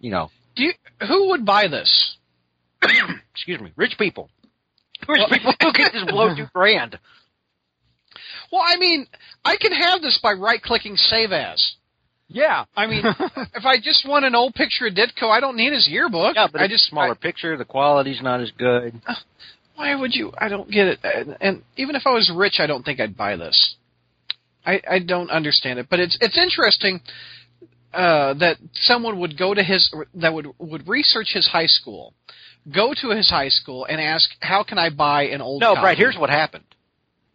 you 0.00 0.10
know, 0.10 0.30
Do 0.56 0.64
you, 0.64 0.72
who 1.06 1.28
would 1.28 1.44
buy 1.44 1.68
this? 1.68 2.16
excuse 3.32 3.60
me, 3.60 3.72
rich 3.76 3.94
people, 3.98 4.30
rich 5.08 5.22
people 5.30 5.54
who 5.60 5.72
can 5.72 5.90
just 5.92 6.08
blow 6.08 6.34
two 6.34 6.46
grand. 6.54 6.98
Well, 8.50 8.62
I 8.64 8.76
mean, 8.76 9.06
I 9.44 9.56
can 9.56 9.72
have 9.72 10.02
this 10.02 10.18
by 10.22 10.32
right 10.32 10.60
clicking 10.60 10.96
save 10.96 11.32
as. 11.32 11.74
Yeah. 12.28 12.64
I 12.76 12.86
mean, 12.86 13.02
if 13.54 13.64
I 13.64 13.76
just 13.82 14.06
want 14.08 14.24
an 14.24 14.34
old 14.34 14.54
picture 14.54 14.86
of 14.86 14.94
Ditko, 14.94 15.28
I 15.30 15.40
don't 15.40 15.56
need 15.56 15.72
his 15.72 15.88
yearbook. 15.88 16.36
Yeah, 16.36 16.48
but 16.50 16.60
I 16.60 16.64
it's 16.64 16.74
just 16.74 16.86
a 16.86 16.90
smaller 16.90 17.14
picture. 17.14 17.56
The 17.56 17.64
quality's 17.64 18.22
not 18.22 18.40
as 18.40 18.50
good. 18.56 19.00
Uh, 19.06 19.14
why 19.76 19.94
would 19.94 20.14
you? 20.14 20.32
I 20.38 20.48
don't 20.48 20.70
get 20.70 20.86
it. 20.86 20.98
And, 21.02 21.36
and 21.40 21.62
even 21.76 21.96
if 21.96 22.02
I 22.06 22.10
was 22.10 22.30
rich, 22.34 22.56
I 22.58 22.66
don't 22.66 22.84
think 22.84 23.00
I'd 23.00 23.16
buy 23.16 23.36
this. 23.36 23.76
I, 24.64 24.80
I 24.88 24.98
don't 24.98 25.30
understand 25.30 25.78
it, 25.78 25.86
but 25.88 26.00
it's 26.00 26.18
it's 26.20 26.38
interesting 26.38 27.00
uh, 27.92 28.34
that 28.34 28.56
someone 28.74 29.18
would 29.20 29.36
go 29.38 29.54
to 29.54 29.62
his 29.62 29.92
that 30.14 30.32
would 30.32 30.46
would 30.58 30.86
research 30.88 31.30
his 31.32 31.46
high 31.48 31.66
school, 31.66 32.14
go 32.72 32.92
to 32.94 33.10
his 33.10 33.28
high 33.28 33.48
school 33.48 33.84
and 33.84 34.00
ask, 34.00 34.28
"How 34.40 34.62
can 34.62 34.78
I 34.78 34.90
buy 34.90 35.24
an 35.24 35.40
old?" 35.40 35.60
No, 35.60 35.74
copy? 35.74 35.80
Brad. 35.82 35.98
Here's 35.98 36.16
what 36.16 36.30
happened. 36.30 36.64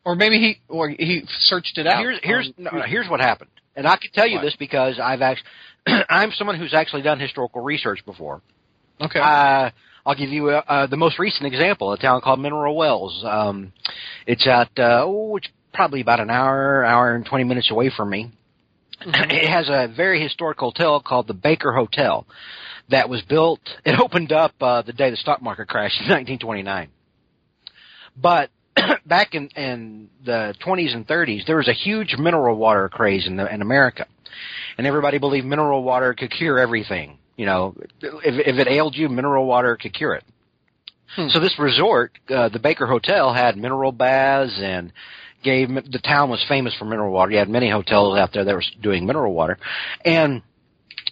or 0.05 0.15
maybe 0.15 0.37
he 0.39 0.61
or 0.67 0.89
he 0.89 1.23
searched 1.41 1.77
it 1.77 1.87
out. 1.87 1.99
Here's 1.99 2.19
here's 2.23 2.47
Um, 2.47 2.53
no, 2.57 2.71
no, 2.71 2.81
here's 2.83 3.09
what 3.09 3.19
happened, 3.19 3.49
and 3.75 3.85
I 3.87 3.97
can 3.97 4.11
tell 4.13 4.27
you 4.27 4.35
What? 4.37 4.43
this 4.43 4.55
because 4.57 4.99
I've 4.99 5.21
actually 5.21 5.47
I'm 6.09 6.31
someone 6.31 6.57
who's 6.57 6.73
actually 6.73 7.01
done 7.01 7.19
historical 7.19 7.61
research 7.61 8.05
before. 8.05 8.41
okay. 9.01 9.19
Uh, 9.19 9.69
I'll 10.07 10.15
give 10.15 10.29
you 10.29 10.49
uh, 10.51 10.61
uh, 10.67 10.85
the 10.87 10.97
most 10.97 11.17
recent 11.17 11.47
example, 11.51 11.91
a 11.91 11.97
town 11.97 12.21
called 12.21 12.39
Mineral 12.39 12.75
Wells. 12.75 13.23
Um, 13.27 13.73
it's 14.27 14.45
at 14.47 14.69
uh, 14.77 15.01
oh, 15.03 15.35
it's 15.37 15.47
probably 15.73 15.99
about 16.01 16.19
an 16.19 16.29
hour, 16.29 16.85
hour 16.85 17.15
and 17.15 17.25
twenty 17.25 17.43
minutes 17.43 17.71
away 17.71 17.89
from 17.95 18.11
me. 18.11 18.31
It 19.01 19.49
has 19.49 19.69
a 19.69 19.87
very 19.93 20.21
historic 20.21 20.57
hotel 20.57 21.01
called 21.01 21.27
the 21.27 21.33
Baker 21.33 21.73
Hotel 21.73 22.25
that 22.89 23.09
was 23.09 23.21
built. 23.23 23.59
It 23.85 23.99
opened 23.99 24.31
up 24.31 24.53
uh, 24.61 24.81
the 24.81 24.93
day 24.93 25.09
the 25.09 25.17
stock 25.17 25.41
market 25.41 25.67
crashed 25.67 25.99
in 26.01 26.05
1929. 26.09 26.89
But 28.17 28.49
back 29.05 29.33
in, 29.35 29.49
in 29.49 30.09
the 30.23 30.55
20s 30.65 30.93
and 30.93 31.07
30s, 31.07 31.45
there 31.45 31.57
was 31.57 31.67
a 31.67 31.73
huge 31.73 32.15
mineral 32.17 32.55
water 32.57 32.89
craze 32.89 33.27
in, 33.27 33.37
the, 33.37 33.53
in 33.53 33.61
America, 33.61 34.07
and 34.77 34.87
everybody 34.87 35.17
believed 35.17 35.45
mineral 35.45 35.83
water 35.83 36.13
could 36.13 36.31
cure 36.31 36.59
everything. 36.59 37.17
You 37.37 37.45
know, 37.45 37.75
if, 38.01 38.47
if 38.47 38.55
it 38.55 38.67
ailed 38.67 38.95
you, 38.95 39.09
mineral 39.09 39.45
water 39.45 39.77
could 39.79 39.93
cure 39.93 40.13
it. 40.13 40.23
Hmm. 41.15 41.27
So 41.29 41.39
this 41.39 41.57
resort, 41.59 42.17
uh, 42.29 42.49
the 42.49 42.59
Baker 42.59 42.87
Hotel, 42.87 43.33
had 43.33 43.57
mineral 43.57 43.91
baths 43.91 44.59
and 44.61 44.91
gave 45.45 45.69
the 45.69 46.01
town 46.03 46.29
was 46.29 46.43
famous 46.49 46.75
for 46.77 46.83
mineral 46.83 47.13
water. 47.13 47.31
You 47.31 47.37
had 47.37 47.47
many 47.47 47.69
hotels 47.69 48.17
out 48.17 48.33
there 48.33 48.43
that 48.43 48.53
were 48.53 48.63
doing 48.81 49.05
mineral 49.05 49.33
water, 49.33 49.57
and 50.03 50.41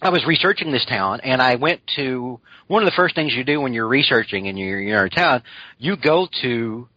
I 0.01 0.09
was 0.09 0.25
researching 0.25 0.71
this 0.73 0.85
town, 0.85 1.21
and 1.21 1.41
I 1.41 1.55
went 1.55 1.79
to 1.95 2.41
one 2.67 2.83
of 2.83 2.87
the 2.87 2.95
first 2.95 3.15
things 3.15 3.33
you 3.33 3.45
do 3.45 3.61
when 3.61 3.71
you're 3.73 3.87
researching 3.87 4.47
and 4.47 4.59
you're, 4.59 4.81
you're 4.81 5.05
in 5.05 5.11
a 5.11 5.15
town. 5.15 5.43
You 5.77 5.95
go 5.95 6.27
to 6.41 6.89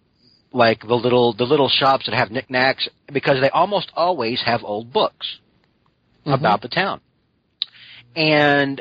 like 0.52 0.80
the 0.80 0.94
little 0.94 1.34
the 1.34 1.44
little 1.44 1.68
shops 1.68 2.06
that 2.06 2.14
have 2.14 2.30
knickknacks 2.30 2.88
because 3.12 3.40
they 3.40 3.50
almost 3.50 3.92
always 3.94 4.42
have 4.44 4.64
old 4.64 4.92
books 4.92 5.38
about 6.24 6.62
the 6.62 6.68
town. 6.68 7.00
And 8.16 8.80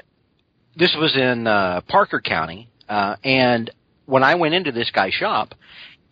this 0.75 0.95
was 0.97 1.15
in 1.15 1.45
uh, 1.45 1.81
Parker 1.87 2.21
County, 2.21 2.69
uh, 2.87 3.17
and 3.23 3.69
when 4.05 4.23
I 4.23 4.35
went 4.35 4.53
into 4.53 4.71
this 4.71 4.89
guy's 4.91 5.13
shop, 5.13 5.53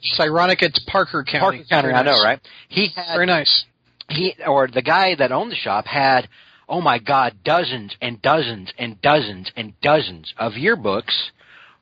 It's 0.03 0.19
ironic. 0.19 0.61
It's 0.61 0.79
Parker 0.87 1.23
County. 1.23 1.39
Parker 1.39 1.63
County, 1.69 1.87
Very 1.87 1.93
I 1.93 2.03
know, 2.03 2.23
right? 2.23 2.39
He 2.69 2.89
had 2.95 3.13
Very 3.13 3.25
nice. 3.25 3.65
he 4.09 4.35
or 4.45 4.67
the 4.67 4.81
guy 4.81 5.15
that 5.15 5.31
owned 5.31 5.51
the 5.51 5.55
shop 5.55 5.85
had 5.85 6.27
oh 6.67 6.81
my 6.81 6.99
god 6.99 7.35
dozens 7.43 7.95
and 8.01 8.21
dozens 8.21 8.71
and 8.77 9.01
dozens 9.01 9.51
and 9.55 9.73
dozens 9.81 10.33
of 10.37 10.53
yearbooks 10.53 11.29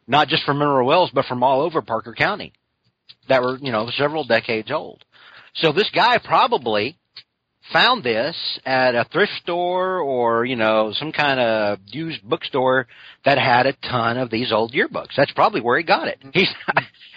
not 0.07 0.27
just 0.27 0.43
from 0.43 0.59
mineral 0.59 0.87
wells 0.87 1.09
but 1.13 1.25
from 1.25 1.43
all 1.43 1.61
over 1.61 1.81
parker 1.81 2.13
county 2.13 2.51
that 3.27 3.41
were 3.41 3.57
you 3.59 3.71
know 3.71 3.89
several 3.95 4.23
decades 4.23 4.71
old 4.71 5.03
so 5.55 5.71
this 5.71 5.89
guy 5.93 6.17
probably 6.17 6.97
found 7.71 8.03
this 8.03 8.35
at 8.65 8.95
a 8.95 9.05
thrift 9.11 9.31
store 9.41 9.99
or 9.99 10.45
you 10.45 10.55
know 10.55 10.91
some 10.93 11.11
kind 11.11 11.39
of 11.39 11.79
used 11.87 12.21
bookstore 12.23 12.87
that 13.25 13.37
had 13.37 13.65
a 13.65 13.73
ton 13.87 14.17
of 14.17 14.29
these 14.29 14.51
old 14.51 14.73
yearbooks 14.73 15.15
that's 15.15 15.31
probably 15.31 15.61
where 15.61 15.77
he 15.77 15.83
got 15.83 16.07
it 16.07 16.17
he's 16.33 16.49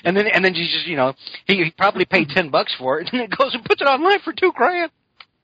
and 0.05 0.16
then 0.16 0.26
and 0.26 0.44
then 0.44 0.55
he 0.55 0.62
just 0.64 0.86
you 0.86 0.97
know 0.97 1.12
he, 1.47 1.56
he 1.64 1.70
probably 1.76 2.05
paid 2.05 2.28
ten 2.28 2.51
bucks 2.51 2.74
for 2.78 3.01
it 3.01 3.09
and 3.12 3.20
then 3.20 3.28
goes 3.36 3.55
and 3.55 3.64
puts 3.64 3.81
it 3.81 3.86
online 3.86 4.20
for 4.20 4.32
two 4.32 4.52
grand 4.55 4.90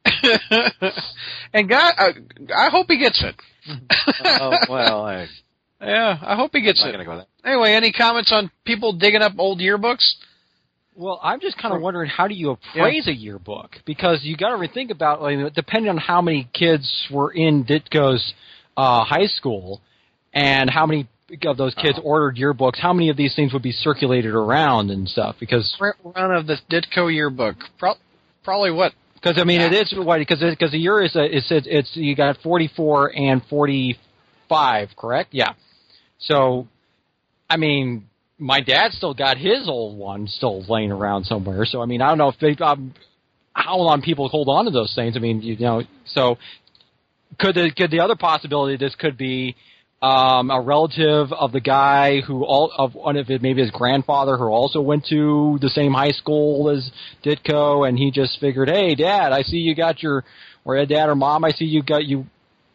and 1.53 1.69
God, 1.69 1.95
uh, 1.99 2.13
I 2.57 2.71
hope 2.71 2.87
he 2.89 2.99
gets 2.99 3.23
it. 3.23 3.35
oh 4.25 4.53
well, 4.69 5.05
I, 5.05 5.27
yeah, 5.81 6.19
I 6.23 6.37
hope 6.37 6.53
he 6.55 6.63
gets 6.63 6.83
I'm 6.83 6.89
it. 6.89 6.97
not 6.97 7.05
gonna 7.05 7.25
go 7.25 7.27
Anyway, 7.49 7.73
any 7.73 7.93
comments 7.93 8.33
on 8.33 8.51
people 8.65 8.93
digging 8.93 9.23
up 9.23 9.33
old 9.39 9.61
yearbooks? 9.61 10.15
Well, 10.97 11.21
I'm 11.23 11.41
just 11.41 11.57
kind 11.57 11.75
of 11.75 11.81
wondering 11.81 12.11
how 12.11 12.29
do 12.29 12.35
you 12.35 12.51
appraise 12.51 13.07
a 13.09 13.13
yearbook? 13.13 13.77
Because 13.87 14.21
you 14.23 14.37
got 14.37 14.57
to 14.57 14.69
think 14.69 14.91
about 14.91 15.23
like, 15.23 15.55
depending 15.55 15.89
on 15.89 15.97
how 15.97 16.21
many 16.21 16.49
kids 16.53 17.07
were 17.11 17.31
in 17.33 17.65
Ditko's 17.65 18.35
uh, 18.77 19.05
high 19.05 19.27
school 19.27 19.81
and 20.33 20.69
how 20.69 20.87
many 20.87 21.09
of 21.45 21.57
those 21.57 21.75
kids 21.75 21.99
ordered 22.03 22.37
yearbooks, 22.37 22.79
how 22.79 22.93
many 22.93 23.09
of 23.09 23.17
these 23.17 23.35
things 23.37 23.53
would 23.53 23.63
be 23.63 23.73
circulated 23.73 24.35
around 24.35 24.91
and 24.91 25.09
stuff? 25.09 25.37
Because 25.39 25.75
Print 25.79 25.97
run 26.05 26.33
of 26.33 26.47
the 26.47 26.57
Ditko 26.71 27.13
yearbook. 27.13 27.57
Pro- 27.79 27.95
probably 28.43 28.73
what? 28.73 28.93
because 29.21 29.39
I 29.41 29.45
mean 29.45 29.61
it 29.61 29.73
is 29.73 29.95
what 29.97 30.19
because 30.19 30.41
because 30.41 30.73
the 30.73 30.79
year 30.79 31.03
is 31.03 31.15
a, 31.15 31.25
it's 31.25 31.51
it's 31.51 31.67
it's 31.69 31.91
you 31.95 32.17
got 32.17 32.39
44 32.43 33.17
and 33.17 33.43
45 33.49 34.89
correct? 34.97 35.31
Yeah. 35.33 35.53
So 36.19 36.69
I 37.49 37.57
mean 37.57 38.09
my 38.41 38.61
dad 38.61 38.93
still 38.93 39.15
got 39.15 39.37
his 39.37 39.69
old 39.69 39.97
one 39.97 40.27
still 40.27 40.65
laying 40.69 40.91
around 40.91 41.25
somewhere. 41.25 41.65
So 41.65 41.81
I 41.83 41.87
mean 41.87 42.03
I 42.03 42.09
don't 42.09 42.19
know 42.19 42.29
if 42.29 42.39
they 42.41 42.57
um, 42.65 42.95
how 43.53 43.77
long 43.77 44.03
people 44.03 44.29
hold 44.29 44.49
on 44.49 44.65
to 44.65 44.71
those 44.71 44.93
things. 44.95 45.17
I 45.17 45.21
mean 45.21 45.43
you 45.43 45.57
know 45.59 45.83
so 46.07 46.39
could 47.39 47.55
the 47.55 47.71
could 47.77 47.91
the 47.91 48.01
other 48.01 48.17
possibility 48.17 48.77
this 48.77 48.95
could 48.97 49.17
be 49.17 49.55
um, 50.03 50.51
a 50.51 50.61
relative 50.61 51.31
of 51.33 51.53
the 51.53 51.61
guy 51.61 52.21
who 52.23 52.43
all 52.45 52.73
of 52.77 52.95
one 52.95 53.17
of 53.17 53.29
it 53.29 53.43
maybe 53.43 53.61
his 53.61 53.71
grandfather 53.71 54.39
who 54.39 54.45
also 54.45 54.81
went 54.81 55.05
to 55.11 55.59
the 55.61 55.69
same 55.69 55.93
high 55.93 56.13
school 56.13 56.71
as 56.71 56.91
Ditko, 57.23 57.87
and 57.87 57.99
he 57.99 58.11
just 58.11 58.41
figured, 58.41 58.71
hey, 58.71 58.95
Dad, 58.95 59.33
I 59.33 59.43
see 59.43 59.59
you 59.59 59.75
got 59.75 60.03
your 60.03 60.25
or 60.65 60.85
Dad 60.87 61.09
or 61.09 61.15
Mom, 61.15 61.45
I 61.45 61.51
see 61.51 61.67
you 61.67 61.83
got 61.83 62.05
you 62.05 62.27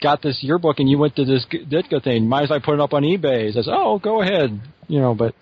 got 0.06 0.22
this 0.22 0.38
yearbook 0.44 0.80
and 0.80 0.88
you 0.90 0.98
went 1.00 1.16
to 1.16 1.26
this 1.26 1.46
Ditko 1.52 2.04
thing. 2.04 2.28
Might 2.28 2.44
as 2.44 2.50
well 2.52 2.60
put 2.62 2.76
it 2.76 2.80
up 2.80 2.94
on 2.94 3.02
eBay. 3.04 3.48
He 3.48 3.52
says, 3.52 3.68
oh, 3.70 3.98
go 4.00 4.22
ahead, 4.22 4.60
you 4.88 5.00
know. 5.00 5.16
But 5.16 5.34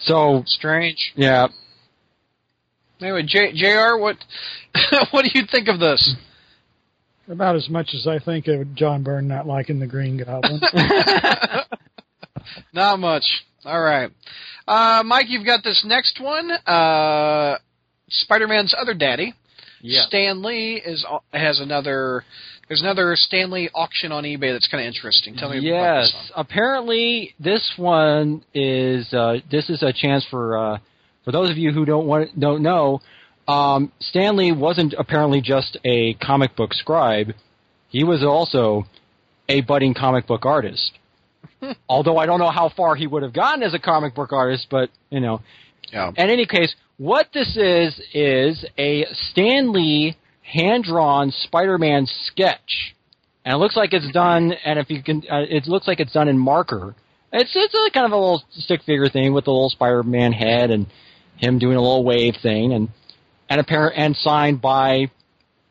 so 0.00 0.42
Strange. 0.46 1.12
yeah, 1.16 1.48
Anyway, 3.00 3.22
J- 3.26 3.52
Jr. 3.54 3.96
What 3.98 4.16
what 5.10 5.24
do 5.24 5.30
you 5.34 5.46
think 5.50 5.68
of 5.68 5.78
this? 5.80 6.14
About 7.28 7.56
as 7.56 7.68
much 7.68 7.90
as 7.94 8.06
I 8.06 8.18
think 8.18 8.46
of 8.48 8.74
John 8.74 9.02
Byrne 9.02 9.28
not 9.28 9.46
liking 9.46 9.78
the 9.80 9.86
Green 9.86 10.16
Goblin. 10.16 10.60
Not 12.72 12.98
much. 12.98 13.24
All 13.64 13.80
right, 13.80 14.10
uh, 14.66 15.02
Mike, 15.04 15.26
you've 15.28 15.44
got 15.44 15.62
this 15.62 15.84
next 15.86 16.20
one. 16.20 16.50
Uh, 16.50 17.58
Spider-Man's 18.08 18.74
other 18.80 18.94
daddy, 18.94 19.34
yeah. 19.80 20.02
Stan 20.06 20.42
Lee, 20.42 20.80
is 20.84 21.04
has 21.32 21.60
another. 21.60 22.24
There's 22.68 22.82
another 22.82 23.14
Stan 23.16 23.50
Lee 23.50 23.70
auction 23.74 24.12
on 24.12 24.24
eBay 24.24 24.52
that's 24.52 24.68
kind 24.68 24.82
of 24.82 24.88
interesting. 24.94 25.34
Tell 25.36 25.48
me 25.48 25.56
about 25.58 25.64
yes, 25.64 26.30
apparently 26.36 27.34
this 27.40 27.72
one 27.76 28.44
is 28.52 29.12
uh, 29.14 29.36
this 29.50 29.70
is 29.70 29.82
a 29.82 29.92
chance 29.92 30.26
for 30.30 30.58
uh, 30.58 30.78
for 31.24 31.32
those 31.32 31.50
of 31.50 31.56
you 31.56 31.72
who 31.72 31.84
don't 31.84 32.06
want 32.06 32.38
don't 32.38 32.62
know. 32.62 33.00
Um, 33.46 33.90
Stan 34.00 34.36
Lee 34.36 34.52
wasn't 34.52 34.94
apparently 34.98 35.40
just 35.40 35.78
a 35.84 36.14
comic 36.14 36.54
book 36.56 36.74
scribe; 36.74 37.32
he 37.88 38.04
was 38.04 38.22
also 38.22 38.84
a 39.48 39.62
budding 39.62 39.94
comic 39.94 40.26
book 40.26 40.44
artist. 40.44 40.92
Although 41.88 42.18
I 42.18 42.26
don't 42.26 42.38
know 42.38 42.50
how 42.50 42.68
far 42.76 42.94
he 42.96 43.06
would 43.06 43.22
have 43.22 43.32
gotten 43.32 43.62
as 43.62 43.72
a 43.72 43.78
comic 43.78 44.14
book 44.14 44.32
artist, 44.32 44.66
but 44.70 44.90
you 45.08 45.20
know, 45.20 45.40
Yeah. 45.90 46.08
in 46.10 46.28
any 46.30 46.44
case, 46.44 46.74
what 46.98 47.28
this 47.32 47.56
is 47.56 47.98
is 48.12 48.64
a 48.76 49.06
Stan 49.30 49.72
Lee 49.72 50.16
hand-drawn 50.42 51.30
Spider-Man 51.30 52.06
sketch, 52.26 52.94
and 53.44 53.54
it 53.54 53.58
looks 53.58 53.76
like 53.76 53.92
it's 53.92 54.10
done. 54.12 54.52
And 54.52 54.78
if 54.78 54.90
you 54.90 55.02
can, 55.02 55.22
uh, 55.30 55.42
it 55.48 55.66
looks 55.66 55.88
like 55.88 56.00
it's 56.00 56.12
done 56.12 56.28
in 56.28 56.38
marker. 56.38 56.94
It's 57.32 57.50
it's 57.54 57.74
a 57.74 57.90
kind 57.92 58.06
of 58.06 58.12
a 58.12 58.16
little 58.16 58.42
stick 58.50 58.82
figure 58.82 59.08
thing 59.08 59.32
with 59.32 59.44
the 59.44 59.50
little 59.50 59.70
Spider-Man 59.70 60.32
head 60.32 60.70
and 60.70 60.86
him 61.36 61.58
doing 61.58 61.76
a 61.76 61.80
little 61.80 62.04
wave 62.04 62.34
thing, 62.42 62.72
and 62.72 62.88
and 63.48 63.60
a 63.60 63.62
apparent 63.62 63.96
and 63.96 64.16
signed 64.16 64.60
by, 64.60 65.10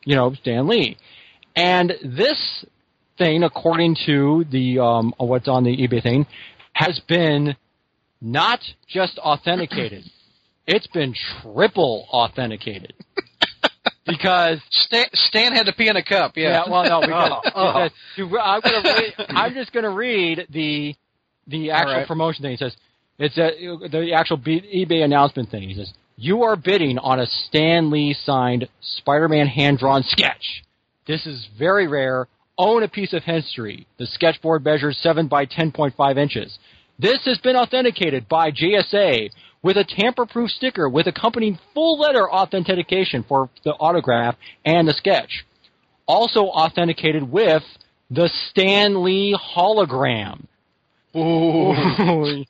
you 0.06 0.16
know, 0.16 0.34
Stan 0.34 0.68
Lee. 0.68 0.98
And 1.56 1.94
this 2.04 2.66
thing, 3.18 3.44
according 3.44 3.98
to 4.06 4.46
the 4.50 4.80
um, 4.80 5.14
what's 5.18 5.48
on 5.48 5.64
the 5.64 5.76
eBay 5.76 6.02
thing, 6.02 6.26
has 6.74 7.00
been 7.08 7.56
not 8.22 8.60
just 8.88 9.18
authenticated; 9.18 10.04
it's 10.68 10.88
been 10.88 11.16
triple 11.42 12.08
authenticated. 12.12 12.94
because 14.06 14.60
Stan, 14.70 15.06
Stan 15.14 15.54
had 15.54 15.66
to 15.66 15.74
pee 15.74 15.88
in 15.88 15.96
a 15.96 16.04
cup. 16.04 16.34
Yeah. 16.36 16.64
yeah, 16.66 16.70
well, 16.70 16.84
no, 16.84 17.02
because, 17.02 17.52
Oh, 17.56 17.72
oh. 17.76 17.90
because 18.16 18.40
I'm, 18.44 18.62
gonna 18.62 18.84
read, 18.84 19.14
I'm 19.30 19.54
just 19.54 19.74
going 19.74 19.84
to 19.84 19.90
read 19.92 20.48
the 20.50 20.96
the 21.48 21.72
actual 21.72 21.94
right. 21.94 22.08
promotion 22.08 22.44
thing. 22.44 22.54
It 22.54 22.60
says 22.60 22.76
it's 23.18 23.38
a, 23.38 23.88
the 23.90 24.14
actual 24.14 24.38
eBay 24.38 25.04
announcement 25.04 25.50
thing. 25.50 25.70
He 25.70 25.76
says 25.76 25.94
you 26.18 26.44
are 26.44 26.56
bidding 26.56 26.98
on 27.00 27.20
a 27.20 27.26
Stan 27.26 27.90
Lee 27.90 28.14
signed 28.14 28.68
Spider-Man 28.82 29.48
hand 29.48 29.80
drawn 29.80 30.04
sketch. 30.04 30.64
This 31.06 31.26
is 31.26 31.48
very 31.58 31.88
rare. 31.88 32.28
Own 32.58 32.84
a 32.84 32.88
piece 32.88 33.14
of 33.14 33.24
history. 33.24 33.88
The 33.98 34.08
sketchboard 34.08 34.66
measures 34.66 34.98
seven 35.02 35.28
by 35.28 35.46
ten 35.46 35.72
point 35.72 35.96
five 35.96 36.18
inches. 36.18 36.58
This 37.00 37.24
has 37.26 37.38
been 37.38 37.56
authenticated 37.56 38.28
by 38.28 38.52
JSA 38.52 39.30
with 39.62 39.78
a 39.78 39.84
tamper-proof 39.84 40.50
sticker 40.52 40.88
with 40.90 41.08
accompanying 41.08 41.58
full 41.74 42.00
letter 42.00 42.30
authentication 42.30 43.24
for 43.28 43.50
the 43.64 43.72
autograph 43.74 44.36
and 44.66 44.88
the 44.88 44.94
sketch. 44.94 45.46
Also 46.06 46.42
authenticated 46.46 47.30
with 47.32 47.64
the 48.10 48.30
Stan 48.50 49.04
Lee 49.04 49.38
hologram. 49.56 50.46
Ooh. 51.16 51.74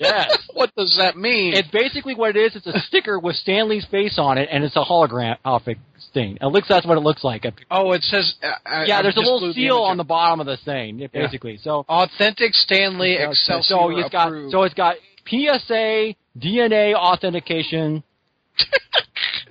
yes. 0.00 0.36
what 0.52 0.70
does 0.76 0.94
that 0.98 1.16
mean? 1.16 1.54
It's 1.54 1.68
basically 1.70 2.14
what 2.14 2.36
it 2.36 2.40
is. 2.40 2.56
It's 2.56 2.66
a 2.66 2.78
sticker 2.80 3.18
with 3.18 3.36
Stan 3.36 3.68
Lee's 3.68 3.86
face 3.90 4.18
on 4.18 4.36
it, 4.38 4.48
and 4.52 4.62
it's 4.64 4.76
a 4.76 4.84
hologram 4.84 5.36
outfit 5.44 5.78
thing. 6.12 6.36
It 6.40 6.46
looks 6.46 6.68
that's 6.68 6.84
what 6.86 6.98
it 6.98 7.00
looks 7.00 7.24
like. 7.24 7.44
oh, 7.70 7.92
it 7.92 8.02
says. 8.02 8.34
Uh, 8.42 8.84
Yeah, 8.86 8.98
I 8.98 9.02
there's 9.02 9.16
a 9.16 9.20
little 9.20 9.52
seal 9.52 9.76
image 9.78 9.90
on 9.90 9.96
the 9.96 10.04
bottom 10.04 10.40
of 10.40 10.46
the 10.46 10.58
thing, 10.58 10.98
yeah, 10.98 11.06
Yeah. 11.12 11.22
basically. 11.22 11.58
So 11.62 11.86
authentic 11.88 12.52
Stanley 12.54 13.14
Excelsior 13.14 13.62
so 13.62 13.98
it's 13.98 14.10
got 14.10 14.28
approved. 14.28 14.52
so 14.52 14.62
it's 14.64 14.74
got 14.74 14.96
PSA 15.26 16.14
DNA 16.38 16.94
authentication. 16.94 18.02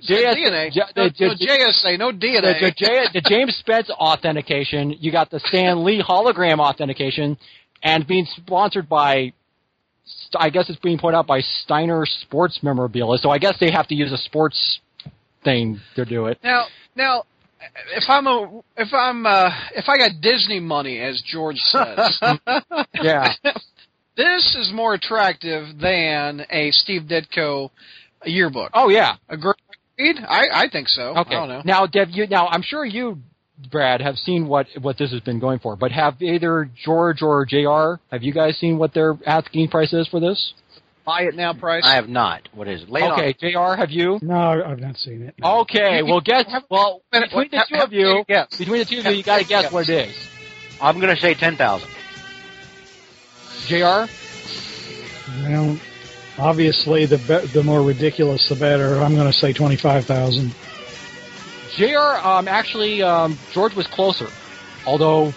JS 0.08 0.34
DNA. 0.34 0.72
J- 0.72 0.80
no, 0.96 1.08
the- 1.08 1.14
no 1.20 1.34
the- 1.34 1.46
JSA, 1.46 1.98
no 1.98 2.12
the, 2.12 2.18
DNA. 2.18 2.60
the, 2.60 2.72
J- 2.76 3.06
the 3.14 3.20
James 3.28 3.56
Spence 3.56 3.88
authentication. 3.90 4.96
You 4.98 5.12
got 5.12 5.30
the 5.30 5.40
Stan 5.46 5.84
Lee 5.84 6.02
hologram 6.02 6.58
authentication, 6.58 7.36
and 7.82 8.06
being 8.06 8.26
sponsored 8.36 8.88
by. 8.88 9.32
I 10.36 10.50
guess 10.50 10.68
it's 10.68 10.80
being 10.80 10.98
put 10.98 11.14
out 11.14 11.26
by 11.28 11.40
Steiner 11.40 12.04
Sports 12.06 12.58
Memorabilia. 12.62 13.18
So 13.18 13.30
I 13.30 13.38
guess 13.38 13.54
they 13.60 13.70
have 13.70 13.86
to 13.88 13.94
use 13.94 14.10
a 14.12 14.16
sports 14.18 14.80
thing 15.44 15.80
to 15.94 16.04
do 16.04 16.26
it. 16.26 16.38
Now, 16.42 16.64
now, 16.96 17.22
if 17.94 18.04
I'm 18.08 18.26
a, 18.26 18.62
if 18.76 18.92
I'm, 18.92 19.24
uh, 19.24 19.50
if 19.76 19.88
I 19.88 19.98
got 19.98 20.10
Disney 20.20 20.58
money, 20.58 20.98
as 21.00 21.22
George 21.24 21.56
says, 21.58 22.18
Yeah. 22.94 23.32
this 24.16 24.56
is 24.58 24.72
more 24.72 24.94
attractive 24.94 25.78
than 25.78 26.44
a 26.50 26.70
Steve 26.70 27.02
Ditko 27.02 27.70
yearbook. 28.24 28.70
Oh 28.74 28.88
yeah. 28.88 29.16
Agreed? 29.28 29.54
I, 29.98 30.48
I 30.52 30.68
think 30.70 30.88
so. 30.88 31.14
Okay. 31.16 31.34
I 31.34 31.38
don't 31.38 31.48
know. 31.48 31.62
Now, 31.64 31.86
Dev, 31.86 32.08
you 32.10 32.26
now 32.26 32.48
I'm 32.48 32.62
sure 32.62 32.84
you, 32.84 33.18
Brad, 33.70 34.00
have 34.00 34.16
seen 34.16 34.46
what 34.48 34.66
what 34.80 34.98
this 34.98 35.12
has 35.12 35.20
been 35.20 35.38
going 35.38 35.58
for. 35.60 35.76
But 35.76 35.92
have 35.92 36.20
either 36.20 36.70
George 36.84 37.22
or 37.22 37.44
Jr. 37.46 38.00
Have 38.10 38.22
you 38.22 38.32
guys 38.32 38.58
seen 38.58 38.78
what 38.78 38.94
their 38.94 39.16
asking 39.26 39.68
price 39.68 39.92
is 39.92 40.08
for 40.08 40.20
this? 40.20 40.54
Buy 41.04 41.22
it 41.22 41.34
now 41.34 41.52
price. 41.52 41.82
I 41.84 41.96
have 41.96 42.08
not. 42.08 42.48
What 42.54 42.68
is 42.68 42.82
it? 42.82 42.88
Lay 42.88 43.00
it 43.00 43.04
on. 43.04 43.18
okay, 43.20 43.32
Jr. 43.32 43.74
Have 43.76 43.90
you? 43.90 44.20
No, 44.22 44.62
I've 44.64 44.78
not 44.78 44.96
seen 44.98 45.22
it. 45.22 45.34
Okay. 45.42 46.00
Well, 46.02 46.20
guess. 46.20 46.44
Well, 46.70 47.02
Wait, 47.12 47.22
between 47.24 47.48
the 47.50 47.66
two 47.68 47.78
of 47.82 47.92
you, 47.92 48.06
me 48.06 48.24
guess. 48.28 48.56
between 48.56 48.78
the 48.78 48.84
two 48.84 48.98
of 49.00 49.06
you, 49.06 49.12
you 49.12 49.24
got 49.24 49.40
to 49.40 49.44
guess 49.44 49.72
what 49.72 49.88
it 49.88 50.08
is. 50.08 50.28
I'm 50.80 51.00
going 51.00 51.14
to 51.14 51.20
say 51.20 51.34
ten 51.34 51.56
thousand. 51.56 51.88
Jr. 53.66 54.06
Well, 55.48 55.78
obviously, 56.38 57.06
the 57.06 57.18
be- 57.18 57.46
the 57.52 57.62
more 57.62 57.82
ridiculous, 57.82 58.48
the 58.48 58.56
better. 58.56 59.00
I'm 59.00 59.14
going 59.14 59.30
to 59.30 59.38
say 59.38 59.52
twenty 59.52 59.76
five 59.76 60.04
thousand. 60.04 60.54
Jr. 61.76 62.18
Um, 62.22 62.48
actually, 62.48 63.02
um, 63.02 63.38
George 63.52 63.74
was 63.74 63.86
closer, 63.86 64.28
although 64.86 65.32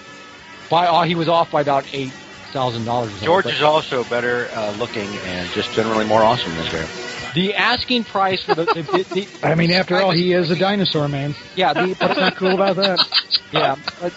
by 0.70 0.88
uh, 0.88 1.04
he 1.04 1.16
was 1.16 1.30
off 1.30 1.52
by 1.52 1.62
about 1.62 1.86
eight 1.94 2.12
thousand 2.52 2.86
dollars. 2.86 3.14
George 3.22 3.46
is 3.46 3.62
also 3.62 4.04
better 4.10 4.50
uh, 4.52 4.72
looking 4.78 5.08
and 5.08 5.50
just 5.54 5.72
generally 5.74 6.06
more 6.06 6.24
awesome 6.24 6.56
this 6.56 6.72
year. 6.72 6.88
the 7.36 7.54
asking 7.54 8.04
price 8.06 8.44
for 8.44 8.56
the, 8.56 8.66
the, 8.66 8.82
the, 8.84 9.06
the 9.14 9.28
I 9.44 9.56
mean, 9.56 9.72
after 9.72 9.98
all, 9.98 10.12
he 10.12 10.34
is 10.34 10.52
a 10.52 10.56
dinosaur 10.56 11.08
man. 11.08 11.36
yeah 11.56 11.74
the 11.74 11.96
What's 12.00 12.20
not 12.20 12.36
cool 12.38 12.54
about 12.54 12.78
that? 12.78 13.00
Yeah, 13.52 13.76
but 14.02 14.12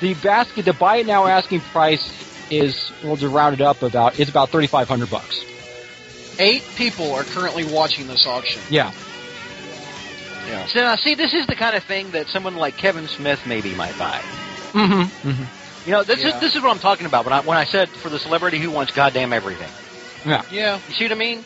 the 0.00 0.14
basket, 0.22 0.64
the 0.64 0.72
buy 0.72 0.98
it 0.98 1.06
now 1.06 1.26
asking 1.26 1.60
price 1.72 2.00
is 2.50 2.92
well 3.04 3.16
to 3.16 3.28
round 3.28 3.54
it 3.54 3.60
up 3.60 3.82
about 3.82 4.18
it's 4.20 4.30
about 4.30 4.50
thirty 4.50 4.66
five 4.66 4.88
hundred 4.88 5.10
bucks. 5.10 5.44
Eight 6.38 6.62
people 6.76 7.12
are 7.14 7.24
currently 7.24 7.64
watching 7.64 8.06
this 8.06 8.26
auction. 8.26 8.62
Yeah, 8.70 8.92
Yeah. 10.48 10.66
So 10.66 10.78
now, 10.80 10.96
see, 10.96 11.14
this 11.14 11.34
is 11.34 11.46
the 11.46 11.56
kind 11.56 11.76
of 11.76 11.82
thing 11.84 12.12
that 12.12 12.28
someone 12.28 12.56
like 12.56 12.76
Kevin 12.76 13.08
Smith 13.08 13.40
maybe 13.46 13.74
might 13.74 13.98
buy. 13.98 14.20
mm-hmm. 14.72 15.42
You 15.84 15.92
know, 15.92 16.04
this 16.04 16.20
Yeah. 16.20 16.28
is 16.28 16.40
this 16.40 16.54
is 16.54 16.62
what 16.62 16.70
I'm 16.70 16.78
talking 16.78 17.06
about 17.06 17.24
when 17.24 17.32
I 17.32 17.40
when 17.40 17.58
I 17.58 17.64
said 17.64 17.88
for 17.88 18.08
the 18.08 18.18
celebrity 18.18 18.58
who 18.58 18.70
wants 18.70 18.92
goddamn 18.92 19.32
everything. 19.32 19.70
Yeah. 20.24 20.42
Yeah. 20.50 20.80
You 20.88 20.94
see 20.94 21.04
what 21.04 21.12
I 21.12 21.16
mean? 21.16 21.44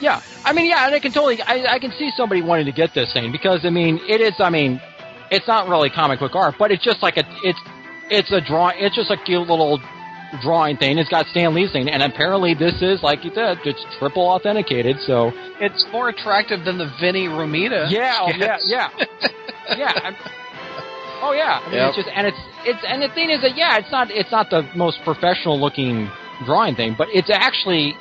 yeah. 0.00 0.20
I 0.44 0.52
mean, 0.52 0.66
yeah, 0.66 0.86
and 0.86 0.94
I 0.94 0.98
can 0.98 1.12
totally, 1.12 1.40
I, 1.40 1.74
I 1.74 1.78
can 1.78 1.92
see 1.92 2.10
somebody 2.16 2.42
wanting 2.42 2.66
to 2.66 2.72
get 2.72 2.92
this 2.94 3.12
thing 3.12 3.30
because 3.30 3.64
I 3.64 3.70
mean, 3.70 4.00
it 4.08 4.20
is. 4.20 4.32
I 4.40 4.50
mean, 4.50 4.80
it's 5.30 5.46
not 5.46 5.68
really 5.68 5.90
comic 5.90 6.18
book 6.18 6.34
art, 6.34 6.56
but 6.58 6.72
it's 6.72 6.82
just 6.82 7.00
like 7.02 7.16
a, 7.16 7.24
it's, 7.44 7.58
it's 8.10 8.32
a 8.32 8.40
drawing. 8.40 8.76
It's 8.80 8.96
just 8.96 9.10
a 9.12 9.16
cute 9.16 9.46
little 9.48 9.78
drawing 10.40 10.76
thing. 10.76 10.98
It's 10.98 11.10
got 11.10 11.26
Stan 11.26 11.54
Lee's 11.54 11.72
thing, 11.72 11.88
and 11.88 12.02
apparently 12.02 12.54
this 12.54 12.80
is 12.80 13.02
like 13.02 13.24
you 13.24 13.30
said, 13.34 13.58
it's 13.64 13.84
triple 13.98 14.22
authenticated. 14.22 14.96
So 15.06 15.32
It's 15.60 15.84
more 15.92 16.08
attractive 16.08 16.64
than 16.64 16.78
the 16.78 16.90
Vinnie 17.00 17.26
Romita. 17.28 17.90
Yeah, 17.90 18.18
oh, 18.22 18.30
yeah, 18.36 18.56
yeah, 18.64 18.88
yeah. 19.76 19.92
I'm, 20.02 20.16
oh 21.22 21.32
yeah, 21.36 21.60
I 21.62 21.66
mean 21.68 21.74
Yep. 21.78 21.88
it's 21.88 21.96
just 21.96 22.08
and 22.14 22.26
it's 22.26 22.38
it's 22.64 22.84
and 22.86 23.02
the 23.02 23.08
thing 23.14 23.30
is 23.30 23.42
that 23.42 23.56
yeah, 23.56 23.76
it's 23.78 23.90
not 23.92 24.10
it's 24.10 24.30
not 24.32 24.48
the 24.50 24.62
most 24.74 24.98
professional 25.04 25.60
looking 25.60 26.08
drawing 26.46 26.74
thing, 26.76 26.94
but 26.96 27.08
it's 27.12 27.30
actually 27.30 27.94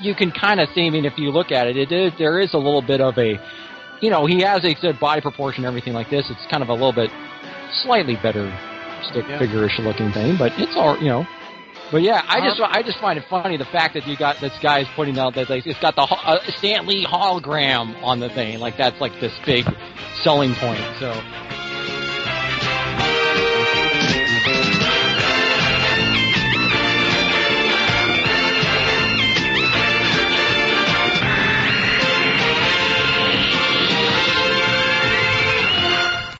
you 0.00 0.14
can 0.14 0.30
kind 0.30 0.60
of 0.60 0.68
see. 0.74 0.86
I 0.86 0.90
mean, 0.90 1.04
if 1.04 1.16
you 1.18 1.30
look 1.30 1.50
at 1.50 1.66
it, 1.66 1.76
it 1.76 1.90
is 1.90 2.12
there 2.18 2.38
is 2.40 2.54
a 2.54 2.58
little 2.58 2.82
bit 2.82 3.00
of 3.00 3.18
a, 3.18 3.34
you 4.00 4.10
know, 4.10 4.26
he 4.26 4.42
has 4.42 4.64
a 4.64 4.74
good 4.80 5.00
body 5.00 5.20
proportion, 5.20 5.64
and 5.64 5.68
everything 5.68 5.92
like 5.94 6.08
this. 6.10 6.26
It's 6.30 6.46
kind 6.50 6.62
of 6.62 6.68
a 6.68 6.72
little 6.72 6.92
bit 6.92 7.10
slightly 7.82 8.16
better 8.22 8.46
stick 9.10 9.24
Yeah. 9.28 9.38
figure-ish 9.38 9.78
looking 9.80 10.12
thing, 10.12 10.36
but 10.38 10.52
it's 10.58 10.76
all 10.76 10.96
you 11.00 11.08
know. 11.08 11.26
But 11.90 12.02
yeah, 12.02 12.22
I 12.28 12.40
just 12.46 12.60
Uh-huh. 12.60 12.70
I 12.72 12.82
just 12.82 12.98
find 13.00 13.18
it 13.18 13.24
funny 13.30 13.56
the 13.56 13.64
fact 13.64 13.94
that 13.94 14.06
you 14.06 14.16
got 14.16 14.40
this 14.40 14.52
guy's 14.60 14.86
putting 14.94 15.18
out 15.18 15.34
that 15.34 15.48
like, 15.48 15.66
it's 15.66 15.78
got 15.80 15.96
the 15.96 16.02
uh, 16.02 16.38
Stan 16.58 16.86
Lee 16.86 17.06
hologram 17.06 18.02
on 18.02 18.20
the 18.20 18.28
thing, 18.28 18.58
like 18.58 18.76
that's 18.76 19.00
like 19.00 19.18
this 19.20 19.32
big 19.46 19.64
selling 20.22 20.54
point. 20.54 20.84
So 21.00 21.12